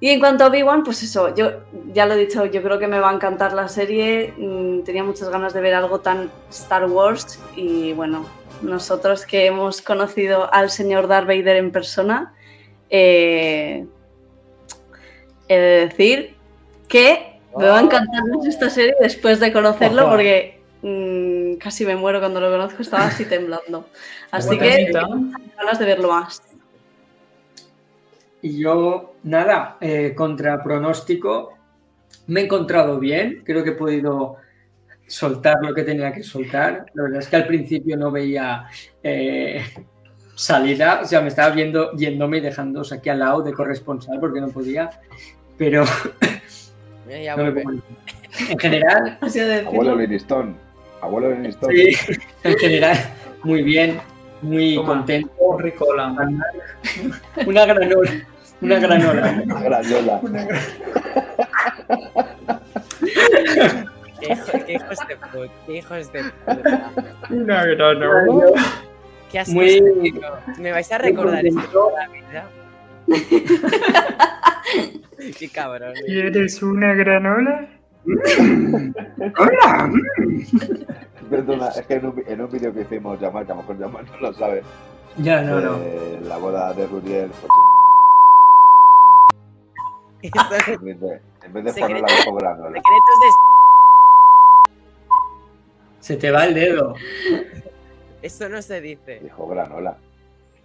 Y 0.00 0.10
en 0.10 0.20
cuanto 0.20 0.44
a 0.44 0.46
Obi-Wan, 0.46 0.84
pues 0.84 1.02
eso, 1.02 1.34
yo 1.34 1.60
ya 1.92 2.06
lo 2.06 2.14
he 2.14 2.18
dicho, 2.18 2.46
yo 2.46 2.62
creo 2.62 2.78
que 2.78 2.86
me 2.86 3.00
va 3.00 3.10
a 3.10 3.14
encantar 3.14 3.52
la 3.52 3.68
serie. 3.68 4.32
mm, 4.36 4.82
Tenía 4.82 5.02
muchas 5.02 5.28
ganas 5.28 5.52
de 5.52 5.60
ver 5.60 5.74
algo 5.74 6.00
tan 6.00 6.30
Star 6.50 6.86
Wars 6.86 7.40
y 7.56 7.92
bueno, 7.94 8.24
nosotros 8.62 9.26
que 9.26 9.46
hemos 9.46 9.82
conocido 9.82 10.52
al 10.52 10.70
señor 10.70 11.08
Darth 11.08 11.26
Vader 11.26 11.56
en 11.56 11.72
persona, 11.72 12.34
eh, 12.90 13.86
he 15.48 15.56
de 15.56 15.86
decir 15.86 16.36
que 16.88 17.37
me 17.56 17.66
va 17.66 17.78
a 17.78 17.82
encantar 17.82 18.24
mucho 18.24 18.48
esta 18.48 18.70
serie 18.70 18.94
después 19.00 19.40
de 19.40 19.52
conocerlo 19.52 20.02
Ojo. 20.02 20.10
porque 20.12 20.60
mm, 20.82 21.54
casi 21.58 21.84
me 21.86 21.96
muero 21.96 22.20
cuando 22.20 22.40
lo 22.40 22.50
conozco, 22.50 22.82
estaba 22.82 23.06
así 23.06 23.24
temblando. 23.24 23.86
Así 24.30 24.58
que 24.58 24.90
ganas 24.92 25.78
de 25.78 25.84
verlo 25.84 26.10
más. 26.10 26.42
Y 28.40 28.60
yo, 28.60 29.14
nada, 29.24 29.78
eh, 29.80 30.14
contra 30.14 30.62
pronóstico, 30.62 31.54
me 32.28 32.40
he 32.40 32.44
encontrado 32.44 32.98
bien, 32.98 33.42
creo 33.44 33.64
que 33.64 33.70
he 33.70 33.74
podido 33.74 34.36
soltar 35.08 35.56
lo 35.62 35.74
que 35.74 35.82
tenía 35.82 36.12
que 36.12 36.22
soltar. 36.22 36.86
La 36.94 37.04
verdad 37.04 37.20
es 37.20 37.28
que 37.28 37.36
al 37.36 37.46
principio 37.46 37.96
no 37.96 38.10
veía 38.10 38.66
eh, 39.02 39.64
salida, 40.36 41.00
o 41.02 41.06
sea, 41.06 41.20
me 41.20 41.28
estaba 41.28 41.52
viendo 41.52 41.92
yéndome 41.92 42.38
y 42.38 42.42
dejándoos 42.42 42.92
aquí 42.92 43.08
al 43.08 43.18
lado 43.18 43.42
de 43.42 43.52
corresponsal 43.52 44.20
porque 44.20 44.40
no 44.40 44.48
podía, 44.48 44.90
pero 45.56 45.84
ya 47.08 47.36
no 47.36 47.44
me 47.44 47.50
vuelve. 47.50 47.62
pongo- 47.62 47.82
en 48.50 48.58
general, 48.58 49.18
Así 49.20 49.40
de 49.40 49.60
Abuelo. 49.60 49.96
Livingstone. 49.96 50.54
Abuelo 51.00 51.30
Livingstone. 51.30 51.74
sí, 51.74 51.96
en 52.44 52.58
general, 52.58 52.96
muy 53.44 53.62
bien, 53.62 54.00
muy 54.42 54.74
Toma. 54.76 54.88
contento. 54.88 55.58
Ricola. 55.58 56.12
Una 57.46 57.66
granola, 57.66 58.10
una 58.60 58.78
granola. 58.78 59.42
Una 59.44 59.60
grandola. 59.60 60.20
Qué, 64.20 64.32
hijo- 64.32 64.64
qué 64.66 64.72
hijos 64.74 64.98
de 65.08 65.16
puta, 65.16 65.52
qué 65.66 65.76
hijos 65.76 66.12
de 66.12 66.24
puta. 66.44 66.92
Una 67.30 67.64
granola. 67.64 68.52
Qué 69.30 69.38
asco 69.38 69.52
Muy- 69.54 69.68
este. 69.76 70.60
Me 70.60 70.72
vais 70.72 70.90
a 70.90 70.98
recordar 70.98 71.46
esto 71.46 71.60
toda 71.72 72.06
la 72.06 72.08
vida. 72.08 72.48
Qué 75.38 75.48
cabrón. 75.52 75.94
¿Quieres 76.06 76.62
una 76.62 76.94
granola? 76.94 77.68
¡Hola! 79.38 79.90
Perdona, 81.30 81.68
es 81.68 81.86
que 81.86 81.94
en 81.94 82.06
un, 82.06 82.22
en 82.26 82.40
un 82.40 82.50
vídeo 82.50 82.72
que 82.72 82.80
hicimos, 82.82 83.18
Jamal, 83.20 83.44
que 83.44 83.52
a 83.52 83.54
lo 83.54 83.60
mejor 83.62 83.78
Jamal 83.78 84.06
no 84.06 84.18
lo 84.20 84.32
sabe, 84.32 84.62
Ya, 85.18 85.42
no, 85.42 85.60
no. 85.60 85.76
eh, 85.82 86.20
la 86.24 86.38
boda 86.38 86.72
de 86.72 86.86
Rudiel, 86.86 87.30
pues, 87.30 87.52
en 90.22 90.84
vez 90.84 91.00
de, 91.00 91.20
en 91.44 91.52
vez 91.52 91.64
de 91.74 91.80
granola. 91.80 92.08
secretos 92.08 93.18
de... 93.20 93.28
Se 96.00 96.16
te 96.16 96.30
va 96.30 96.46
el 96.46 96.54
dedo. 96.54 96.94
Eso 98.22 98.48
no 98.48 98.62
se 98.62 98.80
dice. 98.80 99.20
Dijo 99.22 99.46
granola. 99.46 99.96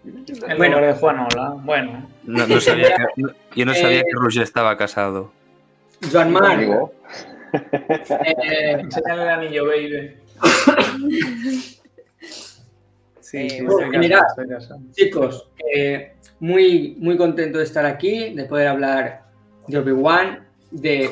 En 0.05 0.57
Bueno. 0.57 0.81
de 0.81 0.93
Juanola. 0.93 1.55
Bueno. 1.63 2.09
No, 2.23 2.47
no 2.47 2.59
sabía 2.59 2.95
que- 2.95 3.21
no- 3.21 3.29
yo 3.55 3.65
no 3.65 3.73
sabía 3.73 3.99
Eh, 3.99 4.03
que 4.05 4.11
Roger 4.13 4.43
estaba 4.43 4.75
casado. 4.77 5.31
Joan 6.11 6.31
Mar, 6.33 6.59
eh, 6.61 6.77
Enséñale 8.79 9.23
el 9.23 9.29
anillo, 9.29 9.65
baby. 9.67 10.15
Sí, 13.21 13.37
Eh, 13.37 13.49
sí, 13.49 13.61
bueno, 13.63 13.91
chicos, 14.91 15.49
eh, 15.73 16.13
muy, 16.39 16.95
muy 16.99 17.15
contento 17.17 17.57
de 17.59 17.63
estar 17.63 17.85
aquí, 17.85 18.33
de 18.33 18.43
poder 18.45 18.67
hablar 18.67 19.23
de 19.67 19.77
Obi-Wan, 19.77 20.45
de 20.71 21.09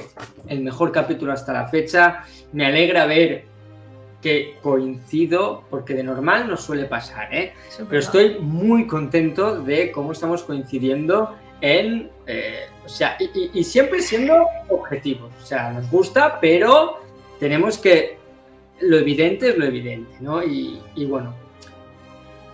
el 0.48 0.62
mejor 0.62 0.92
capítulo 0.92 1.32
hasta 1.32 1.54
la 1.54 1.68
fecha. 1.68 2.24
Me 2.52 2.66
alegra 2.66 3.06
ver 3.06 3.46
que 4.22 4.58
coincido, 4.62 5.64
porque 5.70 5.94
de 5.94 6.04
normal 6.04 6.48
no 6.48 6.58
suele 6.58 6.86
pasar, 6.86 7.34
¿eh? 7.34 7.54
Pero 7.90 8.00
estoy 8.00 8.38
muy 8.40 8.88
contento 8.88 9.62
de 9.62 9.92
cómo 9.92 10.12
estamos 10.12 10.44
coincidiendo 10.44 11.36
en. 11.60 12.10
eh, 12.28 12.68
o 12.86 12.90
sea, 12.90 13.18
y, 13.20 13.64
siempre 13.64 14.02
siendo 14.02 14.46
objetivos. 14.70 15.32
O 15.42 15.46
sea, 15.46 15.72
nos 15.72 15.90
gusta, 15.90 16.40
pero 16.40 17.00
tenemos 17.40 17.78
que. 17.78 18.20
Lo 18.82 18.98
evidente 18.98 19.50
es 19.50 19.58
lo 19.58 19.66
evidente, 19.66 20.16
¿no? 20.22 20.44
Y, 20.44 20.82
y 20.96 21.06
bueno, 21.06 21.36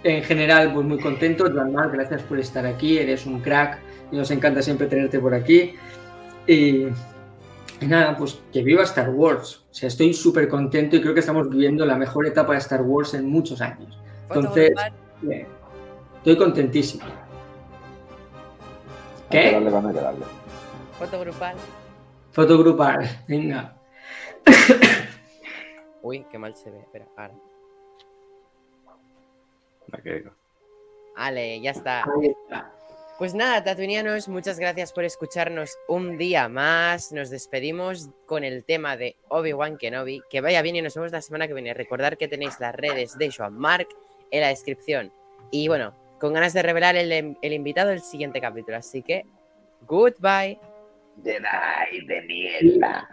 en 0.03 0.23
general, 0.23 0.73
pues 0.73 0.85
muy 0.85 0.99
contento. 0.99 1.49
Joan 1.51 1.73
Marc, 1.73 1.93
gracias 1.93 2.21
por 2.23 2.39
estar 2.39 2.65
aquí. 2.65 2.97
Eres 2.97 3.25
un 3.25 3.39
crack 3.41 3.79
y 4.11 4.17
nos 4.17 4.31
encanta 4.31 4.61
siempre 4.61 4.87
tenerte 4.87 5.19
por 5.19 5.33
aquí. 5.33 5.75
Y 6.45 6.87
nada, 7.85 8.17
pues 8.17 8.39
que 8.51 8.63
viva 8.63 8.83
Star 8.83 9.09
Wars. 9.09 9.65
O 9.69 9.73
sea, 9.73 9.87
estoy 9.87 10.13
súper 10.13 10.47
contento 10.47 10.95
y 10.95 11.01
creo 11.01 11.13
que 11.13 11.19
estamos 11.19 11.49
viviendo 11.49 11.85
la 11.85 11.95
mejor 11.95 12.25
etapa 12.25 12.53
de 12.53 12.59
Star 12.59 12.81
Wars 12.81 13.13
en 13.13 13.29
muchos 13.29 13.61
años. 13.61 13.99
Entonces-. 14.29 14.73
Estoy 16.17 16.37
contentísimo. 16.37 17.03
hay 17.05 17.11
que 19.29 19.39
¿Qué? 19.39 19.51
darle, 19.51 19.69
van 19.69 19.85
a 19.85 19.93
que 19.93 19.99
darle. 20.01 20.25
Foto 20.97 21.19
grupal. 21.19 21.55
Foto 22.31 22.57
grupal. 22.57 23.23
Venga. 23.27 23.77
Uy, 26.01 26.25
qué 26.29 26.37
mal 26.37 26.55
se 26.55 26.71
ve. 26.71 26.79
Espera, 26.79 27.05
ahora. 27.15 27.33
Vale, 31.15 31.61
ya 31.61 31.71
está. 31.71 32.03
Ahí 32.03 32.27
está. 32.27 32.71
Pues 33.17 33.33
nada, 33.33 33.63
tatuinianos, 33.63 34.27
muchas 34.27 34.59
gracias 34.59 34.93
por 34.93 35.03
escucharnos 35.03 35.75
un 35.87 36.19
día 36.19 36.47
más. 36.49 37.11
Nos 37.11 37.31
despedimos 37.31 38.11
con 38.27 38.43
el 38.43 38.63
tema 38.63 38.95
de 38.95 39.15
Obi-Wan 39.29 39.79
Kenobi. 39.79 40.21
Que 40.29 40.39
vaya 40.39 40.61
bien 40.61 40.75
y 40.75 40.83
nos 40.83 40.93
vemos 40.93 41.11
la 41.11 41.23
semana 41.23 41.47
que 41.47 41.55
viene. 41.55 41.73
Recordar 41.73 42.17
que 42.19 42.27
tenéis 42.27 42.59
las 42.59 42.75
redes 42.75 43.17
de 43.17 43.31
Joan 43.31 43.57
Mark 43.57 43.87
en 44.29 44.41
la 44.41 44.49
descripción. 44.49 45.11
Y 45.49 45.67
bueno, 45.67 45.95
con 46.19 46.31
ganas 46.33 46.53
de 46.53 46.61
revelar 46.61 46.95
el, 46.95 47.35
invitado 47.41 47.89
del 47.89 48.01
siguiente 48.01 48.39
capítulo. 48.39 48.77
Así 48.77 49.01
que, 49.01 49.25
goodbye. 49.87 50.59
Jedi 51.23 52.05
de 52.05 52.21
mierda. 52.21 53.09